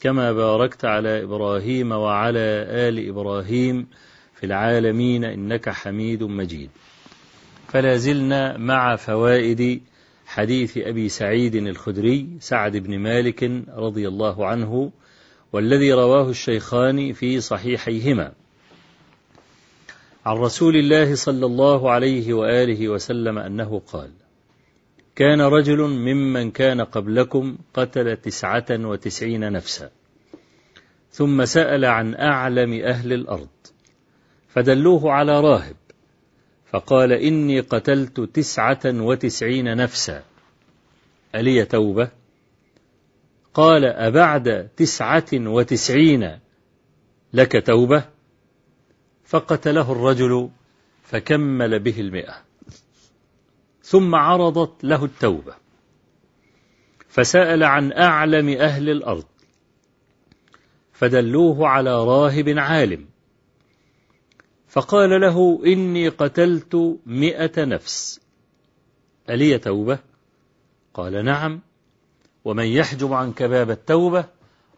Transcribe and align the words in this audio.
كما 0.00 0.32
باركت 0.32 0.84
على 0.84 1.22
إبراهيم 1.22 1.92
وعلى 1.92 2.66
آل 2.88 3.08
إبراهيم 3.08 3.86
في 4.34 4.46
العالمين 4.46 5.24
إنك 5.24 5.68
حميد 5.68 6.22
مجيد. 6.22 6.70
فلا 7.68 7.96
زلنا 7.96 8.56
مع 8.56 8.96
فوائد 8.96 9.80
حديث 10.26 10.78
أبي 10.78 11.08
سعيد 11.08 11.54
الخدري 11.54 12.28
سعد 12.40 12.76
بن 12.76 12.98
مالك 12.98 13.50
رضي 13.68 14.08
الله 14.08 14.46
عنه 14.46 14.90
والذي 15.52 15.92
رواه 15.92 16.30
الشيخان 16.30 17.12
في 17.12 17.40
صحيحيهما. 17.40 18.32
عن 20.26 20.36
رسول 20.36 20.76
الله 20.76 21.14
صلى 21.14 21.46
الله 21.46 21.90
عليه 21.90 22.34
وآله 22.34 22.88
وسلم 22.88 23.38
أنه 23.38 23.82
قال 23.92 24.10
كان 25.18 25.40
رجل 25.40 25.78
ممن 25.78 26.50
كان 26.50 26.80
قبلكم 26.80 27.58
قتل 27.74 28.16
تسعة 28.16 28.66
وتسعين 28.70 29.52
نفسا 29.52 29.90
ثم 31.10 31.44
سأل 31.44 31.84
عن 31.84 32.14
أعلم 32.14 32.72
أهل 32.72 33.12
الأرض 33.12 33.48
فدلوه 34.48 35.12
على 35.12 35.40
راهب 35.40 35.76
فقال 36.70 37.12
إني 37.12 37.60
قتلت 37.60 38.20
تسعة 38.20 38.80
وتسعين 38.84 39.76
نفسا. 39.76 40.22
ألي 41.34 41.64
توبة؟ 41.64 42.08
قال 43.54 43.84
أبعد 43.84 44.68
تسعة 44.76 45.26
وتسعين 45.32 46.38
لك 47.32 47.66
توبة؟ 47.66 48.04
فقتله 49.24 49.92
الرجل 49.92 50.50
فكمل 51.02 51.78
به 51.78 52.00
المئة. 52.00 52.47
ثم 53.88 54.14
عرضت 54.14 54.84
له 54.84 55.04
التوبة. 55.04 55.54
فسأل 57.08 57.64
عن 57.64 57.92
أعلم 57.92 58.48
أهل 58.48 58.90
الأرض. 58.90 59.24
فدلوه 60.92 61.68
على 61.68 62.04
راهب 62.04 62.48
عالم. 62.48 63.06
فقال 64.68 65.20
له 65.20 65.60
إني 65.66 66.08
قتلت 66.08 66.98
مئة 67.06 67.64
نفس. 67.64 68.20
ألي 69.30 69.58
توبة؟ 69.58 69.98
قال 70.94 71.24
نعم. 71.24 71.60
ومن 72.44 72.64
يحجب 72.64 73.12
عنك 73.12 73.42
باب 73.42 73.70
التوبة 73.70 74.24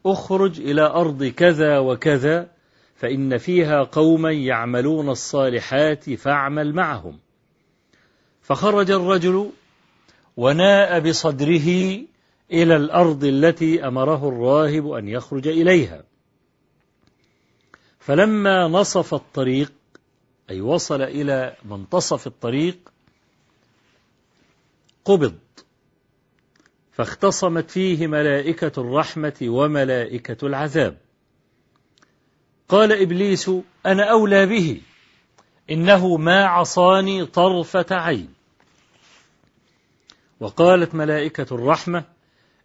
أخرج 0.07 0.61
إلى 0.61 0.83
أرض 0.83 1.25
كذا 1.25 1.79
وكذا 1.79 2.51
فإن 2.95 3.39
فيها 3.39 3.83
قوما 3.83 4.33
يعملون 4.33 5.09
الصالحات 5.09 6.11
فاعمل 6.11 6.75
معهم. 6.75 7.19
فخرج 8.43 8.91
الرجل 8.91 9.51
وناء 10.37 11.01
بصدره 11.01 11.99
إلى 12.53 12.77
الأرض 12.77 13.25
التي 13.25 13.87
أمره 13.87 14.29
الراهب 14.29 14.93
أن 14.93 15.09
يخرج 15.09 15.49
إليها. 15.49 16.05
فلما 17.99 18.69
نصف 18.69 19.15
الطريق 19.15 19.73
أي 20.51 20.61
وصل 20.61 21.03
إلى 21.03 21.57
منتصف 21.65 22.27
الطريق 22.27 22.93
قبض. 25.05 25.39
فاختصمت 26.93 27.71
فيه 27.71 28.07
ملائكة 28.07 28.73
الرحمة 28.81 29.37
وملائكة 29.43 30.47
العذاب. 30.47 30.97
قال 32.69 32.93
إبليس 32.93 33.51
أنا 33.87 34.05
أولى 34.11 34.47
به. 34.47 34.81
إنه 35.71 36.17
ما 36.17 36.45
عصاني 36.45 37.27
طرفة 37.27 37.87
عين. 37.91 38.29
وقالت 40.41 40.95
ملائكة 40.95 41.55
الرحمة 41.55 42.05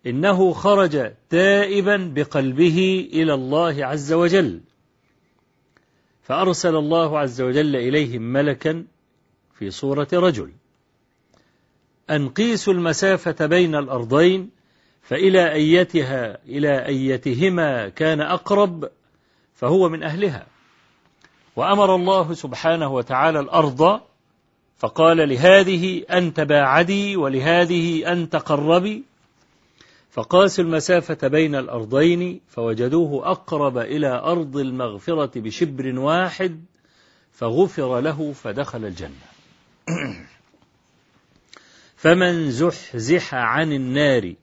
إنه 0.07 0.53
خرج 0.53 1.11
تائبا 1.29 2.11
بقلبه 2.15 3.09
إلى 3.13 3.33
الله 3.33 3.85
عز 3.85 4.13
وجل. 4.13 4.61
فأرسل 6.23 6.75
الله 6.75 7.19
عز 7.19 7.41
وجل 7.41 7.75
إليهم 7.75 8.21
ملكا 8.21 8.85
في 9.59 9.71
صورة 9.71 10.07
رجل. 10.13 10.51
أن 12.09 12.29
قيسوا 12.29 12.73
المسافة 12.73 13.45
بين 13.45 13.75
الأرضين 13.75 14.49
فإلى 15.01 15.51
أيتها 15.53 16.37
إلى 16.45 16.85
أيتهما 16.85 17.89
كان 17.89 18.21
أقرب 18.21 18.89
فهو 19.53 19.89
من 19.89 20.03
أهلها. 20.03 20.54
وأمر 21.55 21.95
الله 21.95 22.33
سبحانه 22.33 22.93
وتعالى 22.93 23.39
الأرض 23.39 24.01
فقال 24.77 25.29
لهذه 25.29 26.03
أنت 26.11 26.39
باعدي 26.39 27.15
ولهذه 27.15 28.11
أنت 28.11 28.35
قربي 28.35 29.03
فقاسوا 30.15 30.63
المسافة 30.63 31.27
بين 31.27 31.55
الأرضين 31.55 32.41
فوجدوه 32.49 33.31
أقرب 33.31 33.77
إلى 33.77 34.07
أرض 34.07 34.57
المغفرة 34.57 35.39
بشبر 35.39 35.99
واحد 35.99 36.65
فغفر 37.31 37.99
له 37.99 38.33
فدخل 38.33 38.85
الجنة. 38.85 39.25
فمن 42.03 42.51
زحزح 42.51 43.35
عن 43.35 43.73
النار 43.73 44.33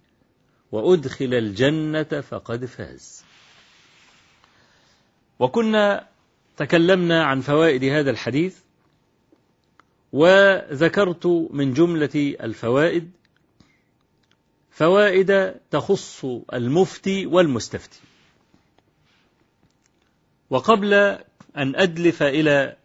وأدخل 0.72 1.34
الجنة 1.34 2.20
فقد 2.20 2.64
فاز. 2.64 3.24
وكنا 5.38 6.11
تكلمنا 6.56 7.24
عن 7.24 7.40
فوائد 7.40 7.84
هذا 7.84 8.10
الحديث 8.10 8.58
وذكرت 10.12 11.26
من 11.50 11.74
جملة 11.74 12.36
الفوائد. 12.40 13.10
فوائد 14.70 15.54
تخص 15.70 16.24
المفتي 16.52 17.26
والمستفتي. 17.26 18.00
وقبل 20.50 20.94
أن 21.56 21.76
أدلف 21.76 22.22
إلى 22.22 22.76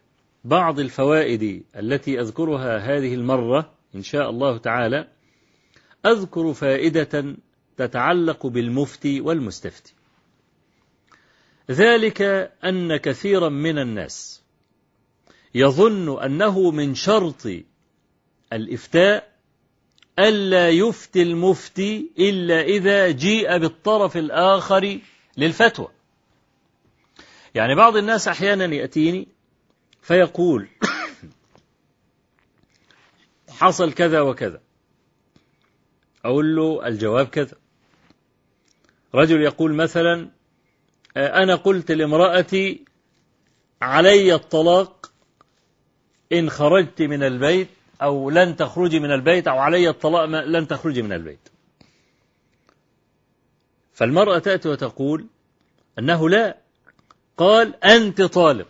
بعض 0.44 0.80
الفوائد 0.80 1.64
التي 1.76 2.22
أذكرها 2.22 2.78
هذه 2.78 3.14
المرة 3.14 3.74
إن 3.96 4.04
شاء 4.04 4.30
الله 4.30 4.58
تعالى 4.58 5.08
أذكر 6.06 6.54
فائدة 6.54 7.36
تتعلق 7.78 8.48
بالمفتي 8.48 9.22
والمستفتي. 9.22 9.94
ذلك 11.72 12.22
أن 12.66 12.98
كثيرا 12.98 13.50
من 13.50 13.80
الناس 13.80 14.44
يظن 15.56 16.24
أنه 16.24 16.72
من 16.72 16.96
شرط 16.96 17.48
الإفتاء 18.54 19.38
ألا 20.20 20.70
يفتي 20.70 21.22
المفتي 21.22 22.12
إلا 22.20 22.62
إذا 22.62 23.12
جيء 23.12 23.58
بالطرف 23.58 24.18
الآخر 24.18 25.00
للفتوى. 25.38 25.88
يعني 27.56 27.76
بعض 27.76 27.98
الناس 27.98 28.28
أحيانا 28.28 28.66
يأتيني 28.66 29.28
فيقول 30.02 30.68
حصل 33.60 33.94
كذا 33.94 34.22
وكذا. 34.22 34.62
أقول 36.26 36.56
له 36.56 36.88
الجواب 36.88 37.28
كذا. 37.28 37.56
رجل 39.16 39.42
يقول 39.42 39.74
مثلا 39.74 40.37
أنا 41.18 41.56
قلت 41.56 41.92
لامرأتي 41.92 42.86
علي 43.82 44.34
الطلاق 44.34 45.12
إن 46.34 46.50
خرجت 46.50 47.02
من 47.02 47.24
البيت 47.24 47.68
أو 48.02 48.30
لن 48.30 48.56
تخرجي 48.56 49.00
من 49.00 49.12
البيت 49.12 49.48
أو 49.48 49.58
علي 49.58 49.90
الطلاق 49.90 50.26
لن 50.26 50.68
تخرجي 50.68 51.02
من 51.02 51.12
البيت. 51.12 51.50
فالمرأة 53.94 54.40
تأتي 54.40 54.70
وتقول 54.70 55.26
أنه 56.00 56.30
لا. 56.30 56.58
قال 57.38 57.84
أنت 57.84 58.22
طالق. 58.22 58.68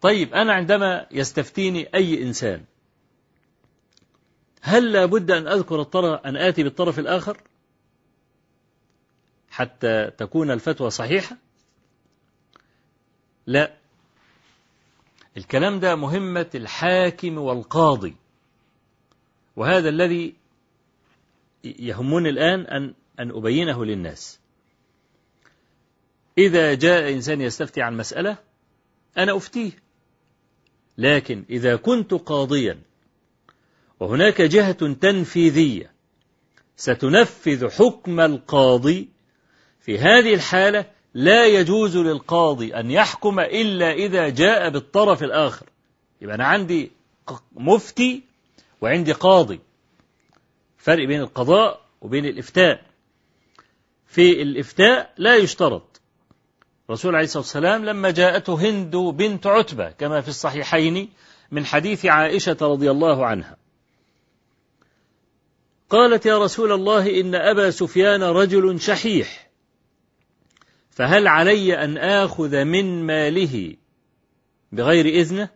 طيب 0.00 0.34
أنا 0.34 0.52
عندما 0.52 1.06
يستفتيني 1.10 1.88
أي 1.94 2.22
إنسان 2.22 2.64
هل 4.60 4.92
لابد 4.92 5.30
أن 5.30 5.48
أذكر 5.48 5.80
الطرف 5.80 6.20
أن 6.26 6.36
آتي 6.36 6.62
بالطرف 6.62 6.98
الآخر؟ 6.98 7.38
حتى 9.60 10.10
تكون 10.18 10.50
الفتوى 10.50 10.90
صحيحة؟ 10.90 11.36
لا. 13.46 13.76
الكلام 15.36 15.80
ده 15.80 15.96
مهمة 15.96 16.50
الحاكم 16.54 17.38
والقاضي. 17.38 18.16
وهذا 19.56 19.88
الذي 19.88 20.34
يهمني 21.64 22.28
الآن 22.28 22.60
أن 22.60 22.94
أن 23.20 23.30
أبينه 23.30 23.84
للناس. 23.84 24.40
إذا 26.38 26.74
جاء 26.74 27.12
إنسان 27.12 27.40
يستفتي 27.40 27.82
عن 27.82 27.96
مسألة 27.96 28.36
أنا 29.18 29.36
أفتيه. 29.36 29.72
لكن 30.98 31.44
إذا 31.50 31.76
كنت 31.76 32.14
قاضيا 32.14 32.80
وهناك 34.00 34.42
جهة 34.42 34.92
تنفيذية 34.92 35.92
ستنفذ 36.76 37.70
حكم 37.70 38.20
القاضي 38.20 39.08
في 39.80 39.98
هذه 39.98 40.34
الحالة 40.34 40.84
لا 41.14 41.46
يجوز 41.46 41.96
للقاضي 41.96 42.74
أن 42.74 42.90
يحكم 42.90 43.40
إلا 43.40 43.92
إذا 43.92 44.28
جاء 44.28 44.70
بالطرف 44.70 45.22
الآخر. 45.22 45.66
يبقى 46.20 46.34
أنا 46.34 46.46
عندي 46.46 46.92
مفتي 47.52 48.22
وعندي 48.80 49.12
قاضي. 49.12 49.60
فرق 50.78 51.06
بين 51.06 51.20
القضاء 51.20 51.80
وبين 52.00 52.26
الإفتاء. 52.26 52.82
في 54.06 54.42
الإفتاء 54.42 55.12
لا 55.16 55.36
يشترط. 55.36 56.00
رسول 56.90 57.14
عليه 57.14 57.24
الصلاة 57.24 57.42
والسلام 57.42 57.84
لما 57.84 58.10
جاءته 58.10 58.70
هند 58.70 58.96
بنت 58.96 59.46
عتبة 59.46 59.90
كما 59.90 60.20
في 60.20 60.28
الصحيحين 60.28 61.08
من 61.50 61.66
حديث 61.66 62.06
عائشة 62.06 62.56
رضي 62.62 62.90
الله 62.90 63.26
عنها. 63.26 63.56
قالت 65.90 66.26
يا 66.26 66.38
رسول 66.38 66.72
الله 66.72 67.20
إن 67.20 67.34
أبا 67.34 67.70
سفيان 67.70 68.22
رجل 68.22 68.80
شحيح. 68.80 69.49
فهل 71.00 71.28
علي 71.28 71.84
أن 71.84 71.98
آخذ 71.98 72.64
من 72.64 73.06
ماله 73.06 73.74
بغير 74.72 75.06
إذنه؟ 75.06 75.48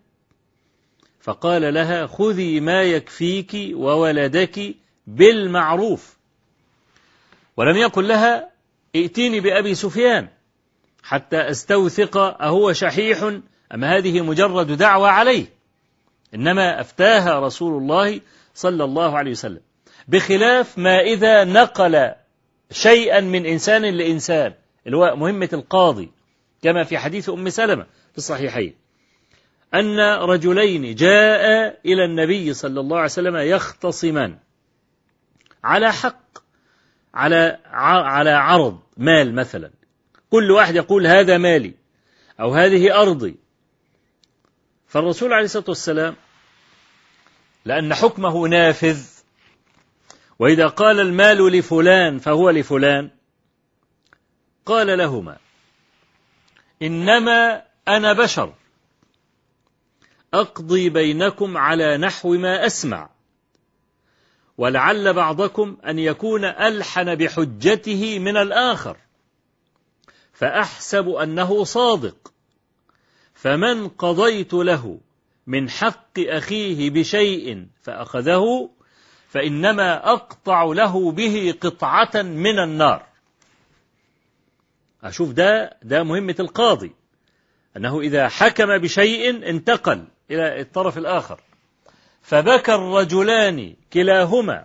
فقال 1.20 1.75
لها 1.75 2.06
خذي 2.06 2.61
ما 2.61 2.82
يكفيك 2.82 3.56
وولدك 3.75 4.75
بالمعروف. 5.06 6.17
ولم 7.56 7.76
يقل 7.76 8.08
لها 8.08 8.50
ائتيني 8.96 9.41
بأبي 9.41 9.75
سفيان 9.75 10.29
حتى 11.02 11.37
أستوثق 11.37 12.17
أهو 12.17 12.73
شحيح 12.73 13.23
أم 13.75 13.85
هذه 13.85 14.20
مجرد 14.20 14.73
دعوة 14.73 15.08
عليه؟ 15.08 15.46
إنما 16.35 16.81
أفتاها 16.81 17.41
رسول 17.41 17.82
الله 17.82 18.20
صلى 18.55 18.85
الله 18.85 19.19
عليه 19.19 19.31
وسلم. 19.31 19.61
بخلاف 20.08 20.79
ما 20.79 21.00
إذا 21.00 21.44
نقل 21.44 22.12
شيئا 22.70 23.20
من 23.20 23.46
إنسان 23.46 23.82
لإنسان. 23.82 24.55
اللي 24.86 24.96
هو 24.96 25.16
مهمة 25.16 25.48
القاضي 25.52 26.10
كما 26.62 26.84
في 26.84 26.98
حديث 26.98 27.31
أم 27.31 27.48
سلمة 27.48 27.86
في 28.12 28.19
الصحيحين. 28.19 28.75
أن 29.75 30.00
رجلين 30.00 30.94
جاء 30.94 31.78
إلى 31.86 32.04
النبي 32.04 32.54
صلى 32.54 32.81
الله 32.81 32.96
عليه 32.96 33.04
وسلم 33.04 33.36
يختصمان 33.36 34.38
على 35.64 35.92
حق 35.92 36.38
على 37.14 37.58
على 37.72 38.31
عرض 38.31 38.81
مال 38.96 39.34
مثلا. 39.34 39.70
كل 40.31 40.50
واحد 40.50 40.76
يقول 40.76 41.06
هذا 41.06 41.38
مالي 41.38 41.75
أو 42.40 42.54
هذه 42.54 43.02
أرضي. 43.02 43.36
فالرسول 44.86 45.32
عليه 45.32 45.44
الصلاة 45.44 45.64
والسلام 45.69 46.16
لأن 47.64 47.94
حكمه 47.94 48.48
نافذ 48.48 49.02
وإذا 50.38 50.66
قال 50.66 51.00
المال 51.00 51.52
لفلان 51.52 52.19
فهو 52.19 52.50
لفلان 52.50 53.10
قال 54.66 54.99
لهما 54.99 55.38
إنما 56.82 57.62
أنا 57.88 58.12
بشر 58.12 58.55
أقضي 60.34 60.88
بينكم 60.90 61.56
على 61.56 61.96
نحو 61.96 62.34
ما 62.34 62.66
أسمع 62.66 63.11
ولعل 64.58 65.12
بعضكم 65.12 65.76
أن 65.87 65.99
يكون 65.99 66.44
ألحن 66.44 67.14
بحجته 67.14 68.19
من 68.19 68.37
الآخر 68.37 68.96
فأحسب 70.32 71.08
أنه 71.08 71.64
صادق 71.64 72.32
فمن 73.34 73.88
قضيت 73.88 74.55
له 74.55 75.00
من 75.46 75.70
حق 75.70 76.19
أخيه 76.19 76.90
بشيء 76.90 77.67
فأخذه 77.82 78.70
فإنما 79.28 80.12
أقطع 80.12 80.62
له 80.64 81.12
به 81.12 81.55
قطعة 81.60 82.22
من 82.22 82.58
النار. 82.58 83.06
أشوف 85.05 85.33
ده 85.33 85.77
ده 85.83 86.03
مهمة 86.03 86.37
القاضي. 86.41 86.93
أنه 87.77 88.01
إذا 88.01 88.29
حكم 88.29 88.79
بشيء 88.79 89.49
انتقل 89.51 90.05
إلى 90.31 90.61
الطرف 90.61 90.99
الآخر. 90.99 91.41
فبكى 92.23 92.75
الرجلان 92.75 93.75
كلاهما 93.93 94.65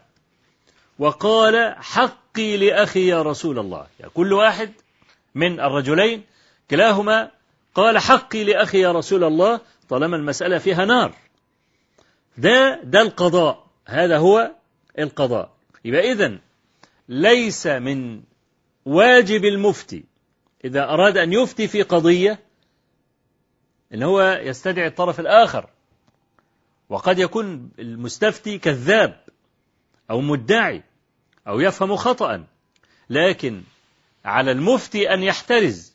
وقال 0.99 1.75
حقي 1.77 2.57
لأخي 2.57 3.07
يا 3.07 3.21
رسول 3.21 3.59
الله. 3.59 3.87
يعني 3.99 4.11
كل 4.13 4.33
واحد 4.33 4.71
من 5.35 5.59
الرجلين 5.59 6.23
كلاهما 6.71 7.31
قال 7.75 7.97
حقي 7.97 8.43
لأخي 8.43 8.79
يا 8.79 8.91
رسول 8.91 9.23
الله 9.23 9.61
طالما 9.89 10.15
المسألة 10.15 10.57
فيها 10.57 10.85
نار. 10.85 11.13
ده 12.37 12.79
ده 12.83 13.01
القضاء. 13.01 13.65
هذا 13.85 14.17
هو 14.17 14.51
القضاء. 14.99 15.51
يبقى 15.85 16.11
إذن 16.11 16.39
ليس 17.09 17.67
من 17.67 18.21
واجب 18.85 19.45
المفتي 19.45 20.03
إذا 20.65 20.83
أراد 20.83 21.17
أن 21.17 21.33
يفتي 21.33 21.67
في 21.67 21.81
قضية 21.81 22.39
إن 23.93 24.03
هو 24.03 24.39
يستدعي 24.43 24.87
الطرف 24.87 25.19
الآخر. 25.19 25.69
وقد 26.89 27.19
يكون 27.19 27.71
المستفتي 27.79 28.57
كذاب 28.57 29.23
أو 30.11 30.21
مدعي 30.21 30.83
أو 31.47 31.59
يفهم 31.59 31.95
خطأ 31.95 32.45
لكن 33.09 33.61
على 34.25 34.51
المفتي 34.51 35.13
أن 35.13 35.23
يحترز. 35.23 35.93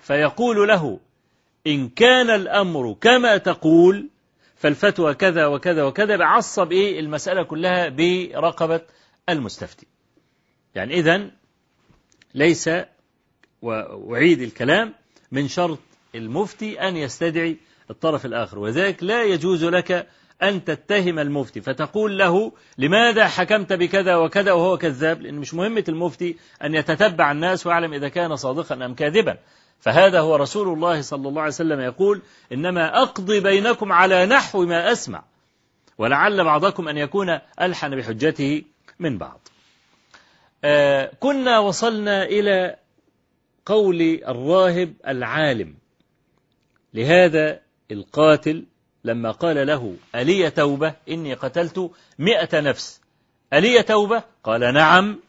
فيقول 0.00 0.68
له 0.68 1.00
إن 1.66 1.88
كان 1.88 2.30
الأمر 2.30 2.96
كما 3.00 3.36
تقول 3.36 4.08
فالفتوى 4.56 5.14
كذا 5.14 5.46
وكذا 5.46 5.84
وكذا 5.84 6.16
بعصب 6.16 6.72
إيه 6.72 7.00
المسألة 7.00 7.42
كلها 7.42 7.88
برقبة 7.88 8.80
المستفتي. 9.28 9.86
يعني 10.74 10.94
إذن 10.94 11.30
ليس 12.34 12.70
وأعيد 13.62 14.42
الكلام 14.42 14.94
من 15.32 15.48
شرط 15.48 15.78
المفتي 16.14 16.80
أن 16.80 16.96
يستدعي 16.96 17.56
الطرف 17.90 18.26
الآخر. 18.26 18.58
وذلك 18.58 19.02
لا 19.02 19.22
يجوز 19.22 19.64
لك 19.64 20.06
أن 20.42 20.64
تتهم 20.64 21.18
المفتي. 21.18 21.60
فتقول 21.60 22.18
له 22.18 22.52
لماذا 22.78 23.28
حكمت 23.28 23.72
بكذا 23.72 24.16
وكذا 24.16 24.52
وهو 24.52 24.78
كذاب؟ 24.78 25.22
لأن 25.22 25.34
مش 25.34 25.54
مهمة 25.54 25.84
المفتي 25.88 26.36
أن 26.64 26.74
يتتبع 26.74 27.32
الناس 27.32 27.66
ويعلم 27.66 27.92
إذا 27.92 28.08
كان 28.08 28.36
صادقا 28.36 28.74
أم 28.74 28.94
كاذبا. 28.94 29.38
فهذا 29.80 30.20
هو 30.20 30.36
رسول 30.36 30.68
الله 30.68 31.00
صلى 31.00 31.28
الله 31.28 31.40
عليه 31.40 31.52
وسلم 31.52 31.80
يقول 31.80 32.22
إنما 32.52 33.02
أقضي 33.02 33.40
بينكم 33.40 33.92
على 33.92 34.26
نحو 34.26 34.64
ما 34.64 34.92
أسمع 34.92 35.24
ولعل 35.98 36.44
بعضكم 36.44 36.88
أن 36.88 36.96
يكون 36.98 37.38
ألحن 37.60 37.96
بحجته 37.96 38.62
من 38.98 39.18
بعض. 39.18 39.48
آه 40.64 41.10
كنا 41.20 41.58
وصلنا 41.58 42.24
إلى 42.24 42.76
قول 43.66 44.20
الراهب 44.28 44.94
العالم. 45.08 45.74
لهذا 46.94 47.60
القاتل 47.90 48.64
لما 49.04 49.30
قال 49.30 49.66
له 49.66 49.96
ألي 50.14 50.50
توبة؟ 50.50 50.94
إني 51.08 51.34
قتلت 51.34 51.90
مئة 52.18 52.60
نفس. 52.60 53.00
ألي 53.52 53.82
توبة؟ 53.82 54.22
قال 54.44 54.74
نعم. 54.74 55.20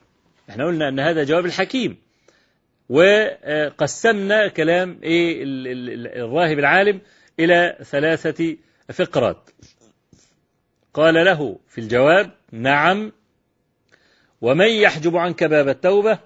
إحنا 0.50 0.66
قلنا 0.66 0.90
أن 0.90 1.00
هذا 1.00 1.24
جواب 1.24 1.46
الحكيم. 1.46 1.98
وقسمنا 2.90 4.48
كلام 4.48 5.00
إيه 5.04 5.44
الراهب 6.26 6.60
العالم 6.60 7.02
إلى 7.40 7.78
ثلاثة 7.84 8.58
فقرات. 8.94 9.50
قال 10.94 11.14
له 11.14 11.60
في 11.68 11.82
الجواب 11.82 12.32
نعم. 12.52 13.12
ومن 14.42 14.68
يحجب 14.68 15.18
عنك 15.18 15.44
باب 15.44 15.68
التوبة؟ 15.68 16.20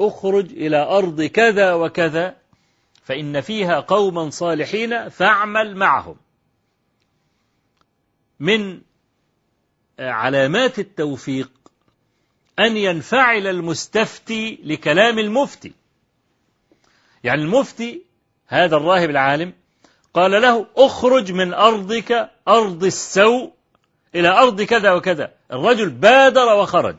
اخرج 0.00 0.52
إلى 0.52 0.76
أرض 0.76 1.22
كذا 1.22 1.74
وكذا 1.74 2.36
فإن 3.04 3.40
فيها 3.40 3.80
قوما 3.80 4.30
صالحين 4.30 5.08
فاعمل 5.08 5.76
معهم. 5.76 6.16
من 8.40 8.80
علامات 9.98 10.78
التوفيق 10.78 11.50
أن 12.58 12.76
ينفعل 12.76 13.46
المستفتي 13.46 14.58
لكلام 14.64 15.18
المفتي. 15.18 15.72
يعني 17.24 17.42
المفتي 17.42 18.02
هذا 18.46 18.76
الراهب 18.76 19.10
العالم 19.10 19.52
قال 20.14 20.30
له 20.30 20.66
اخرج 20.76 21.32
من 21.32 21.54
أرضك 21.54 22.30
أرض 22.48 22.84
السوء 22.84 23.52
إلى 24.14 24.28
أرض 24.28 24.62
كذا 24.62 24.92
وكذا. 24.92 25.32
الرجل 25.52 25.90
بادر 25.90 26.56
وخرج. 26.56 26.96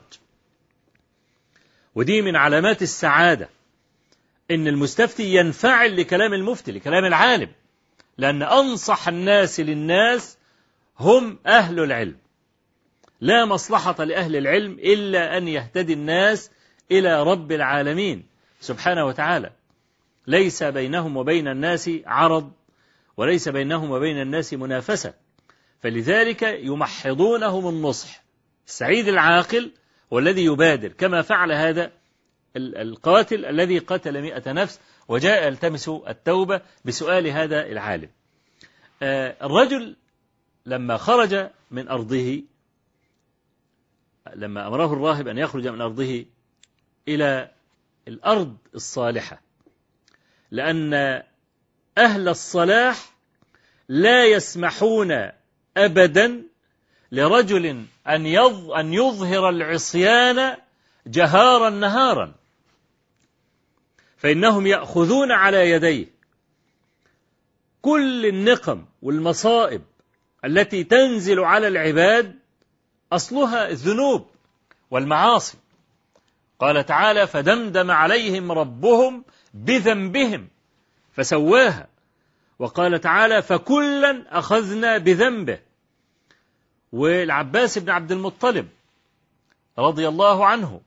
ودي 1.94 2.22
من 2.22 2.36
علامات 2.36 2.82
السعادة 2.82 3.48
إن 4.50 4.68
المستفتي 4.68 5.34
ينفعل 5.34 5.96
لكلام 5.96 6.34
المفتي 6.34 6.72
لكلام 6.72 7.04
العالم 7.04 7.48
لأن 8.18 8.42
أنصح 8.42 9.08
الناس 9.08 9.60
للناس 9.60 10.38
هم 10.98 11.38
أهل 11.46 11.80
العلم. 11.80 12.16
لا 13.20 13.44
مصلحة 13.44 14.04
لأهل 14.04 14.36
العلم 14.36 14.72
إلا 14.72 15.36
أن 15.36 15.48
يهتدي 15.48 15.92
الناس 15.92 16.50
إلى 16.90 17.22
رب 17.22 17.52
العالمين 17.52 18.26
سبحانه 18.60 19.04
وتعالى. 19.04 19.50
ليس 20.26 20.62
بينهم 20.62 21.16
وبين 21.16 21.48
الناس 21.48 21.90
عرض 22.06 22.52
وليس 23.16 23.48
بينهم 23.48 23.90
وبين 23.90 24.20
الناس 24.20 24.54
منافسة. 24.54 25.14
فلذلك 25.82 26.42
يمحضونهم 26.42 27.68
النصح. 27.68 28.22
السعيد 28.66 29.08
العاقل 29.08 29.72
والذي 30.10 30.44
يبادر. 30.44 30.88
كما 30.88 31.22
فعل 31.22 31.52
هذا 31.52 31.92
القاتل 32.56 33.44
الذي 33.44 33.78
قتل 33.78 34.22
مئة 34.22 34.52
نفس 34.52 34.80
وجاء 35.08 35.46
يلتمس 35.46 35.88
التوبة 35.88 36.60
بسؤال 36.84 37.26
هذا 37.26 37.66
العالم. 37.66 38.08
آه، 39.02 39.36
الرجل 39.46 39.96
لما 40.66 40.96
خرج 40.96 41.50
من 41.70 41.88
أرضه 41.88 42.42
لما 44.34 44.66
أمره 44.66 44.92
الراهب 44.92 45.28
أن 45.28 45.38
يخرج 45.38 45.68
من 45.68 45.80
أرضه 45.80 46.24
إلى 47.08 47.50
الأرض 48.08 48.56
الصالحة 48.74 49.42
لأن 50.50 50.94
أهل 51.98 52.28
الصلاح 52.28 53.14
لا 53.88 54.24
يسمحون 54.24 55.30
أبدا 55.76 56.42
لرجل 57.12 57.66
أن 58.06 58.26
أن 58.76 58.94
يظهر 58.94 59.48
العصيان 59.48 60.56
جهارا 61.06 61.70
نهارا. 61.70 62.34
فإنهم 64.18 64.66
يأخذون 64.66 65.32
على 65.32 65.70
يديه 65.70 66.06
كل 67.82 68.26
النقم 68.26 68.84
والمصائب 69.02 69.82
التي 70.44 70.84
تنزل 70.84 71.40
على 71.40 71.68
العباد 71.68 72.38
أصلها 73.12 73.68
الذنوب 73.68 74.26
والمعاصي. 74.90 75.58
قال 76.58 76.86
تعالى 76.86 77.26
فدمدم 77.26 77.90
عليهم 77.90 78.52
ربهم 78.52 79.24
بذنبهم 79.54 80.48
فسواها. 81.12 81.88
وقال 82.58 83.00
تعالى 83.00 83.42
فكلا 83.42 84.38
أخذنا 84.38 84.98
بذنبه. 84.98 85.69
والعباس 86.92 87.78
بن 87.78 87.90
عبد 87.90 88.12
المطلب 88.12 88.68
رضي 89.78 90.08
الله 90.08 90.46
عنه 90.46 90.80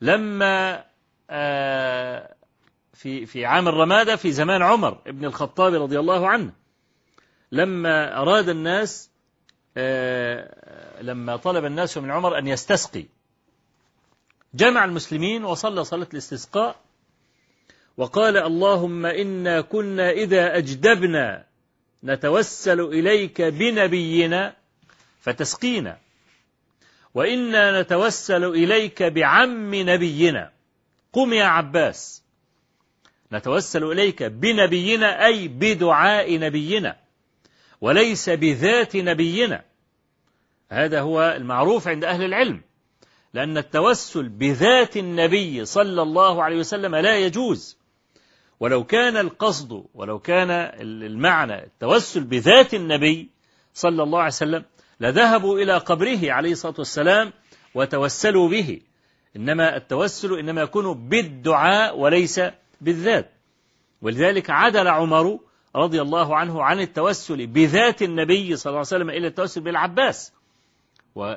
لما 0.00 0.84
آه، 1.30 2.34
في 2.94 3.26
في 3.26 3.46
عام 3.46 3.68
الرمادة 3.68 4.16
في 4.16 4.32
زمان 4.32 4.62
عمر 4.62 4.98
بن 5.06 5.24
الخطاب 5.24 5.74
رضي 5.74 5.98
الله 5.98 6.28
عنه 6.28 6.52
لما 7.52 8.20
أراد 8.22 8.48
الناس 8.48 9.10
آه، 9.76 11.02
لما 11.02 11.36
طلب 11.36 11.64
الناس 11.64 11.98
من 11.98 12.10
عمر 12.10 12.38
أن 12.38 12.46
يستسقي 12.46 13.04
جمع 14.54 14.84
المسلمين 14.84 15.44
وصلى 15.44 15.84
صلاة 15.84 16.08
الاستسقاء 16.12 16.76
وقال 17.96 18.36
اللهم 18.36 19.06
إنا 19.06 19.60
كنا 19.60 20.10
إذا 20.10 20.56
أجدبنا 20.56 21.44
نتوسل 22.04 22.80
إليك 22.80 23.42
بنبينا 23.42 24.57
فتسقينا. 25.28 25.98
وإنا 27.14 27.82
نتوسل 27.82 28.44
إليك 28.44 29.02
بعم 29.02 29.74
نبينا. 29.74 30.52
قم 31.12 31.32
يا 31.32 31.44
عباس. 31.44 32.22
نتوسل 33.32 33.84
إليك 33.84 34.22
بنبينا 34.22 35.26
أي 35.26 35.48
بدعاء 35.48 36.38
نبينا. 36.38 36.96
وليس 37.80 38.30
بذات 38.30 38.96
نبينا. 38.96 39.64
هذا 40.70 41.00
هو 41.00 41.34
المعروف 41.36 41.88
عند 41.88 42.04
أهل 42.04 42.24
العلم. 42.24 42.60
لأن 43.34 43.58
التوسل 43.58 44.28
بذات 44.28 44.96
النبي 44.96 45.64
صلى 45.64 46.02
الله 46.02 46.42
عليه 46.42 46.56
وسلم 46.56 46.96
لا 46.96 47.16
يجوز. 47.18 47.78
ولو 48.60 48.84
كان 48.84 49.16
القصد 49.16 49.84
ولو 49.94 50.18
كان 50.18 50.50
المعنى 50.80 51.64
التوسل 51.64 52.24
بذات 52.24 52.74
النبي 52.74 53.28
صلى 53.74 54.02
الله 54.02 54.18
عليه 54.18 54.28
وسلم 54.28 54.64
لذهبوا 55.00 55.58
إلى 55.58 55.76
قبره 55.78 56.32
عليه 56.32 56.52
الصلاة 56.52 56.74
والسلام 56.78 57.32
وتوسلوا 57.74 58.48
به. 58.48 58.80
إنما 59.36 59.76
التوسل 59.76 60.38
إنما 60.38 60.62
يكون 60.62 61.08
بالدعاء 61.08 61.98
وليس 61.98 62.40
بالذات. 62.80 63.30
ولذلك 64.02 64.50
عدل 64.50 64.88
عمر 64.88 65.38
رضي 65.76 66.02
الله 66.02 66.36
عنه 66.36 66.62
عن 66.62 66.80
التوسل 66.80 67.46
بذات 67.46 68.02
النبي 68.02 68.56
صلى 68.56 68.70
الله 68.70 68.78
عليه 68.78 68.88
وسلم 68.88 69.10
إلى 69.10 69.26
التوسل 69.26 69.60
بالعباس 69.60 70.32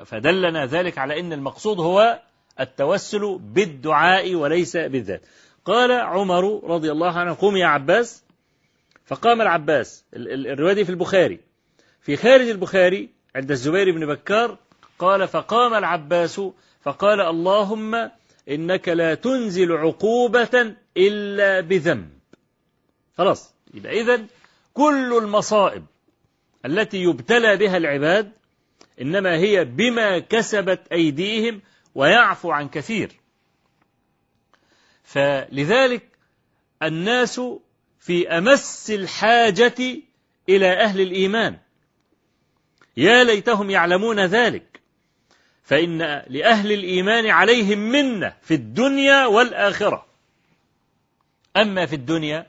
فدلنا 0.06 0.65
ذلك 0.65 0.98
على 0.98 1.20
أن 1.20 1.34
المقصود 1.34 1.80
هو 1.80 2.20
التوسل 2.60 3.38
بالدعاء 3.41 4.36
وليس 4.36 4.77
بالذات. 4.77 5.22
قال 5.65 5.91
عمر 5.91 6.63
رضي 6.63 6.91
الله 6.91 7.12
عنه 7.20 7.34
قم 7.34 7.58
يا 7.58 7.65
عباس. 7.65 8.24
فقام 9.06 9.41
العباس 9.41 10.06
الرواية 10.13 10.84
في 10.84 10.89
البخاري. 10.89 11.39
في 12.01 12.18
خارج 12.18 12.50
البخاري 12.50 13.10
عند 13.35 13.51
الزبير 13.51 13.91
بن 13.91 14.05
بكار 14.05 14.57
قال 15.00 15.27
فقام 15.27 15.73
العباس 15.73 16.41
فقال 16.81 17.21
اللهم 17.21 18.09
إنك 18.50 18.89
لا 18.89 19.15
تنزل 19.15 19.71
عقوبة 19.71 20.75
إلا 20.97 21.59
بذنب. 21.59 22.09
خلاص. 23.17 23.53
يبقى 23.73 24.01
إذن 24.01 24.27
كل 24.73 25.17
المصائب 25.17 25.85
التي 26.65 26.97
يبتلى 26.97 27.57
بها 27.57 27.77
العباد 27.77 28.31
إنما 29.01 29.35
هي 29.35 29.65
بما 29.65 30.19
كسبت 30.19 30.79
أيديهم 30.91 31.61
ويعفو 31.95 32.51
عن 32.51 32.69
كثير. 32.69 33.11
فلذلك 35.03 36.03
الناس 36.83 37.41
في 38.00 38.29
أمس 38.29 38.91
الحاجة 38.91 40.01
إلى 40.50 40.73
أهل 40.73 41.01
الإيمان. 41.01 41.57
يا 42.98 43.24
ليتهم 43.24 43.69
يعلمون 43.69 44.19
ذلك. 44.19 44.81
فإن 45.63 45.98
لأهل 46.27 46.71
الإيمان 46.71 47.27
عليهم 47.27 47.79
منة 47.79 48.33
في 48.41 48.53
الدنيا 48.53 49.25
والآخرة. 49.25 50.05
أما 51.57 51.86
في 51.86 51.95
الدنيا 51.95 52.48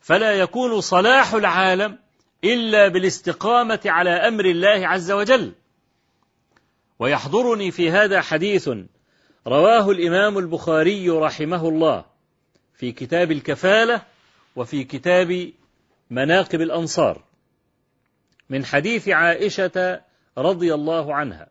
فلا 0.00 0.32
يكون 0.32 0.80
صلاح 0.80 1.34
العالم 1.34 1.98
إلا 2.44 2.88
بالاستقامة 2.88 3.80
على 3.86 4.10
أمر 4.10 4.44
الله 4.44 4.88
عز 4.88 5.10
وجل. 5.10 5.52
ويحضرني 6.98 7.70
في 7.70 7.90
هذا 7.90 8.20
حديث 8.20 8.70
رواه 9.46 9.90
الإمام 9.90 10.38
البخاري 10.38 11.10
رحمه 11.10 11.68
الله 11.68 12.04
في 12.74 12.92
كتاب 12.92 13.32
الكفالة 13.32 14.02
وفي 14.56 14.84
كتاب 14.84 15.52
مناقب 16.10 16.60
الأنصار. 16.60 17.22
من 18.50 18.64
حديث 18.64 19.08
عائشة 19.08 20.00
رضي 20.38 20.74
الله 20.74 21.14
عنها. 21.14 21.48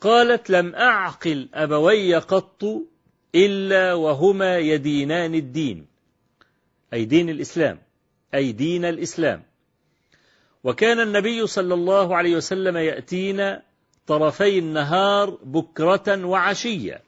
قالت 0.00 0.50
لم 0.50 0.74
أعقل 0.74 1.48
أبوي 1.54 2.14
قط 2.14 2.64
إلا 3.34 3.94
وهما 3.94 4.58
يدينان 4.58 5.34
الدين. 5.34 5.86
أي 6.92 7.04
دين 7.04 7.30
الإسلام. 7.30 7.78
أي 8.34 8.52
دين 8.52 8.84
الإسلام. 8.84 9.42
وكان 10.64 11.00
النبي 11.00 11.46
صلى 11.46 11.74
الله 11.74 12.16
عليه 12.16 12.36
وسلم 12.36 12.76
يأتينا 12.76 13.62
طرفي 14.06 14.58
النهار 14.58 15.30
بكرة 15.30 16.24
وعشية. 16.24 17.02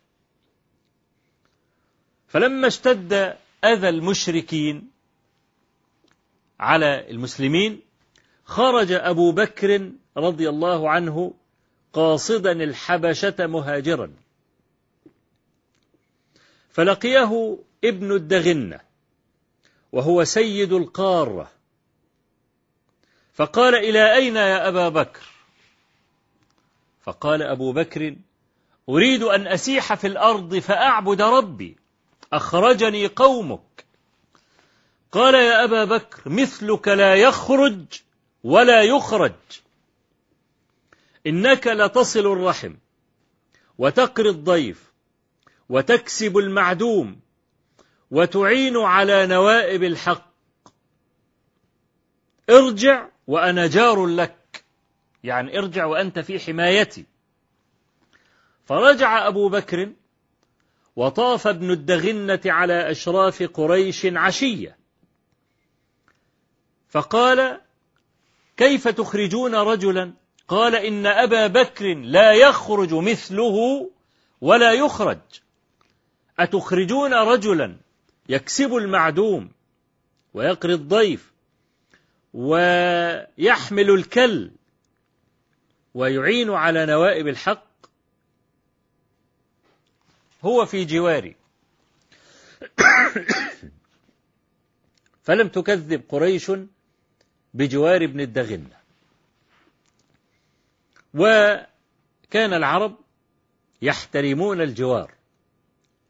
فلما 2.29 2.67
اشتد 2.67 3.37
أذى 3.65 3.89
المشركين 3.89 4.91
على 6.61 7.11
المسلمين 7.11 7.81
خرج 8.45 8.93
أبو 8.93 9.33
بكر 9.33 9.91
رضي 10.17 10.49
الله 10.49 10.91
عنه 10.91 11.35
قاصدا 11.93 12.53
الحبشة 12.53 13.47
مهاجرا. 13.47 14.13
فلقيه 16.71 17.59
ابن 17.85 18.13
الدغنة 18.13 18.81
وهو 19.93 20.25
سيد 20.25 20.73
القارة. 20.73 21.51
فقال 23.35 23.75
إلى 23.75 24.15
أين 24.15 24.37
يا 24.37 24.69
أبا 24.69 24.89
بكر؟ 24.89 25.23
فقال 27.03 27.43
أبو 27.43 27.73
بكر 27.73 28.17
أريد 28.89 29.23
أن 29.23 29.47
أسيح 29.47 29.95
في 29.95 30.07
الأرض 30.07 30.57
فأعبد 30.57 31.23
ربي 31.23 31.77
أخرجني 32.33 33.07
قومك. 33.07 33.85
قال 35.13 35.35
يا 35.35 35.65
أبا 35.65 35.85
بكر 35.85 36.29
مثلك 36.29 36.89
لا 36.89 37.15
يخرج 37.15 37.85
ولا 38.45 38.83
يخرج. 38.83 39.33
إنك 41.27 41.67
لتصل 41.67 42.33
الرحم 42.33 42.75
وتقري 43.79 44.29
الضيف 44.29 44.93
وتكسب 45.69 46.39
المعدوم 46.39 47.21
وتعين 48.11 48.77
على 48.77 49.27
نوائب 49.27 49.83
الحق. 49.83 50.33
ارجع 52.51 53.09
وأنا 53.27 53.67
جار 53.67 54.07
لك. 54.07 54.65
يعني 55.25 55.59
ارجع 55.59 55.85
وأنت 55.85 56.19
في 56.19 56.39
حمايتي. 56.39 57.05
فرجع 58.65 59.27
أبو 59.29 59.49
بكر 59.49 59.93
وطاف 60.97 61.47
ابن 61.47 61.71
الدغنة 61.71 62.41
على 62.47 62.91
أشراف 62.91 63.43
قريش 63.43 64.07
عشية. 64.07 64.77
فقال 66.89 67.61
كيف 68.57 68.89
تخرجون 68.89 69.55
رجلا؟ 69.55 70.13
قال 70.49 70.75
إن 70.75 71.07
أبا 71.07 71.47
بكر 71.47 71.95
لا 71.95 72.33
يخرج 72.33 72.95
مثله 72.95 73.91
ولا 74.41 74.73
يخرج. 74.73 75.19
أتخرجون 76.39 77.15
رجلا؟ 77.15 77.77
يكسب 78.29 78.75
المعدوم 78.75 79.51
ويقري 80.35 80.75
الضيف 80.75 81.33
ويحمل 82.35 83.91
الكل 83.91 84.51
ويعين 85.95 86.51
على 86.51 86.87
نوائب 86.87 87.29
الحق. 87.29 87.67
هو 90.45 90.67
في 90.67 90.85
جواري. 90.85 91.37
فلم 95.25 95.49
تكذب 95.49 96.03
قريش 96.09 96.53
بجوار 97.55 98.05
ابن 98.05 98.21
الدغنة 98.21 98.77
وكان 101.15 102.53
العرب 102.53 102.97
يحترمون 103.83 104.61
الجوار. 104.61 105.15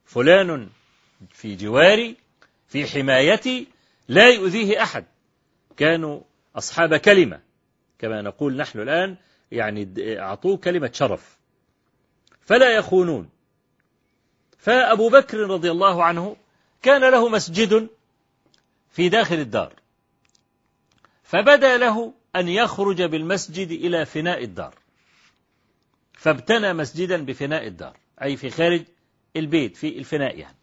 فلان 0.04 0.68
في 1.30 1.56
جواري 1.56 2.16
في 2.68 2.86
حمايتي 2.86 3.66
لا 4.08 4.28
يؤذيه 4.28 4.82
أحد. 4.82 5.04
كانوا 5.76 6.20
أصحاب 6.56 6.96
كلمة 6.96 7.40
كما 7.98 8.22
نقول 8.22 8.56
نحن 8.56 8.80
الآن 8.80 9.16
يعني 9.52 9.94
أعطوه 9.98 10.56
كلمة 10.56 10.90
شرف. 10.92 11.38
فلا 12.40 12.76
يخونون. 12.76 13.30
فأبو 14.58 15.08
بكر 15.08 15.38
رضي 15.38 15.70
الله 15.70 16.04
عنه 16.04 16.36
كان 16.82 17.10
له 17.10 17.28
مسجد 17.28 17.88
في 18.90 19.08
داخل 19.08 19.34
الدار. 19.34 19.81
فبدا 21.32 21.76
له 21.76 22.14
أن 22.36 22.48
يخرج 22.48 23.02
بالمسجد 23.02 23.70
إلى 23.70 24.06
فناء 24.06 24.44
الدار. 24.44 24.74
فابتنى 26.12 26.72
مسجدا 26.72 27.24
بفناء 27.24 27.66
الدار 27.66 27.96
أي 28.22 28.36
في 28.36 28.50
خارج 28.50 28.84
البيت 29.36 29.76
في 29.76 29.98
الفناء 29.98 30.38
يعني. 30.38 30.56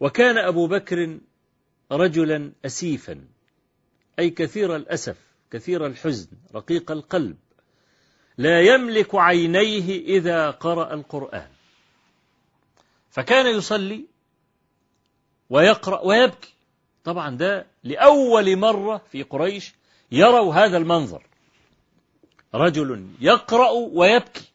وكان 0.00 0.38
أبو 0.38 0.66
بكر 0.66 1.18
رجلا 1.92 2.52
أسيفا 2.66 3.24
أي 4.18 4.30
كثير 4.30 4.76
الأسف 4.76 5.16
كثير 5.50 5.86
الحزن 5.86 6.28
رقيق 6.54 6.90
القلب. 6.90 7.36
لا 8.38 8.60
يملك 8.60 9.14
عينيه 9.14 10.00
إذا 10.18 10.50
قرأ 10.50 10.94
القرآن. 10.94 11.50
فكان 13.10 13.46
يصلي 13.46 14.04
ويقرأ 15.50 16.00
ويبكي. 16.00 16.54
طبعا 17.04 17.36
ده 17.36 17.66
لأول 17.84 18.56
مرة 18.56 19.02
في 19.12 19.22
قريش 19.22 19.74
يروا 20.12 20.54
هذا 20.54 20.76
المنظر. 20.76 21.26
رجل 22.54 23.06
يقرأ 23.20 23.70
ويبكي. 23.70 24.50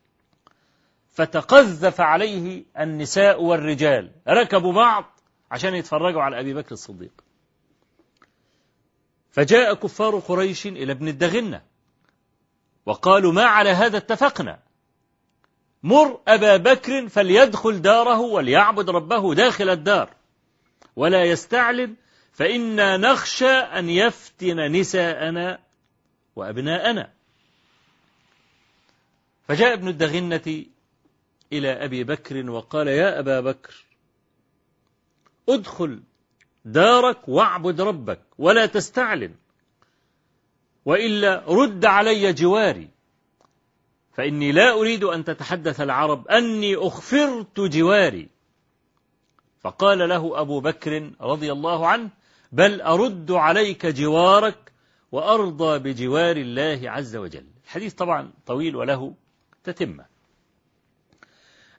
فتقذف 1.11 2.01
عليه 2.01 2.63
النساء 2.79 3.41
والرجال. 3.41 4.11
ركبوا 4.27 4.73
بعض 4.73 5.05
عشان 5.51 5.75
يتفرجوا 5.75 6.21
على 6.21 6.39
أبي 6.39 6.53
بكر 6.53 6.71
الصديق. 6.71 7.11
فجاء 9.31 9.73
كفار 9.73 10.19
قريش 10.19 10.67
إلى 10.67 10.91
ابن 10.91 11.07
الدغنة. 11.07 11.61
وقالوا 12.85 13.33
ما 13.33 13.43
على 13.43 13.69
هذا 13.69 13.97
اتفقنا. 13.97 14.59
مر 15.83 16.19
أبا 16.27 16.57
بكر 16.57 17.09
فليدخل 17.09 17.81
داره 17.81 18.19
وليعبد 18.19 18.89
ربه 18.89 19.33
داخل 19.33 19.69
الدار. 19.69 20.09
ولا 20.95 21.23
يستعلم 21.23 21.95
فإنا 22.35 22.97
نخشى 22.97 23.51
أن 23.51 23.89
يفتن 23.89 24.71
نساءنا 24.71 25.59
وأبناءنا. 26.35 27.13
فجاء 29.47 29.73
ابن 29.73 29.87
الدغنة 29.87 30.65
إلى 31.53 31.85
أبي 31.85 32.03
بكر 32.03 32.49
وقال 32.49 32.87
يا 32.87 33.19
أبا 33.19 33.39
بكر 33.39 33.85
ادخل 35.49 36.01
دارك 36.65 37.29
واعبد 37.29 37.81
ربك 37.81 38.19
ولا 38.37 38.65
تستعلن 38.65 39.35
وإلا 40.85 41.43
رد 41.47 41.85
علي 41.85 42.33
جواري 42.33 42.89
فإني 44.13 44.51
لا 44.51 44.71
أريد 44.71 45.03
أن 45.03 45.23
تتحدث 45.23 45.81
العرب 45.81 46.27
أني 46.27 46.75
أخفرت 46.75 47.59
جواري. 47.59 48.29
فقال 49.61 50.09
له 50.09 50.41
أبو 50.41 50.59
بكر 50.59 51.11
رضي 51.21 51.51
الله 51.51 51.87
عنه 51.87 52.09
بل 52.51 52.81
أرد 52.81 53.31
عليك 53.31 53.85
جوارك 53.85 54.71
وأرضى 55.11 55.79
بجوار 55.79 56.37
الله 56.37 56.91
عز 56.91 57.15
وجل. 57.15 57.45
الحديث 57.65 57.93
طبعا 57.93 58.31
طويل 58.45 58.75
وله 58.75 59.15
تتمة. 59.63 60.05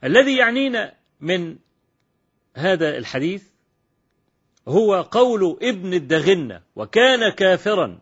الذي 0.05 0.37
يعنينا 0.37 0.94
من 1.20 1.57
هذا 2.57 2.96
الحديث 2.98 3.42
هو 4.68 5.02
قول 5.02 5.59
ابن 5.62 5.94
الدغنة 5.94 6.62
وكان 6.76 7.33
كافرا 7.33 7.98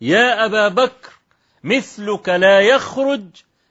يا 0.00 0.44
أبا 0.44 0.68
بكر 0.68 1.12
مثلك 1.64 2.28
لا 2.28 2.60
يخرج 2.60 3.24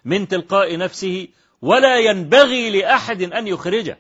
من 0.06 0.28
تلقاء 0.28 0.78
نفسه 0.78 1.28
ولا 1.62 2.00
ينبغي 2.00 2.70
لأحد 2.70 3.22
أن 3.22 3.48
يخرجه. 3.48 3.98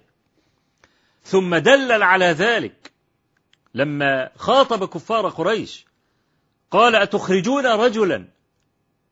ثم 1.23 1.55
دلل 1.55 2.03
على 2.03 2.25
ذلك 2.25 2.91
لما 3.77 4.29
خاطب 4.35 4.85
كفار 4.85 5.29
قريش 5.29 5.85
قال 6.71 6.95
أتخرجون 6.95 7.65
رجلا 7.65 8.27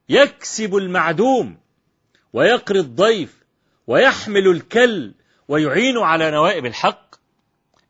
يكسب 0.09 0.75
المعدوم 0.75 1.57
ويقري 2.33 2.79
الضيف 2.79 3.43
ويحمل 3.87 4.47
الكل 4.47 5.13
ويعين 5.47 5.97
على 5.97 6.31
نوائب 6.31 6.65
الحق؟ 6.65 7.15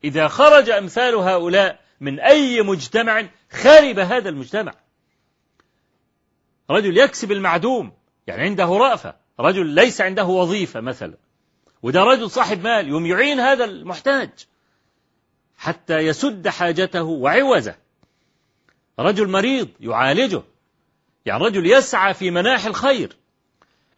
إذا 0.04 0.28
خرج 0.28 0.70
أمثال 0.70 1.16
هؤلاء 1.16 1.80
من 2.00 2.20
أي 2.20 2.62
مجتمع 2.62 3.30
خرب 3.52 4.00
هذا 4.00 4.30
المجتمع. 4.30 4.74
رجل 6.70 6.98
يكسب 6.98 7.32
المعدوم 7.32 7.94
يعني 8.28 8.42
عنده 8.42 8.66
رأفة. 8.66 9.16
رجل 9.40 9.66
ليس 9.66 10.02
عنده 10.02 10.26
وظيفة 10.26 10.80
مثلا. 10.82 11.18
وده 11.84 12.04
رجل 12.04 12.32
صاحب 12.32 12.64
مال 12.64 12.88
يوم 12.88 13.06
يعين 13.06 13.40
هذا 13.40 13.66
المحتاج. 13.66 14.30
حتى 15.66 15.98
يسد 15.98 16.48
حاجته 16.48 17.04
وعوزه. 17.04 17.76
رجل 19.00 19.30
مريض 19.30 19.70
يعالجه. 19.80 20.42
يعني 21.26 21.44
رجل 21.44 21.72
يسعى 21.72 22.14
في 22.14 22.32
مناحي 22.32 22.68
الخير. 22.68 23.16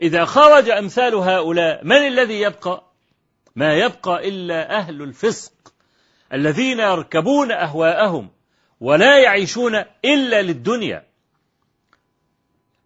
إذا 0.02 0.26
خرج 0.26 0.70
أمثال 0.70 1.16
هؤلاء 1.16 1.86
من 1.86 2.08
الذي 2.08 2.42
يبقى؟ 2.42 2.84
ما 3.56 3.74
يبقى 3.74 4.28
إلا 4.30 4.78
أهل 4.78 5.02
الفسق 5.02 5.54
الذين 6.34 6.80
يركبون 6.80 7.52
أهواءهم 7.52 8.30
ولا 8.80 9.20
يعيشون 9.20 9.76
إلا 10.06 10.42
للدنيا. 10.42 11.06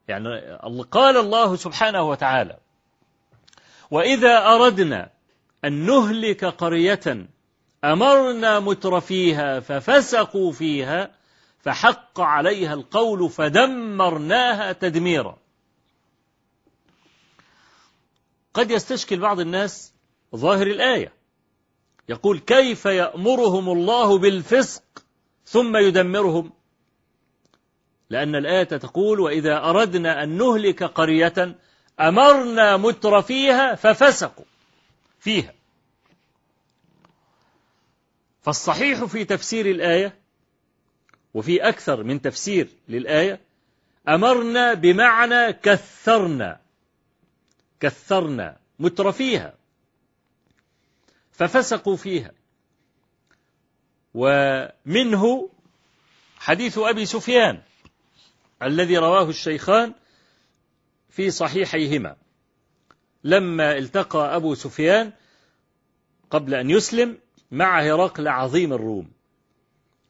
يعني 0.08 0.58
قال 0.92 1.18
الله 1.18 1.56
سبحانه 1.56 2.02
وتعالى 2.02 2.58
وإذا 3.92 4.46
أردنا 4.46 5.10
أن 5.66 5.74
نهلك 5.86 6.46
قرية 6.46 7.28
أمرنا 7.84 8.60
مترفيها 8.60 9.60
ففسقوا 9.60 10.52
فيها 10.52 11.12
فحق 11.60 12.20
عليها 12.20 12.74
القول 12.74 13.30
فدمرناها 13.30 14.72
تدميرا. 14.72 15.38
قد 18.54 18.72
يستشكل 18.72 19.20
بعض 19.20 19.40
الناس 19.40 19.94
ظاهر 20.36 20.68
الآية. 20.68 21.14
يقول 22.10 22.40
كيف 22.40 22.86
يأمرهم 22.86 23.70
الله 23.70 24.18
بالفسق 24.18 24.84
ثم 25.46 25.78
يدمرهم؟ 25.78 26.52
لأن 28.10 28.36
الآية 28.36 28.64
تقول 28.64 29.20
وإذا 29.20 29.70
أردنا 29.70 30.24
أن 30.24 30.38
نهلك 30.38 30.84
قرية 30.84 31.56
أمرنا 32.00 32.78
متر 32.78 33.22
فيها 33.22 33.76
ففسقوا 33.76 34.46
فيها. 35.20 35.61
فالصحيح 38.42 39.04
في 39.04 39.26
تفسير 39.26 39.66
الآية 39.66 40.16
وفي 41.34 41.68
أكثر 41.70 42.04
من 42.04 42.22
تفسير 42.22 42.68
للآية 42.88 43.42
أمرنا 44.08 44.74
بمعنى 44.74 45.54
كثرنا 45.54 46.62
كثرنا 47.80 48.58
مترفيها 48.80 49.54
ففسقوا 51.32 51.96
فيها. 51.96 52.32
ومنه 54.14 55.50
حديث 56.38 56.78
أبي 56.78 57.06
سفيان 57.06 57.62
الذي 58.64 58.98
رواه 58.98 59.30
الشيخان 59.30 59.94
في 61.10 61.32
صحيحيهما. 61.32 62.16
لما 63.24 63.78
التقى 63.78 64.36
أبو 64.36 64.56
سفيان 64.56 65.14
قبل 66.30 66.54
أن 66.54 66.70
يسلم 66.70 67.18
مع 67.52 67.82
هرقل 67.82 68.28
عظيم 68.28 68.74
الروم. 68.74 69.12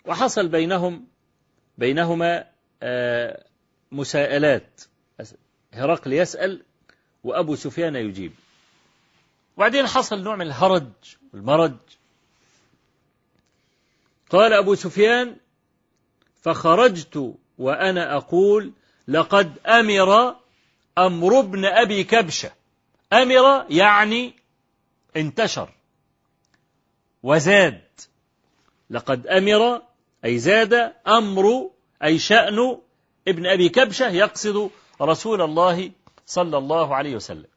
وحصل 0.05 0.47
بينهم 0.47 1.07
بينهما 1.77 2.45
آه، 2.83 3.43
مساءلات. 3.91 4.81
هرقل 5.73 6.13
يسأل 6.13 6.63
وأبو 7.23 7.55
سفيان 7.55 7.95
يجيب. 7.95 8.33
وبعدين 9.57 9.87
حصل 9.87 10.23
نوع 10.23 10.35
من 10.35 10.45
الهرج 10.45 10.89
والمرج. 11.33 11.77
قال 14.29 14.53
أبو 14.53 14.75
سفيان 14.75 15.35
فخرجت 16.41 17.35
وأنا 17.57 18.17
أقول 18.17 18.71
لقد 19.07 19.57
أمر 19.67 20.35
أمر 20.97 21.39
ابن 21.39 21.65
أبي 21.65 22.03
كبشة. 22.03 22.51
أمر 23.13 23.65
يعني 23.69 24.33
انتشر. 25.15 25.69
وزاد. 27.23 27.81
لقد 28.89 29.27
أمر 29.27 29.81
أي 30.25 30.37
زاد 30.39 30.93
أمر 31.07 31.69
أي 32.03 32.19
شأن 32.19 32.77
ابن 33.27 33.45
أبي 33.45 33.69
كبشة 33.69 34.09
يقصد 34.09 34.69
رسول 35.01 35.41
الله 35.41 35.91
صلى 36.25 36.57
الله 36.57 36.95
عليه 36.95 37.15
وسلم. 37.15 37.47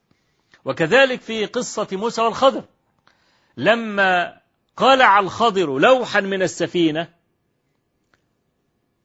وكذلك 0.65 1.21
في 1.21 1.47
قصة 1.47 1.89
موسى 1.93 2.23
والخضر. 2.23 2.65
لما 3.57 4.41
قلع 4.77 5.21
الخضر 5.21 5.79
لوحا 5.79 6.21
من 6.21 6.43
السفينة 6.43 7.09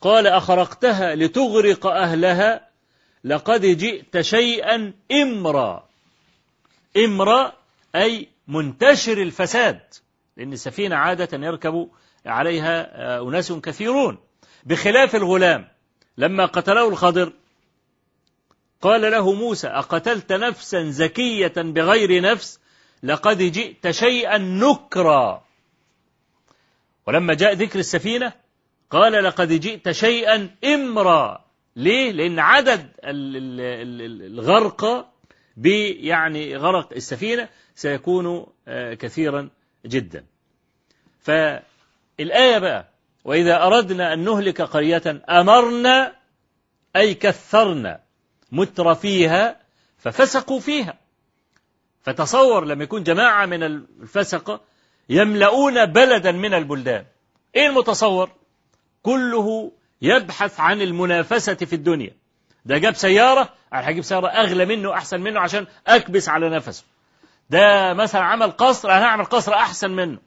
قال 0.02 0.28
أخرقتها 0.28 1.16
لتغرق 1.16 1.88
أهلها 1.88 2.70
لقد 3.24 3.62
جئت 3.62 4.22
شيئا 4.22 4.94
إمرا. 5.12 5.90
إمرا 6.98 7.54
أي 7.96 8.28
منتشر 8.48 9.22
الفساد. 9.22 9.82
لأن 10.40 10.54
السفينة 10.54 10.96
عادة 10.96 11.48
يركب 11.48 11.90
عليها 12.26 13.22
أناس 13.22 13.52
كثيرون 13.52 14.18
بخلاف 14.66 15.16
الغلام. 15.16 15.68
لما 16.18 16.46
قتله 16.46 16.90
الخضر 16.90 17.34
قال 18.82 19.02
له 19.02 19.34
موسى 19.34 19.68
أقتلت 19.68 20.34
نفسا 20.34 20.90
زكية 20.90 21.54
بغير 21.58 22.22
نفس؟ 22.22 22.60
لقد 23.04 23.38
جئت 23.38 23.92
شيئا 23.92 24.38
نكرا. 24.38 25.44
ولما 27.08 27.34
جاء 27.34 27.54
ذكر 27.54 27.80
السفينة 27.80 28.34
قال 28.90 29.24
لقد 29.24 29.54
جئت 29.54 29.92
شيئا 29.92 30.50
إمرا. 30.64 31.46
ليه؟ 31.76 32.12
لأن 32.12 32.40
عدد 32.40 32.90
الغرق 33.04 35.10
يعني 36.00 36.56
غرق 36.56 36.94
السفينة 36.94 37.50
سيكون 37.76 38.46
آه، 38.68 38.94
كثيرا 38.94 39.50
جدا. 39.86 40.26
فالآية 41.22 42.58
بقى 42.58 42.86
وإذا 43.26 43.64
أردنا 43.64 44.14
أن 44.14 44.20
نهلك 44.24 44.62
قرية 44.62 45.22
أمرنا 45.30 46.16
أي 46.96 47.14
كثرنا 47.14 48.00
مترفيها 48.52 49.60
ففسقوا 49.98 50.60
فيها. 50.60 50.94
فتصور 52.02 52.66
لما 52.66 52.84
يكون 52.84 53.04
جماعة 53.04 53.46
من 53.46 53.64
الفسقة 53.64 54.62
يملؤون 55.10 55.86
بلدا 55.86 56.32
من 56.32 56.54
البلدان. 56.54 57.06
إيه 57.56 57.68
المتصور؟ 57.68 58.30
كله 59.04 59.72
يبحث 60.02 60.60
عن 60.60 60.82
المنافسة 60.82 61.54
في 61.54 61.74
الدنيا. 61.74 62.12
ده 62.66 62.78
جاب 62.78 62.96
سيارة 62.96 63.54
أنا 63.74 63.90
هجيب 63.90 64.04
سيارة 64.04 64.28
أغلى 64.28 64.66
منه 64.66 64.94
أحسن 64.94 65.22
منه 65.22 65.40
عشان 65.40 65.68
أكبس 65.88 66.30
على 66.30 66.50
نفسه. 66.50 66.84
ده 67.50 67.94
مثلا 67.94 68.22
عمل 68.22 68.52
قصر 68.52 68.92
أنا 68.92 69.06
هعمل 69.06 69.26
قصر 69.26 69.54
أحسن 69.54 69.92
منه. 69.92 70.20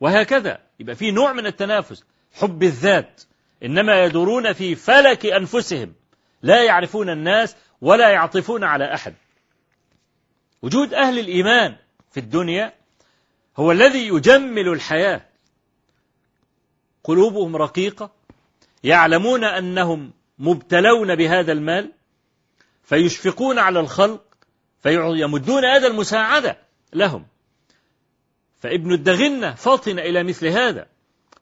وهكذا. 0.00 0.58
يبقى 0.80 0.94
في 0.94 1.10
نوع 1.10 1.32
من 1.32 1.46
التنافس. 1.46 2.04
حب 2.32 2.62
الذات. 2.62 3.22
إنما 3.62 4.04
يدورون 4.04 4.52
في 4.52 4.74
فلك 4.74 5.26
أنفسهم. 5.26 5.94
لا 6.42 6.64
يعرفون 6.64 7.10
الناس 7.10 7.56
ولا 7.80 8.08
يعطفون 8.08 8.64
على 8.64 8.94
أحد. 8.94 9.14
وجود 10.62 10.94
أهل 10.94 11.18
الإيمان 11.18 11.76
في 12.10 12.20
الدنيا 12.20 12.72
هو 13.56 13.72
الذي 13.72 14.08
يجمل 14.08 14.68
الحياة. 14.68 15.22
قلوبهم 17.04 17.56
رقيقة. 17.56 18.10
يعلمون 18.84 19.44
أنهم 19.44 20.12
مبتلون 20.38 21.14
بهذا 21.14 21.52
المال. 21.52 21.92
فيشفقون 22.84 23.58
على 23.58 23.80
الخلق. 23.80 24.27
فيمدون 24.82 25.64
يد 25.64 25.84
المساعدة 25.84 26.58
لهم. 26.92 27.26
فابن 28.60 28.92
الدغنة 28.92 29.54
فطن 29.54 29.98
إلى 29.98 30.22
مثل 30.22 30.46
هذا 30.46 30.86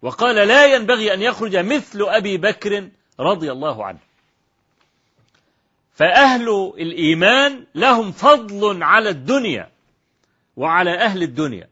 وقال 0.03 0.49
لا 0.49 0.75
ينبغي 0.75 1.15
أن 1.15 1.23
يخرج 1.23 1.57
مثل 1.57 2.03
أبي 2.03 2.37
بكر 2.37 2.89
رضي 3.21 3.53
الله 3.53 3.85
عنه. 3.85 3.99
فأهل 5.95 6.73
الإيمان 6.79 7.67
لهم 7.75 8.13
فضل 8.13 8.83
على 8.83 9.09
الدنيا 9.09 9.71
وعلى 10.57 10.95
أهل 10.95 11.23
الدنيا 11.23 11.69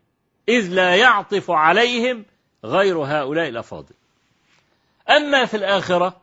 إذ 0.48 0.68
لا 0.68 0.96
يعطف 0.96 1.50
عليهم 1.50 2.24
غير 2.64 2.98
هؤلاء 2.98 3.48
الأفاضل. 3.48 3.94
أما 5.10 5.44
في 5.44 5.56
الآخرة 5.56 6.20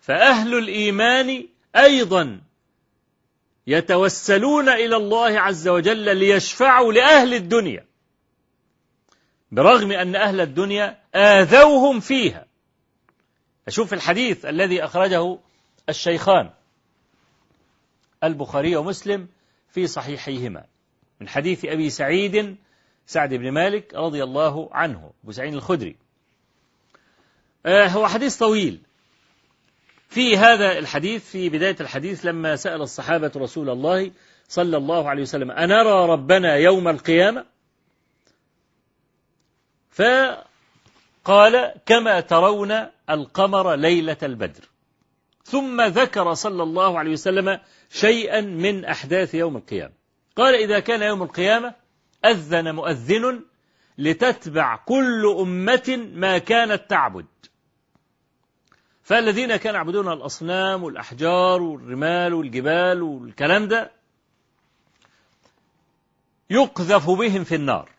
فأهل 0.00 0.54
الإيمان 0.54 1.46
أيضا 1.76 2.40
يتوسلون 3.66 4.68
إلى 4.68 4.96
الله 4.96 5.40
عز 5.40 5.68
وجل 5.68 6.16
ليشفعوا 6.16 6.92
لأهل 6.92 7.34
الدنيا. 7.34 7.84
برغم 9.52 9.92
أن 9.92 10.16
أهل 10.16 10.40
الدنيا 10.40 10.98
آذوهم 11.14 12.00
فيها. 12.00 12.46
أشوف 13.68 13.94
الحديث 13.94 14.44
الذي 14.44 14.84
أخرجه 14.84 15.38
الشيخان 15.88 16.50
البخاري 18.24 18.76
ومسلم 18.76 19.28
في 19.70 19.86
صحيحيهما. 19.86 20.64
من 21.20 21.28
حديث 21.28 21.64
أبي 21.64 21.90
سعيد 21.90 22.56
سعد 23.06 23.34
بن 23.34 23.50
مالك 23.50 23.94
رضي 23.94 24.24
الله 24.24 24.68
عنه 24.72 25.12
أبو 25.24 25.32
سعيد 25.32 25.54
الخدري. 25.54 25.96
آه 27.66 27.86
هو 27.86 28.08
حديث 28.08 28.36
طويل. 28.36 28.80
في 30.14 30.36
هذا 30.36 30.78
الحديث 30.78 31.30
في 31.30 31.48
بداية 31.48 31.76
الحديث 31.80 32.26
لما 32.26 32.56
سأل 32.56 32.82
الصحابة 32.82 33.32
رسول 33.36 33.70
الله 33.70 34.10
صلى 34.48 34.76
الله 34.76 35.08
عليه 35.08 35.22
وسلم 35.22 35.50
أنرى 35.50 36.08
ربنا 36.08 36.56
يوم 36.56 36.88
القيامة؟ 36.88 37.44
فقال 39.90 41.74
كما 41.86 42.20
ترون 42.20 42.86
القمر 43.10 43.74
ليلة 43.74 44.16
البدر. 44.22 44.68
ثم 45.44 45.82
ذكر 45.82 46.34
صلى 46.34 46.62
الله 46.62 46.98
عليه 46.98 47.12
وسلم 47.12 47.60
شيئا 47.90 48.40
من 48.40 48.84
أحداث 48.84 49.34
يوم 49.34 49.56
القيامة. 49.56 49.92
قال 50.36 50.54
إذا 50.54 50.78
كان 50.78 51.02
يوم 51.02 51.22
القيامة 51.22 51.74
أذن 52.24 52.74
مؤذن 52.74 53.40
لتتبع 53.98 54.76
كل 54.76 55.36
أمة 55.40 56.08
ما 56.14 56.38
كانت 56.38 56.90
تعبد. 56.90 57.26
فالذين 59.04 59.56
كانوا 59.56 59.76
يعبدون 59.78 60.12
الأصنام 60.12 60.82
والأحجار 60.82 61.62
والرمال 61.62 62.34
والجبال 62.34 63.02
والكلام 63.02 63.68
ده 63.68 63.90
يقذف 66.50 67.10
بهم 67.10 67.44
في 67.44 67.54
النار. 67.54 67.90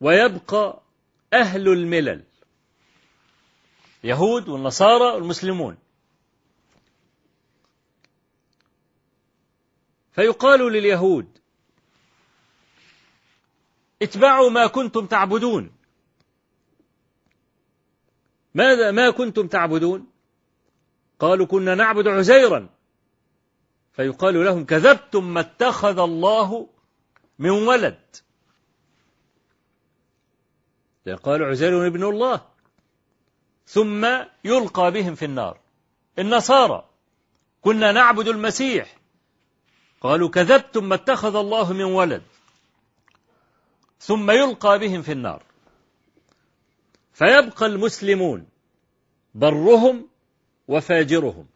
ويبقى 0.00 0.80
أهل 1.32 1.68
الملل 1.68 2.24
يهود 4.04 4.48
والنصارى 4.48 5.14
والمسلمون. 5.14 5.78
فيقال 10.12 10.72
لليهود 10.72 11.38
اتبعوا 14.02 14.50
ما 14.50 14.66
كنتم 14.66 15.06
تعبدون. 15.06 15.79
ماذا 18.54 18.90
ما 18.90 19.10
كنتم 19.10 19.46
تعبدون؟ 19.46 20.06
قالوا 21.18 21.46
كنا 21.46 21.74
نعبد 21.74 22.08
عزيرا. 22.08 22.68
فيقال 23.92 24.44
لهم 24.44 24.64
كذبتم 24.64 25.34
ما 25.34 25.40
اتخذ 25.40 25.98
الله 25.98 26.68
من 27.38 27.50
ولد. 27.50 28.16
قالوا 31.22 31.46
عزير 31.46 31.86
ابن 31.86 32.04
الله 32.04 32.40
ثم 33.66 34.06
يلقى 34.44 34.90
بهم 34.90 35.14
في 35.14 35.24
النار. 35.24 35.60
النصارى 36.18 36.88
كنا 37.60 37.92
نعبد 37.92 38.28
المسيح. 38.28 38.96
قالوا 40.00 40.28
كذبتم 40.28 40.84
ما 40.84 40.94
اتخذ 40.94 41.36
الله 41.36 41.72
من 41.72 41.84
ولد. 41.84 42.22
ثم 44.00 44.30
يلقى 44.30 44.78
بهم 44.78 45.02
في 45.02 45.12
النار. 45.12 45.42
فيبقى 47.12 47.66
المسلمون 47.66 48.46
برهم 49.34 50.08
وفاجرهم. 50.68 51.46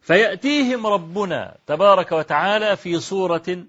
فيأتيهم 0.00 0.86
ربنا 0.86 1.58
تبارك 1.66 2.12
وتعالى 2.12 2.76
في 2.76 3.00
صورة 3.00 3.66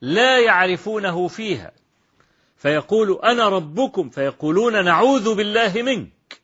لا 0.00 0.40
يعرفونه 0.40 1.28
فيها. 1.28 1.72
فيقول 2.56 3.20
أنا 3.24 3.48
ربكم 3.48 4.10
فيقولون 4.10 4.84
نعوذ 4.84 5.34
بالله 5.34 5.82
منك. 5.82 6.40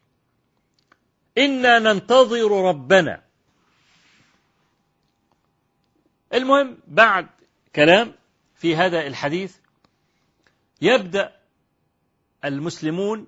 إنا 1.38 1.78
ننتظر 1.78 2.68
ربنا. 2.68 3.22
المهم 6.34 6.78
بعد 6.86 7.26
كلام 7.76 8.14
في 8.54 8.76
هذا 8.76 9.06
الحديث 9.06 9.56
يبدأ 10.80 11.33
المسلمون 12.44 13.26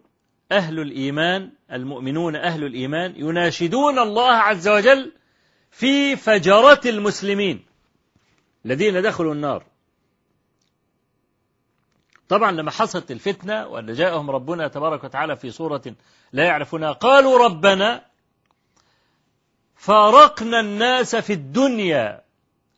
أهل 0.52 0.80
الإيمان 0.80 1.50
المؤمنون 1.72 2.36
أهل 2.36 2.64
الإيمان 2.64 3.14
يناشدون 3.16 3.98
الله 3.98 4.32
عز 4.32 4.68
وجل 4.68 5.12
في 5.70 6.16
فجرة 6.16 6.80
المسلمين 6.86 7.66
الذين 8.66 9.02
دخلوا 9.02 9.34
النار. 9.34 9.64
طبعا 12.28 12.50
لما 12.52 12.70
حصلت 12.70 13.10
الفتنة 13.10 13.66
وأن 13.66 13.92
جاءهم 13.92 14.30
ربنا 14.30 14.68
تبارك 14.68 15.04
وتعالى 15.04 15.36
في 15.36 15.50
صورة 15.50 15.82
لا 16.32 16.44
يعرفونها 16.44 16.92
قالوا 16.92 17.44
ربنا 17.44 18.04
فارقنا 19.76 20.60
الناس 20.60 21.16
في 21.16 21.32
الدنيا 21.32 22.22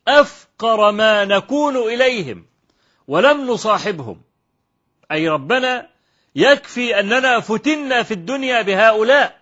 أفقر 0.07 0.91
ما 0.91 1.25
نكون 1.25 1.77
إليهم 1.77 2.45
ولم 3.07 3.51
نصاحبهم. 3.51 4.21
أي 5.11 5.27
ربنا 5.29 5.89
يكفي 6.39 6.99
أننا 6.99 7.39
فتنا 7.39 8.03
في 8.03 8.13
الدنيا 8.13 8.61
بهؤلاء 8.61 9.37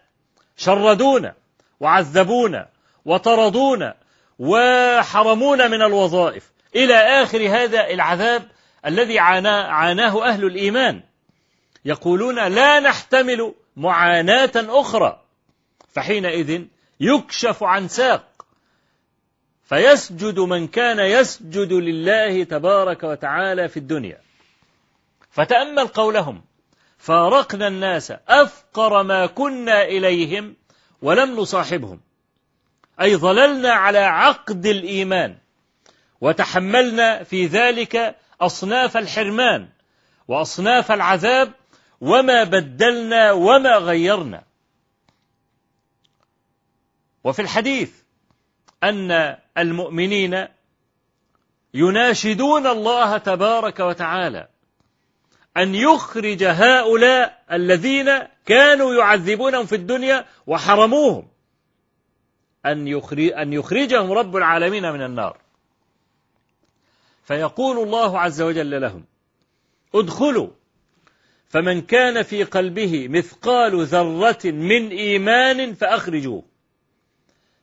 شردونا 0.57 1.33
وعذبونا 1.79 2.67
وطردونا 3.05 3.95
وحرمونا 4.39 5.67
من 5.67 5.81
الوظائف. 5.81 6.51
إلى 6.75 6.93
آخر 6.93 7.49
هذا 7.49 7.87
العذاب 7.87 8.47
الذي 8.85 9.19
عاناه 9.19 10.23
أهل 10.25 10.45
الإيمان. 10.45 11.01
يقولون 11.85 12.47
لا 12.47 12.79
نحتمل 12.79 13.53
معاناة 13.75 14.51
أخرى. 14.55 15.21
فحينئذ 15.93 16.61
يكشف 16.99 17.63
عن 17.63 17.87
ساق. 17.87 18.45
فيسجد 19.63 20.39
من 20.39 20.67
كان 20.67 20.99
يسجد 20.99 21.73
لله 21.73 22.43
تبارك 22.43 23.03
وتعالى 23.03 23.69
في 23.69 23.77
الدنيا. 23.77 24.21
فتأمل 25.31 25.87
قولهم. 25.87 26.46
فارقنا 26.97 27.67
الناس 27.67 28.13
أفقر 28.27 29.03
ما 29.03 29.25
كنا 29.25 29.83
إليهم 29.83 30.55
ولم 31.01 31.39
نصاحبهم. 31.39 31.99
أي 33.01 33.15
ظللنا 33.15 33.71
على 33.71 33.99
عقد 33.99 34.65
الإيمان 34.65 35.37
وتحملنا 36.21 37.23
في 37.23 37.45
ذلك 37.45 38.15
أصناف 38.41 38.97
الحرمان 38.97 39.69
وأصناف 40.27 40.91
العذاب 40.91 41.53
وما 42.01 42.43
بدلنا 42.43 43.31
وما 43.31 43.77
غيرنا. 43.77 44.43
وفي 47.23 47.41
الحديث 47.41 47.91
أن 48.83 49.37
المؤمنين 49.57 50.47
يناشدون 51.73 52.67
الله 52.67 53.17
تبارك 53.17 53.79
وتعالى 53.79 54.47
أن 55.57 55.75
يخرج 55.75 56.43
هؤلاء 56.43 57.43
الذين 57.51 58.09
كانوا 58.45 58.93
يعذبونهم 58.93 59.65
في 59.65 59.75
الدنيا 59.75 60.25
وحرموهم. 60.47 61.27
أن 62.65 63.53
يخرجهم 63.53 64.11
رب 64.11 64.35
العالمين 64.35 64.91
من 64.91 65.01
النار. 65.01 65.37
فيقول 67.23 67.77
الله 67.83 68.19
عز 68.19 68.41
وجل 68.41 68.81
لهم 68.81 69.05
ادخلوا. 69.95 70.49
فمن 71.49 71.81
كان 71.81 72.23
في 72.23 72.43
قلبه 72.43 73.07
مثقال 73.07 73.85
ذرة 73.85 74.51
من 74.51 74.89
إيمان 74.89 75.73
فأخرجوه. 75.73 76.43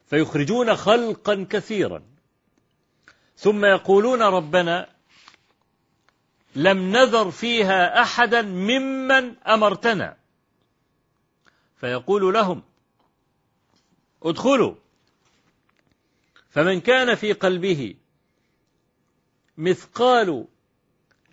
فيخرجون 0.06 0.76
خلقا 0.76 1.46
كثيرا. 1.50 2.02
ثم 3.36 3.64
يقولون 3.64 4.22
ربنا 4.22 4.93
لم 6.54 6.96
نذر 6.96 7.30
فيها 7.30 8.02
أحدا 8.02 8.42
ممن 8.42 9.36
أمرتنا. 9.38 10.16
فيقول 11.76 12.34
لهم 12.34 12.62
ادخلوا. 14.22 14.74
فمن 16.50 16.80
كان 16.80 17.14
في 17.14 17.32
قلبه 17.32 17.94
مثقال 19.58 20.46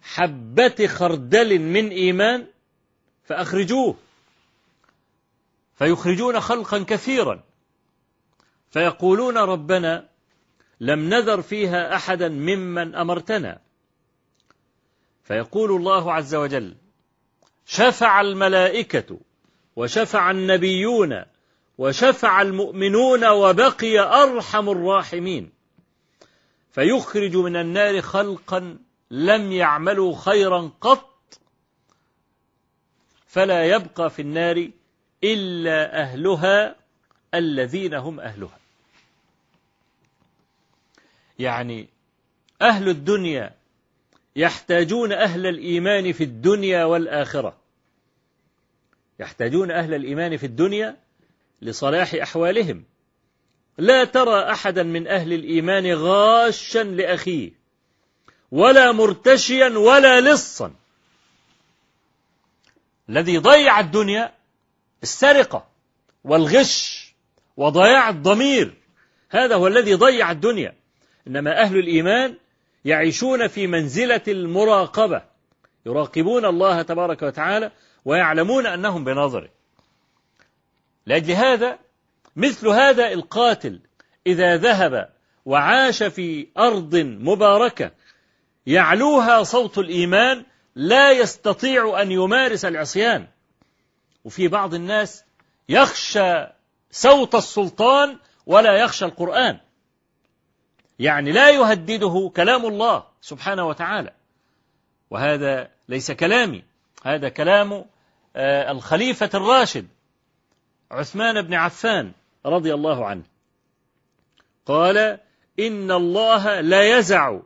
حبة 0.01 0.87
خردل 0.87 1.59
من 1.59 1.89
إيمان 1.89 2.47
فأخرجوه. 3.23 3.95
فيخرجون 5.75 6.39
خلقا 6.39 6.83
كثيرا. 6.83 7.43
فيقولون 8.71 9.37
ربنا 9.37 10.09
لم 10.79 10.99
نذر 10.99 11.41
فيها 11.41 11.95
أحدا 11.95 12.29
ممن 12.29 12.95
أمرتنا. 12.95 13.61
فيقول 15.31 15.71
الله 15.71 16.13
عز 16.13 16.35
وجل 16.35 16.75
شفع 17.65 18.21
الملائكة 18.21 19.19
وشفع 19.75 20.31
النبيون 20.31 21.23
وشفع 21.77 22.41
المؤمنون 22.41 23.25
وبقي 23.25 23.99
أرحم 23.99 24.69
الراحمين. 24.69 25.51
فيخرج 26.71 27.35
من 27.35 27.55
النار 27.55 28.01
خلقا 28.01 28.77
لم 29.11 29.51
يعملوا 29.51 30.15
خيرا 30.15 30.71
قط 30.81 31.39
فلا 33.27 33.65
يبقى 33.65 34.09
في 34.09 34.21
النار 34.21 34.69
إلا 35.23 36.01
أهلها 36.01 36.75
الذين 37.33 37.93
هم 37.93 38.19
أهلها. 38.19 38.59
يعني 41.39 41.87
أهل 42.61 42.89
الدنيا 42.89 43.60
يحتاجون 44.35 45.11
أهل 45.11 45.47
الإيمان 45.47 46.11
في 46.11 46.23
الدنيا 46.23 46.83
والآخرة. 46.83 47.57
يحتاجون 49.19 49.71
أهل 49.71 49.93
الإيمان 49.93 50.37
في 50.37 50.45
الدنيا 50.45 50.97
لصلاح 51.61 52.13
أحوالهم. 52.13 52.83
لا 53.77 54.03
ترى 54.03 54.51
أحدا 54.51 54.83
من 54.83 55.07
أهل 55.07 55.33
الإيمان 55.33 55.93
غاشا 55.93 56.83
لأخيه 56.83 57.51
ولا 58.51 58.91
مرتشيا 58.91 59.69
ولا 59.69 60.21
لصا. 60.21 60.73
الذي 63.09 63.37
ضيع 63.37 63.79
الدنيا 63.79 64.33
السرقة 65.03 65.67
والغش 66.23 67.05
وضياع 67.57 68.09
الضمير 68.09 68.73
هذا 69.29 69.55
هو 69.55 69.67
الذي 69.67 69.93
ضيع 69.93 70.31
الدنيا. 70.31 70.75
إنما 71.27 71.61
أهل 71.61 71.77
الإيمان 71.77 72.37
يعيشون 72.85 73.47
في 73.47 73.67
منزلة 73.67 74.21
المراقبة. 74.27 75.21
يراقبون 75.85 76.45
الله 76.45 76.81
تبارك 76.81 77.21
وتعالى 77.21 77.71
ويعلمون 78.05 78.65
أنهم 78.65 79.03
بنظره. 79.03 79.49
لأجل 81.05 81.33
هذا 81.33 81.79
مثل 82.35 82.67
هذا 82.67 83.13
القاتل 83.13 83.79
إذا 84.27 84.57
ذهب 84.57 85.09
وعاش 85.45 86.03
في 86.03 86.47
أرض 86.57 86.95
مباركة 86.95 87.91
يعلوها 88.65 89.43
صوت 89.43 89.77
الإيمان 89.77 90.45
لا 90.75 91.11
يستطيع 91.11 92.01
أن 92.01 92.11
يمارس 92.11 92.65
العصيان. 92.65 93.27
وفي 94.23 94.47
بعض 94.47 94.73
الناس 94.73 95.23
يخشى 95.69 96.47
صوت 96.91 97.35
السلطان 97.35 98.17
ولا 98.45 98.75
يخشى 98.75 99.05
القرآن. 99.05 99.59
يعني 101.01 101.31
لا 101.31 101.49
يهدده 101.49 102.31
كلام 102.35 102.65
الله 102.65 103.03
سبحانه 103.21 103.67
وتعالى. 103.67 104.13
وهذا 105.09 105.71
ليس 105.89 106.11
كلامي. 106.11 106.63
هذا 107.03 107.29
كلام 107.29 107.85
آه، 108.35 108.71
الخليفة 108.71 109.29
الراشد 109.33 109.87
عثمان 110.91 111.41
بن 111.41 111.53
عفان 111.53 112.11
رضي 112.45 112.73
الله 112.73 113.05
عنه. 113.05 113.23
قال 114.65 115.19
إن 115.59 115.91
الله 115.91 116.61
لا 116.61 116.97
يزع 116.97 117.39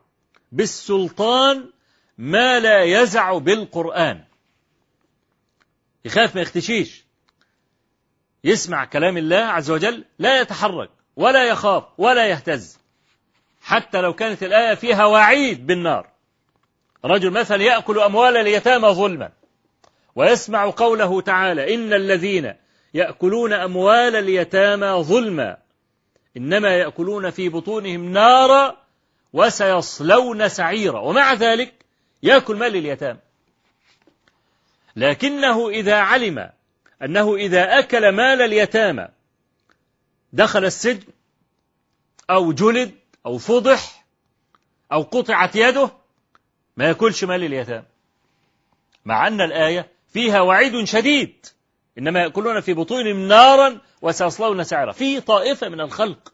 بالسلطان 0.52 1.70
ما 2.18 2.60
لا 2.60 2.84
يزع 2.84 3.38
بالقرآن. 3.38 4.24
يخاف 6.06 6.36
ما 6.36 6.42
يختشيش. 6.42 7.06
يسمع 8.44 8.86
كلام 8.86 9.18
الله 9.18 9.38
عز 9.38 9.72
وجل 9.72 10.06
لا 10.20 10.42
يتحرك 10.42 10.90
ولا 11.16 11.44
يخاف 11.44 11.84
ولا 11.98 12.28
يهتز. 12.28 12.85
حتى 13.66 14.02
لو 14.02 14.14
كانت 14.14 14.44
الآية 14.44 14.74
فيها 14.76 15.06
وعيد 15.06 15.68
بالنار. 15.68 16.08
رجل 17.06 17.32
مثلا 17.32 17.64
يأكل 17.64 18.00
أموال 18.00 18.38
اليتامى 18.38 18.88
ظلما 18.88 19.32
ويسمع 20.16 20.74
قوله 20.78 21.22
تعالى 21.22 21.76
إن 21.76 21.94
الذين 21.94 22.54
يأكلون 22.94 23.54
أموال 23.54 24.16
اليتامى 24.16 24.88
ظلما 24.88 25.58
إنما 26.38 26.70
يأكلون 26.70 27.30
في 27.30 27.50
بطونهم 27.50 28.12
نارا 28.12 28.78
وسيصلون 29.34 30.50
سعيرا. 30.50 31.00
ومع 31.00 31.34
ذلك 31.34 31.74
يأكل 32.24 32.56
مال 32.56 32.76
اليتامى. 32.76 33.20
لكنه 34.96 35.70
إذا 35.70 35.96
علم 35.96 36.50
أنه 37.04 37.36
إذا 37.36 37.80
أكل 37.80 38.10
مال 38.10 38.42
اليتامى 38.42 39.08
دخل 40.34 40.66
السجن 40.66 41.08
أو 42.30 42.52
جلد 42.52 42.92
أو 43.26 43.38
فضح 43.38 44.06
أو 44.92 45.02
قطعت 45.02 45.56
يده 45.56 45.92
ما 46.78 46.88
يأكلش 46.88 47.24
مال 47.24 47.44
اليتامى. 47.44 47.86
مع 49.06 49.28
أن 49.28 49.42
الآية 49.42 49.92
فيها 50.08 50.42
وعيد 50.42 50.84
شديد 50.84 51.46
إنما 51.98 52.22
يأكلون 52.22 52.62
في 52.62 52.74
بطونهم 52.74 53.28
نارا 53.28 53.82
وسيصلون 54.02 54.64
سعرا 54.64 54.92
في 54.92 55.22
طائفة 55.22 55.70
من 55.70 55.82
الخلق 55.82 56.34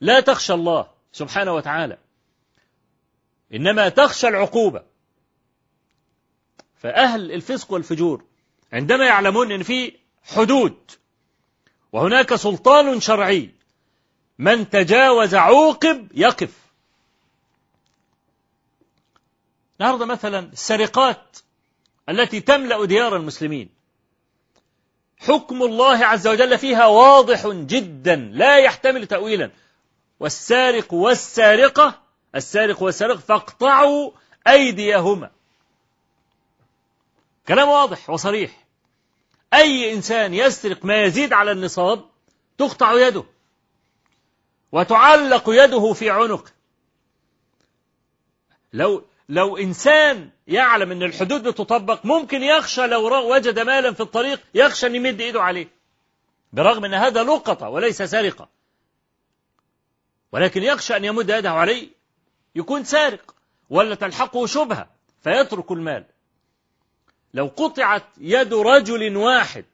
لا 0.00 0.20
تخشى 0.20 0.52
الله 0.52 0.86
سبحانه 1.12 1.54
وتعالى 1.54 1.98
إنما 3.54 3.88
تخشى 3.88 4.28
العقوبة. 4.28 4.82
فأهل 6.76 7.32
الفسق 7.32 7.72
والفجور 7.72 8.24
عندما 8.72 9.06
يعلمون 9.06 9.52
أن 9.52 9.62
في 9.62 9.92
حدود 10.22 10.90
وهناك 11.92 12.34
سلطان 12.34 13.00
شرعي 13.00 13.54
من 14.38 14.70
تجاوز 14.70 15.34
عوقب 15.34 16.08
يقف. 16.14 16.52
النهارده 19.80 20.06
مثلا 20.06 20.38
السرقات 20.38 21.38
التي 22.08 22.40
تملأ 22.40 22.84
ديار 22.84 23.16
المسلمين 23.16 23.70
حكم 25.18 25.62
الله 25.62 26.06
عز 26.06 26.26
وجل 26.26 26.58
فيها 26.58 26.86
واضح 26.86 27.46
جدا 27.48 28.16
لا 28.16 28.58
يحتمل 28.58 29.06
تأويلا. 29.06 29.50
والسارق 30.20 30.94
والسارقة 30.94 32.02
السارق 32.34 32.82
والسارق 32.82 33.16
فاقطعوا 33.16 34.10
أيديهما. 34.48 35.30
كلام 37.48 37.68
واضح 37.68 38.10
وصريح. 38.10 38.64
أي 39.54 39.92
إنسان 39.92 40.34
يسرق 40.34 40.84
ما 40.84 41.02
يزيد 41.02 41.32
على 41.32 41.50
النصاب 41.52 42.04
تقطع 42.58 43.06
يده. 43.06 43.24
وتعلق 44.74 45.44
يده 45.48 45.92
في 45.92 46.10
عنقه 46.10 46.50
لو 48.72 49.04
لو 49.28 49.56
إنسان 49.56 50.30
يعلم 50.46 50.92
أن 50.92 51.02
الحدود 51.02 51.48
بتطبق 51.48 52.06
ممكن 52.06 52.42
يخشى 52.42 52.86
لو 52.86 53.34
وجد 53.34 53.58
مالا 53.58 53.92
في 53.92 54.00
الطريق 54.00 54.40
يخشى 54.54 54.86
أن 54.86 54.94
يمد 54.94 55.20
إيده 55.20 55.42
عليه. 55.42 55.68
برغم 56.52 56.84
أن 56.84 56.94
هذا 56.94 57.22
لقطة 57.22 57.68
وليس 57.68 58.02
سرقة 58.02 58.48
ولكن 60.32 60.62
يخشى 60.62 60.96
أن 60.96 61.04
يمد 61.04 61.30
يده 61.30 61.50
عليه 61.50 61.88
يكون 62.54 62.84
سارق 62.84 63.34
ولا 63.70 63.94
تلحقه 63.94 64.46
شبهة 64.46 64.88
فيترك 65.24 65.72
المال. 65.72 66.04
لو 67.34 67.46
قطعت 67.56 68.04
يد 68.18 68.54
رجل 68.54 69.16
واحد 69.16 69.64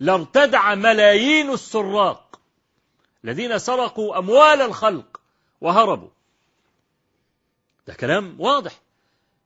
لارتدع 0.00 0.74
ملايين 0.74 1.50
السراق 1.50 2.29
الذين 3.24 3.58
سرقوا 3.58 4.18
أموال 4.18 4.60
الخلق 4.62 5.20
وهربوا. 5.60 6.08
ده 7.86 7.94
كلام 7.94 8.40
واضح. 8.40 8.72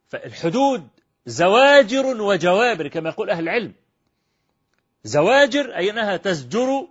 فالحدود 0.09 0.89
زواجر 1.27 2.07
وجوابر 2.07 2.89
كما 2.89 3.11
يقول 3.11 3.31
أهل 3.31 3.43
العلم. 3.43 3.75
زواجر 5.05 5.77
أي 5.77 5.91
أنها 5.91 6.17
تزجر 6.17 6.89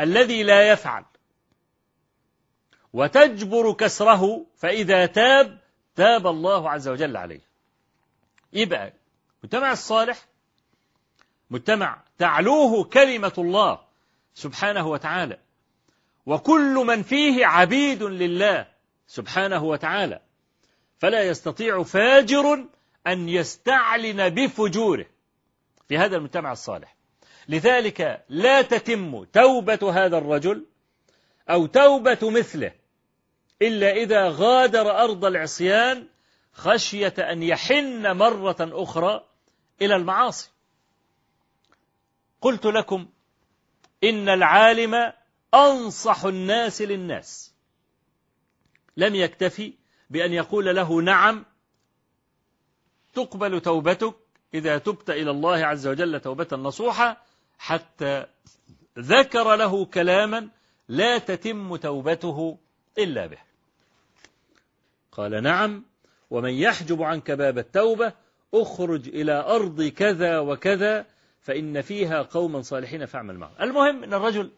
الذي 0.00 0.42
لا 0.42 0.70
يفعل. 0.72 1.04
وتجبر 2.92 3.72
كسره 3.72 4.46
فإذا 4.56 5.06
تاب 5.06 5.58
تاب 5.96 6.26
الله 6.26 6.70
عز 6.70 6.88
وجل 6.88 7.16
عليه. 7.16 7.40
يبقى 8.52 8.92
مجتمع 9.44 9.72
الصالح 9.72 10.26
مجتمع 11.50 12.02
تعلوه 12.18 12.84
كلمة 12.84 13.32
الله 13.38 13.80
سبحانه 14.34 14.86
وتعالى. 14.86 15.38
وكل 16.26 16.74
من 16.86 17.02
فيه 17.02 17.46
عبيد 17.46 18.02
لله 18.02 18.66
سبحانه 19.06 19.64
وتعالى. 19.64 20.20
فلا 20.98 21.22
يستطيع 21.22 21.82
فاجر 21.82 22.64
أن 23.06 23.28
يستعلن 23.28 24.28
بفجوره 24.28 25.06
في 25.88 25.98
هذا 25.98 26.16
المجتمع 26.16 26.52
الصالح. 26.52 26.96
لذلك 27.48 28.24
لا 28.28 28.62
تتم 28.62 29.24
توبة 29.24 29.92
هذا 29.92 30.18
الرجل 30.18 30.66
أو 31.50 31.66
توبة 31.66 32.30
مثله 32.30 32.72
إلا 33.62 33.90
إذا 33.90 34.28
غادر 34.28 34.90
أرض 34.90 35.24
العصيان 35.24 36.06
خشية 36.52 37.14
أن 37.18 37.42
يحن 37.42 38.16
مرة 38.16 38.56
أخرى 38.60 39.24
إلى 39.82 39.96
المعاصي. 39.96 40.50
قلت 42.40 42.66
لكم 42.66 43.08
إن 44.04 44.28
العالم 44.28 45.12
أنصح 45.54 46.24
الناس 46.24 46.82
للناس. 46.82 47.54
لم 48.96 49.14
يكتفي 49.14 49.72
بأن 50.10 50.32
يقول 50.32 50.76
له 50.76 51.02
نعم 51.02 51.44
تقبل 53.14 53.60
توبتك 53.60 54.14
إذا 54.54 54.78
تبت 54.78 55.10
إلى 55.10 55.30
الله 55.30 55.56
عز 55.66 55.86
وجل 55.86 56.20
توبة 56.20 56.48
نصوحة 56.52 57.22
حتى 57.58 58.26
ذكر 58.98 59.56
له 59.56 59.84
كلاما 59.84 60.48
لا 60.88 61.18
تتم 61.18 61.76
توبته 61.76 62.58
إلا 62.98 63.26
به. 63.26 63.38
قال 65.12 65.42
نعم 65.42 65.84
ومن 66.30 66.50
يحجب 66.50 67.02
عنك 67.02 67.30
باب 67.30 67.58
التوبة 67.58 68.12
اخرج 68.54 69.08
إلى 69.08 69.32
أرض 69.32 69.82
كذا 69.82 70.38
وكذا 70.38 71.06
فإن 71.40 71.80
فيها 71.80 72.22
قوما 72.22 72.62
صالحين 72.62 73.06
فاعمل 73.06 73.38
معهم. 73.38 73.54
المهم 73.60 74.04
أن 74.04 74.14
الرجل 74.14 74.50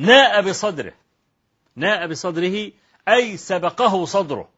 ناء 0.00 0.42
بصدره. 0.42 0.92
ناء 1.76 2.06
بصدره 2.06 2.72
أي 3.08 3.36
سبقه 3.36 4.04
صدره. 4.04 4.48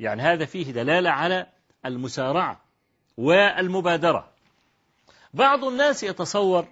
يعني 0.00 0.22
هذا 0.22 0.44
فيه 0.44 0.72
دلالة 0.72 1.10
على 1.10 1.46
المسارعة 1.86 2.60
والمبادرة. 3.16 4.30
بعض 5.34 5.64
الناس 5.64 6.02
يتصور 6.02 6.68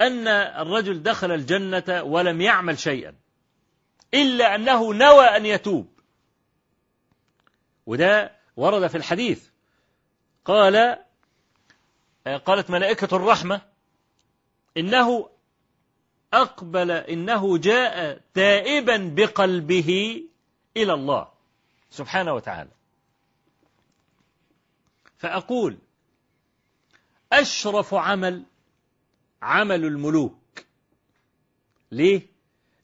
أن 0.00 0.28
الرجل 0.28 1.02
دخل 1.02 1.32
الجنة 1.32 2.02
ولم 2.02 2.40
يعمل 2.40 2.78
شيئا 2.78 3.14
إلا 4.14 4.54
أنه 4.54 4.94
نوى 4.94 5.24
أن 5.24 5.46
يتوب. 5.46 5.88
وده 7.86 8.32
ورد 8.56 8.86
في 8.86 8.96
الحديث. 8.96 9.48
قال 10.44 10.98
قالت 12.44 12.70
ملائكة 12.70 13.16
الرحمة 13.16 13.60
إنه 14.76 15.31
أقبل 16.32 16.90
إنه 16.90 17.58
جاء 17.58 18.20
تائبا 18.34 19.12
بقلبه 19.16 20.22
إلى 20.76 20.92
الله 20.92 21.28
سبحانه 21.90 22.34
وتعالى. 22.34 22.70
فأقول 25.18 25.78
أشرف 27.32 27.94
عمل 27.94 28.42
عمل 29.42 29.84
الملوك. 29.84 30.64
ليه؟ 31.92 32.22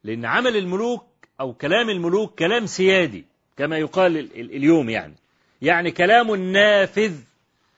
لأن 0.04 0.24
عمل 0.24 0.56
الملوك 0.56 1.06
أو 1.40 1.52
كلام 1.52 1.90
الملوك 1.90 2.38
كلام 2.38 2.66
سيادي 2.66 3.24
كما 3.56 3.78
يقال 3.78 4.16
اليوم 4.36 4.90
يعني. 4.90 5.14
يعني 5.62 5.90
كلام 5.90 6.34
نافذ 6.34 7.20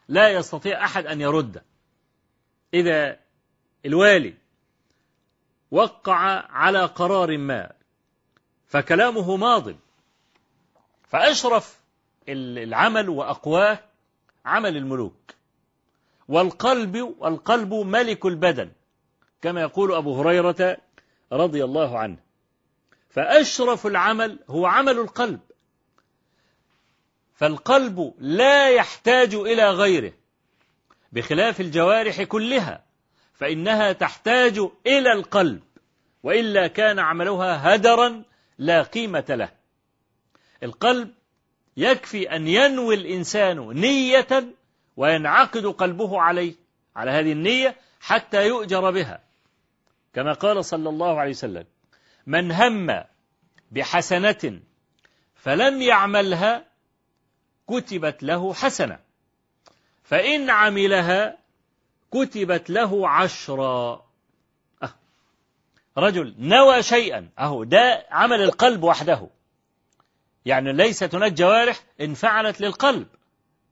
لا 0.09 0.28
يستطيع 0.28 0.84
أحد 0.84 1.07
أن 1.07 1.20
يرده. 1.20 1.64
إذا 2.74 3.18
الوالي 3.86 4.34
وقع 5.70 6.16
على 6.50 6.84
قرار 6.84 7.38
ما 7.38 7.72
فكلامه 8.68 9.36
ماض. 9.36 9.74
فأشرف 11.08 11.80
العمل 12.28 13.08
وأقواه 13.08 13.78
عمل 14.44 14.76
الملوك. 14.76 15.34
والقلب 16.28 17.14
والقلب 17.18 17.74
ملك 17.74 18.26
البدن 18.26 18.72
كما 19.42 19.60
يقول 19.60 19.94
أبو 19.94 20.20
هريرة 20.20 20.76
رضي 21.32 21.64
الله 21.64 21.98
عنه. 21.98 22.16
فأشرف 23.08 23.86
العمل 23.86 24.38
هو 24.48 24.66
عمل 24.66 24.98
القلب. 24.98 25.40
فالقلب 27.34 28.14
لا 28.18 28.70
يحتاج 28.70 29.34
إلى 29.34 29.70
غيره 29.70 30.12
بخلاف 31.12 31.60
الجوارح 31.60 32.22
كلها. 32.22 32.89
فإنها 33.41 33.93
تحتاج 33.93 34.59
إلى 34.86 35.12
القلب 35.12 35.62
وإلا 36.22 36.66
كان 36.66 36.99
عملها 36.99 37.74
هدرا 37.74 38.22
لا 38.59 38.82
قيمة 38.82 39.24
له. 39.28 39.49
القلب 40.62 41.14
يكفي 41.76 42.36
أن 42.36 42.49
ينوي 42.49 42.95
الإنسان 42.95 43.68
نية 43.68 44.55
وينعقد 44.97 45.66
قلبه 45.66 46.20
عليه 46.20 46.55
على 46.97 47.11
هذه 47.11 47.32
النية 47.32 47.76
حتى 48.01 48.47
يؤجر 48.47 48.91
بها. 48.91 49.20
كما 50.14 50.32
قال 50.32 50.64
صلى 50.64 50.88
الله 50.88 51.20
عليه 51.20 51.30
وسلم 51.30 51.64
من 52.26 52.53
هم 52.53 53.05
بحسنة 53.70 54.61
فلم 55.34 55.82
يعملها 55.82 56.64
كتبت 57.68 58.22
له 58.22 58.55
حسنة 58.55 58.99
فإن 60.03 60.51
عملها 60.51 61.39
كتبت 62.11 62.70
له 62.70 63.08
عشرا. 63.08 64.06
أه. 64.82 64.94
رجل 65.96 66.34
نوى 66.38 66.82
شيئا. 66.82 67.28
أهو 67.38 67.64
ده 67.64 68.06
عمل 68.11 68.42
القلب 68.42 68.82
وحده. 68.82 69.28
يعني 70.44 70.72
ليست 70.72 71.14
هناك 71.14 71.32
جوارح 71.32 71.80
انفعلت 72.00 72.61
للقلب 72.61 73.06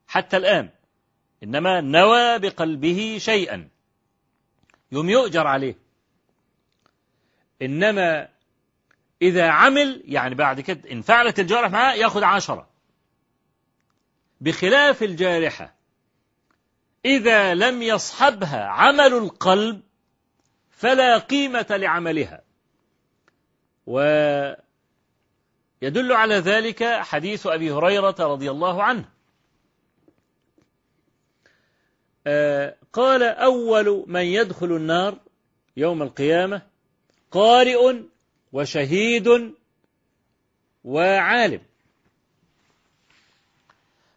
حتى 0.07 0.37
الآن 0.37 0.69
إنما 1.43 1.81
نوى 1.81 2.39
بقلبه 2.39 3.17
شيئا. 3.19 3.69
يوم 4.91 5.09
يؤجر 5.09 5.47
عليه. 5.47 5.75
إنما 7.61 8.27
إذا 9.21 9.49
عمل 9.49 10.03
يعني 10.05 10.35
بعد 10.35 10.61
كده 10.61 10.91
إن 10.91 11.01
فعلت 11.01 11.39
الجوارح 11.39 11.71
معاه 11.71 11.93
ياخد 11.93 12.23
عشرة. 12.23 12.69
بخلاف 14.41 15.03
الجارحة 15.03 15.78
إذا 17.05 17.53
لم 17.55 17.81
يصحبها 17.81 18.65
عمل 18.65 19.13
القلب 19.13 19.81
فلا 20.71 21.17
قيمة 21.17 21.65
لعملها. 21.69 22.41
ويدل 23.85 24.57
على 26.11 26.35
ذلك 26.35 26.83
حديث 26.83 27.47
أبي 27.47 27.71
هريرة 27.71 28.15
رضي 28.19 28.51
الله 28.51 28.83
عنه. 28.83 29.09
آه، 32.27 32.75
قال 32.93 33.23
أول 33.23 34.05
من 34.07 34.21
يدخل 34.21 34.71
النار 34.71 35.17
يوم 35.77 36.01
القيامة 36.01 36.61
قارئ 37.31 38.03
وشهيد 38.53 39.55
وعالم. 40.83 41.61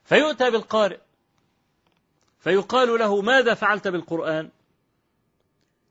فيؤتى 0.04 0.50
بالقارئ. 0.50 0.98
فيقال 2.42 2.98
له 2.98 3.20
ماذا 3.20 3.54
فعلت 3.54 3.88
بالقرآن؟ 3.88 4.50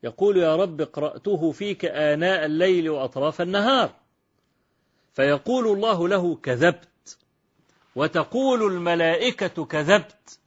يقول 0.04 0.38
يا 0.38 0.56
رب 0.56 0.82
قرأته 0.82 1.52
فيك 1.52 1.86
آناء 1.86 2.46
الليل 2.46 2.90
وأطراف 2.90 3.42
النهار. 3.42 3.96
فيقول 5.14 5.68
الله 5.68 6.08
له 6.08 6.36
كذبت 6.36 7.18
وتقول 7.96 8.64
الملائكة 8.74 9.66
كذبت 9.66 10.40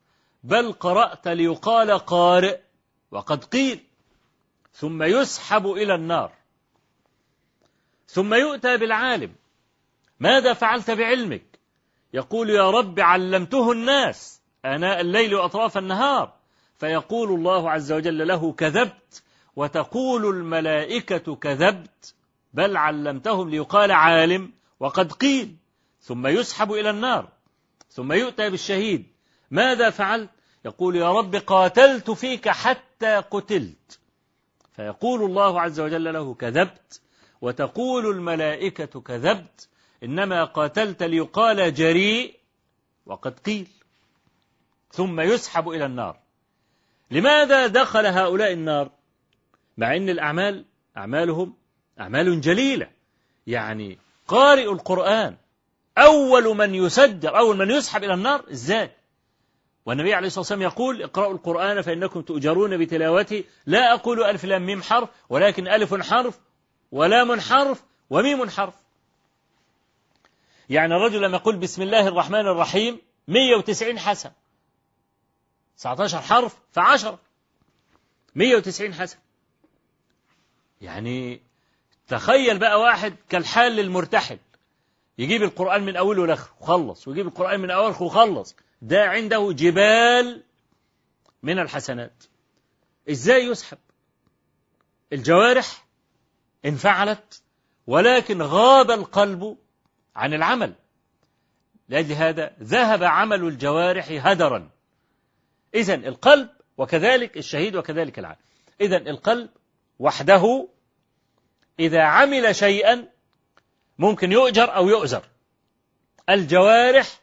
بل 0.42 0.72
قرأت 0.72 1.28
ليقال 1.28 1.90
قارئ 1.98 2.60
وقد 3.10 3.44
قيل 3.44 3.80
ثم 4.72 5.02
يسحب 5.02 5.66
إلى 5.66 5.94
النار. 5.94 6.32
ثم 8.06 8.34
يؤتى 8.34 8.76
بالعالم 8.76 9.34
ماذا 10.20 10.52
فعلت 10.52 10.90
بعلمك؟ 10.90 11.58
يقول 12.12 12.50
يا 12.50 12.70
رب 12.70 13.00
علمته 13.00 13.72
الناس 13.72 14.43
آناء 14.64 15.00
الليل 15.00 15.34
وأطراف 15.34 15.78
النهار. 15.78 16.32
فيقول 16.74 17.28
الله 17.28 17.70
عز 17.70 17.92
وجل 17.92 18.28
له 18.28 18.52
كذبت 18.52 19.22
وتقول 19.56 20.26
الملائكة 20.26 21.36
كذبت 21.36 22.14
بل 22.54 22.76
علمتهم 22.76 23.50
ليقال 23.50 23.92
عالم 23.92 24.52
وقد 24.80 25.12
قيل. 25.12 25.56
ثم 26.00 26.26
يسحب 26.26 26.72
إلى 26.72 26.90
النار 26.90 27.28
ثم 27.90 28.12
يؤتى 28.12 28.50
بالشهيد. 28.50 29.06
ماذا 29.50 29.90
فعلت؟ 29.90 30.30
يقول 30.64 30.96
يا 30.96 31.12
رب 31.12 31.34
قاتلت 31.34 32.10
فيك 32.10 32.48
حتى 32.48 33.16
قتلت. 33.16 34.00
فيقول 34.72 35.22
الله 35.22 35.60
عز 35.60 35.80
وجل 35.80 36.12
له 36.12 36.34
كذبت 36.34 37.00
وتقول 37.40 38.06
الملائكة 38.06 39.00
كذبت 39.00 39.68
إنما 40.02 40.44
قاتلت 40.44 41.02
ليقال 41.02 41.74
جريء 41.74 42.34
وقد 43.06 43.38
قيل. 43.38 43.68
ثم 44.96 45.20
يسحب 45.20 45.68
إلى 45.68 45.86
النار. 45.86 46.18
لماذا 47.10 47.66
دخل 47.66 48.06
هؤلاء 48.06 48.52
النار؟ 48.52 48.90
مع 49.76 49.96
أن 49.96 50.08
الأعمال 50.08 50.64
أعمالهم 50.96 51.54
أعمال 52.00 52.40
جليلة. 52.40 52.90
يعني 53.46 53.98
قارئ 54.28 54.72
القرآن 54.72 55.36
أول 55.98 56.56
من 56.56 56.74
يسجر 56.74 57.38
أول 57.38 57.56
من 57.56 57.70
يسحب 57.70 58.04
إلى 58.04 58.14
النار 58.14 58.44
إزاي 58.52 58.90
والنبي 59.86 60.14
عليه 60.14 60.26
الصلاة 60.26 60.40
والسلام 60.40 60.62
يقول 60.62 61.02
اقرأوا 61.02 61.32
القرآن 61.32 61.82
فإنكم 61.82 62.20
تؤجرون 62.22 62.78
بتلاوته. 62.78 63.44
لا 63.66 63.94
أقول 63.94 64.24
ألف 64.24 64.44
لام 64.44 64.66
ميم 64.66 64.82
حرف 64.82 65.08
ولكن 65.28 65.68
ألف 65.68 65.94
حرف 65.94 66.40
ولام 66.92 67.40
حرف 67.40 67.84
وميم 68.10 68.50
حرف. 68.50 68.74
يعني 70.68 70.94
الرجل 70.94 71.22
لما 71.22 71.36
يقول 71.36 71.56
بسم 71.56 71.82
الله 71.82 72.08
الرحمن 72.08 72.46
الرحيم 72.46 73.00
190 73.28 73.98
حسن. 73.98 74.30
19 75.76 76.20
حرف 76.20 76.56
فعشرة 76.72 77.18
190 78.34 78.94
حسن. 78.94 79.18
يعني 80.80 81.40
تخيل 82.08 82.58
بقى 82.58 82.80
واحد 82.80 83.16
كالحال 83.28 83.72
للمرتحل. 83.72 84.38
يجيب 85.18 85.42
القرآن 85.42 85.82
من 85.82 85.96
أوله 85.96 86.26
لآخره 86.26 86.54
وخلص 86.60 87.08
ويجيب 87.08 87.26
القرآن 87.26 87.60
من 87.60 87.70
أوله 87.70 88.02
وخلص 88.02 88.56
ده 88.82 89.04
عنده 89.04 89.52
جبال 89.52 90.42
من 91.42 91.58
الحسنات. 91.58 92.24
إزاي 93.10 93.44
يسحب؟ 93.44 93.78
الجوارح 95.12 95.84
انفعلت 96.64 97.42
ولكن 97.86 98.42
غاب 98.42 98.90
القلب 98.90 99.56
عن 100.16 100.34
العمل. 100.34 100.74
لأجل 101.88 102.12
هذا 102.12 102.56
ذهب 102.62 103.04
عمل 103.04 103.44
الجوارح 103.44 104.06
هدرا. 104.10 104.70
إذا 105.74 105.94
القلب 105.94 106.48
وكذلك 106.78 107.36
الشهيد 107.36 107.76
وكذلك 107.76 108.18
العالم 108.18 108.38
إذا 108.80 108.96
القلب 108.96 109.50
وحده 109.98 110.68
إذا 111.80 112.02
عمل 112.02 112.56
شيئا 112.56 113.08
ممكن 113.98 114.32
يؤجر 114.32 114.74
أو 114.76 114.88
يؤزر. 114.88 115.22
الجوارح 116.30 117.20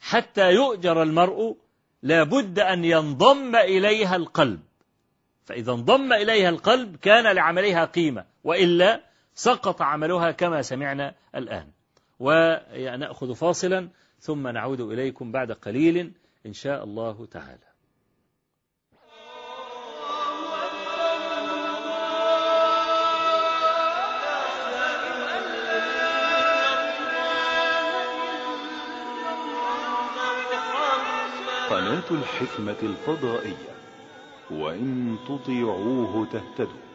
حتى 0.00 0.50
يؤجر 0.50 1.02
المرء 1.02 1.56
لا 2.02 2.22
بد 2.22 2.58
أن 2.58 2.84
ينضم 2.84 3.56
إليها 3.56 4.16
القلب. 4.16 4.60
فإذا 5.44 5.72
انضم 5.72 6.12
إليها 6.12 6.48
القلب 6.48 6.96
كان 6.96 7.34
لعملها 7.34 7.84
قيمة 7.84 8.24
وإلا 8.44 9.00
سقط 9.34 9.82
عملها 9.82 10.30
كما 10.30 10.62
سمعنا 10.62 11.14
الآن. 11.34 11.68
ونأخذ 12.20 13.34
فاصلا 13.34 13.88
ثم 14.20 14.48
نعود 14.48 14.80
إليكم 14.80 15.32
بعد 15.32 15.52
قليل 15.52 16.12
إن 16.46 16.52
شاء 16.52 16.84
الله 16.84 17.26
تعالى. 17.26 17.67
قناة 31.70 32.10
الحكمة 32.10 32.76
الفضائية. 32.82 33.68
وإن 34.50 35.16
تطيعوه 35.28 36.26
تهتدوا. 36.32 36.88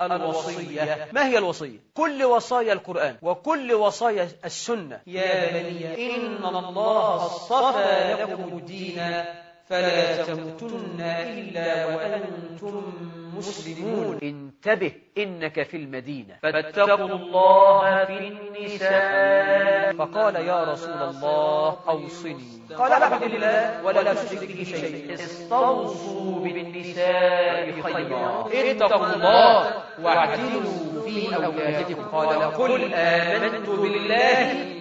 الوصية. 0.00 1.08
ما 1.12 1.26
هي 1.26 1.38
الوصية؟ 1.38 1.78
كل 1.94 2.24
وصايا 2.24 2.72
القرآن 2.72 3.16
وكل 3.22 3.72
وصايا 3.72 4.28
السنة. 4.44 5.00
يا 5.06 5.52
بني 5.52 6.16
إن 6.16 6.44
الله 6.44 7.16
اصطفى 7.16 8.16
لكم 8.20 8.58
الدين. 8.58 9.24
فلا 9.72 10.22
تموتن 10.22 11.00
إلا 11.00 11.86
وأنتم 11.86 12.92
مسلمون. 13.36 14.18
انتبه 14.22 14.92
إنك 15.18 15.62
في 15.62 15.76
المدينة. 15.76 16.34
فاتقوا 16.42 17.08
الله 17.08 18.04
في 18.04 18.18
النساء. 18.28 19.92
فقال 19.96 20.36
يا 20.36 20.64
رسول 20.64 21.02
الله 21.02 21.76
أوصني. 21.88 22.76
قال 22.78 22.92
الحمد 22.92 23.22
لله 23.22 23.84
ولا 23.84 24.14
تشرك 24.14 24.44
به 24.48 24.64
شيء 24.64 25.14
استوصوا 25.14 26.40
بالنساء 26.44 27.80
خيرا. 27.80 28.48
اتقوا 28.52 29.06
الله 29.06 29.72
واعدلوا 30.02 31.02
في 31.04 31.36
أولادكم. 31.36 32.02
قال 32.12 32.28
قل 32.60 32.94
آمنت 32.94 33.68
بالله 33.68 34.71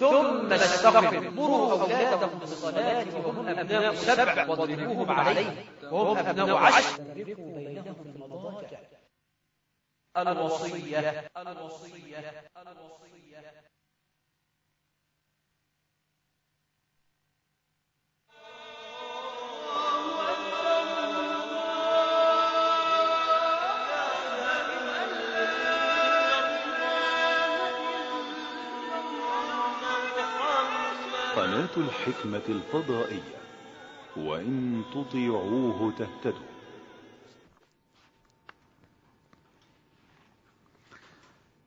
ثم 0.00 0.52
استغفر 0.52 1.30
مروا 1.30 1.72
أولادهم 1.72 2.38
بالصلاة 2.38 3.06
وهم 3.26 3.48
أبناء 3.48 3.94
سبع 3.94 4.46
واضربوهم 4.48 5.10
عليه 5.10 5.64
وهم 5.92 6.16
أبناء 6.16 6.56
عشر. 6.56 6.92
فرقوا 6.96 7.56
بينهم 7.58 7.94
في 7.94 8.08
المضاجع. 8.24 8.78
الوصية 10.16 11.30
الوصية 11.36 12.50
الوصية 12.56 13.19
الحكمة 31.76 32.42
الفضائية 32.48 33.40
وإن 34.16 34.82
تطيعوه 34.94 35.92
تهتدوا. 35.98 36.50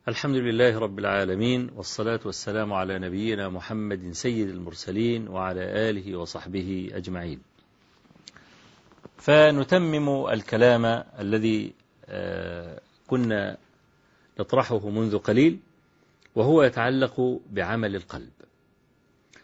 الحمد 0.07 0.35
لله 0.35 0.79
رب 0.79 0.99
العالمين 0.99 1.69
والصلاة 1.75 2.19
والسلام 2.25 2.73
على 2.73 2.99
نبينا 2.99 3.49
محمد 3.49 4.11
سيد 4.11 4.49
المرسلين 4.49 5.27
وعلى 5.27 5.89
آله 5.89 6.17
وصحبه 6.17 6.89
أجمعين. 6.93 7.41
فنتمم 9.17 10.25
الكلام 10.27 10.85
الذي 11.19 11.73
آه، 12.05 12.81
كنا 13.07 13.57
نطرحه 14.39 14.89
منذ 14.89 15.17
قليل 15.17 15.59
وهو 16.35 16.63
يتعلق 16.63 17.39
بعمل 17.51 17.95
القلب. 17.95 18.31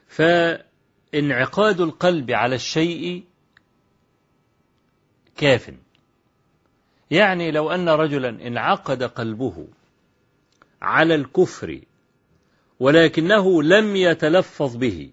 فانعقاد 0.09 1.81
القلب 1.81 2.31
على 2.31 2.55
الشيء 2.55 3.23
كاف. 5.37 5.71
يعني 7.11 7.51
لو 7.51 7.71
أن 7.71 7.89
رجلا 7.89 8.47
انعقد 8.47 9.03
قلبه 9.03 9.67
على 10.81 11.15
الكفر 11.15 11.81
ولكنه 12.79 13.63
لم 13.63 13.95
يتلفظ 13.95 14.75
به 14.75 15.09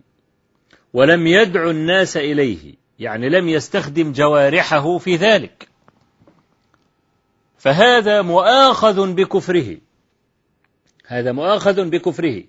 ولم 0.92 1.26
يدعو 1.26 1.70
الناس 1.70 2.16
إليه 2.16 2.74
يعني 2.99 3.28
لم 3.28 3.49
يستخدم 3.49 4.12
جوارحه 4.12 4.99
في 4.99 5.16
ذلك 5.16 5.68
فهذا 7.59 8.22
مؤاخذ 8.22 9.14
بكفره. 9.14 9.78
هذا 11.07 11.32
مؤاخذ 11.32 11.90
بكفره. 11.90 12.44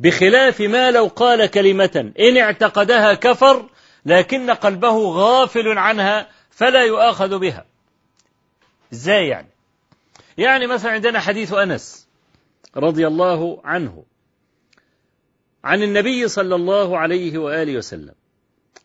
بخلاف 0.00 0.60
ما 0.60 0.90
لو 0.90 1.06
قال 1.06 1.46
كلمة. 1.46 2.12
إن 2.20 2.36
اعتقدها 2.36 3.14
كفر 3.14 3.68
لكن 4.06 4.50
قلبه 4.50 4.98
غافل 4.98 5.78
عنها 5.78 6.28
فلا 6.50 6.84
يؤاخذ 6.84 7.38
بها. 7.38 7.64
إزاي 8.92 9.28
يعني؟ 9.28 9.48
يعني 10.38 10.66
مثلا 10.66 10.92
عندنا 10.92 11.20
حديث 11.20 11.52
أنس 11.52 12.08
رضي 12.76 13.06
الله 13.06 13.60
عنه 13.64 14.04
عن 15.64 15.82
النبي 15.82 16.28
صلى 16.28 16.54
الله 16.54 16.98
عليه 16.98 17.38
وآله 17.38 17.76
وسلم. 17.76 18.14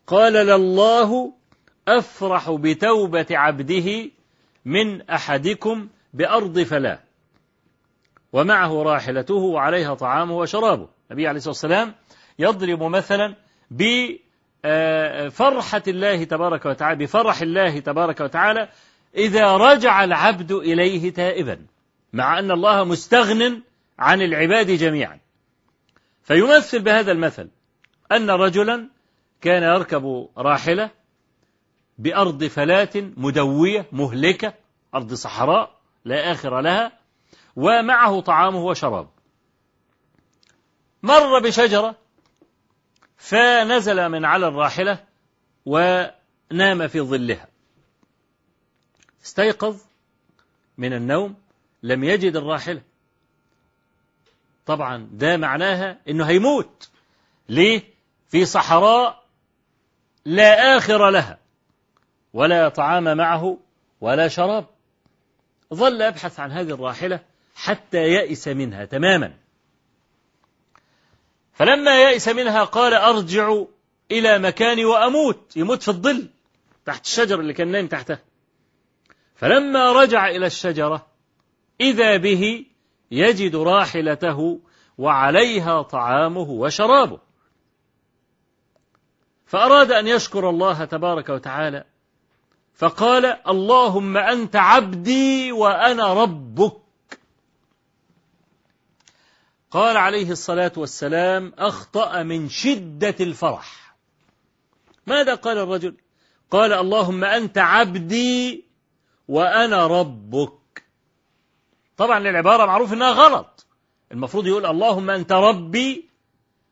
قال 0.06 0.32
لله 0.32 1.32
أفرح 1.88 2.50
بتوبة 2.50 3.26
عبده 3.30 4.10
من 4.64 5.02
أحدكم 5.02 5.88
بأرض 6.14 6.60
فلاة 6.60 6.98
ومعه 8.32 8.82
راحلته 8.82 9.34
وعليها 9.34 9.94
طعامه 9.94 10.36
وشرابه. 10.36 10.95
النبي 11.10 11.28
عليه 11.28 11.36
الصلاة 11.36 11.52
والسلام 11.52 11.94
يضرب 12.38 12.82
مثلا 12.82 13.34
بفرحة 13.70 14.22
الله 15.88 16.24
تبارك 16.24 16.66
وتعالى 16.66 17.04
بفرح 17.04 17.42
الله 17.42 17.78
تبارك 17.78 18.20
وتعالى 18.20 18.68
إذا 19.16 19.56
رجع 19.56 20.04
العبد 20.04 20.52
إليه 20.52 21.12
تائبا 21.12 21.66
مع 22.12 22.38
أن 22.38 22.50
الله 22.50 22.84
مستغن 22.84 23.62
عن 23.98 24.22
العباد 24.22 24.70
جميعا. 24.70 25.18
فيمثل 26.22 26.82
بهذا 26.82 27.12
المثل 27.12 27.48
أن 28.12 28.30
رجلا 28.30 28.88
كان 29.40 29.62
يركب 29.62 30.28
راحلة 30.38 30.90
بأرض 31.98 32.44
فلاة 32.44 32.90
مدوية 32.94 33.86
مهلكة 33.92 34.54
أرض 34.94 35.14
صحراء 35.14 35.76
لا 36.04 36.32
آخر 36.32 36.60
لها 36.60 36.92
ومعه 37.56 38.20
طعامه 38.20 38.64
وشراب 38.64 39.08
مر 41.02 41.38
بشجرة 41.38 41.96
فنزل 43.16 44.08
من 44.08 44.24
على 44.24 44.48
الراحلة 44.48 45.04
ونام 45.66 46.88
في 46.88 47.00
ظلها. 47.00 47.48
استيقظ 49.24 49.76
من 50.78 50.92
النوم 50.92 51.34
لم 51.82 52.04
يجد 52.04 52.36
الراحلة. 52.36 52.82
طبعا 54.66 55.08
ده 55.12 55.36
معناها 55.36 55.98
إنه 56.08 56.24
هيموت. 56.24 56.88
ليه؟ 57.48 57.82
في 58.28 58.44
صحراء 58.44 59.24
لا 60.24 60.76
آخر 60.76 61.10
لها 61.10 61.38
ولا 62.32 62.68
طعام 62.68 63.16
معه 63.16 63.58
ولا 64.00 64.28
شراب. 64.28 64.66
ظل 65.74 66.00
يبحث 66.00 66.40
عن 66.40 66.52
هذه 66.52 66.70
الراحلة 66.70 67.20
حتى 67.54 67.98
يئس 67.98 68.48
منها 68.48 68.84
تماما. 68.84 69.45
فلما 71.56 72.02
يئس 72.02 72.28
منها 72.28 72.64
قال 72.64 72.94
أرجع 72.94 73.62
إلى 74.12 74.38
مكاني 74.38 74.84
وأموت. 74.84 75.56
يموت 75.56 75.82
في 75.82 75.88
الظل 75.88 76.28
تحت 76.84 77.04
الشجر 77.04 77.40
اللي 77.40 77.52
كان 77.52 77.68
نايم 77.68 77.86
تحتها 77.86 78.18
فلما 79.34 79.92
رجع 79.92 80.28
إلى 80.28 80.46
الشجرة 80.46 81.06
إذا 81.80 82.16
به 82.16 82.64
يجد 83.10 83.56
راحلته 83.56 84.60
وعليها 84.98 85.82
طعامه 85.82 86.50
وشرابه. 86.50 87.18
فأراد 89.46 89.92
أن 89.92 90.06
يشكر 90.08 90.50
الله 90.50 90.84
تبارك 90.84 91.28
وتعالى 91.28 91.84
فقال 92.74 93.26
اللهم 93.26 94.16
أنت 94.16 94.56
عبدي 94.56 95.52
وأنا 95.52 96.14
ربك. 96.14 96.85
قال 99.76 99.96
عليه 99.96 100.30
الصلاة 100.30 100.72
والسلام 100.76 101.52
أخطأ 101.58 102.22
من 102.22 102.48
شدة 102.48 103.14
الفرح. 103.20 103.96
ماذا 105.06 105.34
قال 105.34 105.58
الرجل؟ 105.58 105.96
قال 106.50 106.72
اللهم 106.72 107.24
أنت 107.24 107.58
عبدي 107.58 108.64
وأنا 109.28 109.86
ربك. 109.86 110.82
طبعا 111.96 112.18
العبارة 112.18 112.66
معروف 112.66 112.92
أنها 112.92 113.10
غلط. 113.10 113.66
المفروض 114.12 114.46
يقول 114.46 114.66
اللهم 114.66 115.10
أنت 115.10 115.32
ربي 115.32 116.08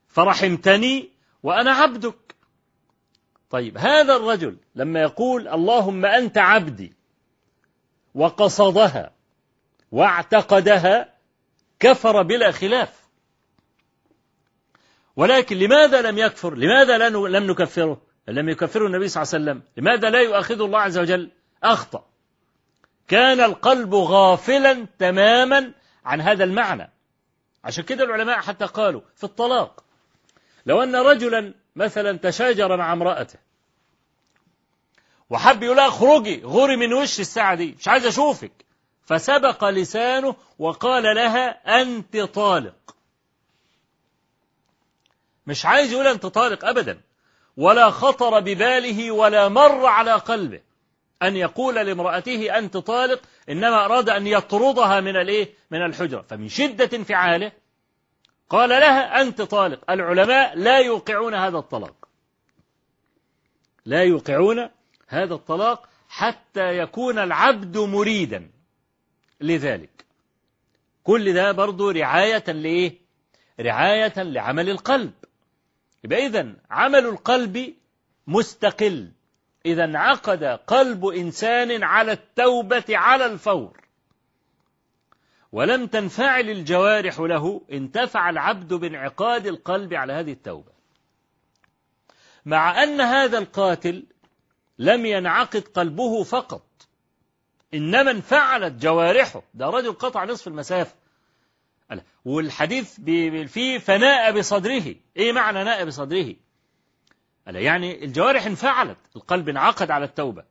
فرحمتني 0.09 1.11
وأنا 1.43 1.73
عبدك. 1.73 2.35
طيب 3.51 3.79
هذا 3.79 4.17
الرجل 4.17 4.57
لما 4.75 5.01
يقول 5.01 5.49
اللهم 5.49 6.05
أنت 6.05 6.39
عبدي 6.39 6.93
وقصدها 8.15 9.13
واعتقدها 9.93 11.14
كفر 11.85 12.23
بلا 12.23 12.51
خلاف. 12.51 13.05
ولكن 15.17 15.57
لماذا 15.57 16.03
لم 16.03 16.19
يكفر؟ 16.19 16.55
لماذا 16.55 17.09
لم 17.09 17.51
نكفره؟ 17.51 18.01
لم 18.29 18.49
يكفره 18.49 18.87
النبي 18.87 19.09
صلى 19.09 19.23
الله 19.23 19.35
عليه 19.35 19.45
وسلم. 19.45 19.63
لماذا 19.77 20.11
لا 20.11 20.21
يؤاخذه 20.21 20.65
الله 20.65 20.81
عز 20.81 20.99
وجل؟ 20.99 21.31
أخطأ. 21.63 22.07
كان 23.09 23.41
القلب 23.41 23.95
غافلا 23.95 24.87
تماما 24.99 25.73
عن 26.05 26.21
هذا 26.21 26.45
المعنى. 26.45 26.91
عشان 27.65 27.85
كده 27.85 28.05
العلماء 28.05 28.41
حتى 28.41 28.65
قالوا 28.65 29.01
في 29.17 29.25
الطلاق 29.25 29.85
لو 30.67 30.83
أن 30.83 30.97
رجلا 30.97 31.55
مثلا 31.77 32.19
تشاجر 32.19 32.77
مع 32.77 32.93
امرأته 32.93 33.39
وحب 35.31 35.63
يقول 35.63 35.77
لها 35.77 35.89
اخرجي 35.89 36.43
غوري 36.45 36.77
من 36.77 36.93
وش 36.93 37.21
الساعة 37.21 37.55
دي 37.55 37.75
مش 37.79 37.89
عايز 37.89 38.07
أشوفك. 38.07 38.64
فسبق 39.07 39.65
لسانه 39.65 40.37
وقال 40.59 41.03
لها 41.03 41.81
أنت 41.83 42.17
طالق. 42.17 42.97
مش 45.47 45.67
عايز 45.67 45.93
يقول 45.93 46.07
أنت 46.07 46.27
طالق 46.27 46.65
أبدا. 46.65 47.01
ولا 47.57 47.91
خطر 47.91 48.41
بباله 48.41 49.11
ولا 49.11 49.49
مر 49.49 49.87
على 49.87 50.13
قلبه. 50.13 50.61
أن 51.23 51.37
يقول 51.37 51.75
لامرأته 51.75 52.59
أنت 52.59 52.77
طالق 52.77 53.23
إنما 53.49 53.85
أراد 53.85 54.09
أن 54.09 54.27
يطردها 54.27 55.01
من 55.01 55.17
الإيه؟ 55.17 55.55
من 55.71 55.87
الحجرة. 55.87 56.25
فمن 56.29 56.49
شدة 56.49 56.97
انفعاله 56.97 57.53
قال 58.49 58.69
لها 58.69 59.21
أنت 59.23 59.43
طالق. 59.43 59.91
العلماء 59.91 60.57
لا 60.57 60.79
يوقعون 60.79 61.35
هذا 61.35 61.59
الطلاق. 61.59 62.09
لا 63.85 64.03
يوقعون 64.03 64.71
هذا 65.09 65.35
الطلاق 65.35 65.89
حتى 66.09 66.79
يكون 66.79 67.19
العبد 67.19 67.79
مريدا. 67.79 68.54
لذلك. 69.41 70.05
كل 71.05 71.35
ده 71.35 71.53
برضو 71.53 71.91
رعاية 71.91 72.45
لإيه؟ 72.53 72.99
رعاية 73.61 74.23
لعمل 74.23 74.71
القلب. 74.71 75.13
يبقى 76.05 76.27
إذن 76.27 76.57
عمل 76.71 77.07
القلب 77.07 77.75
مستقل. 78.27 79.13
إذا 79.67 79.85
انعقد 79.85 80.45
قلب 80.45 81.07
إنسان 81.07 81.83
على 81.83 82.13
التوبة 82.13 82.85
على 82.89 83.27
الفور. 83.27 83.81
ولم 85.53 85.87
تنفعل 85.87 86.51
الجوارح 86.51 87.21
له 87.21 87.61
انتفع 87.73 88.31
العبد 88.31 88.75
بانعقاد 88.75 89.47
القلب 89.47 89.95
على 89.95 90.13
هذه 90.13 90.33
التوبة. 90.33 90.73
مع 92.45 92.83
أن 92.83 93.01
هذا 93.01 93.39
القاتل 93.39 94.05
لم 94.79 95.07
ينعقد 95.07 95.63
قلبه 95.63 96.23
فقط 96.23 96.67
إنما 97.75 98.11
انفعلت 98.11 98.73
جوارحه. 98.73 99.43
ده 99.55 99.67
رجل 99.67 99.93
قطع 99.93 100.25
نصف 100.25 100.49
المسافة. 100.49 100.95
والحديث 102.25 103.01
فيه 103.47 103.79
فناء 103.79 104.39
بصدره. 104.39 104.95
إيه 105.17 105.33
معنى 105.33 105.65
ناء 105.65 105.85
بصدره؟ 105.85 106.35
يعني 107.47 108.05
الجوارح 108.05 108.47
انفعلت. 108.47 108.99
القلب 109.17 109.49
انعقد 109.49 109.91
على 109.91 110.05
التوبة. 110.05 110.45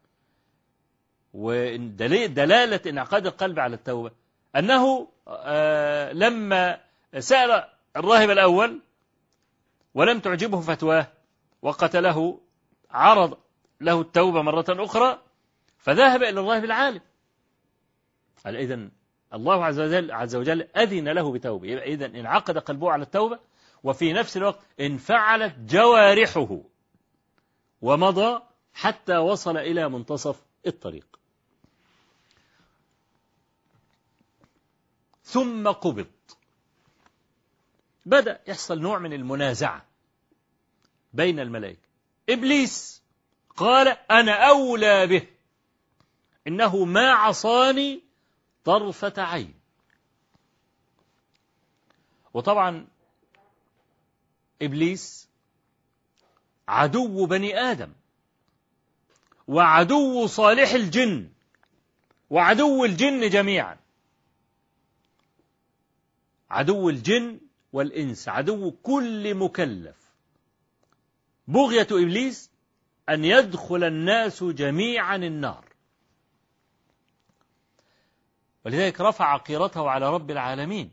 ودلالة 1.34 2.80
انعقاد 2.88 3.28
القلب 3.28 3.60
على 3.60 3.76
التوبة. 3.76 4.12
أنه 4.56 5.08
آه 5.28 6.12
لما 6.14 6.80
سأل 7.20 7.70
الراهب 7.96 8.30
الأول 8.30 8.82
ولم 9.94 10.20
تعجبه 10.20 10.62
فتواه 10.62 11.08
وقتله 11.62 12.40
عرض 12.92 13.38
له 13.82 14.02
التوبة 14.02 14.42
مرة 14.42 14.66
أخرى 14.70 15.20
فذهب 15.78 16.24
إلى 16.24 16.40
الراهب 16.40 16.64
العالم. 16.64 17.02
إذن 18.46 18.92
الله 19.34 19.66
عز 19.66 19.80
وجل, 19.80 20.12
عز 20.12 20.36
وجل 20.36 20.62
أذن 20.62 21.10
له 21.10 21.32
بتوبة. 21.32 21.78
إذا 21.78 22.06
انعقد 22.06 22.58
قلبه 22.58 22.92
على 22.92 23.04
التوبة 23.04 23.40
وفي 23.84 24.14
نفس 24.14 24.38
الوقت 24.38 24.60
انفعلت 24.80 25.56
جوارحه 25.60 26.60
ومضى 27.82 28.42
حتى 28.74 29.18
وصل 29.18 29.58
إلى 29.58 29.90
منتصف 29.90 30.42
الطريق. 30.68 31.20
ثم 35.24 35.68
قبض. 35.68 36.08
بدأ 38.06 38.42
يحصل 38.48 38.80
نوع 38.80 39.00
من 39.00 39.14
المنازعة 39.14 39.86
بين 41.14 41.40
الملائكة. 41.40 41.88
إبليس 42.30 43.04
قال 43.56 43.88
أنا 44.12 44.50
أولى 44.50 45.08
به. 45.08 45.28
إنه 46.48 46.86
ما 46.86 47.12
عصاني 47.12 48.03
طرفة 48.66 49.14
عين. 49.18 49.54
وطبعا 52.34 52.88
إبليس 54.62 55.30
عدو 56.68 57.26
بني 57.26 57.60
آدم 57.60 57.92
وعدو 59.48 60.28
صالح 60.28 60.72
الجن 60.72 61.30
وعدو 62.30 62.86
الجن 62.86 63.30
جميعا. 63.30 63.78
عدو 66.50 66.90
الجن 66.90 67.40
والإنس 67.74 68.30
عدو 68.30 68.72
كل 68.72 69.36
مكلف. 69.36 69.96
بغية 71.48 71.88
إبليس 71.92 72.52
أن 73.10 73.26
يدخل 73.26 73.84
الناس 73.84 74.44
جميعا 74.44 75.16
النار. 75.16 75.73
ولذلك 78.66 79.02
رفع 79.02 79.38
قيرته 79.38 79.90
على 79.90 80.10
رب 80.10 80.32
العالمين 80.32 80.92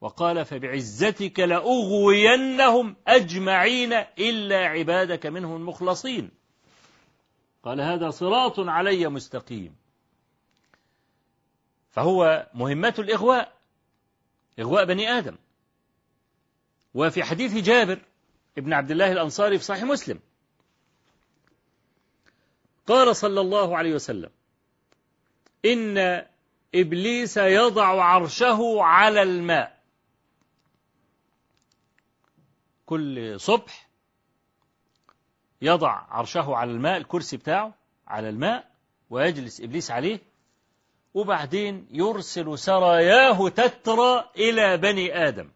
وقال 0.00 0.44
فبعزتك 0.44 1.40
لأغوينهم 1.40 2.96
أجمعين 3.06 3.92
إلا 4.18 4.56
عبادك 4.56 5.26
منهم 5.26 5.56
المخلصين. 5.56 6.30
قال 7.62 7.80
هذا 7.80 8.10
صراط 8.10 8.60
علي 8.60 9.08
مستقيم. 9.08 9.76
فهو 11.90 12.50
مهمة 12.54 12.94
الإغواء 12.98 13.52
إغواء 14.58 14.84
بني 14.84 15.10
آدم. 15.10 15.36
وفي 16.94 17.22
حديث 17.22 17.54
جابر 17.54 18.00
ابن 18.58 18.72
عبد 18.72 18.90
الله 18.90 19.12
الأنصاري 19.12 19.58
في 19.58 19.64
صحيح 19.64 19.82
مسلم 19.82 20.20
قال 22.86 23.16
صلى 23.16 23.40
الله 23.40 23.76
عليه 23.76 23.94
وسلم 23.94 24.30
إن 25.64 26.26
إبليس 26.74 27.36
يضع 27.36 28.04
عرشه 28.04 28.82
على 28.82 29.22
الماء. 29.22 29.78
كل 32.86 33.40
صبح 33.40 33.88
يضع 35.62 35.90
عرشه 35.90 36.56
على 36.56 36.70
الماء 36.70 36.96
الكرسي 36.96 37.36
بتاعه 37.36 37.74
على 38.08 38.28
الماء 38.28 38.70
ويجلس 39.10 39.60
إبليس 39.60 39.90
عليه. 39.90 40.20
وبعدين 41.14 41.86
يرسل 41.90 42.58
سراياه 42.58 43.48
تترى 43.48 44.30
إلى 44.36 44.76
بني 44.76 45.28
آدم. 45.28 45.50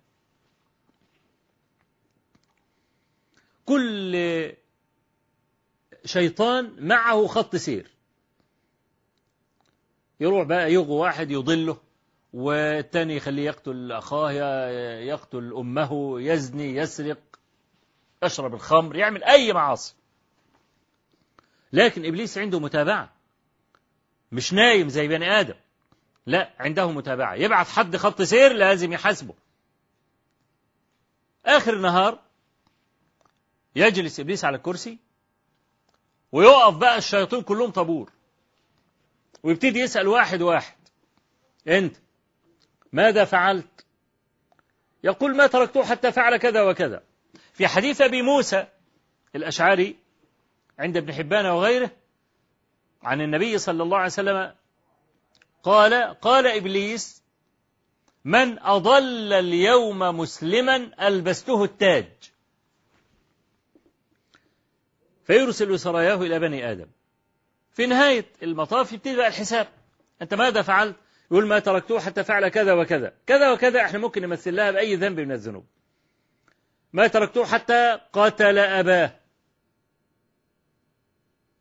كل 3.67 4.53
شيطان 6.05 6.77
معه 6.79 7.27
خط 7.27 7.57
سير. 7.57 7.98
يروح 10.21 10.47
بقى 10.47 10.73
يغو 10.73 10.95
واحد 10.97 11.31
يضله 11.31 11.77
والتاني 12.33 13.17
يخليه 13.17 13.47
يقتل 13.47 13.93
أخاه 13.93 14.31
يقتل 15.01 15.53
أمه 15.57 16.21
يزني 16.21 16.77
يسرق 16.77 17.19
يشرب 18.23 18.55
الخمر 18.55 18.97
يعمل 18.97 19.25
أي 19.25 19.53
معاصي. 19.53 19.95
لكن 21.73 22.05
إبليس 22.07 22.39
عنده 22.39 22.61
متابعة. 22.61 23.13
مش 24.33 24.53
نايم 24.53 24.89
زي 24.89 25.09
بني 25.09 25.31
آدم. 25.41 25.55
لا 26.27 26.51
عنده 26.59 26.91
متابعة. 26.91 27.35
يبعث 27.35 27.71
حد 27.73 27.97
خط 27.97 28.23
سير 28.23 28.53
لازم 28.53 28.93
يحاسبه. 28.93 29.35
آخر 31.47 31.75
النهار 31.75 32.19
يجلس 33.77 34.21
إبليس 34.21 34.45
على 34.45 34.57
الكرسي 34.57 34.99
ويقف 36.33 36.77
بقى 36.77 36.99
الشياطين 36.99 37.43
كلهم 37.43 37.71
طابور. 37.71 38.13
ويبتدي 39.43 39.81
يسأل 39.81 40.09
واحد 40.09 40.43
واحد. 40.43 40.77
أنت 41.69 41.97
ماذا 42.93 43.25
فعلت؟ 43.25 43.85
يقول 45.05 45.37
ما 45.37 45.47
تركته 45.47 45.85
حتى 45.85 46.13
فعل 46.13 46.37
كذا 46.37 46.63
وكذا. 46.63 47.03
في 47.53 47.67
حديث 47.67 48.01
أبي 48.01 48.23
موسى 48.23 48.67
الأشعري 49.37 49.97
عند 50.79 50.97
ابن 50.97 51.13
حبان 51.13 51.47
وغيره 51.47 51.91
عن 53.03 53.21
النبي 53.21 53.59
صلى 53.59 53.83
الله 53.83 53.97
عليه 53.97 54.07
وسلم 54.07 54.55
قال 55.63 55.95
قال 56.21 56.47
إبليس 56.47 57.23
من 58.25 58.59
أضل 58.59 59.33
اليوم 59.33 59.99
مسلما 59.99 61.07
ألبسته 61.09 61.65
التاج. 61.65 62.13
فيرسل 65.25 65.79
سراياه 65.79 66.17
إلى 66.17 66.39
بني 66.39 66.73
آدم. 66.73 66.87
في 67.79 67.87
نهاية 67.87 68.27
المطاف 68.43 68.93
يبتدي 68.93 69.17
بقى 69.17 69.29
الحساب. 69.29 69.69
أنت 70.23 70.35
ماذا 70.35 70.63
فعلت؟ 70.63 70.97
يقول 71.31 71.47
ما 71.47 71.59
تركته 71.59 72.01
حتى 72.01 72.25
فعل 72.25 72.49
كذا 72.49 72.73
وكذا. 72.73 73.15
كذا 73.27 73.53
وكذا 73.53 73.85
إحنا 73.85 73.99
ممكن 73.99 74.23
نمثل 74.23 74.57
لها 74.57 74.71
بأي 74.71 74.97
ذنب 74.97 75.21
من 75.21 75.33
الذنوب. 75.33 75.67
ما 76.93 77.07
تركته 77.07 77.45
حتى 77.45 78.01
قتل 78.13 78.59
أباه. 78.59 79.21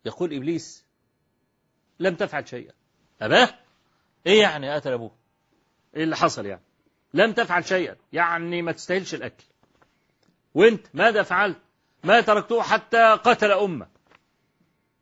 يقول 0.06 0.34
إبليس 0.34 0.86
لم 2.00 2.16
تفعل 2.16 2.48
شيئا. 2.48 2.74
أباه؟ 3.22 3.50
إيه 4.28 4.42
يعني 4.42 4.74
قتل 4.74 4.92
أبوه؟ 4.92 5.12
إيه 5.96 6.04
اللي 6.04 6.16
حصل 6.16 6.46
يعني؟ 6.46 6.64
لم 7.14 7.34
تفعل 7.34 7.66
شيئا. 7.66 7.96
يعني 8.14 8.62
ما 8.62 8.72
تستاهلش 8.72 9.14
الأكل. 9.14 9.46
وأنت 10.54 10.88
ماذا 10.94 11.24
فعلت؟ 11.24 11.58
ما 12.04 12.22
تركته 12.22 12.62
حتى 12.62 13.14
قتل 13.24 13.52
أمه. 13.52 13.97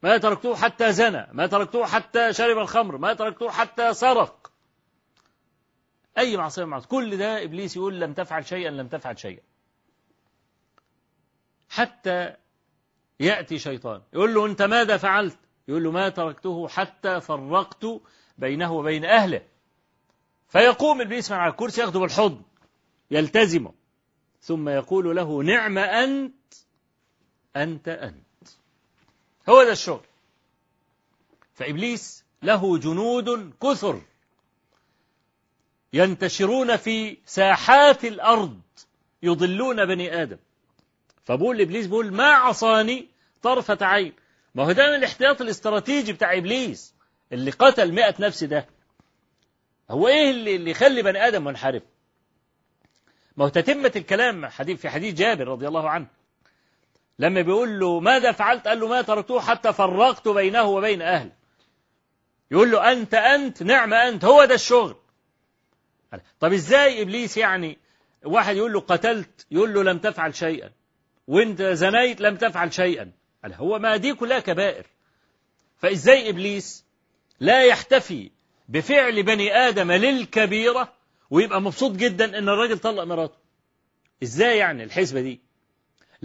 ما 0.05 0.17
تركته 0.17 0.55
حتى 0.55 0.93
زنى 0.93 1.27
ما 1.31 1.47
تركته 1.47 1.85
حتى 1.85 2.33
شرب 2.33 2.57
الخمر 2.57 2.97
ما 2.97 3.13
تركته 3.13 3.49
حتى 3.49 3.93
سرق. 3.93 4.51
أي 6.17 6.37
معصية 6.37 6.65
معصية 6.65 6.87
كل 6.87 7.17
ده 7.17 7.43
إبليس 7.43 7.75
يقول 7.75 7.99
لم 7.99 8.13
تفعل 8.13 8.45
شيئا 8.45 8.71
لم 8.71 8.87
تفعل 8.87 9.19
شيئا. 9.19 9.41
حتى 11.69 12.33
يأتي 13.19 13.59
شيطان. 13.59 14.01
يقول 14.13 14.33
له 14.33 14.45
أنت 14.45 14.61
ماذا 14.61 14.97
فعلت؟ 14.97 15.37
يقول 15.67 15.83
له 15.83 15.91
ما 15.91 16.09
تركته 16.09 16.67
حتى 16.67 17.21
فرقت 17.21 17.85
بينه 18.37 18.73
وبين 18.73 19.05
أهله. 19.05 19.41
فيقوم 20.49 21.01
إبليس 21.01 21.31
على 21.31 21.51
الكرسي 21.51 21.81
ياخده 21.81 21.99
بالحضن 21.99 22.41
يلتزمه. 23.11 23.73
ثم 24.41 24.69
يقول 24.69 25.15
له 25.15 25.43
نعم 25.43 25.77
أنت 25.77 26.53
أنت 27.55 27.87
أنت. 27.87 28.24
هو 29.49 29.63
ده 29.63 29.71
الشغل. 29.71 30.05
فإبليس 31.53 32.25
له 32.43 32.77
جنود 32.77 33.53
كثر 33.63 34.01
ينتشرون 35.93 36.75
في 36.75 37.17
ساحات 37.25 38.05
الأرض 38.05 38.61
يضلون 39.23 39.85
بني 39.85 40.21
آدم. 40.21 40.37
فبقول 41.23 41.57
لإبليس 41.57 41.87
بقول 41.87 42.13
ما 42.13 42.31
عصاني 42.31 43.07
طرفة 43.41 43.77
عين. 43.81 44.13
ما 44.55 44.63
هو 44.65 44.71
ده 44.71 44.95
الاحتياط 44.95 45.41
الاستراتيجي 45.41 46.13
بتاع 46.13 46.37
إبليس 46.37 46.93
اللي 47.31 47.51
قتل 47.51 47.91
مئة 47.91 48.15
نفس 48.19 48.43
ده. 48.43 48.67
هو 49.91 50.07
إيه 50.07 50.31
اللي, 50.31 50.71
يخلي 50.71 51.01
بني 51.01 51.27
آدم 51.27 51.43
منحرف؟ 51.43 51.83
ما 53.37 53.45
هو 53.45 53.49
تتمة 53.49 53.91
الكلام 53.95 54.49
في 54.49 54.89
حديث 54.89 55.13
جابر 55.13 55.47
رضي 55.47 55.67
الله 55.67 55.89
عنه. 55.89 56.07
لما 57.19 57.41
بيقول 57.41 57.79
له 57.79 57.99
ماذا 57.99 58.31
فعلت؟ 58.31 58.67
قال 58.67 58.79
له 58.79 58.87
ما 58.87 59.01
تركته 59.01 59.39
حتى 59.39 59.73
فرقت 59.73 60.27
بينه 60.27 60.63
وبين 60.63 61.01
أهل 61.01 61.31
يقول 62.51 62.71
له 62.71 62.91
أنت 62.91 63.13
أنت 63.13 63.63
نعم 63.63 63.93
أنت 63.93 64.25
هو 64.25 64.45
ده 64.45 64.55
الشغل. 64.55 64.95
طب 66.39 66.53
إزاي 66.53 67.01
إبليس 67.01 67.37
يعني 67.37 67.77
واحد 68.23 68.55
يقول 68.55 68.73
له 68.73 68.79
قتلت؟ 68.79 69.45
يقول 69.51 69.73
له 69.73 69.83
لم 69.83 69.97
تفعل 69.97 70.35
شيئا. 70.35 70.71
وأنت 71.27 71.61
زنيت؟ 71.61 72.21
لم 72.21 72.35
تفعل 72.35 72.73
شيئا. 72.73 73.11
هو 73.45 73.79
ما 73.79 73.97
دي 73.97 74.13
كلها 74.13 74.39
كبائر. 74.39 74.85
فإزاي 75.77 76.29
إبليس 76.29 76.85
لا 77.39 77.63
يحتفي 77.63 78.31
بفعل 78.69 79.23
بني 79.23 79.55
آدم 79.55 79.91
للكبيرة 79.91 80.93
ويبقى 81.29 81.61
مبسوط 81.61 81.91
جدا 81.91 82.37
إن 82.37 82.49
الراجل 82.49 82.79
طلق 82.79 83.03
مراته؟ 83.03 83.37
إزاي 84.23 84.57
يعني 84.57 84.83
الحسبة 84.83 85.21
دي؟ 85.21 85.44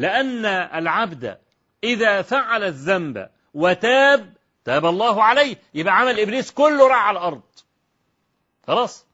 لأن 0.00 0.46
العبد 0.46 1.38
إذا 1.84 2.22
فعل 2.22 2.64
الذنب 2.64 3.28
وتاب 3.54 4.34
تاب 4.64 4.86
الله 4.86 5.24
عليه 5.24 5.56
يبقى 5.74 5.96
عمل 5.96 6.20
إبليس 6.20 6.50
كله 6.50 6.88
راح 6.88 7.02
على 7.02 7.18
الأرض. 7.18 7.42
خلاص؟ 8.66 9.06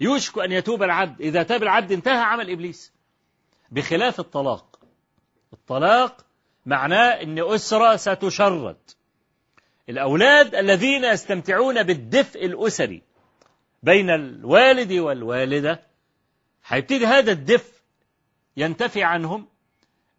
يوشك 0.00 0.38
أن 0.38 0.52
يتوب 0.52 0.82
العبد. 0.82 1.20
إذا 1.20 1.42
تاب 1.42 1.62
العبد 1.62 1.92
انتهى 1.92 2.18
عمل 2.18 2.50
إبليس. 2.50 2.92
بخلاف 3.70 4.20
الطلاق. 4.20 4.78
الطلاق 5.52 6.24
معناه 6.66 7.22
أن 7.22 7.38
أسرة 7.54 7.96
ستشرد. 7.96 8.90
الأولاد 9.88 10.54
الذين 10.54 11.04
يستمتعون 11.04 11.82
بالدفء 11.82 12.44
الأسري 12.46 13.02
بين 13.82 14.10
الوالد 14.10 14.92
والوالدة 14.92 15.82
هيبتدي 16.66 17.06
هذا 17.06 17.32
الدفء 17.32 17.72
ينتفي 18.56 19.02
عنهم. 19.02 19.46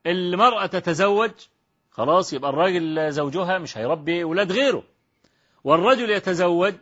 المرأة 0.08 0.66
تتزوج 0.66 1.32
خلاص 1.92 2.34
يبقى 2.34 2.50
الراجل 2.50 3.12
زوجها 3.12 3.58
مش 3.58 3.78
هيربي 3.78 4.24
أولاد 4.24 4.52
غيره. 4.52 4.84
والرجل 5.64 6.10
يتزوج 6.10 6.74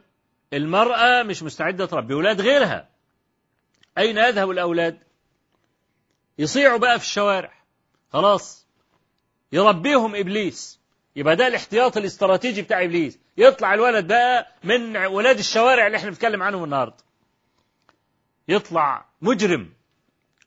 المرأة 0.53 1.23
مش 1.23 1.43
مستعدة 1.43 1.85
تربي 1.85 2.13
أولاد 2.13 2.41
غيرها. 2.41 2.89
أين 3.97 4.17
يذهب 4.17 4.51
الأولاد؟ 4.51 4.99
يصيعوا 6.39 6.77
بقى 6.77 6.99
في 6.99 7.05
الشوارع. 7.05 7.53
خلاص 8.13 8.67
يربيهم 9.51 10.15
إبليس. 10.15 10.79
يبقى 11.15 11.35
ده 11.35 11.47
الاحتياط 11.47 11.97
الاستراتيجي 11.97 12.61
بتاع 12.61 12.83
إبليس. 12.83 13.19
يطلع 13.37 13.73
الولد 13.73 14.07
بقى 14.07 14.47
من 14.63 14.97
ولاد 14.97 15.37
الشوارع 15.37 15.87
اللي 15.87 15.97
إحنا 15.97 16.09
بنتكلم 16.09 16.43
عنهم 16.43 16.63
النهارده. 16.63 17.03
يطلع 18.47 19.05
مجرم. 19.21 19.73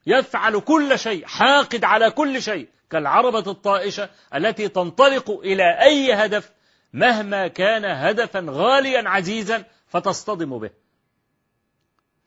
يفعل 0.07 0.61
كل 0.61 0.99
شيء 0.99 1.27
حاقد 1.27 1.85
على 1.85 2.11
كل 2.11 2.43
شيء 2.43 2.69
كالعربة 2.91 3.51
الطائشة 3.51 4.11
التي 4.35 4.69
تنطلق 4.69 5.31
إلى 5.31 5.83
أي 5.83 6.13
هدف 6.13 6.53
مهما 6.93 7.49
كان 7.49 7.85
هدفا 7.85 8.47
غاليا 8.49 9.09
عزيزا 9.09 9.65
فتصطدم 9.89 10.59
به. 10.59 10.71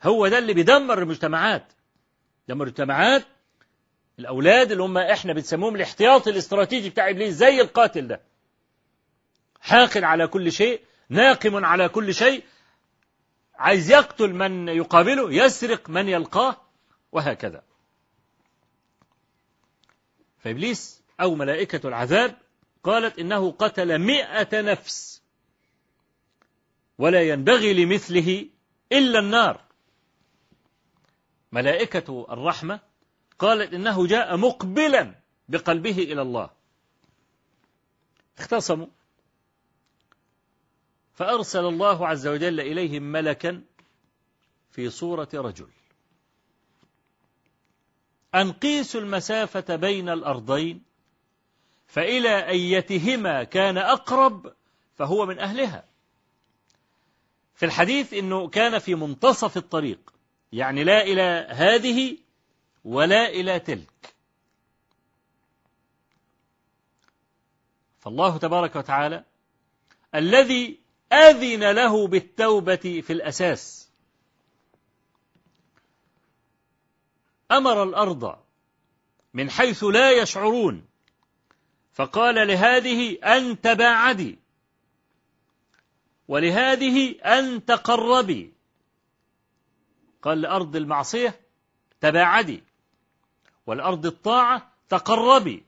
هو 0.04 0.28
ده 0.28 0.38
اللي 0.38 0.54
بيدمر 0.54 1.00
المجتمعات. 1.00 1.74
دمر 2.48 2.64
المجتمعات 2.64 3.24
الأولاد 4.20 4.72
اللي 4.72 4.84
هم 4.84 4.98
إحنا 4.98 5.34
بنسموهم 5.34 5.76
الاحتياطي 5.76 6.30
الاستراتيجي 6.30 6.90
بتاع 6.90 7.10
إبليس 7.10 7.34
زي 7.34 7.62
القاتل 7.62 8.08
ده. 8.08 8.22
حاقد 9.62 10.04
على 10.04 10.28
كل 10.28 10.52
شيء 10.52 10.82
ناقم 11.10 11.66
على 11.66 11.90
كل 11.90 12.14
شيء 12.14 12.44
عايز 13.56 13.92
يقتل 13.92 14.34
من 14.34 14.68
يقابله 14.68 15.34
يسرق 15.34 15.90
من 15.90 16.10
يلقاه 16.10 16.65
وهكذا. 17.16 17.64
فإبليس 20.40 21.02
أو 21.22 21.36
ملائكة 21.36 21.88
العذاب 21.88 22.38
قالت 22.84 23.20
إنه 23.20 23.52
قتل 23.52 23.98
مئة 24.00 24.62
نفس 24.62 25.22
ولا 26.98 27.22
ينبغي 27.22 27.86
لمثله 27.86 28.50
إلا 28.92 29.20
النار. 29.20 29.62
ملائكة 31.52 32.28
الرحمة 32.30 32.80
قالت 33.40 33.74
إنه 33.74 34.08
جاء 34.08 34.38
مقبلا 34.38 35.16
بقلبه 35.50 35.98
إلى 35.98 36.22
الله. 36.22 36.50
اختصموا. 38.38 38.88
فأرسل 41.14 41.66
الله 41.66 42.08
عز 42.08 42.28
وجل 42.28 42.60
إليهم 42.60 43.04
ملكا 43.04 43.64
في 44.72 44.90
صورة 44.90 45.30
رجل. 45.34 45.70
أن 48.36 48.52
قيسوا 48.52 49.02
المسافة 49.02 49.76
بين 49.76 50.10
الأرضين 50.10 50.84
فإلى 51.88 52.48
أيتهما 52.48 53.44
كان 53.44 53.78
أقرب 53.78 54.54
فهو 54.96 55.26
من 55.26 55.40
أهلها. 55.40 55.84
في 57.56 57.66
الحديث 57.66 58.14
أنه 58.14 58.48
كان 58.48 58.80
في 58.80 58.96
منتصف 58.96 59.58
الطريق 59.58 60.14
يعني 60.52 60.84
لا 60.84 61.04
إلى 61.04 61.48
هذه 61.50 62.18
ولا 62.86 63.30
إلى 63.30 63.60
تلك. 63.60 64.16
فالله 68.00 68.38
تبارك 68.38 68.76
وتعالى 68.76 69.24
الذي 70.16 70.80
أذن 71.14 71.72
له 71.72 72.08
بالتوبة 72.08 73.02
في 73.06 73.14
الأساس 73.14 73.85
أمر 77.52 77.84
الأرض 77.84 78.36
من 79.34 79.50
حيث 79.50 79.84
لا 79.84 80.12
يشعرون. 80.12 80.86
فقال 81.94 82.48
لهذه 82.48 83.18
أن 83.24 83.62
تباعدي 83.62 84.40
ولهذه 86.28 87.12
أن 87.12 87.66
تقربي. 87.66 88.54
قال 90.22 90.42
لأرض 90.42 90.76
المعصية 90.76 91.40
تباعدي 92.02 92.64
والأرض 93.68 94.06
الطاعة 94.06 94.72
تقربي. 94.90 95.64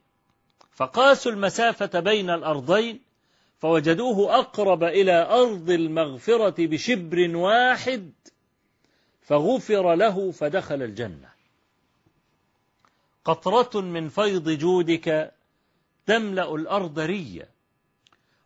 فقاسوا 0.72 1.32
المسافة 1.32 2.00
بين 2.00 2.30
الأرضين 2.30 3.02
فوجدوه 3.60 4.40
أقرب 4.40 4.84
إلى 4.84 5.30
أرض 5.30 5.70
المغفرة 5.70 6.56
بشبر 6.66 7.36
واحد 7.36 8.12
فغفر 9.22 9.96
له 9.96 10.32
فدخل 10.32 10.84
الجنة. 10.84 11.37
قطرة 13.28 13.82
من 13.82 14.10
فيض 14.10 14.50
جودك 14.50 15.34
تملأ 16.06 16.56
الأرض 16.56 17.00
ريا 17.00 17.50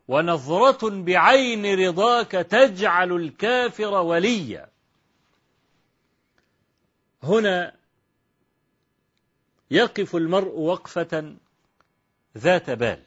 ونظرة 0.08 0.90
بعين 0.90 1.80
رضاك 1.88 2.32
تجعل 2.32 3.12
الكافر 3.12 3.94
وليا. 3.94 4.70
هنا 7.24 7.76
يقف 9.72 10.16
المرء 10.16 10.60
وقفة 10.60 11.36
ذات 12.38 12.70
بال. 12.70 13.04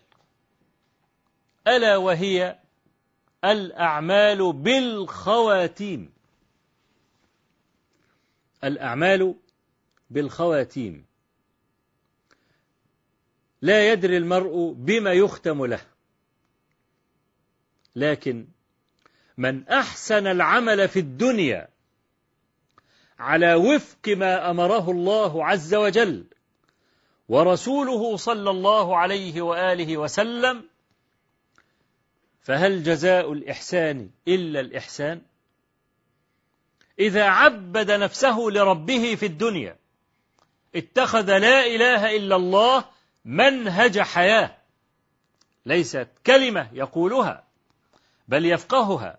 ألا 1.69 1.97
وهي 1.97 2.59
الأعمال 3.45 4.53
بالخواتيم. 4.53 6.13
الأعمال 8.65 9.35
بالخواتيم. 10.11 11.14
لا 13.65 13.93
يدري 13.93 14.17
المرء 14.17 14.73
بما 14.73 15.13
يختم 15.13 15.67
له. 15.67 15.81
لكن 17.97 18.47
من 19.37 19.69
أحسن 19.69 20.27
العمل 20.27 20.89
في 20.89 20.99
الدنيا 20.99 21.69
على 23.19 23.55
وفق 23.55 24.09
ما 24.09 24.51
أمره 24.51 24.91
الله 24.91 25.45
عز 25.45 25.75
وجل 25.75 26.25
ورسوله 27.29 28.17
صلى 28.17 28.51
الله 28.51 28.97
عليه 28.97 29.43
وآله 29.43 29.97
وسلم 29.97 30.65
فهل 32.43 32.83
جزاء 32.83 33.33
الإحسان 33.33 34.11
إلا 34.29 34.61
الإحسان؟ 34.61 35.23
إذا 36.99 37.25
عبد 37.25 37.91
نفسه 37.91 38.39
لربه 38.39 39.15
في 39.15 39.27
الدنيا 39.27 39.77
اتخذ 40.77 41.39
لا 41.39 41.67
إله 41.67 42.17
إلا 42.17 42.37
الله 42.37 42.94
منهج 43.25 44.01
حياة. 44.01 44.57
ليست 45.67 46.09
كلمة 46.27 46.69
يقولها 46.73 47.45
بل 48.29 48.47
يفقهها 48.47 49.19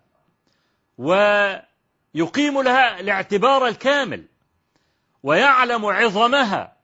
ويقيم 0.98 2.62
لها 2.62 3.00
الاعتبار 3.00 3.66
الكامل 3.66 4.24
ويعلم 5.22 5.86
عظمها 5.86 6.76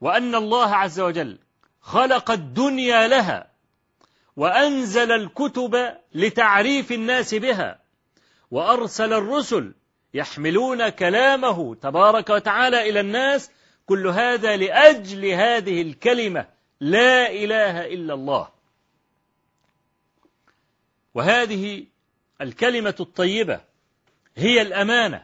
وأن 0.00 0.34
الله 0.34 0.74
عز 0.74 1.00
وجل 1.00 1.38
خلق 1.80 2.30
الدنيا 2.30 3.08
لها 3.08 3.50
وأنزل 4.36 5.12
الكتب 5.12 5.96
لتعريف 6.14 6.92
الناس 6.92 7.34
بها 7.34 7.78
وأرسل 8.50 9.12
الرسل 9.12 9.74
يحملون 10.14 10.88
كلامه 10.88 11.74
تبارك 11.74 12.30
وتعالى 12.30 12.90
إلى 12.90 13.00
الناس 13.00 13.50
كل 13.86 14.06
هذا 14.06 14.56
لأجل 14.56 15.26
هذه 15.26 15.82
الكلمة 15.82 16.46
لا 16.80 17.30
إله 17.30 17.86
إلا 17.86 18.14
الله. 18.14 18.48
وهذه 21.14 21.84
الكلمة 22.40 22.94
الطيبة 23.00 23.60
هي 24.36 24.62
الأمانة 24.62 25.22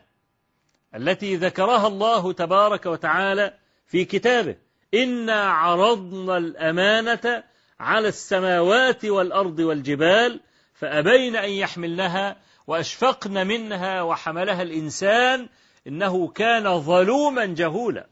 التي 0.94 1.36
ذكرها 1.36 1.86
الله 1.86 2.32
تبارك 2.32 2.86
وتعالى 2.86 3.54
في 3.86 4.04
كتابه. 4.04 4.56
إنا 4.94 5.50
عرضنا 5.50 6.36
الأمانة 6.36 7.44
على 7.80 8.08
السماوات 8.08 9.04
والأرض 9.04 9.58
والجبال 9.58 10.40
فأبين 10.74 11.36
أن 11.36 11.50
يحملنها 11.50 12.36
وأشفقن 12.66 13.46
منها 13.46 14.02
وحملها 14.02 14.62
الإنسان 14.62 15.48
إنه 15.86 16.28
كان 16.28 16.80
ظلوما 16.80 17.44
جهولا. 17.44 18.06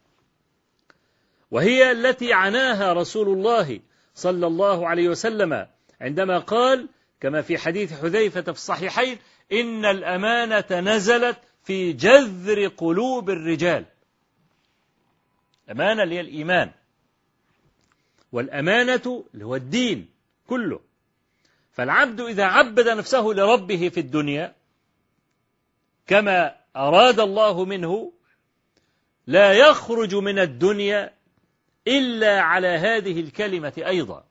وهي 1.50 1.92
التي 1.92 2.32
عناها 2.32 2.92
رسول 2.92 3.28
الله 3.28 3.80
صلى 4.14 4.46
الله 4.46 4.88
عليه 4.88 5.08
وسلم 5.08 5.66
عندما 6.00 6.38
قال 6.38 6.88
كما 7.20 7.42
في 7.42 7.58
حديث 7.58 8.00
حذيفة 8.00 8.40
في 8.40 8.48
الصحيحين 8.48 9.18
إن 9.52 9.84
الأمانة 9.84 10.80
نزلت 10.80 11.36
في 11.64 11.92
جذر 11.92 12.66
قلوب 12.66 13.30
الرجال. 13.30 13.84
أمانة 15.70 16.02
اللي 16.02 16.14
هي 16.14 16.20
الإيمان. 16.20 16.70
والأمانة 18.32 19.24
اللي 19.34 19.44
هو 19.44 19.56
الدين 19.56 20.08
كله. 20.46 20.80
فالعبد 21.72 22.20
إذا 22.20 22.44
عبد 22.44 22.88
نفسه 22.88 23.20
لربه 23.20 23.88
في 23.88 24.00
الدنيا 24.00 24.54
كما 26.06 26.56
أراد 26.76 27.20
الله 27.20 27.64
منه 27.64 28.12
لا 29.26 29.52
يخرج 29.52 30.14
من 30.14 30.38
الدنيا 30.38 31.12
إلا 31.88 32.40
على 32.40 32.68
هذه 32.68 33.20
الكلمة 33.20 33.72
أيضا. 33.78 34.24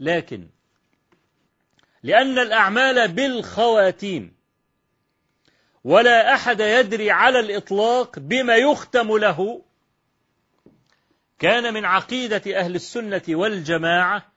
لكن 0.00 0.48
لأن 2.02 2.38
الأعمال 2.38 3.08
بالخواتيم 3.12 4.34
ولا 5.84 6.34
أحد 6.34 6.60
يدري 6.60 7.10
على 7.10 7.40
الإطلاق 7.40 8.18
بما 8.18 8.56
يختم 8.56 9.16
له 9.16 9.62
كان 11.38 11.74
من 11.74 11.84
عقيدة 11.84 12.58
أهل 12.60 12.74
السنة 12.74 13.22
والجماعة 13.28 14.32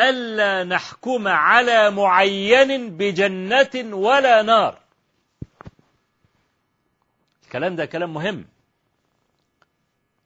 ألا 0.00 0.64
نحكم 0.64 1.28
على 1.28 1.90
معين 1.90 2.96
بجنة 2.96 3.96
ولا 3.96 4.42
نار. 4.42 4.78
الكلام 7.44 7.76
ده 7.76 7.84
كلام 7.86 8.14
مهم. 8.14 8.46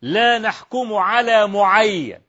لا 0.03 0.38
نحكم 0.38 0.94
على 0.94 1.46
معين 1.46 2.20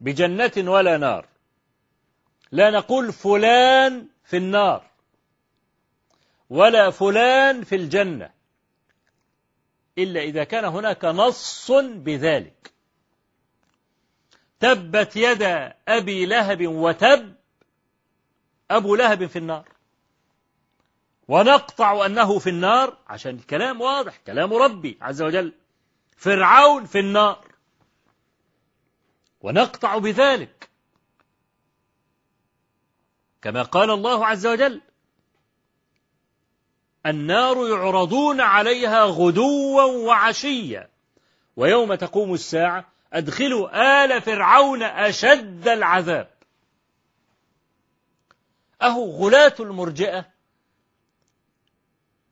بجنة 0.00 0.70
ولا 0.70 0.96
نار. 0.96 1.26
لا 2.52 2.70
نقول 2.70 3.12
فلان 3.12 4.08
في 4.24 4.36
النار 4.36 4.90
ولا 6.50 6.90
فلان 6.90 7.64
في 7.64 7.76
الجنة 7.76 8.30
إلا 9.98 10.20
إذا 10.20 10.44
كان 10.44 10.64
هناك 10.64 11.04
نص 11.04 11.70
بذلك. 11.72 12.72
تبت 14.60 15.16
يد 15.16 15.42
أبي 15.88 16.26
لهب 16.26 16.66
وتب 16.66 17.34
أبو 18.70 18.96
لهب 18.96 19.26
في 19.26 19.38
النار. 19.38 19.68
ونقطع 21.28 22.06
أنه 22.06 22.38
في 22.38 22.50
النار 22.50 22.96
عشان 23.06 23.34
الكلام 23.34 23.80
واضح 23.80 24.16
كلام 24.26 24.52
ربي 24.52 24.98
عز 25.00 25.22
وجل. 25.22 25.52
فرعون 26.22 26.84
في 26.84 26.98
النار. 26.98 27.46
ونقطع 29.40 29.98
بذلك. 29.98 30.70
كما 33.42 33.62
قال 33.62 33.90
الله 33.90 34.26
عز 34.26 34.46
وجل 34.46 34.80
النار 37.06 37.68
يعرضون 37.68 38.40
عليها 38.40 39.04
غدوا 39.04 39.82
وعشيا 39.82 40.88
ويوم 41.56 41.94
تقوم 41.94 42.34
الساعة 42.34 42.92
أدخلوا 43.12 44.04
آل 44.04 44.22
فرعون 44.22 44.82
أشد 44.82 45.68
العذاب. 45.68 46.30
أهو 48.82 49.10
غلاة 49.10 49.54
المرجئة. 49.60 50.30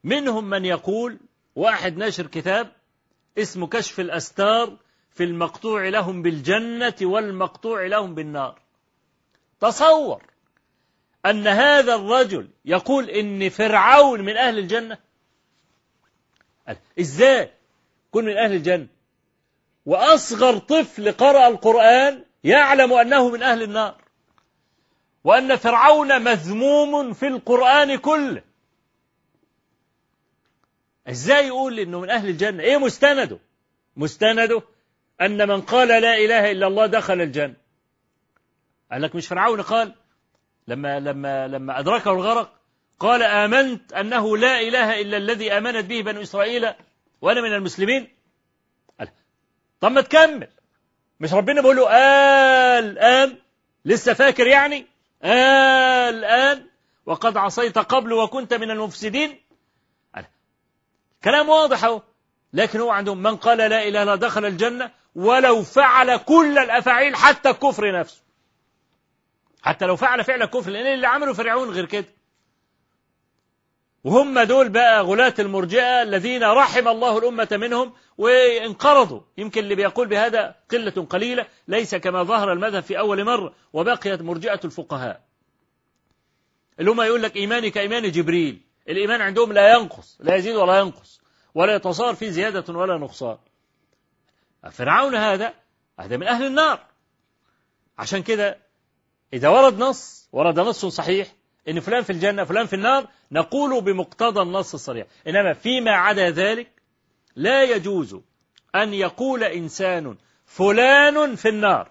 منهم 0.05 0.45
من 0.45 0.65
يقول 0.65 1.21
واحد 1.57 1.97
ناشر 1.97 2.27
كتاب 2.27 2.80
اسمه 3.39 3.67
كشف 3.67 4.01
الأستار 4.01 4.77
في 5.11 5.25
المقطوع 5.25 5.89
لهم 5.89 6.23
بالجنة 6.23 6.95
والمقطوع 7.03 7.87
لهم 7.87 8.15
بالنار. 8.15 8.59
تصور 9.61 10.23
أن 11.27 11.47
هذا 11.47 11.95
الرجل 11.95 12.49
يقول 12.65 13.11
إن 13.11 13.49
فرعون 13.49 14.21
من 14.21 14.37
أهل 14.37 14.59
الجنة؟ 14.59 14.99
إزاي 17.01 17.51
كن 18.11 18.25
من 18.25 18.37
أهل 18.37 18.53
الجنة؟ 18.53 18.87
وأصغر 19.87 20.59
طفل 20.59 21.13
قرأ 21.13 21.49
القرآن 21.49 22.25
يعلم 22.45 22.93
أنه 22.93 23.29
من 23.29 23.43
أهل 23.43 23.63
النار. 23.63 23.97
وأن 25.25 25.57
فرعون 25.57 26.23
مذموم 26.23 27.13
في 27.13 27.27
القرآن 27.27 27.97
كله. 27.97 28.43
إزاي 31.09 31.47
يقول 31.47 31.79
إنه 31.79 32.01
من 32.01 32.11
أهل 32.11 32.29
الجنة؟ 32.29 32.63
إيه 32.63 32.77
مستنده؟ 32.77 33.39
مستنده 33.97 34.63
أن 35.21 35.49
من 35.49 35.61
قال 35.61 35.89
لا 35.89 36.17
إله 36.17 36.51
إلا 36.51 36.67
الله 36.67 36.87
دخل 36.87 37.21
الجنة. 37.21 37.55
قال 38.93 39.03
لك 39.03 39.15
مش 39.15 39.27
فرعون 39.27 39.63
قال 39.63 39.95
لما 40.69 41.01
لما 41.01 41.49
لما 41.49 41.79
أدركه 41.79 42.11
الغرق 42.11 42.53
قال 42.99 43.23
آمنت 43.23 43.93
أنه 43.93 44.37
لا 44.37 44.61
إله 44.61 45.01
إلا 45.01 45.17
الذي 45.17 45.53
آمنت 45.53 45.85
به 45.85 46.03
بنو 46.03 46.23
إسرائيل 46.23 46.69
وأنا 47.21 47.41
من 47.41 47.53
المسلمين. 47.53 48.09
قال 48.99 49.09
طب 49.81 49.93
ما 49.93 50.01
تكمل. 50.01 50.49
مش 51.21 51.33
ربنا 51.35 51.61
بيقول 51.61 51.77
له 51.77 51.91
آه 51.91 52.79
الان 52.79 53.37
لسه 53.85 54.15
فاكر 54.15 54.47
يعني؟ 54.47 54.87
آه 55.23 56.09
الان 56.09 56.67
وقد 57.07 57.37
عصيت 57.37 57.79
قبل 57.79 58.13
وكنت 58.13 58.55
من 58.55 58.71
المفسدين. 58.71 59.41
كلام 61.25 61.49
واضح 61.49 61.85
أهو. 61.85 62.03
لكن 62.53 62.81
هو 62.81 62.91
عندهم 62.91 63.23
من 63.23 63.37
قال 63.37 63.59
لا 63.59 63.89
إلا 63.89 64.03
الله 64.03 64.15
دخل 64.15 64.45
الجنة 64.45 64.91
ولو 65.15 65.63
فعل 65.63 66.17
كل 66.17 66.59
الأفاعيل 66.59 67.17
حتى 67.17 67.51
الكفر 67.51 68.01
نفسه. 68.01 68.23
حتى 69.63 69.87
لو 69.87 69.97
فعل 69.97 70.25
فعل 70.25 70.43
الكفر 70.43 70.71
لأن 70.71 70.87
اللي 70.87 71.07
عمله 71.07 71.33
فرعون 71.33 71.71
غير 71.71 71.87
كده. 71.87 72.07
وهم 74.05 74.41
دول 74.41 74.69
بقى 74.69 75.03
غلاة 75.03 75.35
المرجئة 75.39 76.03
الذين 76.03 76.43
رحم 76.43 76.89
الله 76.89 77.19
الأمة 77.19 77.49
منهم 77.53 77.93
وانقرضوا. 78.19 79.21
يمكن 79.39 79.61
اللي 79.61 79.75
بيقول 79.75 80.09
بهذا 80.09 80.55
قلة 80.71 81.07
قليلة 81.11 81.47
ليس 81.69 81.95
كما 81.95 82.23
ظهر 82.23 82.53
المذهب 82.53 82.83
في 82.83 82.99
أول 82.99 83.25
مرة 83.25 83.55
وبقيت 83.73 84.23
مرجئة 84.23 84.61
الفقهاء. 84.65 85.21
اللي 86.81 86.91
هم 86.91 87.01
يقول 87.01 87.23
لك 87.23 87.37
إيماني 87.37 87.71
كإيمان 87.71 88.11
جبريل. 88.11 88.61
الإيمان 88.91 89.21
عندهم 89.21 89.53
لا 89.53 89.73
ينقص 89.77 90.17
لا 90.21 90.35
يزيد 90.35 90.57
ولا 90.57 90.79
ينقص 90.79 91.21
ولا 91.55 91.75
يتصار 91.75 92.15
فيه 92.15 92.31
زيادة 92.31 92.75
ولا 92.75 92.99
نقصان. 92.99 93.39
فرعون 94.71 95.15
هذا 95.15 95.55
هذا 96.01 96.17
من 96.17 96.27
أهل 96.27 96.47
النار. 96.47 96.87
عشان 97.99 98.23
كده 98.23 98.59
إذا 99.33 99.49
ورد 99.49 99.79
نص 99.79 100.29
ورد 100.33 100.61
نص 100.61 100.87
صحيح 100.87 101.33
إن 101.69 101.81
فلان 101.81 102.03
في 102.03 102.11
الجنة 102.11 102.45
فلان 102.45 102.67
في 102.67 102.77
النار 102.77 103.09
نقول 103.33 103.81
بمقتضى 103.81 104.43
النص 104.43 104.75
الصريح. 104.75 105.07
إنما 105.27 105.53
فيما 105.53 105.91
عدا 105.91 106.31
ذلك 106.31 106.69
لا 107.37 107.63
يجوز 107.65 108.17
أن 108.75 108.95
يقول 108.95 109.45
إنسان 109.45 110.17
فلان 110.45 111.37
في 111.37 111.49
النار. 111.49 111.91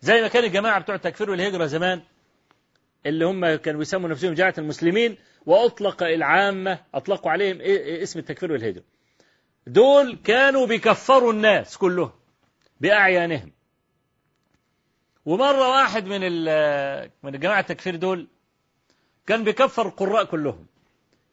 زي 0.00 0.22
ما 0.22 0.28
كان 0.28 0.44
الجماعة 0.44 0.80
بتوع 0.80 0.94
التكفير 0.94 1.30
والهجرة 1.30 1.66
زمان 1.66 2.02
اللي 3.06 3.24
هم 3.24 3.54
كانوا 3.54 3.78
بيسموا 3.78 4.08
نفسهم 4.08 4.34
جماعة 4.34 4.54
المسلمين 4.58 5.16
وأطلق 5.46 6.02
العامة 6.02 6.78
أطلقوا 6.94 7.30
عليهم 7.30 7.58
اسم 8.02 8.18
التكفير 8.18 8.52
والهجرة. 8.52 8.82
دول 9.66 10.18
كانوا 10.24 10.66
بيكفروا 10.66 11.32
الناس 11.32 11.76
كلهم 11.76 12.10
بأعيانهم. 12.80 13.52
ومرة 15.26 15.68
واحد 15.70 16.06
من 16.06 16.20
من 17.22 17.34
الجماعة 17.34 17.60
التكفير 17.60 17.96
دول 17.96 18.28
كان 19.26 19.44
بيكفر 19.44 19.86
القراء 19.86 20.24
كلهم. 20.24 20.66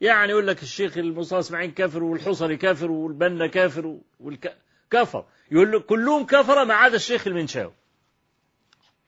يعني 0.02 0.32
يقول 0.32 0.48
لك 0.48 0.64
الشيخ 0.64 0.98
المصطفى 0.98 1.40
اسماعيل 1.40 1.72
كافر 1.72 2.04
والحصري 2.04 2.58
كافر 2.58 2.92
والبنا 2.92 3.48
كافر 3.48 3.98
والك... 4.20 4.58
كفر. 4.92 5.26
يقول 5.52 5.72
له 5.72 5.80
كلهم 5.80 6.26
كفرة 6.26 6.64
ما 6.64 6.74
عدا 6.74 6.96
الشيخ 6.96 7.28
المنشاوي. 7.28 7.74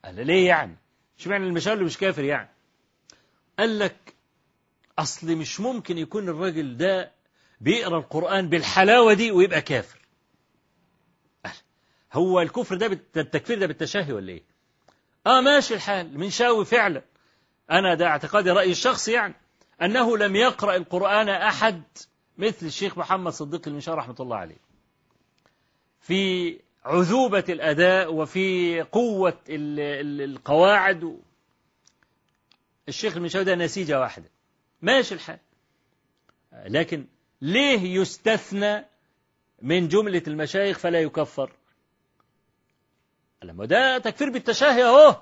قال 0.04 0.26
ليه 0.26 0.48
يعني؟ 0.48 0.76
اشمعنى 1.18 1.44
المنشاوي 1.44 1.84
مش 1.84 1.98
كافر 1.98 2.24
يعني؟ 2.24 2.48
قال 3.58 3.78
لك 3.78 4.15
أصل 4.98 5.36
مش 5.36 5.60
ممكن 5.60 5.98
يكون 5.98 6.28
الراجل 6.28 6.76
ده 6.76 7.12
بيقرأ 7.60 7.98
القرآن 7.98 8.48
بالحلاوة 8.48 9.14
دي 9.14 9.30
ويبقى 9.30 9.62
كافر. 9.62 9.98
هو 12.12 12.40
الكفر 12.40 12.76
ده. 12.76 12.86
التكفير 13.16 13.58
ده 13.58 13.66
بالتشهي 13.66 14.12
ولا 14.12 14.32
إيه؟ 14.32 14.42
آه 15.26 15.40
ماشي 15.40 15.74
الحال 15.74 16.18
منشاوي 16.18 16.64
فعلا. 16.64 17.02
أنا 17.70 17.94
ده 17.94 18.06
اعتقادي 18.06 18.50
رأيي 18.50 18.70
الشخصي 18.72 19.12
يعني. 19.12 19.34
أنه 19.82 20.16
لم 20.18 20.36
يقرأ 20.36 20.76
القرآن 20.76 21.28
أحد 21.28 21.82
مثل 22.38 22.66
الشيخ 22.66 22.98
محمد 22.98 23.32
صديق 23.32 23.68
المنشاوي 23.68 23.98
رحمة 23.98 24.16
الله 24.20 24.36
عليه. 24.36 24.56
في 26.00 26.52
عذوبة 26.84 27.44
الأداء 27.48 28.14
وفي 28.14 28.80
قوة 28.82 29.38
القواعد 29.48 31.20
الشيخ 32.88 33.16
المنشاوي 33.16 33.44
ده 33.44 33.54
نسيجة 33.54 34.00
واحدة. 34.00 34.30
ماشي 34.82 35.14
الحال. 35.14 35.38
لكن 36.52 37.06
ليه 37.40 38.00
يستثنى 38.00 38.84
من 39.62 39.88
جملة 39.88 40.22
المشايخ 40.26 40.78
فلا 40.78 41.00
يكفر؟ 41.00 41.52
لما 43.42 43.64
ده 43.64 43.98
تكفير 43.98 44.30
بالتشهي 44.30 44.84
أهو. 44.84 45.16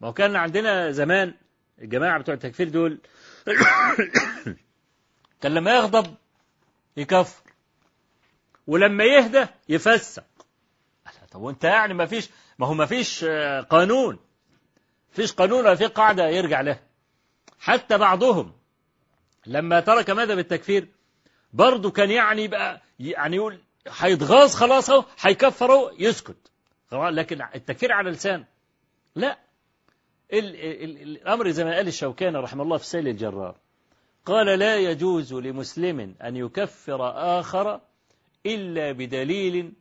ما 0.00 0.08
هو 0.08 0.12
كان 0.12 0.36
عندنا 0.36 0.90
زمان 0.90 1.34
الجماعة 1.78 2.18
بتوع 2.18 2.34
التكفير 2.34 2.68
دول 2.68 3.00
كان 5.40 5.54
لما 5.54 5.74
يغضب 5.76 6.14
يكفر 6.96 7.50
ولما 8.66 9.04
يهدى 9.04 9.46
يفسق. 9.68 10.24
طب 11.30 11.40
وانت 11.40 11.64
يعني 11.64 11.94
ما 11.94 12.06
فيش 12.06 12.28
ما 12.58 12.66
هو 12.66 12.74
ما 12.74 12.86
فيش 12.86 13.24
قانون. 13.70 14.18
فيش 15.10 15.32
قانون 15.32 15.60
ولا 15.60 15.74
في 15.74 15.86
قاعدة 15.86 16.28
يرجع 16.28 16.60
له. 16.60 16.89
حتى 17.60 17.98
بعضهم. 17.98 18.52
لما 19.46 19.80
ترك 19.80 20.10
ماذا 20.10 20.34
بالتكفير؟ 20.34 20.88
برضه 21.52 21.90
كان 21.90 22.10
يعني 22.10 22.44
يبقى 22.44 22.82
يعني 23.00 23.36
يقول 23.36 23.60
هيتغاظ 23.98 24.54
خلاص 24.54 24.90
أهو 24.90 25.04
هيكفر 25.20 25.90
يسكت. 25.98 26.50
لكن 26.92 27.42
التكفير 27.54 27.92
على 27.92 28.10
لسان. 28.10 28.44
لا. 29.14 29.38
ال 30.32 30.56
ال 30.56 31.02
الأمر 31.02 31.50
زي 31.50 31.64
ما 31.64 31.74
قال 31.76 31.88
الشوكاني 31.88 32.38
رحمه 32.38 32.62
الله 32.62 32.76
في 32.76 32.86
سيل 32.86 33.08
الجرار. 33.08 33.56
قال 34.26 34.58
لا 34.58 34.76
يجوز 34.76 35.34
لمسلم 35.34 36.14
أن 36.22 36.36
يكفر 36.36 37.10
آخر 37.40 37.80
إلا 38.46 38.92
بدليل 38.92 39.72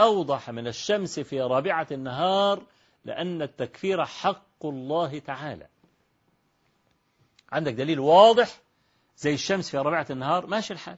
أوضح 0.00 0.50
من 0.50 0.66
الشمس 0.66 1.20
في 1.20 1.40
رابعة 1.40 1.86
النهار 1.92 2.62
لأن 3.04 3.42
التكفير 3.42 4.04
حق 4.04 4.66
الله 4.66 5.18
تعالى. 5.18 5.66
عندك 7.52 7.72
دليل 7.72 8.00
واضح 8.00 8.60
زي 9.16 9.34
الشمس 9.34 9.70
في 9.70 9.76
رابعة 9.78 10.06
النهار 10.10 10.46
ماشي 10.46 10.72
الحال. 10.72 10.96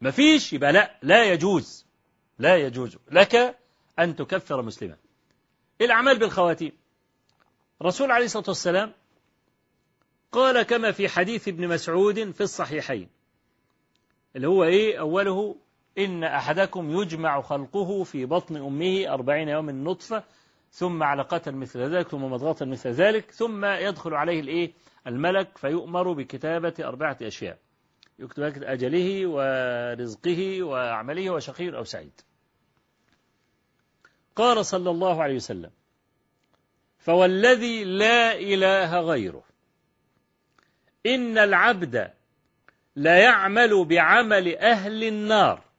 مفيش 0.00 0.52
يبقى 0.52 0.72
لا 0.72 0.98
لا 1.02 1.24
يجوز 1.24 1.86
لا 2.38 2.56
يجوز 2.56 2.96
لك 3.10 3.58
أن 3.98 4.16
تكفر 4.16 4.62
مسلما. 4.62 4.96
الأعمال 5.80 6.18
بالخواتيم؟ 6.18 6.72
رسول 7.82 8.10
عليه 8.10 8.24
الصلاة 8.24 8.44
والسلام 8.48 8.92
قال 10.32 10.62
كما 10.62 10.92
في 10.92 11.08
حديث 11.08 11.48
ابن 11.48 11.68
مسعود 11.68 12.30
في 12.30 12.40
الصحيحين 12.40 13.08
اللي 14.36 14.48
هو 14.48 14.64
إيه؟ 14.64 15.00
أوله 15.00 15.56
إن 15.98 16.24
أحدكم 16.24 17.00
يجمع 17.00 17.40
خلقه 17.42 18.04
في 18.04 18.24
بطن 18.26 18.56
أمه 18.56 19.08
أربعين 19.14 19.48
يوم 19.48 19.70
نطفة 19.70 20.24
ثم 20.74 21.02
علقة 21.02 21.50
مثل 21.50 21.80
ذلك 21.80 22.08
ثم 22.08 22.24
مضغة 22.24 22.64
مثل 22.64 22.90
ذلك 22.90 23.30
ثم 23.30 23.64
يدخل 23.64 24.14
عليه 24.14 24.40
الإيه؟ 24.40 24.72
الملك 25.06 25.58
فيؤمر 25.58 26.12
بكتابة 26.12 26.74
أربعة 26.80 27.16
أشياء. 27.22 27.58
يكتب 28.18 28.62
أجله 28.62 29.26
ورزقه 29.26 30.62
وعمله 30.62 31.30
وشقي 31.30 31.76
أو 31.76 31.84
سعيد. 31.84 32.20
قال 34.36 34.66
صلى 34.66 34.90
الله 34.90 35.22
عليه 35.22 35.34
وسلم 35.34 35.70
فوالذي 36.98 37.84
لا 37.84 38.34
إله 38.34 39.00
غيره 39.00 39.44
إن 41.06 41.38
العبد 41.38 42.10
لا 42.96 43.18
يعمل 43.18 43.84
بعمل 43.84 44.56
أهل 44.56 45.04
النار. 45.04 45.73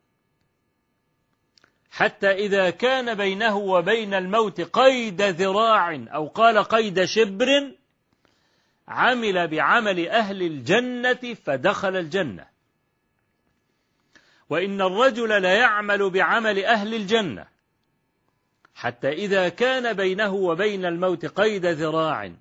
حتى 1.96 2.32
إذا 2.32 2.70
كان 2.70 3.14
بينه 3.14 3.58
وبين 3.58 4.14
الموت 4.14 4.62
قيد 4.62 5.22
ذراع 5.22 5.96
أو 5.96 6.28
قال 6.28 6.64
قيد 6.64 7.06
شبر 7.06 7.48
عمل 8.88 9.48
بعمل 9.48 10.08
أهل 10.08 10.42
الجنة 10.42 11.34
فدخل 11.46 11.96
الجنة. 11.96 12.48
وإن 14.50 14.82
الرجل 14.82 15.42
لا 15.42 15.54
يعمل 15.54 16.10
بعمل 16.10 16.66
أهل 16.66 16.94
الجنة. 16.94 17.46
حتى 18.76 19.10
إذا 19.10 19.50
كان 19.50 19.94
بينه 19.94 20.34
وبين 20.34 20.86
الموت 20.86 21.26
قيد 21.26 21.66
ذراع 21.66 22.32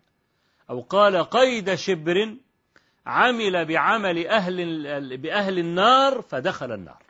أو 0.71 0.81
قال 0.81 1.25
قيد 1.25 1.75
شبر 1.75 2.37
عمل 3.07 3.65
بعمل 3.65 4.27
أهل 4.27 5.17
بأهل 5.17 5.59
النار 5.59 6.23
فدخل 6.23 6.73
النار. 6.73 7.04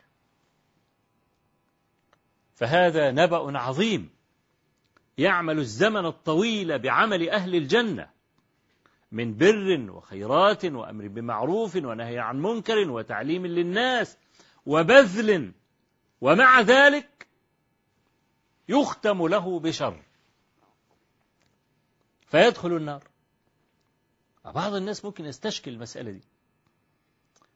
فهذا 2.55 3.11
نبأ 3.11 3.59
عظيم. 3.59 4.09
يعمل 5.17 5.59
الزمن 5.59 6.05
الطويل 6.05 6.79
بعمل 6.79 7.29
أهل 7.29 7.55
الجنة 7.55 8.09
من 9.11 9.37
بر 9.37 9.91
وخيرات 9.91 10.65
وأمر 10.65 11.07
بمعروف 11.07 11.75
ونهي 11.75 12.19
عن 12.19 12.41
منكر 12.41 12.89
وتعليم 12.89 13.45
للناس 13.45 14.17
وبذل. 14.65 15.51
ومع 16.21 16.61
ذلك 16.61 17.27
يختم 18.69 19.27
له 19.27 19.59
بشر. 19.59 20.03
فيدخل 22.27 22.71
النار. 22.77 23.03
بعض 24.45 24.73
الناس 24.73 25.05
ممكن 25.05 25.25
يستشكل 25.25 25.71
المسألة 25.71 26.11
دي. 26.11 26.21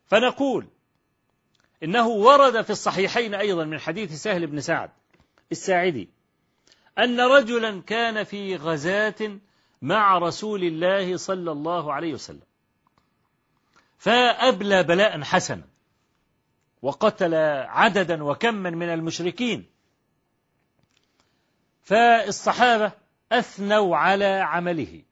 فنقول 0.06 0.68
إنه 1.84 2.08
ورد 2.08 2.62
في 2.62 2.70
الصحيحين 2.70 3.34
أيضا 3.34 3.64
من 3.64 3.80
حديث 3.80 4.14
سهل 4.14 4.48
بن 4.48 4.62
سعد 4.62 4.90
الساعدي 5.52 6.10
أن 7.00 7.20
رجلا 7.20 7.82
كان 7.82 8.24
في 8.24 8.56
غزاة 8.56 9.40
مع 9.82 10.18
رسول 10.18 10.64
الله 10.64 11.18
صلى 11.18 11.52
الله 11.52 11.94
عليه 11.94 12.14
وسلم 12.14 12.50
فأبلى 13.98 14.84
بلاء 14.84 15.22
حسنا 15.22 15.64
وقتل 16.82 17.36
عددا 17.66 18.24
وكما 18.24 18.70
من 18.70 18.90
المشركين 18.90 19.66
فالصحابة 21.84 22.92
أثنوا 23.32 23.98
على 23.98 24.26
عمله 24.26 25.04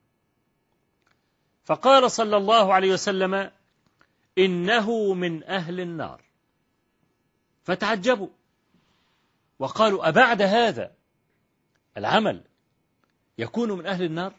فقال 1.65 2.11
صلى 2.11 2.37
الله 2.37 2.73
عليه 2.73 2.93
وسلم 2.93 3.51
إنه 4.37 5.13
من 5.13 5.43
أهل 5.43 5.79
النار 5.79 6.26
فتعجبوا. 7.67 8.29
وقالوا 9.59 10.07
أبعد 10.09 10.41
هذا 10.41 10.91
العمل 11.97 12.43
يكون 13.37 13.71
من 13.71 13.85
أهل 13.85 14.03
النار؟ 14.03 14.33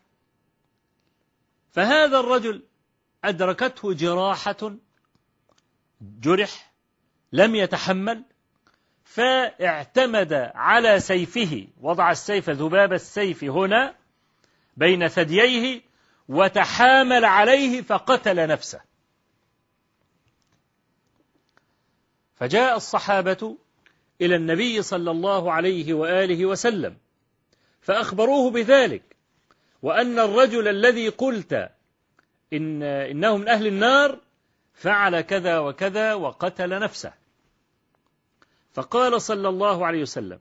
فهذا 1.72 2.20
الرجل 2.20 2.62
أدركته 3.24 3.92
جراحة 3.92 4.76
جرح 6.00 6.72
لم 7.32 7.54
يتحمل 7.54 8.24
فاعتمد 9.04 10.32
على 10.54 11.00
سيفه 11.00 11.68
وضع 11.80 12.10
السيف 12.10 12.50
ذباب 12.50 12.92
السيف 12.92 13.44
هنا 13.44 13.94
بين 14.76 15.08
ثدييه 15.08 15.80
وتحامل 16.28 17.24
عليه 17.24 17.82
فقتل 17.82 18.46
نفسه. 18.46 18.88
فجاء 22.39 22.76
الصحابة 22.76 23.57
إلى 24.20 24.36
النبي 24.36 24.82
صلى 24.82 25.11
الله 25.11 25.53
عليه 25.53 25.95
وآله 25.95 26.47
وسلم 26.47 26.97
فأخبروه 27.80 28.51
بذلك 28.51 29.03
وأن 29.82 30.18
الرجل 30.18 30.68
الذي 30.68 31.09
قلت 31.09 31.70
إن 32.53 32.82
إنه 32.82 33.36
من 33.36 33.49
أهل 33.49 33.66
النار 33.66 34.18
فعل 34.74 35.20
كذا 35.20 35.59
وكذا 35.59 36.14
وقتل 36.14 36.80
نفسه. 36.80 37.12
فقال 38.72 39.22
صلى 39.22 39.49
الله 39.49 39.86
عليه 39.86 40.03
وسلم 40.03 40.39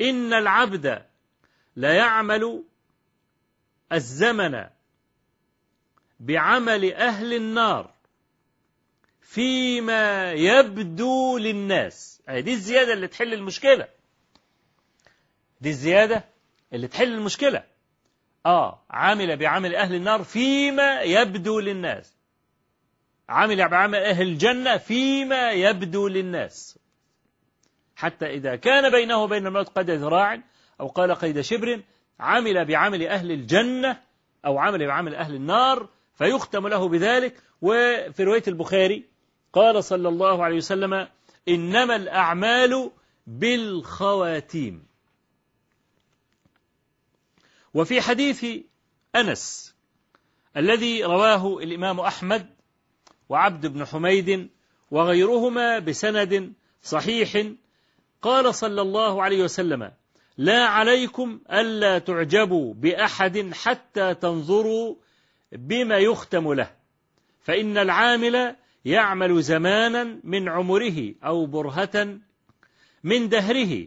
إن 0.00 0.32
العبد 0.32 1.02
لا 1.76 1.94
يعمل 1.94 2.64
الزمن 3.92 4.64
بعمل 6.20 6.92
أهل 6.92 7.34
النار 7.34 7.95
فيما 9.26 10.32
يبدو 10.32 11.38
للناس. 11.38 12.22
أهي 12.28 12.42
دي 12.42 12.52
الزيادة 12.52 12.92
اللي 12.92 13.08
تحل 13.08 13.34
المشكلة. 13.34 13.88
دي 15.60 15.68
الزيادة 15.68 16.24
اللي 16.72 16.88
تحل 16.88 17.14
المشكلة. 17.14 17.64
آه 18.46 18.82
عمل 18.90 19.36
بعمل 19.36 19.74
أهل 19.74 19.94
النار 19.94 20.22
فيما 20.22 21.00
يبدو 21.00 21.60
للناس. 21.60 22.16
عمل 23.28 23.68
بعمل 23.68 23.98
أهل 23.98 24.22
الجنة 24.28 24.76
فيما 24.76 25.50
يبدو 25.50 26.08
للناس. 26.08 26.78
حتى 27.96 28.26
إذا 28.26 28.56
كان 28.56 28.90
بينه 28.90 29.22
وبين 29.22 29.46
الموت 29.46 29.68
قد 29.68 29.90
ذراع 29.90 30.42
أو 30.80 30.86
قال 30.86 31.14
قيد 31.14 31.40
شبر 31.40 31.82
عمل 32.20 32.64
بعمل 32.64 33.06
أهل 33.06 33.30
الجنة 33.32 34.00
أو 34.46 34.58
عمل 34.58 34.86
بعمل 34.86 35.14
أهل 35.14 35.34
النار 35.34 35.88
فيختم 36.14 36.68
له 36.68 36.88
بذلك. 36.88 37.42
وفي 37.62 38.24
رواية 38.24 38.42
البخاري 38.48 39.15
قال 39.56 39.84
صلى 39.84 40.08
الله 40.08 40.44
عليه 40.44 40.56
وسلم 40.56 41.08
إنما 41.48 41.96
الأعمال 41.96 42.90
بالخواتيم. 43.26 44.86
وفي 47.74 48.00
حديث 48.00 48.46
أنس 49.16 49.74
الذي 50.56 51.04
رواه 51.04 51.58
الإمام 51.58 52.00
أحمد 52.00 52.46
وعبد 53.28 53.66
بن 53.66 53.84
حميد 53.84 54.50
وغيرهما 54.90 55.78
بسند 55.78 56.52
صحيح 56.82 57.46
قال 58.22 58.54
صلى 58.54 58.82
الله 58.82 59.22
عليه 59.22 59.42
وسلم 59.42 59.92
لا 60.36 60.64
عليكم 60.64 61.40
ألا 61.52 61.98
تعجبوا 61.98 62.74
بأحد 62.74 63.50
حتى 63.54 64.14
تنظروا 64.14 64.94
بما 65.52 65.98
يختم 65.98 66.52
له 66.52 66.70
فإن 67.44 67.78
العامل 67.78 68.56
يعمل 68.86 69.42
زمانا 69.42 70.20
من 70.24 70.48
عمره 70.48 71.14
أو 71.24 71.46
برهة 71.46 72.18
من 73.04 73.28
دهره 73.28 73.86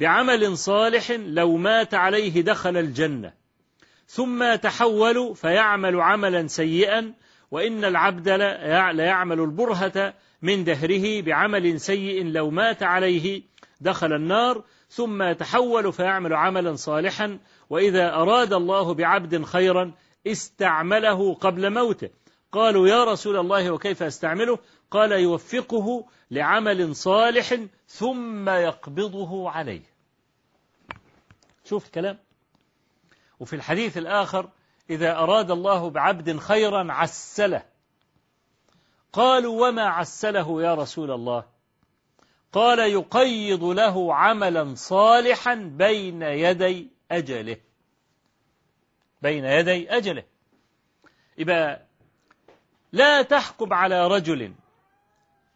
بعمل 0.00 0.58
صالح 0.58 1.10
لو 1.10 1.56
مات 1.56 1.94
عليه 1.94 2.40
دخل 2.42 2.76
الجنة. 2.76 3.32
ثم 4.06 4.54
تحول 4.54 5.36
فيعمل 5.36 6.00
عملا 6.00 6.46
سيئا 6.46 7.12
وإن 7.50 7.84
العبد 7.84 8.28
ليعمل 8.94 9.40
البرهة 9.40 10.14
من 10.42 10.64
دهره 10.64 11.20
بعمل 11.20 11.80
سيء 11.80 12.24
لو 12.24 12.50
مات 12.50 12.82
عليه 12.82 13.42
دخل 13.80 14.12
النار. 14.12 14.64
ثم 14.88 15.22
يتحول 15.22 15.92
فيعمل 15.92 16.34
عملا 16.34 16.74
صالحا 16.74 17.38
وإذا 17.70 18.14
أراد 18.14 18.52
الله 18.52 18.94
بعبد 18.94 19.44
خيرا 19.44 19.92
استعمله 20.26 21.34
قبل 21.34 21.72
موته. 21.72 22.23
قالوا 22.54 22.88
يا 22.88 23.04
رسول 23.04 23.36
الله 23.36 23.70
وكيف 23.70 24.02
أستعمله؟ 24.02 24.58
قال 24.90 25.12
يوفقه 25.12 26.06
لعمل 26.30 26.96
صالح 26.96 27.54
ثم 27.86 28.48
يقبضه 28.48 29.50
عليه. 29.50 29.82
شوف 31.64 31.86
الكلام. 31.86 32.18
وفي 33.40 33.56
الحديث 33.56 33.98
الآخر 33.98 34.50
إذا 34.90 35.16
أراد 35.16 35.50
الله 35.50 35.90
بعبد 35.90 36.36
خيرا 36.36 36.92
عسله. 36.92 37.62
قالوا 39.12 39.68
وما 39.68 39.82
عسله 39.82 40.62
يا 40.62 40.74
رسول 40.74 41.10
الله؟ 41.10 41.44
قال 42.52 42.78
يقيض 42.78 43.64
له 43.64 44.14
عملا 44.14 44.74
صالحا 44.74 45.54
بين 45.54 46.22
يدي 46.22 46.90
أجله. 47.10 47.56
بين 49.22 49.44
يدي 49.44 49.96
أجله. 49.96 50.24
يبقى 51.38 51.86
لا 52.94 53.22
تحكم 53.22 53.74
على 53.74 54.06
رجل 54.06 54.54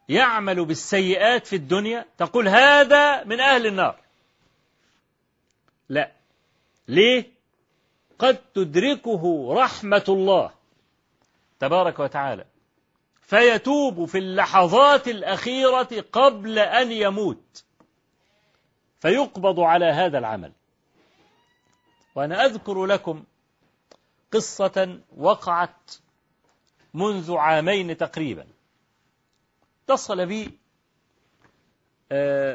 يعمل 0.08 0.64
بالسيئات 0.64 1.46
في 1.46 1.56
الدنيا 1.56 2.04
تقول 2.18 2.48
هذا 2.48 3.24
من 3.24 3.40
أهل 3.40 3.66
النار. 3.66 4.00
لا. 5.88 6.12
ليه؟ 6.88 7.24
قد 8.18 8.36
تدركه 8.54 9.54
رحمة 9.54 10.04
الله 10.08 10.50
تبارك 11.60 11.98
وتعالى 11.98 12.44
فيتوب 13.20 14.04
في 14.04 14.18
اللحظات 14.18 15.08
الأخيرة 15.08 16.04
قبل 16.12 16.58
أن 16.58 16.92
يموت 16.92 17.64
فيقبض 19.00 19.60
على 19.60 19.84
هذا 19.84 20.18
العمل. 20.18 20.52
وأنا 22.14 22.44
أذكر 22.44 22.86
لكم 22.86 23.24
قصة 24.32 25.00
وقعت 25.16 25.94
منذ 26.94 27.36
عامين 27.36 27.96
تقريبا. 27.96 28.46
اتصل 29.84 30.26
بي 30.26 30.58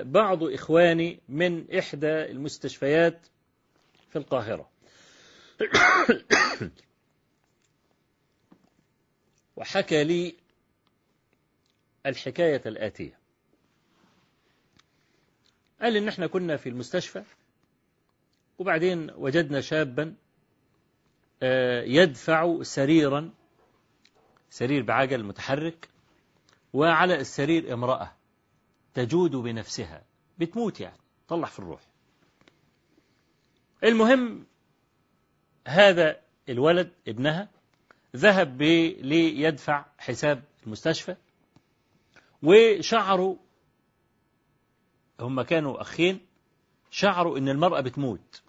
بعض 0.04 0.44
إخواني 0.44 1.20
من 1.30 1.78
إحدى 1.78 2.08
المستشفيات 2.08 3.28
في 4.10 4.18
القاهرة. 4.18 4.70
وحكى 9.56 10.04
لي 10.04 10.36
الحكاية 12.06 12.62
الآتية. 12.66 13.20
قال 15.82 15.98
إن 15.98 16.08
إحنا 16.08 16.28
كنا 16.28 16.58
في 16.58 16.70
المستشفى 16.70 17.24
وبعدين 18.60 19.12
وجدنا 19.16 19.62
شابا 19.62 20.16
يدفع 21.86 22.64
سريرا 22.64 23.32
سرير 24.54 24.84
بعجل 24.84 25.24
متحرك 25.24 25.90
وعلى 26.74 27.16
السرير 27.16 27.74
امرأة 27.74 28.12
تجود 28.94 29.32
بنفسها 29.32 30.04
بتموت 30.38 30.80
يعني 30.80 30.98
طلع 31.28 31.48
في 31.48 31.60
الروح. 31.60 31.82
المهم 33.84 34.46
هذا 35.68 36.20
الولد 36.50 36.92
ابنها 37.08 37.50
ذهب 38.16 38.62
ليدفع 39.02 39.86
حساب 39.98 40.44
المستشفى 40.66 41.16
وشعروا 42.44 43.36
هم 45.20 45.42
كانوا 45.42 45.82
أخين 45.82 46.20
شعروا 46.92 47.38
أن 47.38 47.50
المرأة 47.50 47.82
بتموت. 47.82 48.42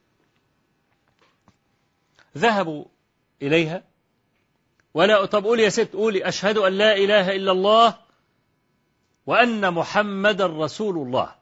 ذهبوا 2.38 2.84
إليها 3.42 3.93
ولا 4.94 5.24
طب 5.24 5.44
قولي 5.44 5.62
يا 5.62 5.68
ست 5.68 5.92
قولي 5.92 6.28
أشهد 6.28 6.58
أن 6.58 6.72
لا 6.72 6.96
إله 6.96 7.36
إلا 7.36 7.52
الله 7.52 7.98
وأن 9.26 9.74
محمد 9.74 10.42
رسول 10.42 10.96
الله. 10.98 11.34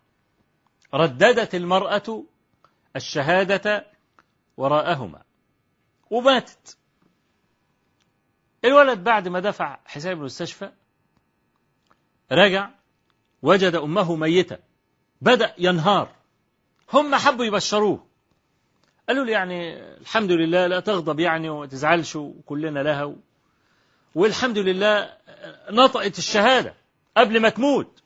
رددت 0.94 1.54
المرأة 1.54 2.24
الشهادة 2.96 3.86
وراءهما. 4.56 5.22
وماتت. 6.10 6.76
الولد 8.64 9.04
بعد 9.04 9.28
ما 9.28 9.40
دفع 9.40 9.78
حساب 9.84 10.18
المستشفى 10.18 10.70
رجع 12.32 12.70
وجد 13.42 13.74
أمه 13.74 14.16
ميتة. 14.16 14.58
بدأ 15.20 15.54
ينهار. 15.58 16.08
هم 16.92 17.14
حبوا 17.14 17.44
يبشروه. 17.44 18.06
قالوا 19.08 19.24
له 19.24 19.32
يعني 19.32 19.78
الحمد 20.00 20.30
لله 20.30 20.66
لا 20.66 20.80
تغضب 20.80 21.20
يعني 21.20 21.48
وما 21.48 21.66
تزعلش 21.66 22.16
وكلنا 22.16 22.80
لها 22.80 23.14
والحمد 24.14 24.58
لله 24.58 25.12
نطقت 25.70 26.18
الشهادة 26.18 26.74
قبل 27.16 27.40
ما 27.40 27.48
تموت. 27.48 28.02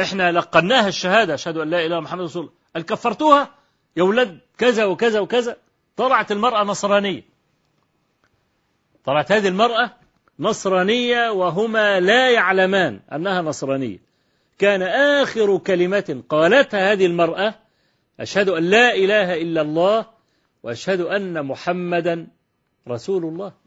إحنا 0.00 0.32
لقناها 0.32 0.88
الشهادة 0.88 1.34
أشهد 1.34 1.56
أن 1.56 1.70
لا 1.70 1.76
إله 1.76 1.86
إلا 1.86 2.00
محمد 2.00 2.20
رسول 2.20 2.42
الله. 2.42 2.54
قال 2.74 2.84
كفرتوها؟ 2.84 3.54
يا 3.96 4.02
ولاد 4.02 4.38
كذا 4.58 4.84
وكذا 4.84 5.20
وكذا. 5.20 5.56
طلعت 5.96 6.32
المرأة 6.32 6.64
نصرانية. 6.64 7.22
طلعت 9.04 9.32
هذه 9.32 9.48
المرأة 9.48 9.90
نصرانية 10.38 11.30
وهما 11.30 12.00
لا 12.00 12.30
يعلمان 12.30 13.00
أنها 13.12 13.42
نصرانية. 13.42 13.98
كان 14.58 14.82
آخر 15.22 15.58
كلمة 15.58 16.22
قالتها 16.28 16.92
هذه 16.92 17.06
المرأة 17.06 17.54
أشهد 18.20 18.48
أن 18.48 18.70
لا 18.70 18.94
إله 18.94 19.42
إلا 19.42 19.60
الله 19.60 20.06
وأشهد 20.62 21.00
أن 21.00 21.46
محمدا 21.46 22.26
رسول 22.88 23.24
الله. 23.24 23.59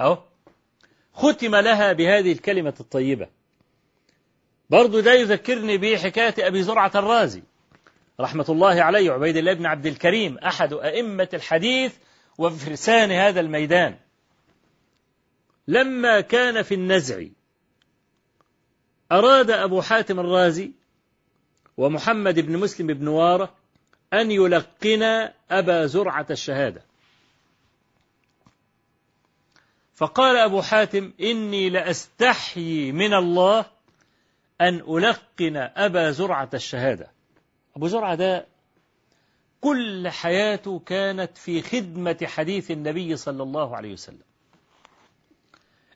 أهو. 0.00 0.18
ختم 1.12 1.56
لها 1.56 1.92
بهذه 1.92 2.32
الكلمة 2.32 2.74
الطيبة. 2.80 3.28
برضو 4.70 5.00
ده 5.00 5.12
يذكرني 5.12 5.78
بحكاية 5.78 6.34
أبي 6.38 6.62
زرعة 6.62 6.92
الرازي. 6.94 7.42
رحمة 8.20 8.46
الله 8.48 8.82
عليه 8.82 9.10
عبيد 9.12 9.36
الله 9.36 9.52
بن 9.52 9.66
عبد 9.66 9.86
الكريم 9.86 10.38
أحد 10.38 10.72
أئمة 10.72 11.28
الحديث 11.34 11.94
وفرسان 12.38 13.12
هذا 13.12 13.40
الميدان. 13.40 13.96
لما 15.68 16.20
كان 16.20 16.62
في 16.62 16.74
النزع 16.74 17.24
أراد 19.12 19.50
أبو 19.50 19.82
حاتم 19.82 20.20
الرازي 20.20 20.72
ومحمد 21.76 22.40
بن 22.40 22.56
مسلم 22.56 22.86
بن 22.86 23.08
وارة 23.08 23.54
أن 24.12 24.30
يلقن 24.30 25.02
أبا 25.50 25.86
زرعة 25.86 26.26
الشهادة. 26.30 26.87
فقال 29.98 30.36
أبو 30.36 30.62
حاتم 30.62 31.12
إني 31.20 31.70
لأستحيي 31.70 32.92
من 32.92 33.14
الله 33.14 33.64
أن 34.60 34.74
ألقن 34.74 35.56
أبا 35.76 36.10
زرعة 36.10 36.48
الشهادة. 36.54 37.10
أبو 37.76 37.88
زرعة 37.88 38.14
ده 38.14 38.46
كل 39.60 40.08
حياته 40.08 40.82
كانت 40.86 41.38
في 41.38 41.62
خدمة 41.62 42.16
حديث 42.24 42.70
النبي 42.70 43.16
صلى 43.16 43.42
الله 43.42 43.76
عليه 43.76 43.92
وسلم. 43.92 44.22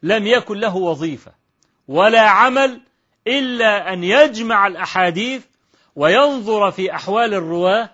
لم 0.03 0.27
يكن 0.27 0.59
له 0.59 0.77
وظيفة 0.77 1.33
ولا 1.89 2.21
عمل 2.21 2.81
إلا 3.27 3.93
أن 3.93 4.05
يجمع 4.05 4.67
الأحاديث 4.67 5.45
وينظر 5.97 6.71
في 6.71 6.95
أحوال 6.95 7.35
الرواة 7.35 7.91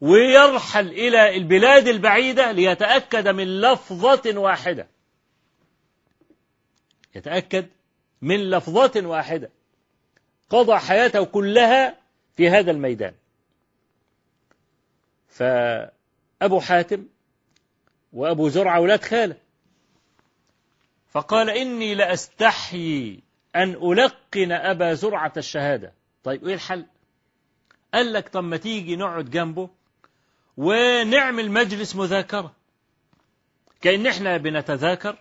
ويرحل 0.00 0.88
إلى 0.88 1.36
البلاد 1.36 1.88
البعيدة 1.88 2.52
ليتأكد 2.52 3.28
من 3.28 3.60
لفظة 3.60 4.38
واحدة. 4.38 4.86
يتأكد 7.14 7.66
من 8.22 8.50
لفظة 8.50 9.06
واحدة 9.06 9.50
قضى 10.50 10.76
حياته 10.78 11.24
كلها 11.24 11.96
في 12.36 12.48
هذا 12.48 12.70
الميدان. 12.70 13.14
فأبو 15.28 16.60
حاتم 16.60 17.06
وأبو 18.12 18.48
زرعة 18.48 18.76
أولاد 18.76 19.02
خالة 19.04 19.36
فقال 21.10 21.50
إني 21.50 21.94
لأستحيي 21.94 23.20
أن 23.56 23.70
ألقن 23.70 24.52
أبا 24.52 24.94
زرعة 24.94 25.32
الشهادة. 25.36 25.92
طيب 26.24 26.48
إيه 26.48 26.54
الحل؟ 26.54 26.86
قال 27.94 28.12
لك 28.12 28.28
طب 28.28 28.44
ما 28.44 28.56
تيجي 28.56 28.96
نقعد 28.96 29.30
جنبه 29.30 29.70
ونعمل 30.56 31.50
مجلس 31.50 31.96
مذاكرة. 31.96 32.52
كأن 33.80 34.06
إحنا 34.06 34.36
بنتذاكر 34.36 35.18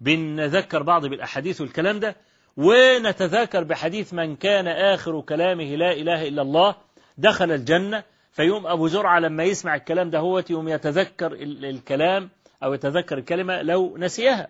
بنذكر 0.00 0.82
بعض 0.82 1.06
بالأحاديث 1.06 1.60
والكلام 1.60 2.00
ده 2.00 2.16
ونتذاكر 2.56 3.64
بحديث 3.64 4.14
من 4.14 4.36
كان 4.36 4.68
آخر 4.68 5.20
كلامه 5.20 5.64
لا 5.76 5.92
إله 5.92 6.28
إلا 6.28 6.42
الله 6.42 6.74
دخل 7.18 7.52
الجنة 7.52 8.04
فيوم 8.32 8.66
أبو 8.66 8.88
زرعة 8.88 9.18
لما 9.20 9.44
يسمع 9.44 9.74
الكلام 9.74 10.10
ده 10.10 10.18
هو 10.18 10.42
يوم 10.50 10.68
يتذكر 10.68 11.32
الكلام 11.42 12.30
أو 12.62 12.74
يتذكر 12.74 13.18
الكلمة 13.18 13.62
لو 13.62 13.96
نسيها. 13.96 14.48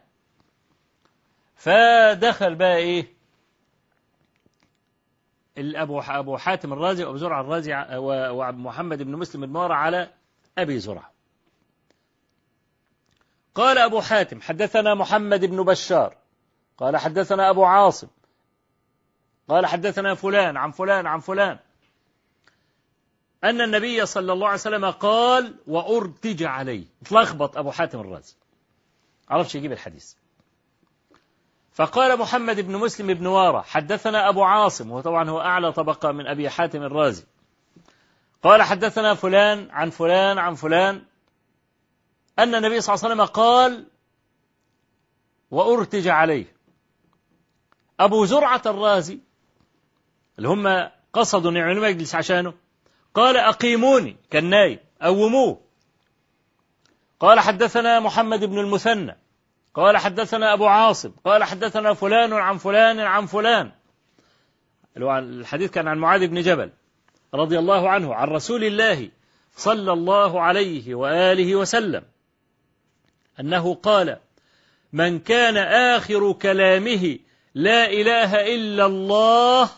فدخل 1.56 2.54
بقى 2.54 2.76
إيه؟ 2.76 3.06
الأبو 5.58 6.00
أبو 6.00 6.36
حاتم 6.36 6.72
الرازي 6.72 7.04
وأبو 7.04 7.16
زرعة 7.16 7.40
الرازي 7.40 7.74
ومحمد 7.96 9.02
بن 9.02 9.12
مسلم 9.16 9.44
المارة 9.44 9.74
على 9.74 10.08
أبي 10.58 10.78
زرعة. 10.78 11.10
قال 13.58 13.78
أبو 13.78 14.00
حاتم 14.00 14.40
حدثنا 14.40 14.94
محمد 14.94 15.44
بن 15.44 15.62
بشار. 15.62 16.16
قال 16.78 16.96
حدثنا 16.96 17.50
أبو 17.50 17.64
عاصم. 17.64 18.06
قال 19.48 19.66
حدثنا 19.66 20.14
فلان 20.14 20.56
عن 20.56 20.70
فلان 20.70 21.06
عن 21.06 21.20
فلان. 21.20 21.58
أن 23.44 23.60
النبي 23.60 24.06
صلى 24.06 24.32
الله 24.32 24.46
عليه 24.46 24.58
وسلم 24.58 24.90
قال 24.90 25.54
وأرتج 25.66 26.42
عليه. 26.42 26.84
تلخبط 27.04 27.56
أبو 27.56 27.70
حاتم 27.70 28.00
الرازي. 28.00 28.34
عرفش 29.28 29.54
يجيب 29.54 29.72
الحديث؟ 29.72 30.14
فقال 31.72 32.18
محمد 32.18 32.60
بن 32.60 32.76
مسلم 32.76 33.14
بن 33.14 33.26
وارة 33.26 33.60
حدثنا 33.60 34.28
أبو 34.28 34.42
عاصم. 34.42 34.90
وطبعا 34.92 35.30
هو 35.30 35.40
أعلى 35.40 35.72
طبقة 35.72 36.12
من 36.12 36.26
أبي 36.26 36.50
حاتم 36.50 36.82
الرازي. 36.82 37.24
قال 38.42 38.62
حدثنا 38.62 39.14
فلان 39.14 39.70
عن 39.70 39.90
فلان 39.90 40.38
عن 40.38 40.54
فلان. 40.54 41.02
أن 42.38 42.54
النبي 42.54 42.80
صلى 42.80 42.94
الله 42.94 43.04
عليه 43.04 43.14
وسلم 43.14 43.24
قال 43.24 43.84
وأرتج 45.50 46.08
عليه. 46.08 46.44
أبو 48.00 48.24
زرعة 48.24 48.62
الرازي 48.66 49.18
اللي 50.38 50.48
هم 50.48 50.90
قصدوا 51.12 51.52
يعملوا 51.52 51.88
مجلس 51.88 52.14
عشانه 52.14 52.54
قال 53.14 53.36
أقيموني 53.36 54.16
كان 54.30 54.44
نايم 54.44 54.78
قوموه 55.02 55.60
قال 57.20 57.40
حدثنا 57.40 58.00
محمد 58.00 58.44
بن 58.44 58.58
المثنى 58.58 59.16
قال 59.74 59.96
حدثنا 59.96 60.52
أبو 60.52 60.66
عاصم 60.66 61.12
قال 61.24 61.44
حدثنا 61.44 61.94
فلان 61.94 62.32
عن 62.32 62.58
فلان 62.58 63.00
عن 63.00 63.26
فلان. 63.26 63.72
الحديث 64.96 65.70
كان 65.70 65.88
عن 65.88 65.98
معاذ 65.98 66.26
بن 66.26 66.42
جبل 66.42 66.70
رضي 67.34 67.58
الله 67.58 67.90
عنه 67.90 68.14
عن 68.14 68.28
رسول 68.28 68.64
الله 68.64 69.10
صلى 69.56 69.92
الله 69.92 70.40
عليه 70.40 70.94
وآله 70.94 71.56
وسلم. 71.56 72.04
أنه 73.40 73.74
قال 73.74 74.16
من 74.92 75.18
كان 75.18 75.56
آخر 75.96 76.32
كلامه 76.32 77.18
لا 77.54 77.90
إله 77.90 78.54
إلا 78.54 78.86
الله 78.86 79.70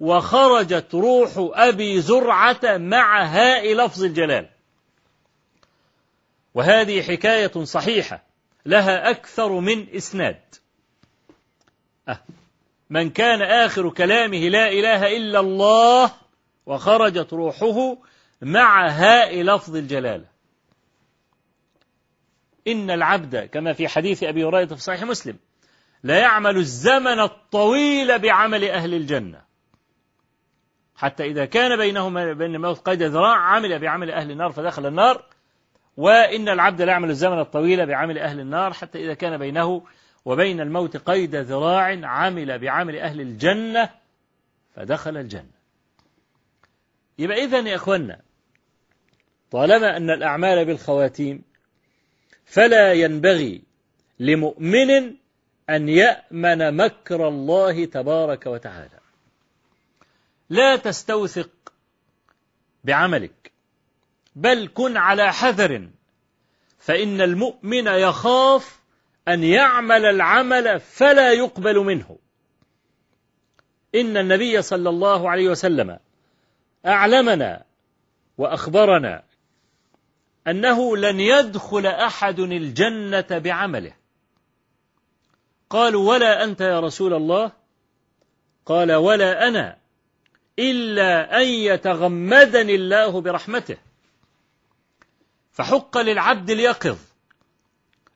وخرجت 0.00 0.94
روح 0.94 1.30
أبي 1.36 2.00
زرعة 2.00 2.60
مع 2.64 3.24
هاء 3.24 3.74
لفظ 3.74 4.04
الجلال. 4.04 4.48
وهذه 6.54 7.02
حكاية 7.02 7.64
صحيحة 7.64 8.22
لها 8.66 9.10
أكثر 9.10 9.48
من 9.60 9.86
إسناد. 9.96 10.40
أه. 12.08 12.18
من 12.90 13.10
كان 13.10 13.42
آخر 13.42 13.90
كلامه 13.90 14.48
لا 14.48 14.68
إله 14.68 15.16
إلا 15.16 15.40
الله 15.40 16.12
وخرجت 16.66 17.32
روحه 17.32 17.96
مع 18.42 18.88
هاء 18.88 19.42
لفظ 19.42 19.76
الجلالة 19.76 20.35
إن 22.68 22.90
العبد 22.90 23.36
كما 23.36 23.72
في 23.72 23.88
حديث 23.88 24.22
أبي 24.22 24.44
هريرة 24.44 24.74
في 24.74 24.80
صحيح 24.80 25.02
مسلم 25.02 25.36
لا 26.02 26.18
يعمل 26.18 26.56
الزمن 26.56 27.20
الطويل 27.20 28.18
بعمل 28.18 28.64
أهل 28.64 28.94
الجنة. 28.94 29.42
حتى 30.96 31.24
إذا 31.24 31.44
كان 31.44 31.76
بينهما 31.76 32.32
بين 32.32 32.54
الموت 32.54 32.78
قيد 32.88 33.02
ذراع 33.02 33.36
عمل 33.36 33.78
بعمل 33.78 34.10
أهل 34.10 34.30
النار 34.30 34.52
فدخل 34.52 34.86
النار. 34.86 35.24
وإن 35.96 36.48
العبد 36.48 36.82
لا 36.82 36.92
يعمل 36.92 37.10
الزمن 37.10 37.38
الطويل 37.38 37.86
بعمل 37.86 38.18
أهل 38.18 38.40
النار 38.40 38.72
حتى 38.72 39.04
إذا 39.04 39.14
كان 39.14 39.38
بينه 39.38 39.82
وبين 40.24 40.60
الموت 40.60 40.96
قيد 40.96 41.36
ذراع 41.36 42.00
عمل 42.02 42.58
بعمل 42.58 42.96
أهل 42.96 43.20
الجنة 43.20 43.90
فدخل 44.74 45.16
الجنة. 45.16 45.56
يبقى 47.18 47.44
إذن 47.44 47.66
يا 47.66 47.74
أخوانا 47.74 48.20
طالما 49.50 49.96
أن 49.96 50.10
الأعمال 50.10 50.64
بالخواتيم 50.64 51.42
فلا 52.46 52.92
ينبغي 52.92 53.62
لمؤمن 54.20 55.14
أن 55.70 55.88
يأمن 55.88 56.76
مكر 56.76 57.28
الله 57.28 57.84
تبارك 57.84 58.46
وتعالى. 58.46 58.98
لا 60.50 60.76
تستوثق 60.76 61.50
بعملك 62.84 63.52
بل 64.36 64.70
كن 64.74 64.96
على 64.96 65.32
حذر 65.32 65.88
فإن 66.78 67.20
المؤمن 67.20 67.86
يخاف 67.86 68.80
أن 69.28 69.44
يعمل 69.44 70.04
العمل 70.04 70.80
فلا 70.80 71.32
يقبل 71.32 71.78
منه. 71.78 72.18
إن 73.94 74.16
النبي 74.16 74.62
صلى 74.62 74.88
الله 74.88 75.30
عليه 75.30 75.48
وسلم 75.48 75.98
أعلمنا 76.86 77.64
وأخبرنا 78.38 79.22
أنه 80.48 80.96
لن 80.96 81.20
يدخل 81.20 81.86
أحد 81.86 82.40
الجنة 82.40 83.26
بعمله. 83.30 83.92
قالوا 85.70 86.08
ولا 86.08 86.44
أنت 86.44 86.60
يا 86.60 86.80
رسول 86.80 87.14
الله؟ 87.14 87.52
قال 88.66 88.92
ولا 88.92 89.48
أنا 89.48 89.76
إلا 90.58 91.40
أن 91.42 91.46
يتغمدني 91.46 92.74
الله 92.74 93.20
برحمته. 93.20 93.76
فحق 95.52 95.98
للعبد 95.98 96.50
اليقظ 96.50 96.98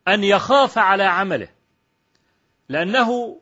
أن 0.09 0.25
يخاف 0.25 0.79
على 0.79 1.03
عمله 1.03 1.49
لأنه 2.69 3.41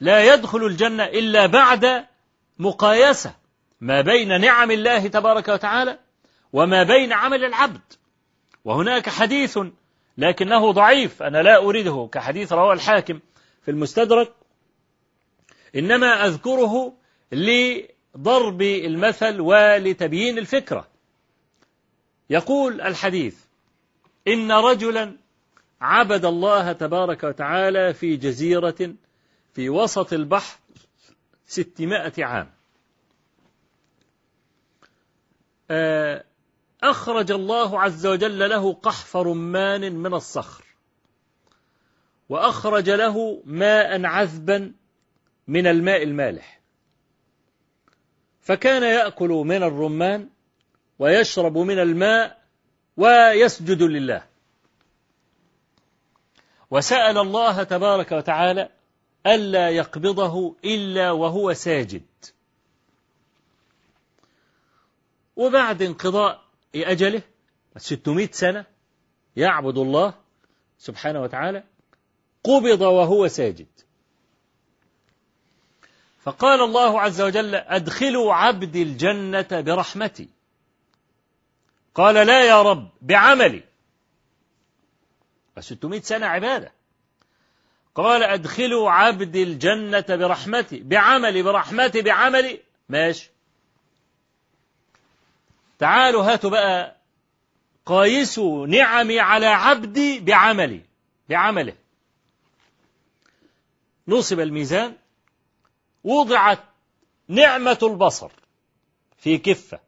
لا 0.00 0.34
يدخل 0.34 0.64
الجنة 0.64 1.04
إلا 1.04 1.46
بعد 1.46 2.06
مقايسة 2.58 3.34
ما 3.80 4.00
بين 4.00 4.40
نعم 4.40 4.70
الله 4.70 5.06
تبارك 5.06 5.48
وتعالى 5.48 5.98
وما 6.54 6.82
بين 6.82 7.12
عمل 7.12 7.44
العبد. 7.44 7.92
وهناك 8.64 9.08
حديث 9.08 9.58
لكنه 10.18 10.72
ضعيف 10.72 11.22
أنا 11.22 11.42
لا 11.42 11.56
أريده 11.56 12.08
كحديث 12.12 12.52
رواه 12.52 12.72
الحاكم 12.72 13.20
في 13.62 13.70
المستدرك. 13.70 14.32
إنما 15.76 16.26
أذكره 16.26 16.94
لضرب 17.32 18.62
المثل 18.62 19.40
ولتبيين 19.40 20.38
الفكرة. 20.38 20.88
يقول 22.30 22.80
الحديث 22.80 23.36
إن 24.28 24.52
رجلا 24.52 25.16
عبد 25.80 26.24
الله 26.24 26.72
تبارك 26.72 27.24
وتعالى 27.24 27.94
في 27.94 28.16
جزيرة 28.16 28.94
في 29.54 29.70
وسط 29.70 30.12
البحر 30.12 30.58
ستمائة 31.46 32.24
عام. 32.24 32.50
أخرج 36.84 37.30
الله 37.30 37.80
عز 37.80 38.06
وجل 38.06 38.50
له 38.50 38.72
قحف 38.72 39.16
رمان 39.16 39.94
من 39.94 40.14
الصخر 40.14 40.64
وأخرج 42.28 42.90
له 42.90 43.42
ماء 43.44 44.04
عذبا 44.04 44.72
من 45.48 45.66
الماء 45.66 46.02
المالح 46.02 46.60
فكان 48.40 48.82
يأكل 48.82 49.28
من 49.28 49.62
الرمان 49.62 50.28
ويشرب 50.98 51.58
من 51.58 51.78
الماء 51.78 52.44
ويسجد 52.96 53.82
لله. 53.82 54.26
وسأل 56.70 57.18
الله 57.18 57.62
تبارك 57.62 58.12
وتعالى 58.12 58.68
ألا 59.26 59.70
يقبضه 59.70 60.56
إلا 60.64 61.10
وهو 61.10 61.52
ساجد. 61.52 62.02
وبعد 65.36 65.82
انقضاء 65.82 66.43
أجله؟ 66.76 67.22
600 67.76 68.28
سنة 68.32 68.64
يعبد 69.36 69.78
الله 69.78 70.14
سبحانه 70.78 71.22
وتعالى. 71.22 71.62
قبض 72.44 72.80
وهو 72.80 73.28
ساجد. 73.28 73.66
فقال 76.22 76.60
الله 76.60 77.00
عز 77.00 77.20
وجل 77.20 77.54
أدخلوا 77.54 78.34
عبدي 78.34 78.82
الجنة 78.82 79.46
برحمتي. 79.50 80.28
قال 81.94 82.14
لا 82.26 82.46
يا 82.46 82.62
رب 82.62 82.88
بعملي. 83.02 83.62
600 85.60 86.00
سنة 86.00 86.26
عبادة. 86.26 86.72
قال 87.94 88.22
أدخلوا 88.22 88.90
عبدي 88.90 89.42
الجنة 89.42 90.04
برحمتي 90.08 90.78
بعملي 90.78 91.42
برحمتي 91.42 92.02
بعملي. 92.02 92.60
ماشي. 92.88 93.30
تعالوا 95.78 96.22
هاتوا 96.32 96.50
بقى 96.50 96.96
قايسوا 97.86 98.66
نعمي 98.66 99.20
على 99.20 99.46
عبدي 99.46 100.20
بعملي 100.20 100.80
بعمله. 101.28 101.74
نصب 104.08 104.40
الميزان 104.40 104.96
وضعت 106.04 106.58
نعمة 107.28 107.78
البصر 107.82 108.30
في 109.18 109.38
كفة 109.38 109.80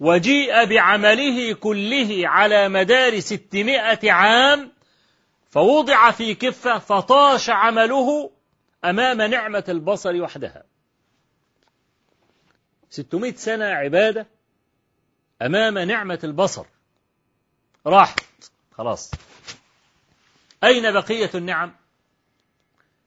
وجيء 0.00 0.64
بعمله 0.64 1.54
كله 1.54 2.28
على 2.28 2.68
مدار 2.68 3.20
ستمائة 3.20 4.12
عام 4.12 4.72
فوضع 5.50 6.10
في 6.10 6.34
كفة 6.34 6.78
فطاش 6.78 7.50
عمله 7.50 8.30
أمام 8.84 9.22
نعمة 9.22 9.64
البصر 9.68 10.22
وحدها. 10.22 10.64
ستمائة 12.90 13.34
سنة 13.34 13.64
عبادة 13.64 14.26
أمام 15.42 15.78
نعمة 15.78 16.18
البصر. 16.24 16.66
راحت. 17.86 18.20
خلاص. 18.72 19.10
أين 20.64 20.92
بقية 20.92 21.30
النعم؟ 21.34 21.74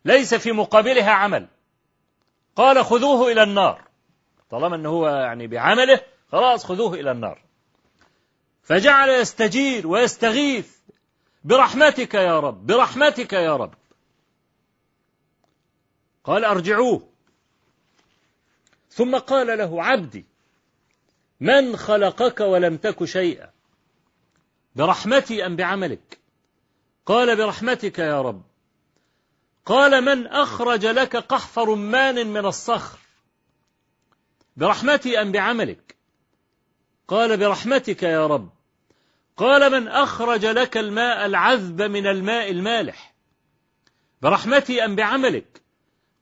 ليس 0.05 0.33
في 0.33 0.51
مقابلها 0.51 1.11
عمل. 1.11 1.47
قال 2.55 2.85
خذوه 2.85 3.31
إلى 3.31 3.43
النار. 3.43 3.81
طالما 4.49 4.75
أنه 4.75 4.89
هو 4.89 5.07
يعني 5.07 5.47
بعمله 5.47 6.01
خلاص 6.31 6.65
خذوه 6.65 6.93
إلى 6.93 7.11
النار. 7.11 7.41
فجعل 8.63 9.09
يستجير 9.09 9.87
ويستغيث. 9.87 10.75
برحمتك 11.43 12.13
يا 12.13 12.39
رب 12.39 12.67
برحمتك 12.67 13.33
يا 13.33 13.55
رب. 13.55 13.73
قال 16.23 16.45
أرجعوه. 16.45 17.09
ثم 18.89 19.17
قال 19.17 19.57
له 19.57 19.83
عبدي 19.83 20.25
من 21.39 21.77
خلقك 21.77 22.39
ولم 22.39 22.77
تك 22.77 23.05
شيئا؟ 23.05 23.49
برحمتي 24.75 25.45
أم 25.45 25.55
بعملك؟ 25.55 26.19
قال 27.05 27.35
برحمتك 27.35 27.99
يا 27.99 28.21
رب. 28.21 28.43
قال 29.65 30.01
من 30.01 30.27
أخرج 30.27 30.85
لك 30.85 31.15
قحف 31.15 31.59
رمان 31.59 32.27
من 32.27 32.45
الصخر؟ 32.45 32.99
برحمتي 34.57 35.21
أم 35.21 35.31
بعملك؟ 35.31 35.95
قال 37.07 37.37
برحمتك 37.37 38.03
يا 38.03 38.27
رب. 38.27 38.49
قال 39.37 39.71
من 39.71 39.87
أخرج 39.87 40.45
لك 40.45 40.77
الماء 40.77 41.25
العذب 41.25 41.81
من 41.81 42.07
الماء 42.07 42.51
المالح؟ 42.51 43.15
برحمتي 44.21 44.85
أم 44.85 44.95
بعملك؟ 44.95 45.61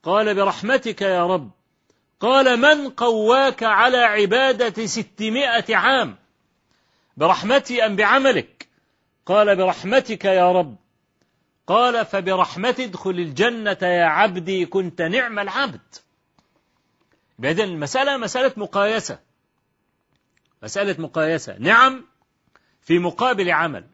قال 0.02 0.34
برحمتك 0.34 1.02
يا 1.02 1.26
رب. 1.26 1.50
قال 2.20 2.60
من 2.60 2.90
قواك 2.90 3.62
على 3.62 3.96
عبادة 3.98 4.86
ستمائة 4.86 5.76
عام؟ 5.76 6.16
برحمتي 7.16 7.86
أم 7.86 7.96
بعملك؟ 7.96 8.68
قال 9.26 9.56
برحمتك 9.56 10.24
يا 10.24 10.52
رب. 10.52 10.76
قال 11.66 12.06
فبرحمتي 12.06 12.84
ادخل 12.84 13.10
الجنة 13.10 13.78
يا 13.82 14.04
عبدي 14.04 14.66
كنت 14.66 15.02
نعم 15.02 15.38
العبد. 15.38 15.80
بعدين 17.38 17.64
المسألة 17.64 18.16
مسألة 18.16 18.52
مقايسة. 18.56 19.18
مسألة 20.62 20.96
مقايسة. 20.98 21.56
نعم 21.58 22.04
في 22.82 22.98
مقابل 22.98 23.50
عمل. 23.50 23.84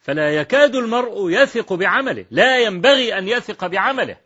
فلا 0.00 0.30
يكاد 0.30 0.74
المرء 0.74 1.30
يثق 1.30 1.72
بعمله. 1.72 2.24
لا 2.30 2.58
ينبغي 2.58 3.18
أن 3.18 3.28
يثق 3.28 3.66
بعمله. 3.66 4.16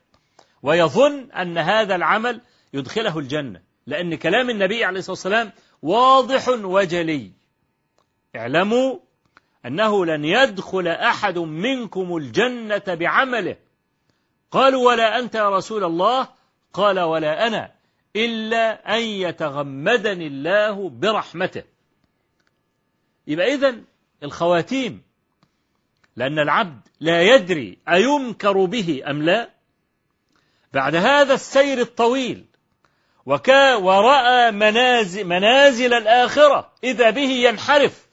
ويظن 0.65 1.31
أن 1.31 1.59
هذا 1.59 1.95
العمل 1.95 2.41
يدخله 2.75 3.19
الجنة 3.19 3.61
لأن 3.87 4.15
كلام 4.15 4.51
النبي 4.51 4.85
عليه 4.85 4.99
الصلاة 4.99 5.13
والسلام 5.13 5.53
واضح 5.83 6.49
وجلي. 6.49 7.33
اعلموا 8.37 8.99
أنه 9.67 10.07
لن 10.07 10.25
يدخل 10.25 10.89
أحد 10.89 11.39
منكم 11.39 12.17
الجنة 12.17 12.83
بعمله. 12.87 13.57
قالوا 14.51 14.87
ولا 14.87 15.19
أنت 15.19 15.35
يا 15.35 15.51
رسول 15.51 15.85
الله؟ 15.85 16.29
قال 16.73 17.01
ولا 17.01 17.47
أنا 17.47 17.73
إلا 18.17 18.97
أن 18.97 19.03
يتغمدني 19.03 20.27
الله 20.27 20.89
برحمته. 20.89 21.63
يبقى 23.27 23.55
إذن 23.55 23.85
الخواتيم 24.23 25.03
لأن 26.17 26.39
العبد 26.39 26.81
لا 27.01 27.23
يدري 27.23 27.79
أينكر 27.89 28.65
به 28.65 29.03
أم 29.07 29.23
لا. 29.23 29.54
بعد 30.75 30.95
هذا 30.95 31.35
السير 31.35 31.81
الطويل 31.81 32.45
وكا 33.27 33.75
ورأى 33.75 34.51
منازل, 34.51 35.25
منازل 35.25 35.95
الآخرة 35.95 36.73
إذا 36.85 37.11
به 37.11 37.31
ينحرف. 37.31 38.07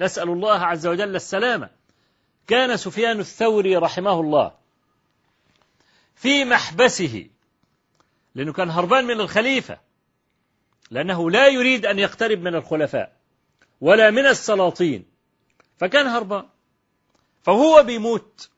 نسأل 0.00 0.28
الله 0.28 0.58
عز 0.58 0.86
وجل 0.86 1.16
السلامة. 1.16 1.70
كان 2.46 2.76
سفيان 2.76 3.20
الثوري 3.20 3.76
رحمه 3.76 4.20
الله 4.20 4.52
في 6.16 6.44
محبسه 6.44 7.26
لأنه 8.34 8.52
كان 8.52 8.70
هربان 8.70 9.04
من 9.04 9.20
الخليفة 9.20 9.78
لأنه 10.90 11.30
لا 11.30 11.48
يريد 11.48 11.86
أن 11.86 11.98
يقترب 11.98 12.38
من 12.38 12.54
الخلفاء 12.54 13.12
ولا 13.80 14.10
من 14.10 14.26
السلاطين 14.26 15.04
فكان 15.78 16.06
هربان. 16.06 16.44
فهو 17.42 17.82
بيموت. 17.82 18.50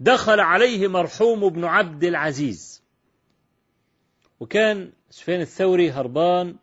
دخل 0.00 0.40
عليه 0.40 0.88
مرحوم 0.88 1.48
بن 1.48 1.64
عبد 1.64 2.04
العزيز. 2.04 2.82
وكان 4.40 4.92
سفيان 5.10 5.40
الثوري 5.40 5.90
هربان 5.90 6.56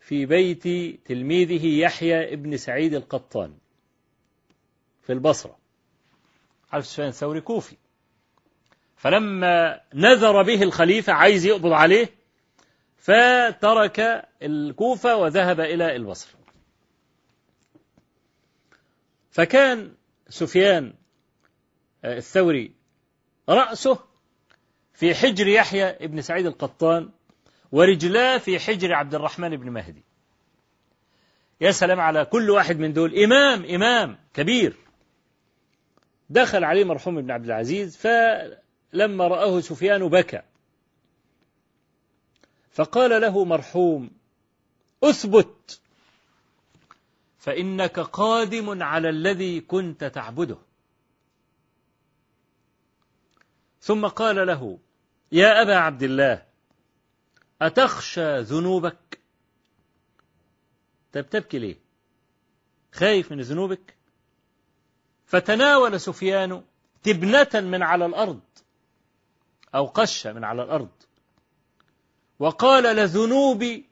في 0.00 0.26
بيت 0.26 0.62
تلميذه 1.06 1.66
يحيى 1.66 2.32
ابن 2.32 2.56
سعيد 2.56 2.94
القطان 2.94 3.54
في 5.02 5.12
البصرة 5.12 5.58
عارف 6.72 6.86
سفيان 6.86 7.08
الثوري 7.08 7.40
كوفي. 7.40 7.76
فلما 8.96 9.80
نذر 9.94 10.42
به 10.42 10.62
الخليفة 10.62 11.12
عايز 11.12 11.46
يقبض 11.46 11.72
عليه 11.72 12.08
فترك 12.96 14.28
الكوفة 14.42 15.16
وذهب 15.16 15.60
إلى 15.60 15.96
البصرة. 15.96 16.38
فكان 19.30 19.94
سفيان 20.28 20.94
الثوري 22.04 22.72
رأسه 23.48 23.98
في 24.94 25.14
حجر 25.14 25.46
يحيى 25.46 25.84
ابن 25.84 26.20
سعيد 26.20 26.46
القطان 26.46 27.10
ورجلاه 27.72 28.38
في 28.38 28.58
حجر 28.58 28.94
عبد 28.94 29.14
الرحمن 29.14 29.56
بن 29.56 29.70
مهدي. 29.70 30.04
يا 31.60 31.70
سلام 31.70 32.00
على 32.00 32.24
كل 32.24 32.50
واحد 32.50 32.78
من 32.78 32.92
دول. 32.92 33.18
إمام 33.18 33.64
إمام 33.64 34.18
كبير. 34.34 34.76
دخل 36.30 36.64
عليه 36.64 36.84
مرحوم 36.84 37.18
ابن 37.18 37.30
عبد 37.30 37.44
العزيز 37.44 37.96
فلما 37.96 39.28
رآه 39.28 39.60
سفيان 39.60 40.08
بكى. 40.08 40.42
فقال 42.70 43.20
له 43.20 43.44
مرحوم 43.44 44.10
أثبت 45.04 45.80
فإنك 47.38 48.00
قادم 48.00 48.82
على 48.82 49.08
الذي 49.08 49.60
كنت 49.60 50.04
تعبده. 50.04 50.67
ثم 53.88 54.06
قال 54.06 54.46
له 54.46 54.78
يا 55.32 55.62
أبا 55.62 55.76
عبد 55.76 56.02
الله 56.02 56.42
أتخشى 57.62 58.38
ذنوبك؟ 58.38 59.18
طب 61.12 61.28
تبكي 61.30 61.58
ليه؟ 61.58 61.76
خايف 62.92 63.32
من 63.32 63.40
ذنوبك؟ 63.40 63.96
فتناول 65.26 66.00
سفيان 66.00 66.64
تبنة 67.02 67.48
من 67.54 67.82
على 67.82 68.06
الأرض 68.06 68.40
أو 69.74 69.86
قشة 69.86 70.32
من 70.32 70.44
على 70.44 70.62
الأرض. 70.62 70.90
وقال 72.38 72.96
لذنوبي 72.96 73.84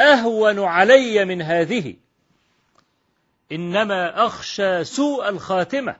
أهون 0.00 0.58
علي 0.58 1.24
من 1.24 1.42
هذه 1.42 1.96
إنما 3.52 4.26
أخشى 4.26 4.84
سوء 4.84 5.28
الخاتمة. 5.28 5.96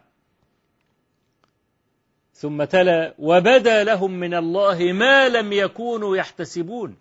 ثم 2.40 2.64
تلا 2.64 3.14
وبدا 3.18 3.84
لهم 3.84 4.10
من 4.10 4.34
الله 4.34 4.92
ما 4.92 5.28
لم 5.28 5.52
يكونوا 5.52 6.16
يحتسبون. 6.16 6.96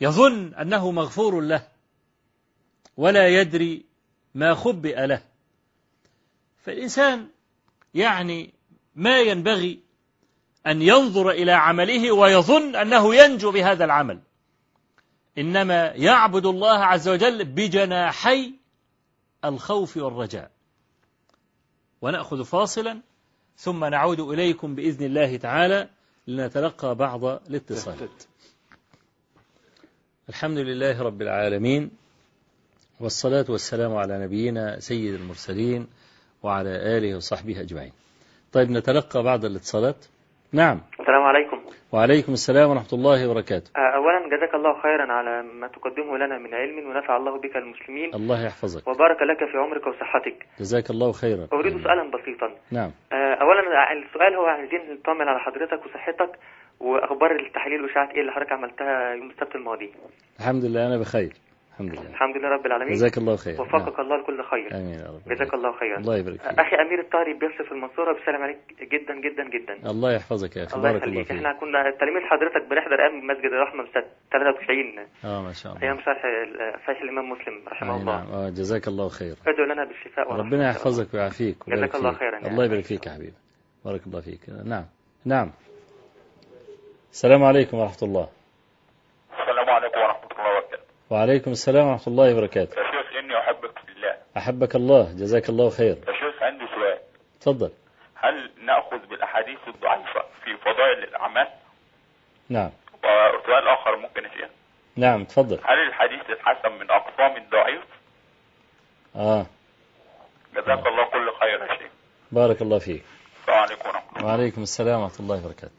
يظن 0.00 0.54
أنه 0.54 0.90
مغفور 0.90 1.40
له 1.40 1.68
ولا 2.96 3.28
يدري 3.28 3.84
ما 4.34 4.54
خبئ 4.54 5.06
له. 5.06 5.22
فالإنسان 6.64 7.28
يعني 7.94 8.50
ما 8.96 9.20
ينبغي 9.20 9.80
أن 10.66 10.82
ينظر 10.82 11.30
إلى 11.30 11.52
عمله 11.52 12.12
ويظن 12.12 12.76
أنه 12.76 13.14
ينجو 13.14 13.50
بهذا 13.50 13.84
العمل. 13.84 14.20
إنما 15.38 15.86
يعبد 15.86 16.46
الله 16.46 16.78
عز 16.78 17.08
وجل 17.08 17.44
بجناحي 17.44 18.52
الخوف 19.44 19.96
والرجاء. 19.96 20.50
ونأخذ 22.02 22.44
فاصلا 22.44 23.09
ثم 23.60 23.84
نعود 23.84 24.20
إليكم 24.20 24.74
بإذن 24.74 25.06
الله 25.06 25.36
تعالى 25.36 25.88
لنتلقى 26.26 26.94
بعض 26.94 27.24
الاتصالات 27.24 28.24
الحمد 30.28 30.58
لله 30.58 31.02
رب 31.02 31.22
العالمين 31.22 31.90
والصلاة 33.00 33.44
والسلام 33.48 33.96
على 33.96 34.24
نبينا 34.24 34.78
سيد 34.78 35.14
المرسلين 35.14 35.86
وعلى 36.42 36.96
آله 36.96 37.16
وصحبه 37.16 37.60
أجمعين. 37.60 37.92
طيب 38.52 38.70
نتلقى 38.70 39.22
بعض 39.22 39.44
الاتصالات؟ 39.44 40.06
نعم. 40.52 40.80
السلام 41.00 41.22
عليكم. 41.22 41.59
وعليكم 41.92 42.32
السلام 42.32 42.70
ورحمة 42.70 42.92
الله 42.92 43.30
وبركاته. 43.30 43.70
آه، 43.76 43.96
أولا 43.96 44.36
جزاك 44.36 44.54
الله 44.54 44.82
خيرا 44.82 45.12
على 45.12 45.42
ما 45.42 45.68
تقدمه 45.68 46.18
لنا 46.18 46.38
من 46.38 46.54
علم 46.54 46.90
ونفع 46.90 47.16
الله 47.16 47.38
بك 47.38 47.56
المسلمين. 47.56 48.14
الله 48.14 48.46
يحفظك. 48.46 48.88
وبارك 48.88 49.22
لك 49.22 49.50
في 49.50 49.56
عمرك 49.58 49.86
وصحتك. 49.86 50.46
جزاك 50.60 50.90
الله 50.90 51.12
خيرا. 51.12 51.48
أريد 51.52 51.72
سؤالا 51.82 52.10
بسيطا. 52.10 52.48
نعم. 52.72 52.90
آه، 53.12 53.34
أولا 53.34 53.60
السؤال 53.92 54.34
هو 54.34 54.46
عايزين 54.46 54.80
نطمن 54.92 55.28
على 55.28 55.40
حضرتك 55.40 55.86
وصحتك 55.86 56.30
وأخبار 56.80 57.30
التحاليل 57.40 57.80
والإشاعات 57.82 58.10
إيه 58.10 58.20
اللي 58.20 58.32
حضرتك 58.32 58.52
عملتها 58.52 59.14
يوم 59.14 59.30
السبت 59.30 59.54
الماضي؟ 59.54 59.92
الحمد 60.40 60.64
لله 60.64 60.86
أنا 60.86 60.98
بخير. 60.98 61.32
الحمد 61.80 61.98
لله. 61.98 62.10
الحمد 62.10 62.36
لله 62.36 62.48
رب 62.48 62.66
العالمين. 62.66 62.92
جزاك 62.92 63.18
الله 63.18 63.36
خير. 63.36 63.60
وفقك 63.62 63.98
الله 64.00 64.16
لكل 64.16 64.42
خير. 64.44 64.72
نعم. 64.72 64.80
آمين 64.80 64.94
يا 65.00 65.06
رب. 65.06 65.32
جزاك 65.32 65.54
الله 65.54 65.72
خيرا. 65.72 65.98
الله 65.98 66.16
يبارك 66.16 66.40
فيك. 66.40 66.58
أخي 66.58 66.76
أمير 66.76 67.00
الطاهري 67.00 67.32
بيصف 67.32 67.62
في 67.68 67.72
المنصورة 67.72 68.12
بيسلم 68.12 68.42
عليك 68.42 68.58
جدا 68.92 69.14
جدا 69.26 69.44
جدا. 69.54 69.90
الله 69.90 70.12
يحفظك 70.12 70.56
يا 70.56 70.64
أخي. 70.64 70.76
الله 70.76 70.92
بارك 70.92 71.04
الله 71.04 71.22
فيك. 71.22 71.32
إحنا 71.32 71.52
كنا 71.60 71.78
تلاميذ 72.00 72.22
حضرتك 72.30 72.62
بنحضر 72.70 73.00
أيام 73.02 73.26
مسجد 73.26 73.52
الرحمة 73.52 73.84
سنة 73.94 74.04
93 74.32 74.98
آه 75.24 75.42
ما 75.42 75.52
شاء 75.52 75.72
الله. 75.72 75.82
أيام 75.82 75.98
شرح 76.00 76.22
صحيح 76.86 77.02
الإمام 77.02 77.30
مسلم 77.30 77.68
رحمه 77.68 77.96
الله. 77.96 78.24
نعم 78.24 78.26
آه 78.32 78.48
جزاك 78.48 78.88
الله 78.88 79.08
خير. 79.08 79.36
ادعو 79.46 79.66
لنا 79.66 79.84
بالشفاء 79.84 80.32
ربنا 80.32 80.54
الله. 80.54 80.70
يحفظك 80.70 81.14
ويعافيك. 81.14 81.56
جزاك 81.68 81.94
الله. 81.94 82.12
خيرا 82.12 82.38
الله. 82.38 82.64
يبارك 82.64 82.84
فيك 82.84 83.06
يا 83.06 83.12
حبيبي. 83.12 83.38
بارك 83.84 84.06
الله 84.06 84.20
فيك. 84.20 84.40
نعم. 84.66 84.84
نعم. 85.24 85.50
السلام 87.10 87.42
عليكم 87.44 87.76
ورحمة 87.78 88.02
الله. 88.02 88.28
السلام 89.40 89.70
عليكم 89.70 90.00
وعليكم 91.10 91.50
السلام 91.50 91.86
ورحمة 91.86 92.06
الله 92.06 92.32
وبركاته. 92.32 92.74
يا 92.80 92.84
شيخ 92.90 93.16
إني 93.18 93.38
أحبك 93.38 93.78
في 93.78 93.92
الله. 93.92 94.16
أحبك 94.36 94.76
الله. 94.76 95.12
جزاك 95.12 95.48
الله 95.48 95.70
خير. 95.70 95.96
يا 96.08 96.12
شيخ 96.12 96.42
عندي 96.42 96.66
سؤال. 96.74 96.98
تفضل. 97.40 97.70
هل 98.14 98.50
نأخذ 98.64 99.06
بالأحاديث 99.06 99.58
الضعيفة 99.68 100.20
في 100.44 100.56
فضائل 100.56 101.04
الأعمال؟ 101.08 101.48
نعم. 102.48 102.70
وسؤال 102.98 103.68
آخر 103.68 103.96
ممكن 103.96 104.22
شيخ. 104.22 104.50
نعم 104.96 105.24
تفضل. 105.24 105.58
هل 105.64 105.88
الحديث 105.88 106.30
الحسن 106.30 106.72
من 106.72 106.90
أقسام 106.90 107.36
الضعيف؟ 107.36 107.84
آه. 109.16 109.46
جزاك 110.52 110.86
الله 110.86 111.04
كل 111.10 111.32
خير 111.40 111.62
يا 111.62 111.78
شيخ. 111.78 111.92
بارك 112.32 112.62
الله 112.62 112.78
فيك. 112.78 113.02
السلام 113.40 113.58
عليكم 113.58 113.88
ورحمة 113.88 114.16
الله. 114.16 114.26
وعليكم 114.26 114.62
السلام 114.62 115.00
ورحمة 115.00 115.20
الله 115.20 115.44
وبركاته. 115.44 115.74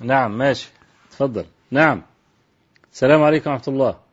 نعم 0.00 0.38
ماشي. 0.38 0.70
تفضل. 1.10 1.46
نعم. 1.70 2.02
السلام 2.92 3.22
عليكم 3.22 3.50
ورحمة 3.50 3.74
الله. 3.74 4.05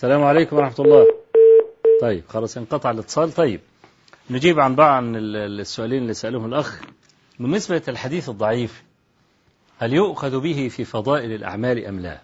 السلام 0.00 0.22
عليكم 0.24 0.56
ورحمة 0.56 0.84
الله. 0.86 1.06
طيب 2.00 2.24
خلاص 2.28 2.56
انقطع 2.56 2.90
الاتصال. 2.90 3.32
طيب 3.32 3.60
نجيب 4.30 4.60
عن 4.60 4.74
بعض 4.74 4.90
عن 5.04 5.16
ال- 5.16 5.60
السؤالين 5.60 6.02
اللي 6.02 6.14
سألهم 6.14 6.46
الأخ. 6.46 6.80
بالنسبة 7.38 7.82
للحديث 7.88 8.28
الضعيف 8.28 8.82
هل 9.78 9.92
يؤخذ 9.92 10.40
به 10.40 10.68
في 10.68 10.84
فضائل 10.84 11.32
الأعمال 11.32 11.86
أم 11.86 12.00
لا؟ 12.00 12.22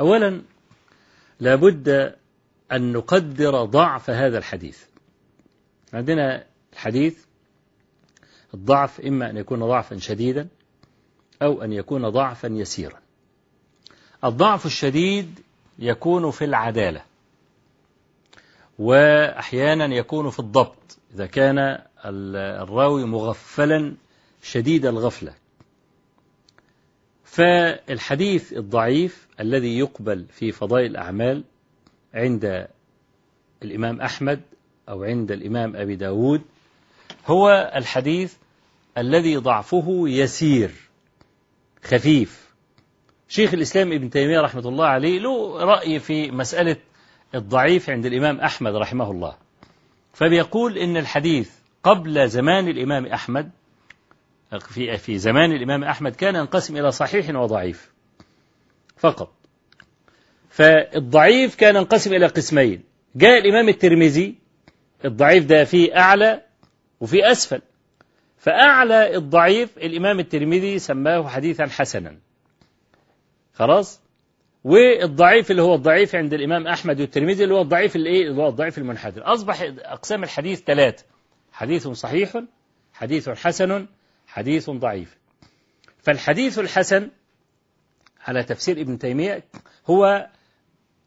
أولا 0.00 0.42
لابد 1.40 2.14
أن 2.72 2.92
نقدر 2.92 3.64
ضعف 3.64 4.10
هذا 4.10 4.38
الحديث. 4.38 4.78
عندنا 5.94 6.44
الحديث 6.72 7.18
الضعف 8.54 9.00
إما 9.00 9.30
أن 9.30 9.36
يكون 9.36 9.60
ضعفا 9.60 9.98
شديدا 9.98 10.48
أو 11.42 11.62
أن 11.62 11.72
يكون 11.72 12.08
ضعفا 12.08 12.46
يسيرا. 12.46 12.98
الضعف 14.24 14.66
الشديد 14.66 15.40
يكون 15.80 16.30
في 16.30 16.44
العدالة. 16.44 17.02
وأحيانا 18.78 19.94
يكون 19.94 20.30
في 20.30 20.38
الضبط 20.38 20.98
إذا 21.14 21.26
كان 21.26 21.58
ال- 21.58 22.36
الراوي 22.36 23.04
مغفلا 23.04 23.94
شديد 24.42 24.86
الغفلة. 24.86 25.34
فالحديث 27.24 28.52
الضعيف 28.52 29.28
الذي 29.40 29.78
يقبل 29.78 30.26
في 30.32 30.52
فضائل 30.52 30.90
الأعمال 30.90 31.44
عند 32.14 32.68
الإمام 33.62 34.00
أحمد 34.00 34.40
أو 34.88 35.04
عند 35.04 35.32
الإمام 35.32 35.76
أبي 35.76 35.96
داود 35.96 36.42
هو 37.26 37.72
الحديث 37.76 38.34
الذي 38.98 39.36
ضعفه 39.36 40.04
يسير 40.08 40.70
خفيف. 41.84 42.49
شيخ 43.30 43.54
الإسلام 43.54 43.92
ابن 43.92 44.10
تيمية 44.10 44.40
رحمة 44.40 44.68
الله 44.68 44.86
عليه 44.86 45.18
له 45.18 45.64
رأي 45.64 45.98
في 45.98 46.30
مسألة 46.30 46.76
الضعيف 47.34 47.90
عند 47.90 48.06
الإمام 48.06 48.40
أحمد 48.40 48.74
رحمه 48.74 49.10
الله. 49.10 49.36
فبيقول 50.12 50.78
إن 50.78 50.96
الحديث 50.96 51.50
قبل 51.82 52.28
زمان 52.28 52.68
الإمام 52.68 53.06
أحمد 53.06 53.50
في 54.60 54.96
في 54.96 55.18
زمان 55.18 55.52
الإمام 55.52 55.84
أحمد 55.84 56.16
كان 56.16 56.34
ينقسم 56.34 56.76
إلى 56.76 56.90
صحيح 56.90 57.34
وضعيف 57.34 57.92
فقط. 58.96 59.32
فالضعيف 60.48 61.54
كان 61.54 61.76
ينقسم 61.76 62.14
إلى 62.14 62.26
قسمين. 62.26 62.82
جاء 63.16 63.38
الإمام 63.38 63.68
الترمذي 63.68 64.34
الضعيف 65.04 65.44
ده 65.46 65.64
فيه 65.64 65.96
أعلى 65.96 66.42
وفي 67.00 67.30
أسفل. 67.30 67.62
فأعلى 68.38 69.16
الضعيف 69.16 69.78
الإمام 69.78 70.20
الترمذي 70.20 70.78
سماه 70.78 71.28
حديثا 71.28 71.66
حسنا. 71.66 72.29
خلاص؟ 73.60 74.00
والضعيف 74.64 75.50
اللي 75.50 75.62
هو 75.62 75.74
الضعيف 75.74 76.14
عند 76.14 76.34
الإمام 76.34 76.66
أحمد 76.66 77.00
والترمذي 77.00 77.44
اللي 77.44 77.54
هو 77.54 77.62
الضعيف 77.62 77.96
الإيه؟ 77.96 78.28
اللي 78.28 78.42
هو 78.42 78.48
الضعيف 78.48 78.78
المنحدر. 78.78 79.32
أصبح 79.34 79.62
أقسام 79.78 80.24
الحديث 80.24 80.60
ثلاثة 80.60 81.04
حديث 81.52 81.88
صحيح 81.88 82.42
حديث 82.92 83.28
حسن 83.28 83.86
حديث 84.26 84.70
ضعيف. 84.70 85.18
فالحديث 86.02 86.58
الحسن 86.58 87.10
على 88.20 88.42
تفسير 88.42 88.80
ابن 88.80 88.98
تيمية 88.98 89.44
هو 89.90 90.28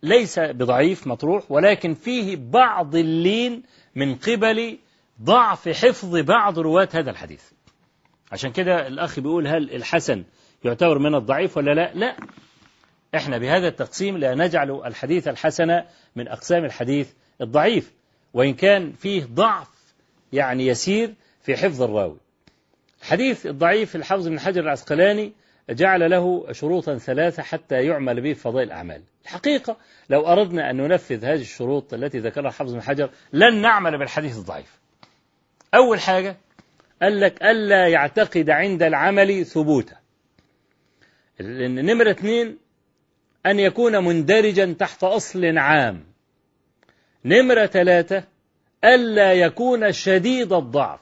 ليس 0.03 0.39
بضعيف 0.39 1.07
مطروح 1.07 1.51
ولكن 1.51 1.93
فيه 1.93 2.35
بعض 2.35 2.95
اللين 2.95 3.63
من 3.95 4.15
قبل 4.15 4.79
ضعف 5.21 5.69
حفظ 5.69 6.15
بعض 6.15 6.59
رواة 6.59 6.89
هذا 6.93 7.11
الحديث. 7.11 7.43
عشان 8.31 8.51
كده 8.51 8.87
الأخ 8.87 9.19
بيقول 9.19 9.47
هل 9.47 9.75
الحسن 9.75 10.23
يعتبر 10.63 10.99
من 10.99 11.15
الضعيف 11.15 11.57
ولا 11.57 11.73
لا؟ 11.73 11.91
لا. 11.93 12.15
إحنا 13.15 13.37
بهذا 13.37 13.67
التقسيم 13.67 14.17
لا 14.17 14.35
نجعل 14.35 14.81
الحديث 14.85 15.27
الحسن 15.27 15.81
من 16.15 16.27
أقسام 16.27 16.65
الحديث 16.65 17.09
الضعيف 17.41 17.91
وإن 18.33 18.53
كان 18.53 18.91
فيه 18.91 19.23
ضعف 19.23 19.67
يعني 20.33 20.67
يسير 20.67 21.13
في 21.41 21.55
حفظ 21.57 21.81
الراوي. 21.81 22.17
الحديث 23.01 23.45
الضعيف 23.45 23.95
الحافظ 23.95 24.27
بن 24.27 24.39
حجر 24.39 24.61
العسقلاني 24.61 25.33
جعل 25.69 26.09
له 26.11 26.51
شروطا 26.51 26.97
ثلاثة 26.97 27.43
حتى 27.43 27.75
يعمل 27.75 28.21
به 28.21 28.33
في 28.33 28.39
فضائل 28.39 28.67
الأعمال. 28.67 29.01
الحقيقة 29.23 29.77
لو 30.09 30.27
أردنا 30.27 30.69
أن 30.69 30.77
ننفذ 30.77 31.25
هذه 31.25 31.41
الشروط 31.41 31.93
التي 31.93 32.19
ذكرها 32.19 32.49
الحافظ 32.49 32.73
بن 32.73 32.81
حجر 32.81 33.09
لن 33.33 33.61
نعمل 33.61 33.97
بالحديث 33.97 34.37
الضعيف. 34.37 34.79
أول 35.75 35.99
حاجة 35.99 36.37
قال 37.01 37.19
لك 37.19 37.43
ألا 37.43 37.87
يعتقد 37.87 38.49
عند 38.49 38.83
العمل 38.83 39.45
ثبوتا. 39.45 40.02
نمرة 41.41 42.11
اثنين 42.11 42.57
أن 43.45 43.59
يكون 43.59 44.03
مندرجا 44.03 44.75
تحت 44.79 45.03
أصل 45.03 45.57
عام. 45.57 46.03
نمرة 47.25 47.65
ثلاثة 47.65 48.23
ألا 48.83 49.33
يكون 49.33 49.91
شديد 49.91 50.53
الضعف. 50.53 50.99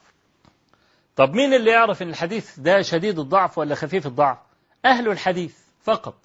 طب 1.15 1.33
مين 1.33 1.53
اللي 1.53 1.71
يعرف 1.71 2.01
أن 2.01 2.09
الحديث 2.09 2.59
ده 2.59 2.81
شديد 2.81 3.19
الضعف 3.19 3.57
ولا 3.57 3.75
خفيف 3.75 4.07
الضعف؟ 4.07 4.37
أهل 4.85 5.09
الحديث 5.09 5.55
فقط. 5.83 6.15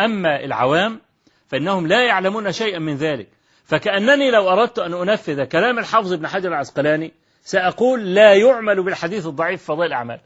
أما 0.00 0.44
العوام 0.44 1.00
فإنهم 1.48 1.86
لا 1.86 2.06
يعلمون 2.06 2.52
شيئا 2.52 2.78
من 2.78 2.96
ذلك. 2.96 3.28
فكأنني 3.64 4.30
لو 4.30 4.48
أردت 4.48 4.78
أن 4.78 4.94
أنفذ 4.94 5.44
كلام 5.44 5.78
الحافظ 5.78 6.12
ابن 6.12 6.26
حجر 6.26 6.48
العسقلاني 6.48 7.12
سأقول 7.42 8.14
لا 8.14 8.34
يعمل 8.34 8.82
بالحديث 8.82 9.26
الضعيف 9.26 9.64
فضائل 9.64 9.86
الأعمال. 9.86 10.20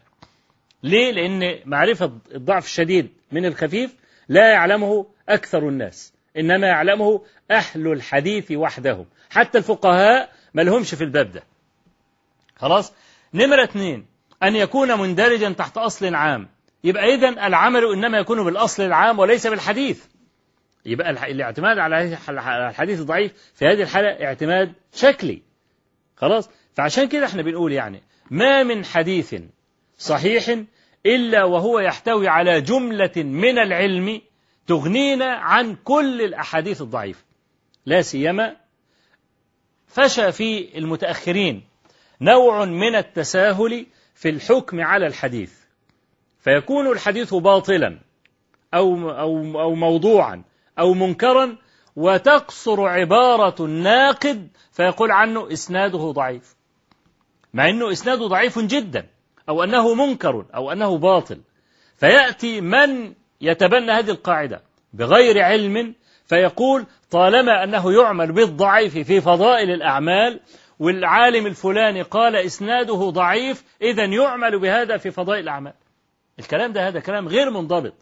ليه؟ 0.82 1.12
لأن 1.12 1.58
معرفة 1.64 2.18
الضعف 2.34 2.64
الشديد 2.64 3.10
من 3.32 3.46
الخفيف 3.46 3.94
لا 4.28 4.52
يعلمه 4.52 5.06
أكثر 5.28 5.68
الناس 5.68 6.12
إنما 6.36 6.66
يعلمه 6.66 7.22
أهل 7.50 7.92
الحديث 7.92 8.52
وحدهم. 8.52 9.06
حتى 9.30 9.58
الفقهاء 9.58 10.32
ما 10.54 10.62
لهمش 10.62 10.94
في 10.94 11.04
الباب 11.04 11.32
ده. 11.32 11.42
خلاص؟ 12.56 12.92
نمرة 13.34 13.64
اثنين 13.64 14.06
أن 14.42 14.56
يكون 14.56 15.00
مندرجا 15.00 15.50
تحت 15.52 15.78
أصل 15.78 16.14
عام. 16.14 16.48
يبقى 16.84 17.14
إذن 17.14 17.38
العمل 17.38 17.84
إنما 17.92 18.18
يكون 18.18 18.44
بالأصل 18.44 18.82
العام 18.82 19.18
وليس 19.18 19.46
بالحديث. 19.46 20.04
يبقى 20.86 21.10
الاعتماد 21.10 21.78
على 21.78 22.18
الحديث 22.68 23.00
الضعيف 23.00 23.52
في 23.54 23.66
هذه 23.66 23.82
الحالة 23.82 24.08
اعتماد 24.26 24.72
شكلي. 24.94 25.42
خلاص؟ 26.16 26.50
فعشان 26.74 27.08
كده 27.08 27.26
إحنا 27.26 27.42
بنقول 27.42 27.72
يعني 27.72 28.02
ما 28.30 28.62
من 28.62 28.84
حديث 28.84 29.34
صحيح 30.00 30.64
إلا 31.06 31.44
وهو 31.44 31.78
يحتوي 31.78 32.28
على 32.28 32.60
جملة 32.60 33.12
من 33.16 33.58
العلم 33.58 34.20
تغنينا 34.66 35.26
عن 35.26 35.76
كل 35.84 36.22
الأحاديث 36.22 36.82
الضعيفة. 36.82 37.24
لا 37.86 38.02
سيما 38.02 38.56
فشى 39.86 40.32
في 40.32 40.78
المتأخرين 40.78 41.64
نوع 42.20 42.64
من 42.64 42.96
التساهل 42.96 43.86
في 44.14 44.28
الحكم 44.28 44.80
على 44.80 45.06
الحديث. 45.06 45.52
فيكون 46.38 46.92
الحديث 46.92 47.34
باطلا 47.34 47.98
أو, 48.74 49.10
أو, 49.10 49.60
أو 49.60 49.74
موضوعا 49.74 50.42
أو 50.78 50.94
منكرا 50.94 51.56
وتقصر 51.96 52.88
عبارة 52.88 53.64
الناقد 53.64 54.48
فيقول 54.72 55.10
عنه 55.10 55.52
إسناده 55.52 55.98
ضعيف. 55.98 56.56
مع 57.54 57.68
أنه 57.68 57.92
إسناده 57.92 58.26
ضعيف 58.26 58.58
جدا. 58.58 59.06
أو 59.50 59.64
أنه 59.64 59.94
منكر 59.94 60.44
أو 60.54 60.72
أنه 60.72 60.98
باطل. 60.98 61.40
فيأتي 61.96 62.60
من 62.60 63.14
يتبنى 63.40 63.92
هذه 63.92 64.10
القاعدة؟ 64.10 64.62
بغير 64.92 65.42
علم. 65.42 65.94
فيقول 66.26 66.86
طالما 67.10 67.64
أنه 67.64 67.92
يعمل 67.92 68.32
بالضعيف 68.32 68.98
في 68.98 69.20
فضائل 69.20 69.70
الأعمال 69.70 70.40
والعالم 70.78 71.46
الفلاني 71.46 72.02
قال 72.02 72.36
إسناده 72.36 73.10
ضعيف 73.10 73.64
إذا 73.82 74.04
يعمل 74.04 74.58
بهذا 74.58 74.96
في 74.96 75.10
فضائل 75.10 75.40
الأعمال. 75.40 75.74
الكلام 76.38 76.72
ده 76.72 76.88
هذا 76.88 77.00
كلام 77.00 77.28
غير 77.28 77.50
منضبط. 77.50 77.94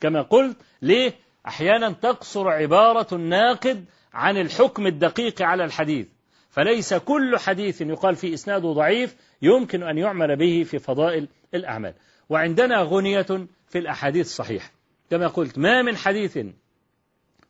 كما 0.00 0.22
قلت 0.22 0.56
ليه؟ 0.82 1.12
أحيانا 1.46 1.90
تقصر 1.90 2.48
عبارة 2.48 3.14
الناقد 3.14 3.84
عن 4.14 4.36
الحكم 4.36 4.86
الدقيق 4.86 5.42
على 5.42 5.64
الحديث. 5.64 6.06
فليس 6.54 6.94
كل 6.94 7.38
حديث 7.38 7.80
يقال 7.80 8.16
فيه 8.16 8.34
إسناده 8.34 8.72
ضعيف 8.72 9.16
يمكن 9.42 9.82
أن 9.82 9.98
يعمل 9.98 10.36
به 10.36 10.62
في 10.62 10.78
فضائل 10.78 11.28
الأعمال. 11.54 11.94
وعندنا 12.28 12.82
غنية 12.82 13.46
في 13.68 13.78
الأحاديث 13.78 14.26
الصحيحة. 14.26 14.70
كما 15.10 15.26
قلت 15.26 15.58
ما 15.58 15.82
من 15.82 15.96
حديث 15.96 16.38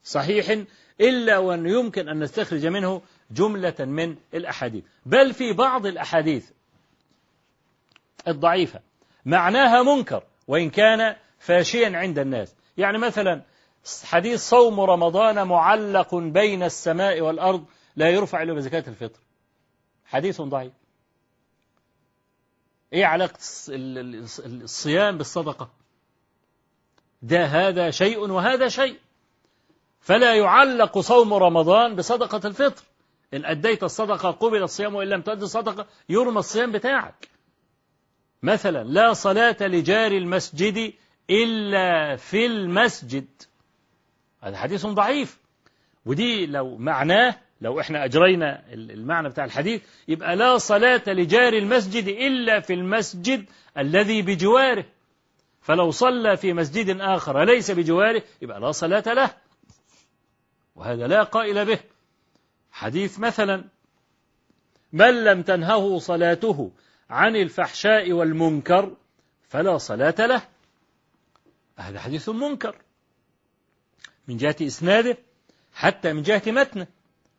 صحيح 0.05 0.65
إلا 1.01 1.39
وأن 1.39 1.67
يمكن 1.67 2.09
أن 2.09 2.19
نستخرج 2.19 2.67
منه 2.67 3.03
جملة 3.31 3.75
من 3.79 4.17
الأحاديث. 4.35 4.85
بل 5.07 5.35
في 5.35 5.53
بعض 5.53 5.87
الأحاديث 5.87 6.51
الضعيفة 8.29 8.81
معناها 9.25 9.83
منكر 9.83 10.23
وإن 10.49 10.71
كان 10.71 11.17
فاشيا 11.39 11.97
عند 11.97 12.19
الناس. 12.19 12.55
يعني 12.77 12.99
مثلا 12.99 13.43
حديث 14.05 14.41
صوم 14.41 14.81
رمضان 14.81 15.47
معلق 15.47 16.15
بين 16.15 16.63
السماء 16.63 17.21
والأرض 17.21 17.65
لا 17.97 18.11
يرفع 18.11 18.43
إلا 18.43 18.53
بزكاة 18.53 18.85
الفطر. 18.89 19.21
حديث 20.05 20.41
ضعيف. 20.41 20.73
إيه 22.93 23.05
علاقة 23.07 23.39
الصيام 24.45 25.19
بالصدقة؟ 25.19 25.71
ده 27.23 27.45
هذا 27.45 27.91
شيء 27.91 28.19
وهذا 28.19 28.69
شيء. 28.69 28.99
فلا 30.01 30.35
يعلق 30.35 30.99
صوم 30.99 31.35
رمضان 31.35 31.97
بصدقة 31.97 32.49
الفطر. 32.49 32.83
إن 33.35 33.45
أديت 33.45 33.85
الصدقة 33.85 34.31
قبل 34.31 34.63
الصيام 34.63 34.95
وإن 34.95 35.09
لم 35.09 35.23
تؤدي 35.23 35.45
الصدقة 35.45 35.87
يرمى 36.09 36.39
الصيام 36.39 36.73
بتاعك. 36.73 37.29
مثلا 38.43 38.85
لا 38.85 39.13
صلاة 39.13 39.57
لجار 39.61 40.13
المسجد 40.13 40.93
إلا 41.31 42.17
في 42.17 42.47
المسجد. 42.47 43.27
هذا 44.41 44.57
حديث 44.57 44.87
ضعيف. 44.87 45.39
ودي 46.07 46.47
لو 46.47 46.77
معناه 46.77 47.44
لو 47.65 47.81
إحنا 47.81 48.05
أجرينا 48.05 48.65
المعنى 48.73 49.29
بتاع 49.29 49.45
الحديث 49.45 49.83
يبقى 50.09 50.37
لا 50.37 50.59
صلاة 50.59 51.03
لجار 51.07 51.53
المسجد 51.53 52.09
إلا 52.09 52.61
في 52.61 52.75
المسجد 52.75 53.47
الذي 53.79 54.23
بجواره. 54.23 54.85
فلو 55.61 55.91
صلى 55.91 56.37
في 56.37 56.53
مسجد 56.53 57.01
آخر 57.01 57.45
ليس 57.45 57.71
بجواره 57.71 58.23
يبقى 58.43 58.61
لا 58.61 58.73
صلاة 58.73 59.03
له. 59.07 59.31
وهذا 60.77 61.07
لا 61.07 61.23
قائل 61.23 61.65
به. 61.65 61.79
حديث 62.71 63.19
مثلا 63.19 63.65
من 64.93 65.25
لم 65.25 65.43
تنهه 65.43 65.99
صلاته 65.99 66.71
عن 67.11 67.37
الفحشاء 67.37 68.13
والمنكر 68.13 68.97
فلا 69.49 69.79
صلاة 69.79 70.27
له. 70.27 70.43
هذا 71.77 72.01
حديث 72.01 72.29
منكر. 72.29 72.77
من 74.29 74.37
جهة 74.37 74.57
إسناده 74.63 75.17
حتى 75.75 76.13
من 76.13 76.23
جهة 76.23 76.43
متنه. 76.47 76.87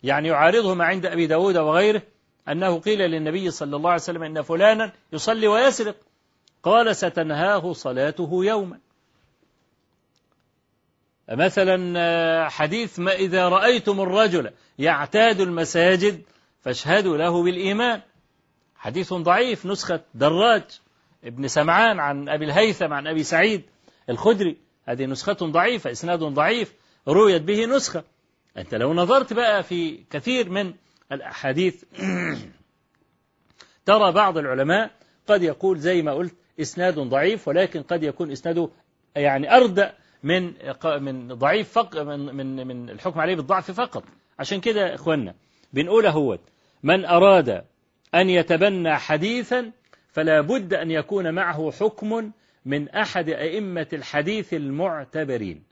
يعني 0.06 0.28
يعارضه 0.28 0.74
ما 0.74 0.86
عند 0.86 1.06
أبي 1.06 1.28
داود 1.28 1.58
وغيره 1.58 2.02
أنه 2.50 2.80
قيل 2.80 3.00
للنبي 3.00 3.52
صلى 3.52 3.76
الله 3.76 3.90
عليه 3.90 4.02
وسلم 4.02 4.24
إن 4.24 4.42
فلانا 4.42 4.92
يصلي 5.14 5.48
ويسرق. 5.48 5.96
قال 6.64 6.96
ستنهاه 6.96 7.74
صلاته 7.74 8.46
يوما. 8.46 8.80
مثلا 11.30 12.50
حديث 12.50 13.00
ما 13.00 13.14
إذا 13.14 13.50
رأيتم 13.50 14.02
الرجل 14.02 14.52
يعتاد 14.80 15.42
المساجد 15.42 16.22
فاشهدوا 16.62 17.18
له 17.18 17.44
بالإيمان. 17.44 18.02
حديث 18.76 19.14
ضعيف 19.14 19.66
نسخة 19.66 20.02
دراج 20.14 20.64
ابن 21.24 21.48
سمعان 21.48 22.00
عن 22.00 22.30
أبي 22.30 22.46
الهيثم 22.46 22.94
عن 22.94 23.08
أبي 23.08 23.24
سعيد 23.24 23.64
الخدري. 24.10 24.58
هذه 24.86 25.06
نسخة 25.06 25.34
ضعيفة 25.34 25.92
إسناد 25.92 26.20
ضعيف 26.20 26.74
رويت 27.08 27.42
به 27.42 27.66
نسخة. 27.66 28.04
أنت 28.58 28.76
لو 28.76 28.94
نظرت 28.94 29.34
بقى 29.34 29.64
في 29.64 30.04
كثير 30.10 30.50
من 30.50 30.74
الأحاديث 31.12 31.84
ترى 33.86 34.12
بعض 34.12 34.38
العلماء 34.38 34.92
قد 35.28 35.44
يقول 35.44 35.80
زي 35.80 36.02
ما 36.02 36.14
قلت 36.14 36.36
إسناد 36.62 37.00
ضعيف 37.00 37.48
ولكن 37.48 37.82
قد 37.82 38.04
يكون 38.04 38.32
إسناده 38.32 38.70
يعني 39.16 39.56
أردأ 39.56 39.94
من 40.24 40.54
من 40.84 41.28
ضعيف 41.28 41.72
فق 41.72 42.02
من 42.02 42.36
من 42.36 42.68
من 42.68 42.90
الحكم 42.90 43.20
عليه 43.20 43.36
بالضعف 43.36 43.72
فقط. 43.72 44.04
عشان 44.40 44.62
كده 44.62 44.88
يا 44.88 44.96
إخوانا 44.96 45.36
بنقول 45.74 46.06
هو 46.06 46.40
من 46.84 47.06
أراد 47.06 47.66
أن 48.16 48.30
يتبنى 48.30 48.96
حديثا 48.96 49.72
فلا 50.12 50.42
بد 50.42 50.74
أن 50.74 50.92
يكون 50.92 51.34
معه 51.34 51.72
حكم 51.72 52.32
من 52.66 52.90
أحد 52.90 53.30
أئمة 53.30 53.88
الحديث 53.94 54.54
المعتبرين. 54.54 55.64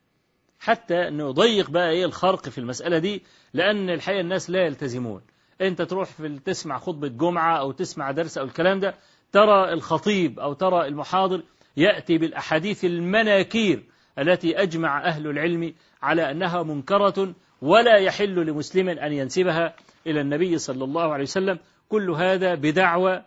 حتى 0.63 1.09
نضيق 1.09 1.69
بقى 1.69 1.89
إيه 1.89 2.05
الخرق 2.05 2.49
في 2.49 2.57
المسألة 2.57 2.97
دي 2.97 3.23
لأن 3.53 3.89
الحقيقة 3.89 4.21
الناس 4.21 4.49
لا 4.49 4.65
يلتزمون. 4.65 5.21
أنت 5.61 5.81
تروح 5.81 6.09
في 6.09 6.39
تسمع 6.45 6.77
خطبة 6.77 7.07
جمعة 7.07 7.59
أو 7.59 7.71
تسمع 7.71 8.11
درس 8.11 8.37
أو 8.37 8.45
الكلام 8.45 8.79
ده 8.79 8.95
ترى 9.31 9.73
الخطيب 9.73 10.39
أو 10.39 10.53
ترى 10.53 10.87
المحاضر 10.87 11.43
يأتي 11.77 12.17
بالأحاديث 12.17 12.85
المناكير 12.85 13.83
التي 14.19 14.61
أجمع 14.61 15.05
أهل 15.05 15.27
العلم 15.27 15.73
على 16.01 16.31
أنها 16.31 16.63
منكرة 16.63 17.35
ولا 17.61 17.97
يحل 17.97 18.35
لمسلم 18.45 18.89
أن 18.89 19.13
ينسبها 19.13 19.75
إلى 20.07 20.21
النبي 20.21 20.57
صلى 20.57 20.83
الله 20.83 21.13
عليه 21.13 21.23
وسلم. 21.23 21.59
كل 21.89 22.09
هذا 22.09 22.55
بدعوى 22.55 23.23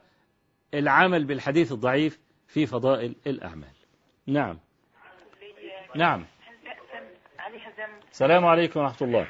العمل 0.74 1.24
بالحديث 1.24 1.72
الضعيف 1.72 2.18
في 2.48 2.66
فضائل 2.66 3.14
الأعمال. 3.26 3.74
نعم. 4.26 4.58
نعم. 5.96 6.26
السلام 8.12 8.46
عليكم 8.46 8.80
ورحمة 8.80 8.96
الله. 9.02 9.26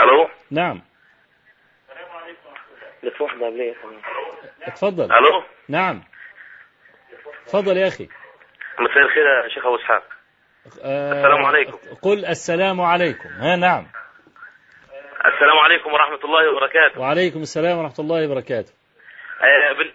ألو؟ 0.00 0.28
نعم. 0.50 0.82
لك 3.02 3.20
واحدة 3.20 3.46
قبلية 3.46 3.74
اتفضل. 4.62 5.04
ألو؟ 5.12 5.42
نعم. 5.68 6.02
اتفضل 7.46 7.76
يا 7.76 7.88
أخي. 7.88 8.08
مساء 8.78 8.98
الخير 8.98 9.24
يا 9.44 9.48
شيخ 9.48 9.66
أبو 9.66 9.76
إسحاق. 9.76 10.02
آه، 10.82 11.12
السلام 11.12 11.44
عليكم. 11.44 11.78
قل 12.02 12.26
السلام 12.26 12.80
عليكم. 12.80 13.28
ها 13.28 13.56
نعم. 13.56 13.86
السلام 15.34 15.58
عليكم 15.64 15.92
ورحمة 15.92 16.24
الله 16.24 16.50
وبركاته. 16.52 17.00
وعليكم 17.00 17.40
السلام 17.40 17.78
ورحمة 17.78 17.98
الله 17.98 18.30
وبركاته. 18.30 18.72
آه، 19.40 19.72
بال- 19.72 19.94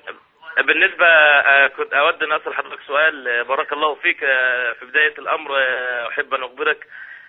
بالنسبة 0.67 1.05
آه، 1.05 1.67
كنت 1.67 1.93
أود 1.93 2.23
أن 2.23 2.33
أسأل 2.33 2.53
حضرتك 2.55 2.81
سؤال 2.87 3.43
بارك 3.47 3.73
الله 3.73 3.95
فيك 3.95 4.19
في 4.79 4.85
بداية 4.85 5.17
الأمر 5.19 5.51
أحب 6.09 6.33
أن 6.33 6.43
أخبرك 6.43 6.87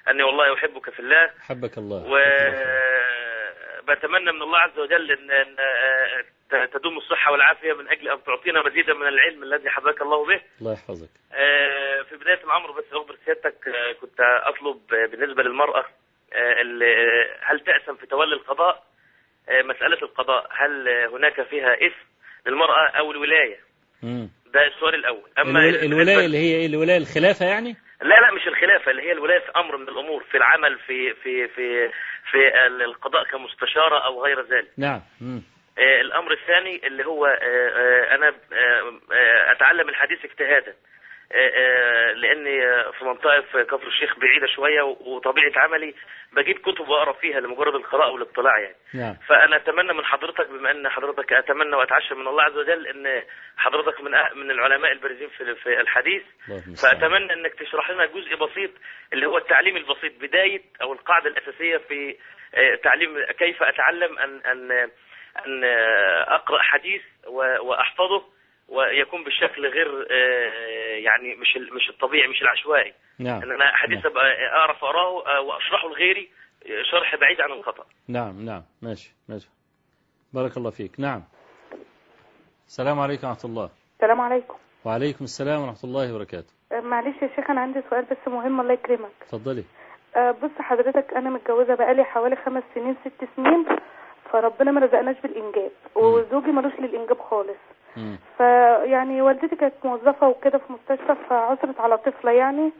أني 0.09 0.23
والله 0.23 0.55
أحبك 0.55 0.91
في 0.91 1.01
الله. 1.01 1.31
حبك 1.41 1.79
الله. 1.79 1.97
وبتمنى 3.83 4.33
من 4.33 4.43
الله 4.43 4.59
عز 4.59 4.79
وجل 4.79 5.11
أن 5.13 5.31
أن، 5.31 5.57
تدوم 6.71 6.99
الصحة 6.99 7.33
والعافية 7.33 7.73
من 7.73 7.89
أجل 7.89 8.09
أن 8.09 8.25
تعطينا 8.25 8.63
مزيدا 8.63 8.95
من 8.95 9.07
العلم 9.07 9.43
الذي 9.43 9.71
حباك 9.71 10.03
الله 10.03 10.27
به. 10.27 10.41
الله 10.61 10.73
يحفظك. 10.73 11.09
آه، 11.33 12.03
في 12.03 12.17
بداية 12.17 12.45
الأمر 12.45 12.71
بس 12.71 12.85
أخبر 12.93 13.17
سيادتك 13.25 13.69
آه، 13.69 13.93
كنت 13.93 14.21
أطلب 14.21 14.81
بالنسبة 15.11 15.43
للمرأة 15.43 15.85
آه، 16.33 16.63
هل 17.41 17.61
تأسم 17.61 17.97
في 17.97 18.07
تولي 18.07 18.35
القضاء؟ 18.35 18.85
مسألة 19.49 19.99
القضاء 20.03 20.49
هل 20.51 20.89
هناك 20.89 21.43
فيها 21.43 21.75
إثم 21.87 22.05
للمرأة 22.47 22.89
أو 22.89 23.13
الولاية؟ 23.13 23.59
مم. 24.03 24.31
ده 24.55 24.67
السؤال 24.67 24.95
الأول. 24.95 25.31
أما 25.39 25.61
الول- 25.61 25.81
بالنسبة- 25.81 25.85
الولاية 25.85 26.27
اللي 26.27 26.39
هي 26.39 26.55
إيه؟ 26.57 26.67
الولاية 26.67 26.97
الخلافة 26.99 27.47
يعني؟ 27.47 27.77
لا 28.03 28.21
لا 28.21 28.35
مش 28.35 28.47
الخلافة 28.49 28.91
اللي 28.91 29.03
هي 29.03 29.13
الولاية 29.13 29.39
في 29.39 29.51
أمر 29.57 29.77
من 29.77 29.89
الأمور 29.89 30.25
في 30.31 30.37
العمل 30.37 30.79
في 30.79 31.15
في 31.15 31.49
في 31.49 31.89
في 32.31 32.67
القضاء 32.85 33.25
كمستشارة 33.25 33.99
أو 34.07 34.25
غير 34.25 34.41
ذلك. 34.41 34.69
نعم. 34.79 35.01
مم. 35.21 35.43
آه، 35.79 36.01
الأمر 36.01 36.33
الثاني 36.33 36.87
اللي 36.87 37.05
هو 37.07 37.27
آه، 37.27 37.39
آه، 37.69 38.15
أنا 38.15 38.29
آه، 38.29 39.01
آه، 39.13 39.53
أتعلم 39.53 39.89
الحديث 39.89 40.25
اجتهادا. 40.25 40.75
آه، 41.33 41.37
آه، 41.37 42.15
آه، 42.65 42.91
في 42.91 43.05
منطقة 43.05 43.41
في 43.41 43.65
كفر 43.65 43.87
الشيخ 43.87 44.19
بعيدة 44.19 44.47
شوية 44.47 44.83
وطبيعة 44.83 45.53
عملي 45.57 45.95
بجيب 46.33 46.59
كتب 46.59 46.89
وأقرأ 46.89 47.13
فيها 47.13 47.41
لمجرد 47.41 47.75
القراءة 47.75 48.11
والاطلاع 48.11 48.59
يعني. 48.59 48.77
نعم. 48.95 49.15
فأنا 49.29 49.57
أتمنى 49.57 49.93
من 49.93 50.05
حضرتك 50.05 50.49
بما 50.51 50.71
أن 50.71 50.89
حضرتك 50.89 51.33
أتمنى 51.33 51.77
وأتعشى 51.77 52.15
من 52.15 52.29
الله 52.29 52.43
عز 52.43 52.57
وجل 52.57 52.87
أن 52.87 53.23
حضرتك 53.57 54.01
من 54.01 54.15
أه- 54.17 54.35
من 54.35 54.51
العلماء 54.51 54.93
البارزين 54.93 55.29
في 55.29 55.55
في 55.55 55.81
الحديث. 55.81 56.23
فأتمنى 56.83 57.33
أنك 57.33 57.55
تشرح 57.55 57.91
لنا 57.91 58.07
جزء 58.07 58.37
بسيط 58.37 58.71
اللي 59.13 59.27
هو 59.27 59.39
التعليم 59.39 59.77
البسيط 59.77 60.13
بداية 60.21 60.63
أو 60.83 60.93
القاعدة 60.93 61.31
الأساسية 61.31 61.77
في 61.77 62.17
تعليم 62.83 63.25
كيف 63.39 63.63
أتعلم 63.63 64.19
أن 64.19 64.41
أن 64.47 64.73
أن 65.47 65.65
آه، 65.65 66.35
أقرأ 66.35 66.63
حديث 66.63 67.03
و- 67.27 67.67
وأحفظه. 67.69 68.34
ويكون 68.69 69.25
بالشكل 69.25 69.67
غير 69.67 70.07
آه، 70.11 70.97
يعني 70.97 71.35
مش 71.35 71.57
مش 71.77 71.91
الطبيعي 71.91 72.29
مش 72.29 72.43
العشوائي. 72.43 72.93
نعم. 73.19 73.43
ان 73.43 73.51
أنا 73.53 73.77
حديث 73.77 74.07
أبقى 74.07 74.25
أعرف 74.53 74.85
اقراه 74.85 75.27
آه، 75.27 75.41
وأشرحه 75.41 75.89
لغيري 75.89 76.31
آه، 76.67 76.83
شرح 76.83 77.17
بعيد 77.17 77.41
عن 77.41 77.53
الخطأ. 77.53 77.85
نعم 78.09 78.45
نعم. 78.45 78.63
ماشي 78.83 79.15
ماشي. 79.29 79.49
بارك 80.33 80.57
الله 80.57 80.71
فيك. 80.71 81.01
نعم. 81.01 81.23
السلام 82.67 83.01
عليكم 83.01 83.29
ورحمة 83.29 83.51
الله. 83.51 83.71
السلام 83.97 84.21
عليكم. 84.21 84.55
وعليكم 84.85 85.25
السلام 85.25 85.61
ورحمة 85.61 85.85
الله 85.85 86.15
وبركاته. 86.15 86.53
آه، 86.73 86.81
معلش 86.81 87.23
يا 87.23 87.31
شيخ 87.37 87.51
أنا 87.51 87.61
عندي 87.61 87.81
سؤال 87.91 88.05
بس 88.05 88.17
مهم 88.27 88.61
الله 88.61 88.73
يكرمك. 88.73 89.11
اتفضلي. 89.23 89.65
آه، 90.17 90.31
بص 90.31 90.51
حضرتك 90.61 91.15
أنا 91.17 91.31
متجوزة 91.31 91.75
بقالي 91.75 92.05
حوالي 92.05 92.37
خمس 92.37 92.63
سنين 92.75 92.97
ست 93.05 93.29
سنين 93.37 93.67
فربنا 94.33 94.71
ما 94.71 94.81
رزقناش 94.81 95.17
بالإنجاب. 95.23 95.71
وزوجي 95.95 96.47
ملوش 96.53 96.73
للإنجاب 96.81 97.19
خالص. 97.19 97.59
فيعني 98.39 99.23
والدتي 99.23 99.57
كانت 99.57 99.75
موظفة 99.85 100.29
وكده 100.29 100.59
في 100.59 100.73
مستشفى 100.73 101.15
فعثرت 101.29 101.81
على 101.81 101.99
طفلة 101.99 102.31
يعني 102.33 102.73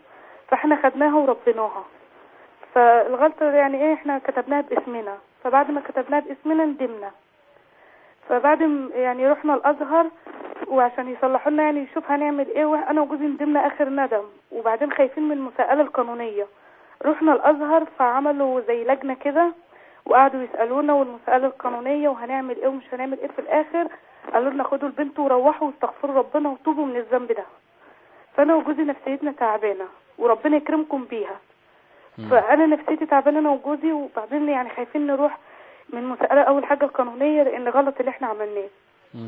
فاحنا 0.49 0.77
خدناها 0.83 1.15
وربيناها. 1.17 1.85
فالغلطة 2.75 3.45
يعني 3.53 3.83
إيه 3.85 3.95
إحنا 3.95 4.19
كتبناها 4.19 4.61
باسمنا. 4.61 5.19
فبعد 5.45 5.71
ما 5.71 5.81
كتبناها 5.81 6.21
باسمنا 6.21 6.65
ندمنا. 6.65 7.11
فبعد 8.29 8.61
يعني 8.95 9.29
رحنا 9.29 9.55
الأزهر 9.55 10.07
وعشان 10.69 11.09
يصلحوا 11.09 11.53
لنا 11.53 11.63
يعني 11.63 11.81
يشوف 11.81 12.11
هنعمل 12.11 12.47
إيه 12.49 12.65
وأنا 12.65 13.01
وجوزي 13.01 13.25
ندمنا 13.25 13.67
آخر 13.67 13.89
ندم. 13.89 14.25
وبعدين 14.53 14.93
خايفين 14.93 15.25
من 15.29 15.33
المساءلة 15.37 15.83
القانونية. 15.83 16.47
رحنا 17.07 17.33
الأزهر 17.33 17.85
فعملوا 17.99 18.61
زي 18.61 18.85
لجنة 18.85 19.15
كده 19.15 19.53
وقعدوا 20.07 20.43
يسألونا 20.43 20.93
والمساله 20.93 21.47
القانونية 21.47 22.09
وهنعمل 22.09 22.57
إيه 22.57 22.69
ومش 22.69 22.95
هنعمل 22.95 23.19
إيه 23.21 23.29
في 23.29 23.39
الآخر. 23.39 23.89
قالوا 24.33 24.51
لنا 24.51 24.65
خدوا 24.65 24.89
البنت 24.89 25.19
وروحوا 25.19 25.67
واستغفروا 25.69 26.15
ربنا 26.15 26.49
وتوبوا 26.49 26.87
من 26.87 26.97
الذنب 26.97 27.33
ده. 27.33 27.45
فأنا 28.37 28.55
وجوزي 28.55 28.83
نفسيتنا 28.83 29.33
تعبانة 29.33 29.85
وربنا 30.19 30.57
يكرمكم 30.57 31.05
بيها. 31.05 31.37
فأنا 32.31 32.67
نفسيتي 32.67 33.07
تعبانة 33.07 33.39
أنا 33.39 33.51
وجوزي 33.51 33.93
وبعدين 33.93 34.49
يعني 34.49 34.69
خايفين 34.71 35.07
نروح 35.07 35.39
من 35.89 36.05
مسألة 36.05 36.41
أول 36.43 36.65
حاجة 36.65 36.87
قانونيه 36.87 37.43
لأن 37.43 37.69
غلط 37.69 37.95
اللي 38.01 38.11
إحنا 38.11 38.27
عملناه. 38.27 38.69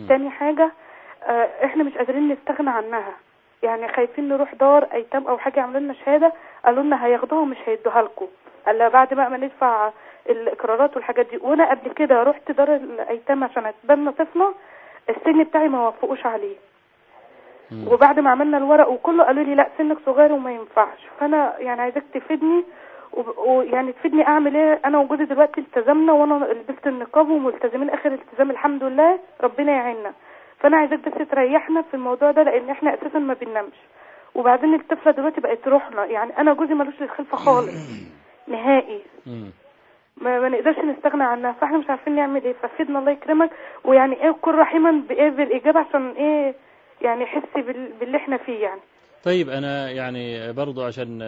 تاني 0.09 0.31
حاجة 0.31 0.71
آه، 1.25 1.49
إحنا 1.65 1.85
مش 1.85 1.93
قادرين 1.99 2.29
نستغنى 2.29 2.71
عنها. 2.71 3.13
يعني 3.63 3.89
خايفين 3.89 4.29
نروح 4.29 4.55
دار 4.55 4.85
أيتام 4.93 5.27
أو 5.27 5.39
حاجة 5.39 5.61
يعملوا 5.61 5.81
لنا 5.81 5.93
شهادة 5.95 6.33
قالوا 6.65 6.83
لنا 6.83 7.07
هياخدوها 7.07 7.41
ومش 7.43 7.57
هيدوها 7.67 8.03
لكم. 8.03 8.27
الا 8.69 8.89
بعد 8.89 9.15
بقى 9.15 9.31
ما 9.31 9.37
ندفع 9.37 9.91
الإقرارات 10.29 10.97
والحاجات 10.97 11.27
دي. 11.31 11.37
وأنا 11.37 11.71
قبل 11.71 11.91
كده 11.91 12.23
رحت 12.23 12.51
دار 12.51 12.75
الأيتام 12.77 13.45
عشان 13.45 13.67
أتبنى 13.67 14.11
طفلة 14.13 14.55
السن 15.09 15.45
بتاعي 15.45 15.69
ما 15.69 15.87
وافقوش 15.87 16.27
عليه. 16.27 16.57
مم. 17.71 17.89
وبعد 17.89 18.21
ما 18.21 18.31
عملنا 18.31 18.59
الورق 18.59 18.89
وكله 18.89 19.25
قالوا 19.25 19.45
لي 19.45 19.55
لا 19.55 19.69
سنك 19.79 19.97
صغير 20.07 20.33
وما 20.33 20.53
ينفعش. 20.53 20.99
فأنا 21.21 21.59
يعني 21.59 21.81
عايزاك 21.81 22.05
تفيدني 22.15 22.65
ويعني 23.37 23.93
تفيدني 23.93 24.27
أعمل 24.27 24.57
إيه؟ 24.57 24.81
أنا 24.85 24.99
وجوزي 24.99 25.25
دلوقتي 25.25 25.61
التزمنا 25.61 26.13
وأنا 26.13 26.35
لبست 26.45 26.87
النقاب 26.87 27.31
وملتزمين 27.31 27.91
آخر 27.91 28.13
التزام 28.13 28.51
الحمد 28.51 28.85
لله 28.85 29.19
ربنا 29.41 29.73
يعيننا. 29.73 30.13
فأنا 30.61 30.77
عايزاك 30.77 30.99
بس 31.09 31.29
تريحنا 31.29 31.83
في 31.83 31.95
الموضوع 31.95 32.31
ده 32.31 32.43
لأن 32.43 32.71
إحنا 32.71 32.95
أساسا 32.95 33.19
ما 33.19 33.35
بننامش. 33.35 33.77
وبعدين 34.35 34.75
الطفلة 34.75 35.13
دلوقتي 35.13 35.41
بقت 35.41 35.69
روحنا. 35.69 36.05
يعني 36.05 36.39
أنا 36.39 36.55
جوزي 36.55 36.75
ملوش 36.75 36.95
للخلفة 37.01 37.37
خالص. 37.37 37.91
نهائي. 38.49 39.01
ما, 40.17 40.41
ما 40.41 40.49
نقدرش 40.49 40.77
نستغنى 40.79 41.23
عنها 41.25 41.53
فاحنا 41.53 41.79
مش 41.79 41.85
عارفين 41.89 42.17
نعمل 42.17 42.45
إيه. 42.45 42.53
ففيدنا 42.53 42.99
الله 42.99 43.11
يكرمك 43.13 43.51
ويعني 43.85 44.25
إيه 44.25 44.31
كن 44.31 44.51
رحيما 44.51 44.91
بإيه 45.09 45.29
بالاجابه 45.31 45.81
عشان 45.81 46.11
إيه 46.11 46.55
يعني 47.03 47.23
يحس 47.23 47.43
بال- 47.57 47.93
باللي 48.01 48.17
إحنا 48.17 48.37
فيه 48.37 48.59
يعني. 48.63 48.81
طيب 49.25 49.49
أنا 49.49 49.91
يعني 49.91 50.53
برضو 50.53 50.85
عشان 50.85 51.23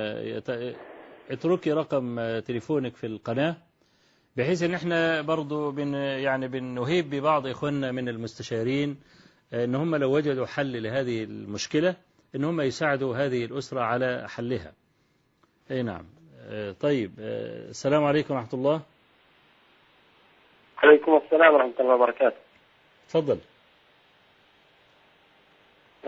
اتركي 1.31 1.73
رقم 1.73 2.17
تليفونك 2.39 2.97
في 2.97 3.07
القناة 3.07 3.57
بحيث 4.37 4.63
إن 4.63 4.75
إحنا 4.75 5.21
برضو 5.23 5.71
بن 5.71 5.95
يعني 5.95 6.49
بنهيب 6.49 7.11
ببعض 7.11 7.47
إخواننا 7.47 7.93
من 7.93 8.09
المستشارين 8.09 8.97
إن 9.55 9.75
هم 9.75 9.97
لو 9.97 10.17
وجدوا 10.17 10.47
حل 10.47 10.83
لهذه 10.83 11.25
المشكلة 11.25 11.95
إن 12.35 12.45
هم 12.45 12.61
يساعدوا 12.61 13.17
هذه 13.17 13.45
الأسرة 13.45 13.81
على 13.81 14.27
حلها. 14.29 14.73
أي 15.71 15.83
نعم. 15.83 16.05
طيب 16.81 17.11
آه، 17.21 17.69
السلام 17.71 18.05
عليكم 18.05 18.35
ورحمة 18.35 18.55
الله. 18.55 18.81
عليكم 20.83 21.21
السلام 21.25 21.55
ورحمة 21.55 21.73
الله 21.81 21.95
وبركاته. 21.95 22.37
تفضل. 23.09 23.39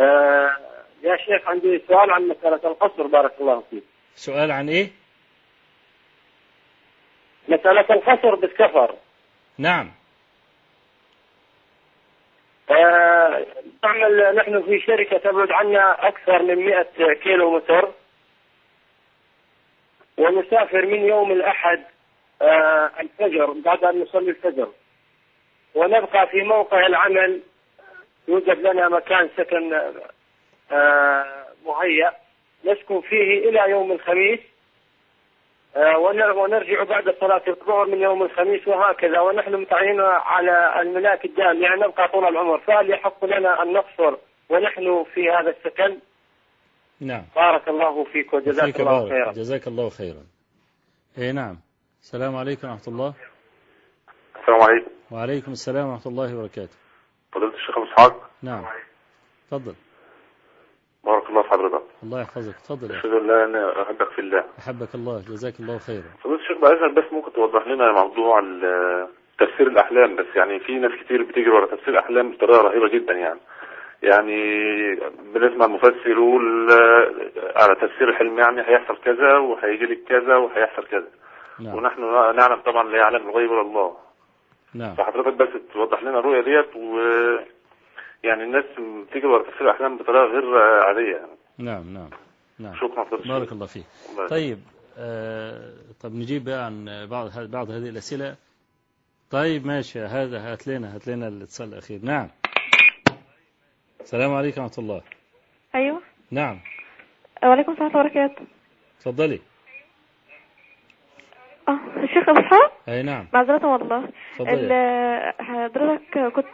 آه 0.00 0.56
يا 1.02 1.16
شيخ 1.16 1.48
عندي 1.48 1.82
سؤال 1.88 2.10
عن 2.10 2.28
مسألة 2.28 2.60
القصر 2.70 3.06
بارك 3.06 3.32
الله 3.40 3.62
فيك. 3.70 3.82
سؤال 4.14 4.50
عن 4.50 4.68
إيه؟ 4.68 4.90
مسألة 7.48 7.86
القصر 7.90 8.34
بالسفر 8.34 8.94
نعم. 9.58 9.90
آه 12.70 13.46
نعمل 13.84 14.36
نحن 14.36 14.62
في 14.62 14.80
شركة 14.80 15.18
تبعد 15.18 15.50
عنا 15.50 16.08
أكثر 16.08 16.42
من 16.42 16.54
100 16.66 16.86
كيلو 17.22 17.56
متر 17.56 17.92
ونسافر 20.20 20.86
من 20.86 21.04
يوم 21.04 21.32
الأحد 21.32 21.82
آه 22.42 22.90
الفجر 23.00 23.52
بعد 23.52 23.84
أن 23.84 24.00
نصلي 24.02 24.30
الفجر. 24.30 24.68
ونبقى 25.74 26.26
في 26.26 26.42
موقع 26.42 26.86
العمل 26.86 27.40
يوجد 28.28 28.58
لنا 28.66 28.88
مكان 28.88 29.30
سكن 29.36 29.74
آه 30.72 31.44
مهيأ. 31.66 32.12
نسكن 32.64 33.00
فيه 33.00 33.48
إلى 33.48 33.70
يوم 33.70 33.92
الخميس 33.92 34.40
آه، 35.76 35.98
ون- 35.98 36.30
ونرجع 36.30 36.82
بعد 36.82 37.14
صلاة 37.20 37.42
الظهر 37.48 37.86
من 37.86 38.02
يوم 38.02 38.22
الخميس 38.22 38.68
وهكذا. 38.68 39.20
ونحن 39.20 39.54
متعينين 39.54 40.00
على 40.00 40.80
الملاك 40.82 41.24
الدائم 41.24 41.62
يعني 41.62 41.80
نبقى 41.80 42.08
طول 42.08 42.28
العمر. 42.28 42.58
فهل 42.58 42.90
يحق 42.90 43.24
لنا 43.24 43.62
أن 43.62 43.72
نقصر 43.72 44.16
ونحن 44.48 45.04
في 45.14 45.30
هذا 45.30 45.50
السكن؟ 45.50 45.98
نعم. 47.00 47.24
بارك 47.36 47.68
الله 47.68 48.04
فيك 48.04 48.34
وجزاك 48.34 48.64
فيك 48.64 48.80
الله 48.80 48.98
بارك. 48.98 49.12
خيرا. 49.12 49.32
جزاك 49.32 49.66
الله 49.68 49.88
خيرا. 49.88 50.24
اي 51.18 51.32
نعم. 51.32 51.56
السلام 52.00 52.36
عليكم 52.36 52.68
ورحمة 52.68 52.88
الله. 52.88 53.14
السلام 54.40 54.60
عليكم. 54.62 54.90
وعليكم 55.10 55.52
السلام 55.52 55.88
ورحمة 55.88 56.12
الله 56.12 56.36
وبركاته. 56.36 56.76
فضيلة 57.32 57.54
الشيخ 57.54 57.78
أبو 57.78 57.86
إسحاق. 57.86 58.30
نعم. 58.42 58.64
تفضل. 59.50 59.74
بارك 61.04 61.30
الله 61.30 61.42
في 61.42 61.48
حضرتك 61.48 61.82
الله 62.02 62.20
يحفظك. 62.20 62.56
تفضل. 62.56 62.92
أشهد 62.92 63.10
أن 63.10 63.26
لا 63.26 63.44
أنا 63.44 63.82
أحبك 63.82 64.10
في 64.10 64.20
الله. 64.20 64.44
أحبك 64.58 64.94
الله. 64.94 65.18
جزاك 65.20 65.60
الله 65.60 65.78
خيرا. 65.78 66.10
فضيلة 66.22 66.40
الشيخ 66.40 66.58
بعد 66.58 66.94
بس 66.94 67.12
ممكن 67.12 67.32
توضح 67.32 67.66
لنا 67.66 67.92
موضوع 67.92 68.40
تفسير 69.38 69.66
الأحلام 69.66 70.16
بس 70.16 70.26
يعني 70.36 70.60
في 70.60 70.72
ناس 70.72 70.92
كتير 71.04 71.22
بتجري 71.22 71.50
ورا 71.50 71.66
تفسير 71.66 71.88
الأحلام 71.88 72.32
بطريقة 72.32 72.62
رهيبة 72.62 72.88
جدا 72.88 73.12
يعني. 73.12 73.40
يعني 74.02 74.40
بنسمع 75.34 75.64
المفسر 75.66 76.06
يقول 76.10 76.68
على 77.56 77.74
تفسير 77.74 78.08
الحلم 78.08 78.38
يعني 78.38 78.60
هيحصل 78.60 78.96
كذا 79.04 79.38
وهيجي 79.38 79.84
لك 79.84 79.98
كذا 80.08 80.36
وهيحصل 80.36 80.86
كذا. 80.86 81.08
نعم. 81.60 81.74
ونحن 81.74 82.00
نعلم 82.36 82.60
طبعا 82.60 82.88
لا 82.88 82.98
يعلم 82.98 83.28
الغيب 83.28 83.50
إلا 83.52 83.60
الله. 83.60 83.96
نعم. 84.74 84.94
فحضرتك 84.94 85.34
بس 85.34 85.48
توضح 85.72 86.02
لنا 86.02 86.18
الرؤية 86.18 86.40
ديت 86.40 86.76
و 86.76 86.98
يعني 88.24 88.42
الناس 88.44 88.64
بتجري 89.08 89.26
ورا 89.26 89.42
تفسير 89.42 89.62
الأحلام 89.62 89.96
بطريقة 89.98 90.24
غير 90.24 90.44
يعني 91.08 91.30
نعم 91.58 91.94
نعم 91.94 92.10
نعم. 92.58 92.74
شكرا 92.74 93.02
الشيخ. 93.18 93.28
بارك 93.28 93.52
الله 93.52 93.66
فيك. 93.66 93.84
طيب 94.30 94.58
آه 94.98 95.72
طب 96.02 96.14
نجيب 96.14 96.44
بقى 96.44 96.64
عن 96.66 97.06
بعض 97.10 97.28
بعض 97.52 97.70
هذه 97.70 97.88
الأسئلة. 97.88 98.36
طيب 99.30 99.66
ماشي 99.66 99.98
هذا 100.00 100.38
هات 100.52 100.68
لنا 100.68 100.94
هات 100.94 101.08
لنا 101.08 101.28
الاتصال 101.28 101.68
الأخير. 101.68 102.00
نعم. 102.02 102.28
السلام 104.10 104.34
عليكم 104.34 104.62
ورحمة 104.62 104.78
الله. 104.78 105.00
أيوه. 105.74 106.00
نعم. 106.30 106.58
وعليكم 107.42 107.72
السلام 107.72 107.90
وبركاته 107.90 108.42
تفضلي. 109.00 109.40
آه 111.68 111.78
الشيخ 111.96 112.28
اسحاق 112.28 112.72
أي 112.88 113.02
نعم. 113.02 113.26
معذرة 113.32 113.66
والله. 113.66 114.08
تفضلي. 114.34 114.54
ال- 114.54 115.44
حضرتك 115.44 116.18
كنت 116.34 116.46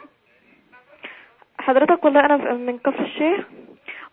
حضرتك 1.59 2.05
والله 2.05 2.20
أنا 2.20 2.37
من 2.55 2.78
كفر 2.78 3.03
الشيخ 3.05 3.47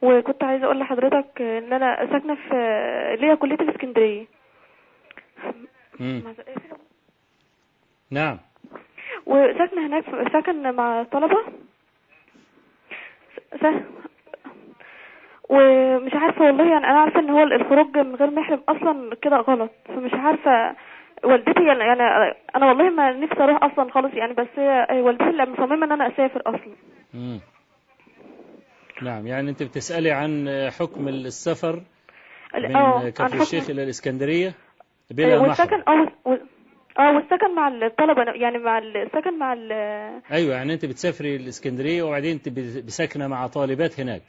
وكنت 0.01 0.43
عايزة 0.43 0.65
أقول 0.65 0.79
لحضرتك 0.79 1.41
إن 1.41 1.73
أنا 1.73 2.07
ساكنة 2.11 2.35
في 2.35 2.55
ليا 3.19 3.35
كلية 3.35 3.55
الإسكندرية. 3.55 4.25
نعم. 8.09 8.37
وساكنة 9.25 9.87
هناك 9.87 10.31
ساكن 10.33 10.75
مع 10.75 11.03
طلبة؟ 11.03 11.43
س- 13.61 13.83
ومش 15.49 16.13
عارفة 16.13 16.41
والله 16.45 16.63
يعني 16.71 16.85
أنا 16.85 16.99
عارفة 16.99 17.19
إن 17.19 17.29
هو 17.29 17.43
الخروج 17.43 17.97
من 17.97 18.15
غير 18.15 18.31
محرم 18.31 18.61
أصلا 18.69 19.15
كده 19.21 19.37
غلط. 19.37 19.71
فمش 19.85 20.13
عارفة 20.13 20.75
والدتي 21.23 21.63
يعني 21.67 21.79
يعني 21.79 22.33
أنا 22.55 22.65
والله 22.65 22.89
ما 22.89 23.11
نفسي 23.11 23.43
أروح 23.43 23.63
أصلا 23.63 23.91
خالص 23.91 24.13
يعني 24.13 24.33
بس 24.33 24.47
هي 24.57 24.87
والدتي 25.01 25.29
اللي 25.29 25.45
مصممة 25.45 25.85
إن 25.85 25.91
أنا 25.91 26.07
أسافر 26.07 26.41
أصلا. 26.45 26.73
مم. 27.13 27.39
نعم 29.01 29.27
يعني 29.27 29.49
أنت 29.49 29.63
بتسألي 29.63 30.11
عن 30.11 30.49
حكم 30.79 31.07
السفر 31.07 31.79
من 32.55 32.75
عن 32.75 33.09
كفر 33.09 33.41
الشيخ 33.41 33.69
إلى 33.69 33.83
الإسكندرية 33.83 34.53
بلا 35.11 35.37
والسكن 35.37 35.79
محرم. 35.79 36.07
آه 36.27 36.39
آه 36.99 37.15
والسكن 37.15 37.55
مع 37.55 37.67
الطلبة 37.67 38.31
يعني 38.31 38.57
مع 38.57 38.77
السكن 38.77 39.39
مع 39.39 39.53
ال 39.53 39.71
أيوة 40.31 40.55
يعني 40.55 40.73
أنت 40.73 40.85
بتسافري 40.85 41.35
الإسكندرية 41.35 42.03
وبعدين 42.03 42.31
أنت 42.31 42.49
بسكنة 42.85 43.27
مع 43.27 43.47
طالبات 43.47 43.99
هناك. 43.99 44.21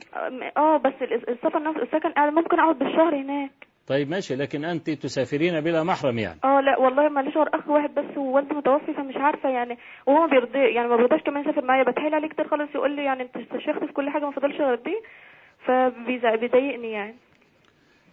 آه 0.56 0.76
بس 0.76 0.92
ال- 1.02 1.30
السفر 1.30 1.62
نفسه 1.62 1.82
السكن 1.82 2.12
أنا 2.18 2.30
ممكن 2.30 2.60
أقعد 2.60 2.78
بالشهر 2.78 3.14
هناك. 3.16 3.50
طيب 3.86 4.10
ماشي 4.10 4.34
لكن 4.36 4.64
أنت 4.64 4.90
تسافرين 4.90 5.60
بلا 5.60 5.82
محرم 5.82 6.18
يعني. 6.18 6.38
آه 6.44 6.60
لا 6.60 6.78
والله 6.78 7.08
ماليش 7.08 7.36
غير 7.36 7.48
أخ 7.54 7.68
واحد 7.68 7.94
بس 7.94 8.16
ووالدي 8.16 8.54
متوفي 8.54 8.94
فمش 8.94 9.16
عارفة 9.16 9.48
يعني 9.48 9.78
وهو 10.06 10.20
ما 10.20 10.26
بيرضي 10.26 10.58
يعني 10.58 10.88
ما 10.88 10.96
بيرضاش 10.96 11.20
كمان 11.22 11.42
يسافر 11.42 11.64
معايا. 11.64 11.82
بتحايل 11.82 12.14
عليه 12.14 12.28
كتير 12.28 12.48
خالص 12.48 12.70
يقول 12.74 12.96
لي 12.96 13.04
يعني 13.04 13.22
أنت 13.22 13.36
استشيخت 13.36 13.84
في 13.84 13.92
كل 13.92 14.10
حاجة 14.10 14.24
ما 14.24 14.30
فضلش 14.30 14.60
غير 14.60 14.74
دي 14.74 14.96
فبيضايقني 15.66 16.90
يعني. 16.92 17.14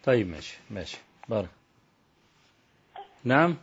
طيب 0.03 0.29
ماشي 0.29 0.59
ماشي 0.71 0.97
بارك. 1.29 1.49
نعم؟ 3.25 3.55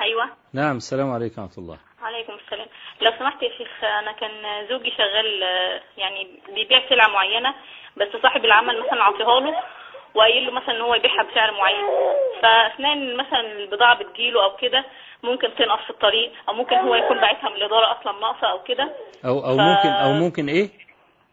أيوه. 0.00 0.28
نعم 0.54 0.76
السلام 0.76 1.10
عليكم 1.12 1.42
ورحمة 1.42 1.58
الله. 1.58 1.78
عليكم 2.02 2.32
السلام. 2.44 2.66
لو 3.00 3.12
سمحت 3.18 3.42
يا 3.42 3.48
شيخ 3.58 3.84
أنا 3.84 4.12
كان 4.12 4.66
زوجي 4.68 4.90
شغال 4.90 5.42
يعني 5.98 6.40
بيبيع 6.54 6.88
سلعه 6.88 7.08
معينة 7.08 7.54
بس 7.96 8.08
صاحب 8.22 8.44
العمل 8.44 8.80
مثلا 8.80 9.02
عطيها 9.04 9.40
له 9.40 9.62
وقايل 10.14 10.46
له 10.46 10.52
مثلا 10.52 10.76
إن 10.76 10.80
هو 10.80 10.94
يبيعها 10.94 11.22
بسعر 11.22 11.52
معين. 11.52 11.84
فأثناء 12.42 12.96
مثلا 13.16 13.40
البضاعة 13.40 13.98
بتجيله 13.98 14.44
أو 14.44 14.56
كده 14.56 14.84
ممكن 15.22 15.54
تنقص 15.54 15.84
في 15.84 15.90
الطريق 15.90 16.32
أو 16.48 16.54
ممكن 16.54 16.76
هو 16.76 16.94
يكون 16.94 17.20
باعتها 17.20 17.48
من 17.50 17.56
الإدارة 17.56 18.00
أصلا 18.00 18.20
ناقصة 18.20 18.50
أو 18.50 18.62
كده. 18.62 18.94
أو 19.24 19.38
أو 19.44 19.56
ف- 19.56 19.60
ممكن 19.60 19.88
أو 19.88 20.12
ممكن 20.12 20.48
إيه؟ 20.48 20.70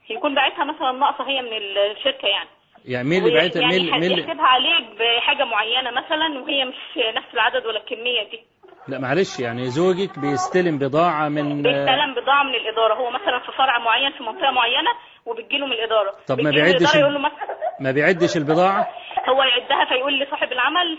يكون 0.09 0.35
باعتها 0.35 0.63
مثلا 0.63 0.91
ناقصة 0.91 1.27
هي 1.29 1.41
من 1.41 1.53
الشركة 1.77 2.27
يعني. 2.27 2.49
يعني 2.85 3.09
مين 3.09 3.25
اللي 3.25 3.35
بعتها 3.39 3.61
يعني 3.61 3.79
مين 3.79 3.91
مين 3.91 4.03
اللي- 4.11 4.21
يحسبها 4.23 4.45
عليه 4.45 4.79
بحاجة 4.99 5.43
معينة 5.43 5.91
مثلا 5.91 6.39
وهي 6.39 6.65
مش 6.65 6.75
نفس 6.97 7.27
العدد 7.33 7.65
ولا 7.65 7.79
الكمية 7.79 8.23
دي. 8.23 8.43
لا 8.87 8.99
معلش 8.99 9.39
يعني 9.39 9.65
زوجك 9.65 10.19
بيستلم 10.19 10.77
بضاعة 10.77 11.29
من 11.29 11.61
بيستلم 11.61 12.13
بضاعة 12.13 12.43
من 12.43 12.55
الإدارة. 12.55 12.93
هو 12.93 13.09
مثلا 13.09 13.39
في 13.39 13.51
فرع 13.57 13.79
معين 13.79 14.11
في 14.11 14.23
منطقة 14.23 14.51
معينة 14.51 14.89
وبتجيله 15.25 15.65
من 15.65 15.71
الإدارة. 15.71 16.11
طب 16.27 16.41
ما 16.41 16.49
بيعدش 16.49 16.95
يقول 16.95 17.13
له 17.13 17.19
مثلا 17.19 17.55
ما 17.79 17.91
بيعدش 17.91 18.37
البضاعة؟ 18.37 18.87
هو 19.29 19.43
يعدها 19.43 19.85
فيقول 19.85 20.19
لصاحب 20.19 20.51
العمل 20.51 20.97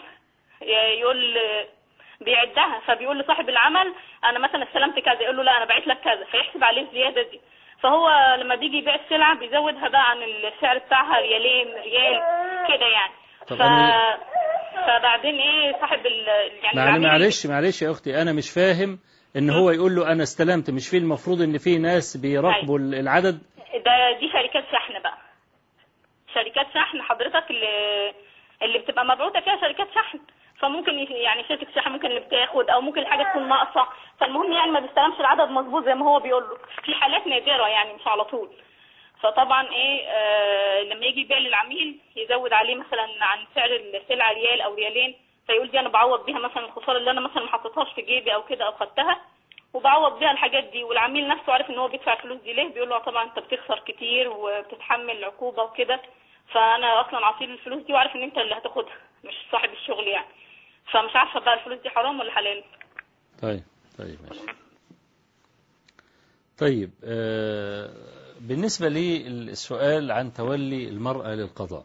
يقول 1.01 1.35
بيعدها 2.21 2.81
فبيقول 2.87 3.19
لصاحب 3.19 3.49
العمل 3.49 3.95
أنا 4.25 4.39
مثلا 4.39 4.63
استلمت 4.69 4.99
كذا 4.99 5.23
يقول 5.23 5.37
له 5.37 5.43
لا 5.43 5.57
أنا 5.57 5.65
بعت 5.65 5.87
لك 5.87 6.01
كذا 6.01 6.25
فيحسب 6.31 6.65
عليه 6.65 6.83
الزيادة 6.83 7.23
دي. 7.31 7.41
فهو 7.83 8.09
لما 8.41 8.55
بيجي 8.55 8.77
يبيع 8.79 8.95
السلعة 8.95 9.39
بيزودها 9.39 9.89
بقى 9.89 10.11
عن 10.11 10.17
السعر 10.23 10.79
بتاعها 10.79 11.21
ريالين 11.21 11.67
ريال 11.69 12.21
كده 12.69 12.87
يعني. 12.87 13.13
طب 13.49 13.57
ف... 13.57 13.61
أنا- 13.63 14.37
فبعدين 14.87 15.35
إيه 15.41 15.73
صاحب 15.81 16.07
ال... 16.07 16.27
يعني 16.65 16.77
معل- 16.77 17.01
معلش 17.03 17.47
معلش 17.47 17.83
يا 17.83 17.91
أختي 17.91 18.23
أنا 18.23 18.33
مش 18.33 18.51
فاهم 18.51 18.99
إن 19.37 19.51
هو 19.51 19.71
يقول 19.71 19.95
له 19.97 20.13
أنا 20.13 20.23
استلمت 20.23 20.71
مش 20.71 20.89
في 20.89 20.97
المفروض 20.97 21.43
إن 21.43 21.59
في 21.59 21.79
ناس 21.79 22.17
بيراقبوا 22.17 22.79
العدد؟ 22.79 23.39
ده 23.85 24.19
دي 24.21 24.29
شركات 24.33 24.65
شحن 24.73 25.03
بقى. 25.03 25.19
شركات 26.35 26.67
شحن 26.75 27.03
حضرتك 27.03 27.51
اللي 27.51 28.13
اللي 28.63 28.79
بتبقى 28.79 29.05
مبعوثة 29.05 29.41
فيها 29.41 29.57
شركات 29.61 29.89
شحن. 29.95 30.19
فممكن 30.61 30.93
يعني 30.99 31.45
شركة 31.49 31.67
شحن 31.77 31.91
ممكن 31.93 32.07
اللي 32.07 32.21
بتاخد 32.21 32.71
أو 32.71 32.81
ممكن 32.81 33.01
الحاجة 33.01 33.23
تكون 33.31 33.49
ناقصة. 33.49 33.89
فالمهم 34.21 34.53
يعني 34.53 34.71
ما 34.71 34.81
بيستلمش 34.81 35.21
العدد 35.21 35.51
مظبوط 35.51 35.85
زي 35.85 35.95
ما 35.95 36.07
هو 36.07 36.21
بيقول 36.21 36.43
له. 36.43 36.57
في 36.85 36.95
حالات 36.95 37.27
نادرة 37.27 37.69
يعني 37.69 37.93
مش 37.95 38.07
على 38.07 38.25
طول. 38.25 38.51
فطبعا 39.23 39.69
إيه 39.73 40.07
آه 40.09 40.83
لما 40.83 41.07
يجي 41.07 41.21
يبيع 41.21 41.39
للعميل 41.39 41.99
يزود 42.17 42.53
عليه 42.53 42.75
مثلا 42.75 43.25
عن 43.25 43.47
سعر 43.55 43.71
السلعة 43.77 44.33
ريال 44.33 44.61
أو 44.61 44.75
ريالين 44.75 45.17
فيقول 45.47 45.71
دي 45.71 45.81
أنا 45.81 45.89
بعوض 45.89 46.25
بيها 46.27 46.39
مثلا 46.39 46.65
الخسارة 46.65 46.99
اللي 46.99 47.11
أنا 47.11 47.21
مثلا 47.21 47.43
ما 47.43 47.49
حطيتهاش 47.53 47.93
في 47.95 48.03
جيبي 48.03 48.35
أو 48.35 48.45
كده 48.45 48.67
أو 48.67 48.73
خدتها 48.73 49.21
وبعوض 49.75 50.19
بيها 50.19 50.31
الحاجات 50.31 50.65
دي. 50.65 50.85
والعميل 50.85 51.29
نفسه 51.29 51.53
عارف 51.53 51.71
إن 51.71 51.79
هو 51.79 51.89
بيدفع 51.89 52.13
الفلوس 52.13 52.41
دي 52.41 52.53
ليه؟ 52.53 52.69
بيقول 52.69 52.89
له 52.89 52.99
طبعا 52.99 53.25
أنت 53.25 53.39
بتخسر 53.39 53.79
كتير 53.79 54.29
وبتتحمل 54.29 55.25
عقوبة 55.25 55.63
وكده 55.63 56.01
فأنا 56.53 57.01
أصلا 57.01 57.27
عصير 57.27 57.49
الفلوس 57.51 57.83
دي 57.83 57.93
وعارف 57.93 58.17
إن 58.17 58.23
أنت 58.23 58.39
اللي 58.39 58.55
هتاخدها 58.55 58.97
مش 59.25 59.35
صاحب 59.53 59.73
الشغل 59.73 60.07
يعني. 60.09 60.27
فمش 60.93 61.17
عارفة 61.17 61.41
بقى 61.41 61.55
الفلوس 61.55 61.79
دي 61.81 61.91
حرام 61.91 62.21
ولا 62.21 62.33
حلال. 62.33 62.65
طيب 63.43 63.63
طيب 63.99 64.19
ماشي. 64.29 64.41
طيب 66.59 66.91
آه 67.05 67.91
بالنسبة 68.41 68.89
للسؤال 68.89 70.13
عن 70.13 70.33
تولي 70.33 70.89
المرأة 70.89 71.35
للقضاء. 71.35 71.85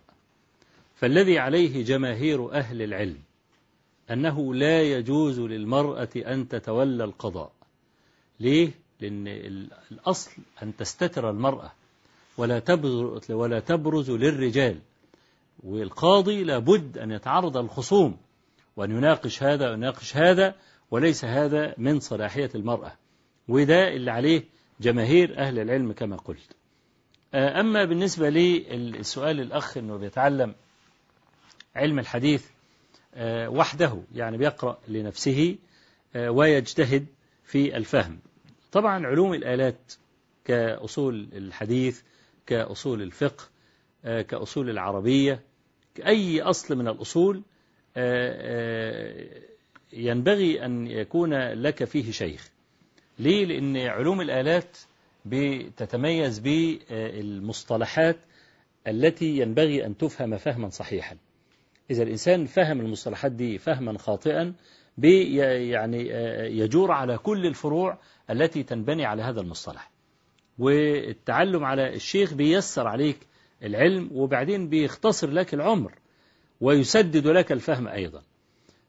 فالذي 0.95 1.39
عليه 1.39 1.83
جماهير 1.83 2.51
أهل 2.53 2.81
العلم 2.81 3.17
أنه 4.11 4.53
لا 4.55 4.81
يجوز 4.81 5.39
للمرأة 5.39 6.09
أن 6.15 6.47
تتولى 6.47 7.03
القضاء. 7.03 7.51
ليه؟ 8.39 8.71
لأن 8.99 9.27
ال- 9.27 9.67
الأصل 9.91 10.31
أن 10.63 10.75
تستتر 10.77 11.29
المرأة 11.29 11.71
ولا 12.37 12.59
تبرز, 12.59 13.31
ولا 13.31 13.59
تبرز 13.59 14.11
للرجال 14.11 14.79
والقاضي 15.63 16.43
لابد 16.43 16.97
أن 16.97 17.11
يتعرض 17.11 17.57
الخصوم 17.57 18.17
وأن 18.77 18.91
يناقش 18.91 19.43
هذا 19.43 19.69
ويناقش 19.69 20.17
هذا 20.17 20.55
وليس 20.91 21.25
هذا 21.25 21.73
من 21.77 21.99
صلاحية 21.99 22.49
المرأة. 22.55 22.93
وده 23.47 23.87
اللي 23.87 24.11
عليه 24.11 24.43
جماهير 24.81 25.37
أهل 25.37 25.59
العلم 25.59 25.91
كما 25.91 26.15
قلت. 26.15 26.55
آه، 27.33 27.59
أما 27.59 27.85
بالنسبة 27.85 28.29
للسؤال 28.29 29.39
الأخ 29.39 29.77
أنه 29.77 29.97
بيتعلم 29.97 30.55
علم 31.75 31.99
الحديث 31.99 32.45
آه، 33.15 33.49
وحده 33.49 34.01
يعني 34.15 34.37
بيقرأ 34.37 34.79
لنفسه 34.87 35.55
آه، 36.15 36.31
ويجتهد 36.31 37.05
في 37.43 37.77
الفهم. 37.77 38.19
طبعا 38.71 39.07
علوم 39.07 39.33
الآلات 39.33 39.93
كأصول 40.45 41.29
الحديث 41.33 42.01
كأصول 42.45 43.01
الفقه 43.01 43.43
كأصول 44.03 44.69
العربية 44.69 45.41
أي 46.05 46.41
أصل 46.41 46.75
من 46.75 46.87
الأصول 46.87 47.41
ينبغي 49.93 50.65
أن 50.65 50.87
يكون 50.87 51.33
لك 51.53 51.83
فيه 51.83 52.11
شيخ. 52.11 52.50
ليه؟ 53.19 53.45
لأن 53.45 53.77
علوم 53.77 54.21
الآلات 54.21 54.77
بتتميز 55.25 56.39
بالمصطلحات 56.39 58.17
التي 58.87 59.37
ينبغي 59.37 59.85
أن 59.85 59.97
تفهم 59.97 60.37
فهما 60.37 60.69
صحيحا. 60.69 61.17
إذا 61.91 62.03
الإنسان 62.03 62.45
فهم 62.45 62.79
المصطلحات 62.79 63.31
دي 63.31 63.57
فهما 63.57 63.97
خاطئا 63.97 64.53
بي 64.97 65.35
يعني 65.69 66.09
يجور 66.57 66.91
على 66.91 67.17
كل 67.17 67.45
الفروع 67.45 67.97
التي 68.29 68.63
تنبني 68.63 69.05
على 69.05 69.21
هذا 69.23 69.41
المصطلح. 69.41 69.91
والتعلم 70.59 71.63
على 71.63 71.93
الشيخ 71.95 72.33
بيسر 72.33 72.87
عليك 72.87 73.17
العلم 73.63 74.09
وبعدين 74.13 74.69
بيختصر 74.69 75.29
لك 75.29 75.53
العمر 75.53 75.93
ويسدد 76.61 77.27
لك 77.27 77.51
الفهم 77.51 77.87
أيضا. 77.87 78.21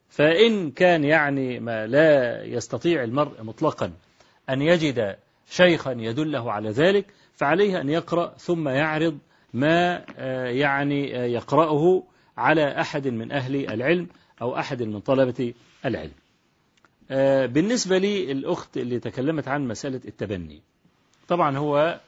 فإن 0.08 0.70
كان 0.70 1.04
يعني 1.04 1.60
ما 1.60 1.86
لا 1.86 2.42
يستطيع 2.44 3.04
المرء 3.04 3.42
مطلقا 3.42 3.92
أن 4.50 4.62
يجد 4.62 5.16
شيخا 5.50 5.92
يدله 5.92 6.52
على 6.52 6.70
ذلك 6.70 7.06
فعليه 7.34 7.80
أن 7.80 7.88
يقرأ 7.88 8.34
ثم 8.38 8.68
يعرض 8.68 9.18
ما 9.54 10.04
يعني 10.48 11.10
يقرأه 11.10 12.02
على 12.36 12.80
أحد 12.80 13.08
من 13.08 13.32
أهل 13.32 13.56
العلم 13.56 14.08
أو 14.42 14.58
أحد 14.58 14.82
من 14.82 15.00
طلبة 15.00 15.54
العلم. 15.84 16.12
بالنسبة 17.52 17.98
لي 17.98 18.32
الأخت 18.32 18.76
اللي 18.76 18.98
تكلمت 19.00 19.48
عن 19.48 19.68
مسألة 19.68 20.00
التبني 20.04 20.62
طبعا 21.28 21.58
هو 21.58 22.00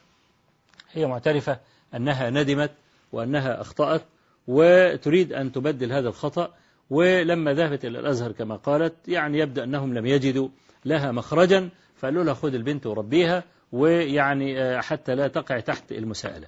هي 0.93 1.07
معترفة 1.07 1.61
أنها 1.95 2.31
ندمت 2.31 2.71
وأنها 3.13 3.61
أخطأت 3.61 4.03
وتريد 4.49 5.33
أن 5.33 5.53
تبدل 5.53 5.93
هذا 5.93 6.09
الخطأ 6.09 6.55
ولما 6.91 7.53
ذهبت 7.53 7.85
إلى 7.85 7.99
الأزهر 7.99 8.33
كما 8.33 8.57
قالت 8.57 9.09
يعني 9.09 9.39
يبدأ 9.39 9.65
أنهم 9.65 9.95
لم 9.95 10.07
يجدوا 10.07 10.49
لها 10.85 11.13
مخرجا 11.13 11.71
فقالوا 12.05 12.25
لها 12.25 12.35
خذ 12.35 12.55
البنت 12.55 12.87
وربيها 12.87 13.45
ويعني 13.73 14.83
حتى 14.83 15.15
لا 15.15 15.29
تقع 15.29 15.61
تحت 15.61 15.93
المساءلة. 15.93 16.47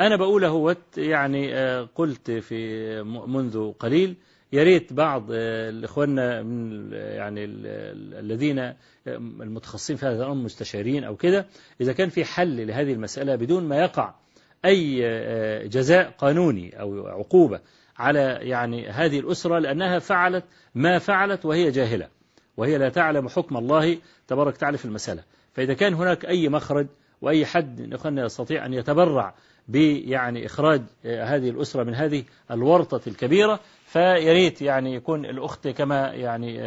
أنا 0.00 0.16
بقول 0.16 0.44
هو 0.44 0.76
يعني 0.96 1.54
قلت 1.80 2.30
في 2.30 3.02
منذ 3.02 3.72
قليل 3.72 4.16
يا 4.52 4.62
ريت 4.62 4.92
بعض 4.92 5.26
الإخواننا 5.30 6.42
من 6.42 6.92
يعني 6.92 7.44
الذين 7.44 8.74
المتخصصين 9.06 9.96
في 9.96 10.06
هذا 10.06 10.22
الأمر 10.22 10.44
مستشارين 10.44 11.04
أو 11.04 11.16
كده 11.16 11.46
إذا 11.80 11.92
كان 11.92 12.08
في 12.08 12.24
حل 12.24 12.66
لهذه 12.66 12.92
المسألة 12.92 13.36
بدون 13.36 13.64
ما 13.64 13.76
يقع 13.76 14.14
أي 14.64 15.00
جزاء 15.68 16.14
قانوني 16.18 16.80
أو 16.80 17.06
عقوبة 17.06 17.60
على 17.96 18.38
يعني 18.42 18.88
هذه 18.88 19.20
الأسرة 19.20 19.58
لأنها 19.58 19.98
فعلت 19.98 20.44
ما 20.74 20.98
فعلت 20.98 21.44
وهي 21.44 21.70
جاهلة. 21.70 22.08
وهي 22.56 22.78
لا 22.78 22.88
تعلم 22.88 23.28
حكم 23.28 23.56
الله 23.56 23.98
تبارك 24.28 24.54
وتعالى 24.54 24.78
في 24.78 24.84
المسألة. 24.84 25.22
فإذا 25.54 25.74
كان 25.74 25.94
هناك 25.94 26.24
أي 26.24 26.48
مخرج 26.48 26.86
وأي 27.22 27.46
حد 27.46 27.98
يستطيع 28.04 28.66
أن 28.66 28.74
يتبرع 28.74 29.34
بيعني 29.68 30.46
إخراج 30.46 30.82
هذه 31.04 31.50
الأسرة 31.50 31.84
من 31.84 31.94
هذه 31.94 32.24
الورطة 32.50 33.00
الكبيرة 33.06 33.60
فيريت 33.86 34.62
يعني 34.62 34.94
يكون 34.94 35.24
الأخت 35.24 35.68
كما 35.68 36.12
يعني 36.12 36.58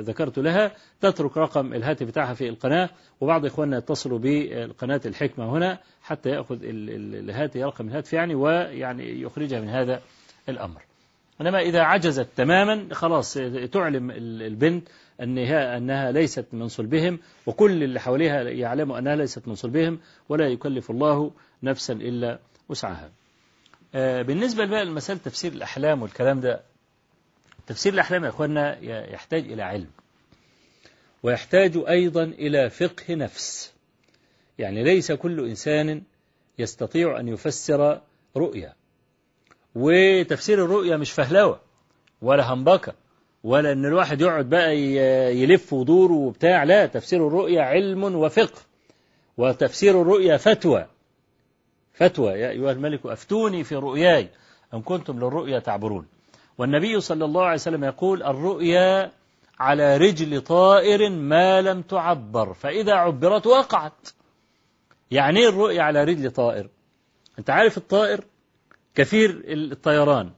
ذكرت 0.00 0.38
لها 0.38 0.72
تترك 1.00 1.36
رقم 1.36 1.74
الهاتف 1.74 2.06
بتاعها 2.06 2.34
في 2.34 2.48
القناة 2.48 2.90
وبعض 3.20 3.46
إخواننا 3.46 3.78
يتصلوا 3.78 4.18
بالقناة 4.18 5.00
الحكمة 5.06 5.50
هنا 5.50 5.78
حتى 6.02 6.28
يأخذ 6.28 6.58
الهاتف 6.62 7.56
رقم 7.56 7.88
الهاتف 7.88 8.12
يعني 8.12 8.34
ويعني 8.34 9.20
يخرجها 9.20 9.60
من 9.60 9.68
هذا 9.68 10.00
الأمر. 10.48 10.82
إنما 11.40 11.58
إذا 11.58 11.80
عجزت 11.80 12.28
تماما 12.36 12.94
خلاص 12.94 13.38
تعلم 13.72 14.10
البنت 14.20 14.88
أنها, 15.22 15.76
أنها 15.76 16.12
ليست 16.12 16.46
من 16.52 16.68
صلبهم 16.68 17.18
وكل 17.46 17.82
اللي 17.82 18.00
حواليها 18.00 18.42
يعلموا 18.42 18.98
أنها 18.98 19.16
ليست 19.16 19.48
من 19.48 19.54
صلبهم 19.54 20.00
ولا 20.28 20.48
يكلف 20.48 20.90
الله 20.90 21.30
نفسا 21.62 21.92
إلا 21.92 22.38
وسعها. 22.68 23.10
بالنسبة 24.22 24.64
بقى 24.66 24.84
لمسألة 24.84 25.18
تفسير 25.18 25.52
الأحلام 25.52 26.02
والكلام 26.02 26.40
ده 26.40 26.60
تفسير 27.66 27.92
الأحلام 27.94 28.24
يا 28.24 28.28
أخوانا 28.28 28.78
يحتاج 29.12 29.52
إلى 29.52 29.62
علم 29.62 29.88
ويحتاج 31.22 31.76
أيضا 31.88 32.22
إلى 32.24 32.70
فقه 32.70 33.14
نفس. 33.14 33.72
يعني 34.58 34.84
ليس 34.84 35.12
كل 35.12 35.48
إنسان 35.48 36.02
يستطيع 36.58 37.20
أن 37.20 37.28
يفسر 37.28 38.00
رؤيا 38.36 38.74
وتفسير 39.74 40.64
الرؤيا 40.64 40.96
مش 40.96 41.12
فهلوة 41.12 41.60
ولا 42.22 42.52
همبكة. 42.52 42.94
ولا 43.46 43.72
ان 43.72 43.84
الواحد 43.84 44.20
يقعد 44.20 44.48
بقى 44.48 44.76
يلف 45.36 45.72
ودور 45.72 46.12
وبتاع 46.12 46.64
لا 46.64 46.86
تفسير 46.86 47.28
الرؤيا 47.28 47.62
علم 47.62 48.04
وفقه 48.14 48.60
وتفسير 49.36 50.02
الرؤيا 50.02 50.36
فتوى. 50.36 50.86
فتوى 51.92 52.32
يا 52.32 52.50
أيها 52.50 52.72
الملك 52.72 53.06
أفتوني 53.06 53.64
في 53.64 53.76
رؤياي 53.76 54.28
أم 54.74 54.82
كنتم 54.82 55.16
للرؤيا 55.16 55.58
تعبرون. 55.58 56.06
والنبي 56.58 57.00
صلى 57.00 57.24
الله 57.24 57.42
عليه 57.42 57.54
وسلم 57.54 57.84
يقول 57.84 58.22
الرؤيا 58.22 59.10
على 59.58 59.96
رجل 59.96 60.40
طائر 60.40 61.10
ما 61.10 61.60
لم 61.62 61.82
تعبر 61.82 62.54
فإذا 62.54 62.92
عبرت 62.92 63.46
وقعت. 63.46 64.08
يعني 65.10 65.40
إيه 65.40 65.48
الرؤيا 65.48 65.82
على 65.82 66.04
رجل 66.04 66.30
طائر؟ 66.30 66.68
أنت 67.38 67.50
عارف 67.50 67.76
الطائر؟ 67.76 68.24
كثير 68.94 69.42
الطيران. 69.46 70.30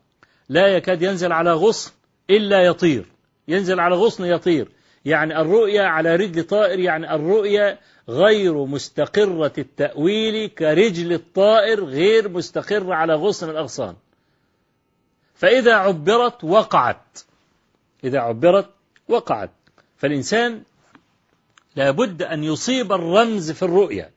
لا 0.48 0.66
يكاد 0.66 1.02
ينزل 1.02 1.32
على 1.32 1.52
غصن. 1.52 1.93
إلا 2.30 2.62
يطير. 2.62 3.06
ينزل 3.48 3.80
على 3.80 3.94
غصن 3.94 4.24
يطير. 4.24 4.68
يعني 5.05 5.40
الرؤيا 5.40 5.82
على 5.82 6.16
رجل 6.16 6.44
طائر 6.44 6.78
يعني 6.78 7.14
الرؤيا 7.14 7.78
غير 8.09 8.64
مستقرة 8.64 9.52
التأويل 9.59 10.48
كرجل 10.48 11.12
الطائر 11.12 11.84
غير 11.84 12.28
مستقرة 12.28 12.94
على 12.94 13.14
غصن 13.14 13.50
الأغصان. 13.50 13.94
فإذا 15.34 15.74
عبرت 15.74 16.44
وقعت. 16.44 17.18
إذا 18.05 18.18
عبرت 18.18 18.70
وقعت. 19.09 19.50
فالإنسان 19.96 20.62
لابد 21.76 22.22
أن 22.22 22.44
يصيب 22.44 22.92
الرمز 22.92 23.50
في 23.50 23.62
الرؤيا. 23.62 24.10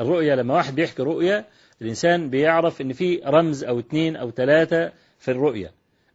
الرؤيا 0.00 0.36
لما 0.36 0.54
واحد 0.54 0.74
بيحكي 0.74 1.02
رؤيا 1.02 1.44
الإنسان 1.82 2.30
بيعرف 2.30 2.80
إن 2.80 2.92
في 2.92 3.22
رمز 3.26 3.64
أو 3.64 3.78
اثنين 3.78 4.16
أو 4.16 4.30
ثلاثة 4.30 4.92
في 5.18 5.30
الرؤيا. 5.30 5.72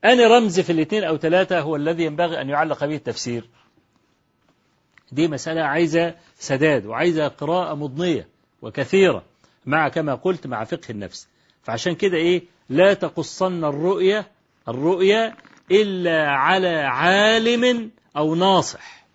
أنا 0.07 0.27
رمز 0.27 0.59
في 0.59 0.71
الاثنين 0.71 1.03
أو 1.03 1.17
ثلاثة 1.17 1.59
هو 1.59 1.75
الذي 1.75 2.03
ينبغي 2.03 2.41
أن 2.41 2.49
يعلق 2.49 2.85
به 2.85 2.95
التفسير. 2.95 3.49
دي 5.11 5.27
مسألة 5.27 5.61
عايزة 5.61 6.15
سداد 6.39 6.85
وعايزة 6.85 7.27
قراءة 7.27 7.73
مضنية 7.73 8.27
وكثيرة 8.61 9.23
مع 9.65 9.87
كما 9.89 10.15
قلت 10.15 10.47
مع 10.47 10.63
فقه 10.63 10.89
النفس. 10.89 11.27
فعشان 11.63 11.95
كده 11.95 12.17
إيه؟ 12.17 12.43
لا 12.69 12.93
تقصن 12.93 13.63
الرؤية 13.63 14.27
الرؤية 14.67 15.35
إلا 15.71 16.31
على 16.31 16.77
عالم 16.77 17.91
أو 18.17 18.35
ناصح. 18.35 19.05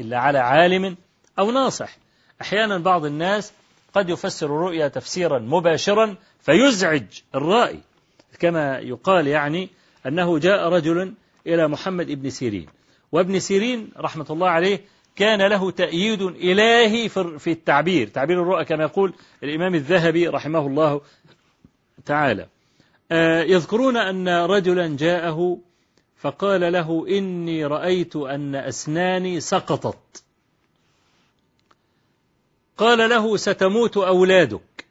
إلا 0.00 0.18
على 0.18 0.38
عالم 0.38 0.96
أو 1.38 1.50
ناصح. 1.50 1.96
أحيانا 2.40 2.78
بعض 2.78 3.04
الناس 3.04 3.52
قد 3.94 4.08
يفسر 4.08 4.46
الرؤيا 4.46 4.88
تفسيرا 4.88 5.38
مباشرا 5.38 6.16
فيزعج 6.40 7.04
الرائي 7.34 7.80
كما 8.38 8.78
يقال 8.78 9.26
يعني 9.26 9.68
أنه 10.08 10.38
جاء 10.38 10.68
رجل 10.68 11.14
إلى 11.46 11.68
محمد 11.68 12.10
ابن 12.10 12.30
سيرين. 12.30 12.68
وابن 13.12 13.38
سيرين 13.38 13.90
رحمة 13.96 14.26
الله 14.30 14.48
عليه 14.48 14.84
كان 15.16 15.42
له 15.42 15.70
تأييد 15.70 16.22
إلهي 16.22 17.08
في 17.38 17.50
التعبير. 17.50 18.08
تعبير 18.08 18.42
الرؤى 18.42 18.64
كما 18.64 18.82
يقول 18.82 19.14
الإمام 19.42 19.74
الذهبي 19.74 20.28
رحمه 20.28 20.66
الله 20.66 21.00
تعالى. 22.06 22.46
يذكرون 23.50 23.96
أن 23.96 24.28
رجلا 24.28 24.96
جاءه 24.96 25.58
فقال 26.16 26.72
له 26.72 27.06
إني 27.08 27.66
رأيت 27.66 28.16
أن 28.16 28.54
أسناني 28.54 29.40
سقطت. 29.40 30.22
قال 32.76 33.10
له 33.10 33.36
ستموت 33.36 33.96
أولادك. 33.96 34.86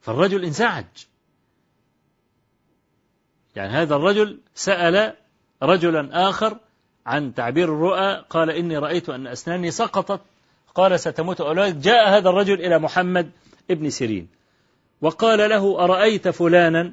فالرجل 0.00 0.44
انزعج. 0.44 0.84
يعني 3.56 3.72
هذا 3.72 3.94
الرجل 3.94 4.38
سأل 4.54 5.14
رجلا 5.62 6.28
آخر 6.28 6.56
عن 7.06 7.34
تعبير 7.34 7.64
الرؤى 7.64 8.24
قال 8.30 8.50
إني 8.50 8.78
رأيت 8.78 9.08
أن 9.08 9.26
أسناني 9.26 9.70
سقطت. 9.70 10.20
قال 10.74 11.00
ستموت 11.00 11.40
أولادك 11.40 11.76
جاء 11.76 12.08
هذا 12.08 12.28
الرجل 12.28 12.54
إلى 12.54 12.78
محمد 12.78 13.30
ابن 13.70 13.90
سيرين 13.90 14.28
وقال 15.00 15.50
له 15.50 15.84
أرأيت 15.84 16.28
فلانا؟ 16.28 16.92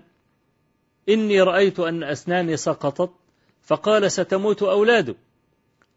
إني 1.09 1.41
رأيت 1.41 1.79
أن 1.79 2.03
أسناني 2.03 2.57
سقطت. 2.57 3.11
فقال 3.69 4.11
ستموت 4.11 4.63
أولادك 4.63 5.15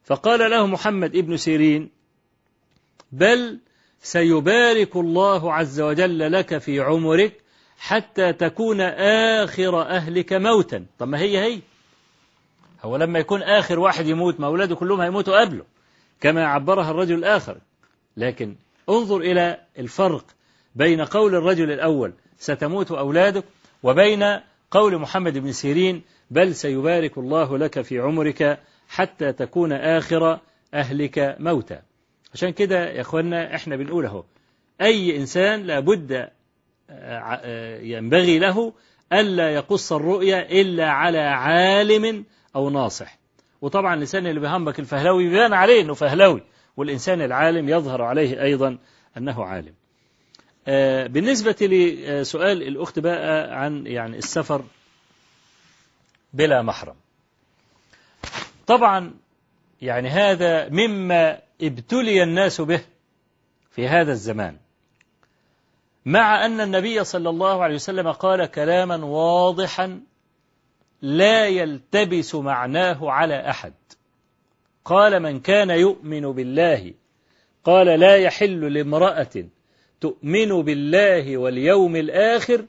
فقال 0.05 0.51
له 0.51 0.67
محمد 0.67 1.17
ابن 1.17 1.37
سيرين 1.37 1.91
بل 3.13 3.59
سيبارك 4.03 4.97
الله 4.97 5.53
عز 5.53 5.81
وجل 5.81 6.33
لك 6.33 6.59
في 6.59 6.81
عمرك 6.81 7.42
حتى 7.85 8.33
تكون 8.33 8.81
آخر 9.41 9.83
أهلك 9.83 10.33
موتا. 10.33 10.87
طب 10.99 11.09
ما 11.09 11.19
هي 11.19 11.39
هي؟ 11.39 11.61
هو 12.83 12.97
لما 12.97 13.19
يكون 13.19 13.43
آخر 13.43 13.79
واحد 13.79 14.07
يموت 14.07 14.41
ما 14.41 14.47
أولاده 14.47 14.75
كلهم 14.75 15.01
هيموتوا 15.01 15.41
قبله 15.41 15.65
كما 16.21 16.47
عبرها 16.47 16.91
الرجل 16.91 17.15
الآخر. 17.15 17.59
لكن 18.17 18.57
انظر 18.89 19.17
إلى 19.17 19.61
الفرق 19.79 20.25
بين 20.75 21.01
قول 21.01 21.35
الرجل 21.35 21.73
الأول 21.73 22.13
ستموت 22.39 22.91
أولادك 22.91 23.45
وبين 23.83 24.25
قول 24.71 24.99
محمد 24.99 25.39
بن 25.39 25.53
سيرين 25.53 26.03
بل 26.31 26.55
سيبارك 26.55 27.19
الله 27.19 27.59
لك 27.59 27.81
في 27.81 27.99
عمرك 27.99 28.59
حتى 28.89 29.33
تكون 29.33 29.73
آخر 29.73 30.39
أهلك 30.75 31.37
موتا. 31.41 31.83
عشان 32.35 32.51
كده 32.51 32.91
يا 32.91 33.01
أخوانا 33.01 33.55
إحنا 33.55 33.77
بنقول 33.77 34.07
أهو 34.07 34.25
أي 34.81 35.17
إنسان 35.17 35.63
لابد 35.63 36.31
ينبغي 37.83 38.39
له 38.39 38.73
ألا 39.13 39.51
يقص 39.55 39.93
الرؤيا 39.93 40.51
إلا 40.61 40.91
على 40.91 41.19
عالم 41.19 42.25
أو 42.57 42.71
ناصح. 42.71 43.19
وطبعا 43.61 43.95
الإنسان 43.95 44.27
اللي 44.27 44.41
بيهمك 44.41 44.79
الفهلوي 44.79 45.29
بيبان 45.29 45.53
عليه 45.53 45.83
أنه 45.83 45.95
فهلوي 45.95 46.43
والإنسان 46.77 47.23
العالم 47.23 47.69
يظهر 47.69 48.03
عليه 48.03 48.43
أيضا 48.43 48.79
أنه 49.17 49.45
عالم. 49.45 49.75
بالنسبة 51.13 51.57
لسؤال 51.61 52.63
الأخت 52.63 52.99
بقى 52.99 53.61
عن 53.63 53.87
يعني 53.87 54.19
السفر 54.19 54.65
بلا 56.33 56.63
محرم. 56.63 56.95
طبعا 58.67 59.15
يعني 59.83 60.09
هذا 60.09 60.69
مما 60.69 61.39
ابتلي 61.63 62.23
الناس 62.23 62.61
به 62.61 62.81
في 63.71 63.89
هذا 63.89 64.13
الزمان. 64.13 64.57
مع 66.05 66.47
أن 66.47 66.61
النبي 66.61 67.05
صلى 67.05 67.31
الله 67.31 67.63
عليه 67.63 67.75
وسلم 67.75 68.13
قال 68.13 68.47
كلاما 68.47 69.05
واضحا 69.05 70.01
لا 71.03 71.47
يلتبس 71.47 72.35
معناه 72.35 73.11
على 73.11 73.51
أحد. 73.51 73.73
قال 74.85 75.21
من 75.21 75.41
كان 75.41 75.71
يؤمن 75.71 76.33
بالله 76.33 76.95
قال 77.65 77.87
لا 77.87 78.17
يحل 78.17 78.73
لامرأة 78.73 79.47
تؤمن 80.01 80.63
بالله 80.63 81.37
واليوم 81.37 81.97
الآخر 81.97 82.67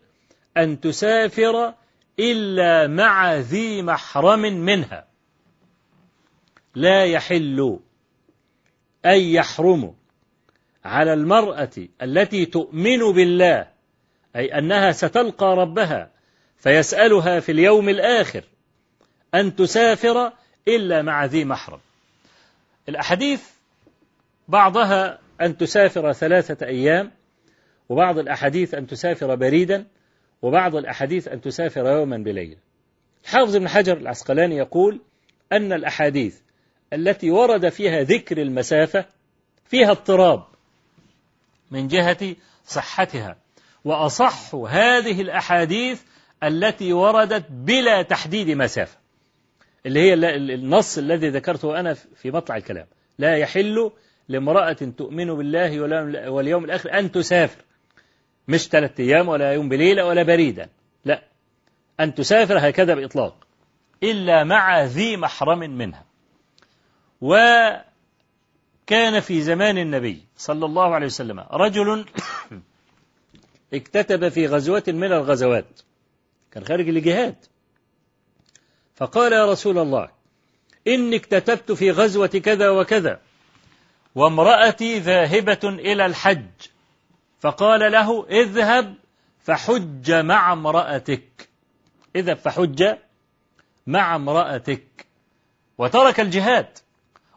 أن 0.57 0.79
تسافر 0.79 1.73
إلا 2.19 2.87
مع 2.87 3.35
ذي 3.35 3.81
محرم 3.81 4.39
منها. 4.41 5.07
لا 6.75 7.05
يحل 7.05 7.79
أي 9.05 9.33
يحرم 9.33 9.95
على 10.85 11.13
المرأة 11.13 11.69
التي 12.01 12.45
تؤمن 12.45 13.11
بالله 13.13 13.67
أي 14.35 14.57
أنها 14.57 14.91
ستلقى 14.91 15.55
ربها 15.55 16.09
فيسألها 16.57 17.39
في 17.39 17.51
اليوم 17.51 17.89
الآخر 17.89 18.43
أن 19.35 19.55
تسافر 19.55 20.31
إلا 20.67 21.01
مع 21.01 21.25
ذي 21.25 21.45
محرم. 21.45 21.79
الأحاديث 22.89 23.43
بعضها 24.47 25.19
أن 25.41 25.57
تسافر 25.57 26.13
ثلاثة 26.13 26.65
أيام 26.65 27.11
وبعض 27.89 28.19
الأحاديث 28.19 28.73
أن 28.73 28.87
تسافر 28.87 29.35
بريدا 29.35 29.85
وبعض 30.41 30.75
الأحاديث 30.75 31.27
أن 31.27 31.41
تسافر 31.41 31.85
يوما 31.85 32.17
بليلة. 32.17 32.57
الحافظ 33.23 33.55
ابن 33.55 33.69
حجر 33.69 33.97
العسقلاني 33.97 34.57
يقول 34.57 35.01
أن 35.51 35.73
الأحاديث 35.73 36.39
التي 36.93 37.31
ورد 37.31 37.69
فيها 37.69 38.01
ذكر 38.01 38.41
المسافة 38.41 39.05
فيها 39.65 39.91
اضطراب. 39.91 40.52
من 41.73 41.87
جهة 41.87 42.35
صحتها. 42.65 43.35
وأصح 43.85 44.55
هذه 44.55 45.21
الأحاديث 45.21 46.01
التي 46.43 46.93
وردت 46.93 47.45
بلا 47.49 48.01
تحديد 48.01 48.49
مسافة. 48.49 48.97
اللي 49.85 49.99
هي 49.99 50.13
النص 50.13 50.97
الذي 50.97 51.29
ذكرته 51.29 51.79
أنا 51.79 51.93
في 51.93 52.31
مطلع 52.31 52.57
الكلام. 52.57 52.85
لا 53.17 53.37
يحل 53.37 53.91
لامرأة 54.27 54.73
تؤمن 54.73 55.33
بالله 55.33 55.81
واليوم 56.29 56.65
الآخر 56.65 56.99
أن 56.99 57.11
تسافر. 57.11 57.61
مش 58.47 58.67
ثلاثة 58.67 59.03
أيام 59.03 59.27
ولا 59.27 59.53
يوم 59.53 59.69
بليلة 59.69 60.05
ولا 60.05 60.23
بريدا. 60.23 60.69
لا. 61.05 61.23
أن 61.99 62.13
تسافر 62.13 62.69
هكذا 62.69 62.95
بإطلاق. 62.95 63.47
إلا 64.03 64.43
مع 64.43 64.83
ذي 64.83 65.17
محرم 65.17 65.59
منها. 65.59 66.05
وكان 68.83 69.19
في 69.19 69.41
زمان 69.41 69.77
النبي 69.77 70.25
صلى 70.37 70.65
الله 70.65 70.95
عليه 70.95 71.05
وسلم 71.05 71.39
رجل 71.51 72.05
اكتتب 73.73 74.29
في 74.29 74.47
غزوة 74.47 74.83
من 74.87 75.13
الغزوات 75.13 75.79
كان 76.51 76.65
خارج 76.65 76.89
لجهاد 76.89 77.35
فقال 78.95 79.33
يا 79.33 79.51
رسول 79.51 79.77
الله 79.77 80.09
إني 80.87 81.15
اكتتبت 81.15 81.71
في 81.71 81.91
غزوة 81.91 82.27
كذا 82.27 82.69
وكذا 82.69 83.19
وامرأتي 84.15 84.99
ذاهبة 84.99 85.59
إلى 85.63 86.05
الحج. 86.05 86.51
فقال 87.39 87.91
له 87.91 88.27
اذهب 88.29 88.95
فحج 89.43 90.11
مع 90.11 90.53
امرأتك. 90.53 91.49
اذهب 92.15 92.37
فحج 92.37 92.97
مع 93.87 94.15
امرأتك. 94.15 95.05
وترك 95.77 96.19
الجهاد. 96.19 96.77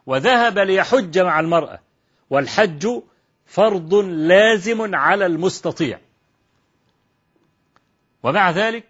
وذهب 0.07 0.59
ليحج 0.59 1.19
مع 1.19 1.39
المرأة. 1.39 1.79
والحج 2.29 2.87
فرض 3.45 3.93
لازم 4.05 4.95
على 4.95 5.25
المستطيع. 5.25 5.99
ومع 8.23 8.51
ذلك 8.51 8.83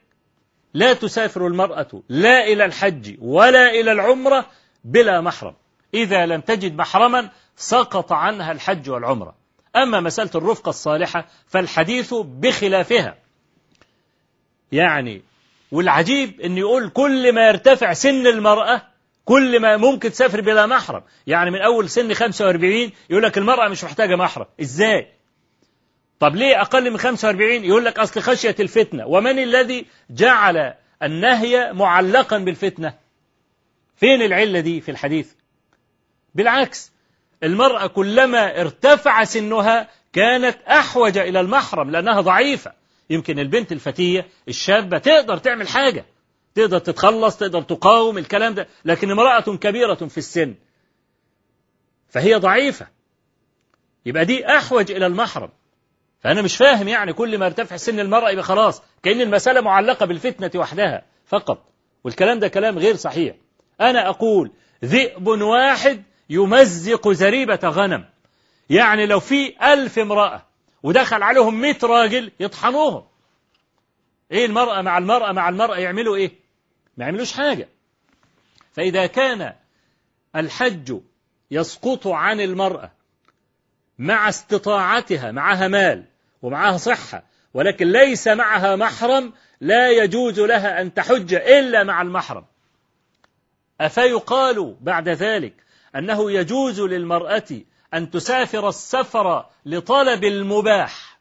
لا 0.74 0.94
تسافر 0.94 1.48
المرأة 1.48 1.88
لا 2.10 2.44
إلى 2.44 2.66
الحج 2.66 3.16
ولا 3.22 3.70
إلى 3.70 3.92
العمرة 3.92 4.46
بلا 4.84 5.22
محرم. 5.22 5.54
إذا 5.94 6.26
لم 6.26 6.42
تجد 6.42 6.76
محرما 6.76 7.30
سقط 7.56 8.12
عنها 8.12 8.52
الحج 8.52 8.90
والعمرة. 8.90 9.36
أما 9.76 10.00
مسألة 10.00 10.32
الرفقة 10.36 10.70
الصالحة 10.70 11.28
فالحديث 11.48 12.14
بخلافها. 12.14 13.18
يعني 14.72 15.22
والعجيب 15.72 16.42
أن 16.42 16.58
يقول 16.58 16.90
كل 16.90 17.34
ما 17.34 17.48
يرتفع 17.48 17.94
سن 17.94 18.28
المرأة 18.28 18.82
كل 19.28 19.60
ما 19.60 19.78
ممكن 19.78 20.12
تسافر 20.12 20.42
بلا 20.42 20.66
محرم. 20.66 21.04
يعني 21.28 21.52
من 21.52 21.62
أول 21.62 21.90
سن 21.90 22.14
45 22.14 22.92
يقول 23.10 23.24
لك 23.24 23.38
المرأة 23.38 23.70
مش 23.70 23.84
محتاجة 23.84 24.16
محرم. 24.16 24.46
إزاي؟ 24.62 25.08
طب 26.20 26.36
ليه 26.36 26.62
أقل 26.62 26.92
من 26.92 26.98
45 26.98 27.66
يقول 27.66 27.86
لك 27.86 28.00
أصل 28.00 28.22
خشية 28.22 28.56
الفتنة. 28.60 29.08
ومن 29.08 29.40
الذي 29.40 29.86
جعل 30.10 30.74
النهي 31.04 31.74
معلقا 31.74 32.38
بالفتنة؟ 32.38 32.94
فين 33.96 34.22
العلة 34.22 34.60
دي 34.60 34.82
في 34.82 34.92
الحديث؟ 34.92 35.32
بالعكس 36.36 36.92
المرأة 37.44 37.88
كلما 37.88 38.62
ارتفع 38.62 39.24
سنها 39.24 39.90
كانت 40.14 40.58
أحوج 40.68 41.18
إلى 41.18 41.40
المحرم 41.40 41.92
لأنها 41.92 42.22
ضعيفة. 42.22 42.74
يمكن 43.10 43.40
البنت 43.40 43.72
الفتية 43.72 44.28
الشابة 44.48 44.98
تقدر 44.98 45.38
تعمل 45.38 45.68
حاجة. 45.68 46.06
تقدر 46.58 46.80
تتخلص 46.80 47.38
تقدر 47.38 47.62
تقاوم 47.62 48.18
الكلام 48.18 48.54
ده 48.54 48.68
لكن 48.86 49.12
امرأة 49.12 49.42
كبيرة 49.42 49.96
في 49.96 50.18
السن 50.18 50.56
فهي 52.10 52.36
ضعيفة. 52.36 52.88
يبقى 54.06 54.26
دي 54.26 54.48
أحوج 54.48 54.92
إلى 54.92 55.06
المحرم. 55.06 55.50
فأنا 56.20 56.42
مش 56.42 56.58
فاهم 56.58 56.88
يعني 56.88 57.14
كل 57.14 57.38
ما 57.38 57.46
ارتفع 57.46 57.78
سن 57.78 58.00
المرأة 58.00 58.30
يبقى 58.30 58.44
خلاص 58.44 58.82
كأن 59.04 59.22
المسألة 59.22 59.62
معلقة 59.62 60.06
بالفتنة 60.06 60.52
وحدها 60.56 61.06
فقط. 61.26 61.64
والكلام 62.04 62.40
ده 62.40 62.48
كلام 62.48 62.78
غير 62.80 62.96
صحيح. 62.96 63.36
أنا 63.82 64.10
أقول 64.10 64.52
ذئب 64.86 65.28
واحد 65.28 66.04
يمزق 66.30 67.12
زريبة 67.12 67.60
غنم. 67.64 68.06
يعني 68.70 69.06
لو 69.06 69.20
في 69.20 69.54
ألف 69.74 70.00
امرأة 70.00 70.46
ودخل 70.84 71.24
عليهم 71.24 71.62
مئة 71.62 71.88
راجل 71.88 72.32
يطحنوهم. 72.40 73.04
إيه 74.32 74.46
المرأة 74.46 74.82
مع 74.82 74.98
المرأة 74.98 75.32
مع 75.32 75.50
المرأة 75.50 75.78
يعملوا 75.78 76.16
إيه؟ 76.16 76.47
ما 76.98 77.06
يعملوش 77.06 77.34
حاجة. 77.34 77.70
فإذا 78.74 79.08
كان 79.08 79.54
الحج 80.36 81.00
يسقط 81.52 82.08
عن 82.08 82.42
المرأة 82.42 82.92
مع 84.00 84.30
استطاعتها 84.30 85.32
معها 85.32 85.68
مال 85.68 86.06
ومعها 86.42 86.78
صحة 86.78 87.24
ولكن 87.54 87.88
ليس 87.92 88.28
معها 88.28 88.76
محرم 88.76 89.34
لا 89.62 89.92
يجوز 89.92 90.40
لها 90.40 90.82
أن 90.82 90.94
تحج 90.94 91.34
إلا 91.34 91.84
مع 91.84 92.02
المحرم. 92.02 92.46
أفيقال 93.82 94.76
بعد 94.82 95.10
ذلك 95.10 95.54
أنه 95.96 96.32
يجوز 96.32 96.82
للمرأة 96.82 97.62
أن 97.94 98.10
تسافر 98.12 98.70
السفر 98.70 99.46
لطلب 99.66 100.24
المباح. 100.24 101.20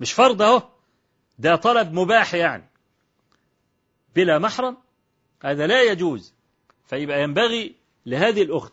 مش 0.00 0.12
فرض 0.12 0.42
أهو 0.42 0.62
ده 1.38 1.56
طلب 1.56 1.92
مباح 1.92 2.34
يعني. 2.34 2.71
بلا 4.16 4.38
محرم 4.38 4.76
هذا 5.44 5.66
لا 5.66 5.82
يجوز. 5.82 6.34
فيبقى 6.86 7.22
ينبغي 7.22 7.74
لهذه 8.06 8.42
الأخت 8.42 8.72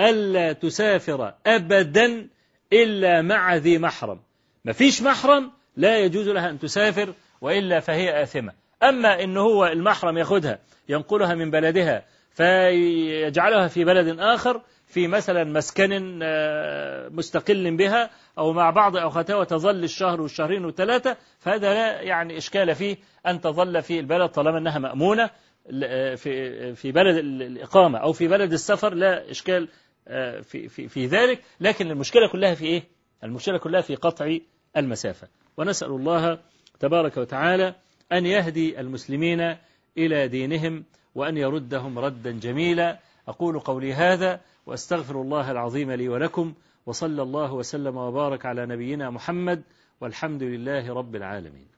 ألا 0.00 0.52
تسافر 0.52 1.34
أبدا 1.46 2.28
إلا 2.72 3.22
مع 3.22 3.56
ذي 3.56 3.78
محرم. 3.78 4.20
مفيش 4.64 5.02
محرم 5.02 5.50
لا 5.76 5.98
يجوز 5.98 6.28
لها 6.28 6.50
أن 6.50 6.58
تسافر 6.58 7.14
وإلا 7.40 7.80
فهي 7.80 8.22
آثمة. 8.22 8.52
أما 8.82 9.24
إن 9.24 9.36
هو 9.36 9.66
المحرم 9.66 10.18
ياخدها 10.18 10.58
ينقلها 10.88 11.34
من 11.34 11.50
بلدها 11.50 12.04
فيجعلها 12.32 13.68
في 13.68 13.84
بلد 13.84 14.18
آخر 14.18 14.62
في 14.88 15.08
مثلا 15.08 15.44
مسكن 15.44 16.20
آه، 16.22 17.08
مستقل 17.08 17.76
بها 17.76 18.10
أو 18.38 18.52
مع 18.52 18.70
بعض 18.70 18.96
أخواتها 18.96 19.36
وتظل 19.36 19.84
الشهر 19.84 20.20
والشهرين 20.20 20.64
والثلاثة 20.64 21.16
فهذا 21.38 21.74
لا 21.74 22.00
يعني 22.00 22.36
إشكال 22.36 22.74
فيه 22.74 22.96
أن 23.26 23.40
تظل 23.40 23.82
في 23.82 24.00
البلد 24.00 24.28
طالما 24.30 24.58
أنها 24.58 24.78
مأمونة 24.78 25.30
ل- 25.70 26.16
في 26.16 26.74
في 26.74 26.92
بلد 26.92 27.16
ال- 27.16 27.42
الإقامة 27.42 27.98
أو 27.98 28.12
في 28.12 28.28
بلد 28.28 28.52
السفر 28.52 28.94
لا 28.94 29.30
إشكال 29.30 29.68
آه، 30.08 30.40
في 30.40 30.68
في 30.68 30.88
في 30.88 31.06
ذلك 31.06 31.42
لكن 31.60 31.90
المشكلة 31.90 32.28
كلها 32.32 32.54
في 32.54 32.64
إيه؟ 32.64 32.82
المشكلة 33.24 33.58
كلها 33.58 33.80
في 33.80 33.94
قطع 33.94 34.36
المسافة 34.76 35.28
ونسأل 35.56 35.88
الله 35.90 36.38
تبارك 36.80 37.16
وتعالى 37.16 37.74
أن 38.12 38.26
يهدي 38.26 38.80
المسلمين 38.80 39.56
إلى 39.98 40.28
دينهم 40.28 40.84
وأن 41.14 41.36
يردهم 41.36 41.98
ردا 41.98 42.30
جميلا 42.30 42.98
أقول 43.28 43.58
قولي 43.60 43.92
هذا 43.94 44.40
وأستغفر 44.68 45.22
الله 45.22 45.50
العظيم 45.50 45.92
لي 45.92 46.08
ولكم 46.08 46.54
وصلى 46.86 47.22
الله 47.22 47.52
وسلم 47.54 47.96
وبارك 47.96 48.46
على 48.46 48.66
نبينا 48.66 49.10
محمد 49.10 49.62
والحمد 50.00 50.42
لله 50.42 50.94
رب 50.94 51.16
العالمين. 51.16 51.77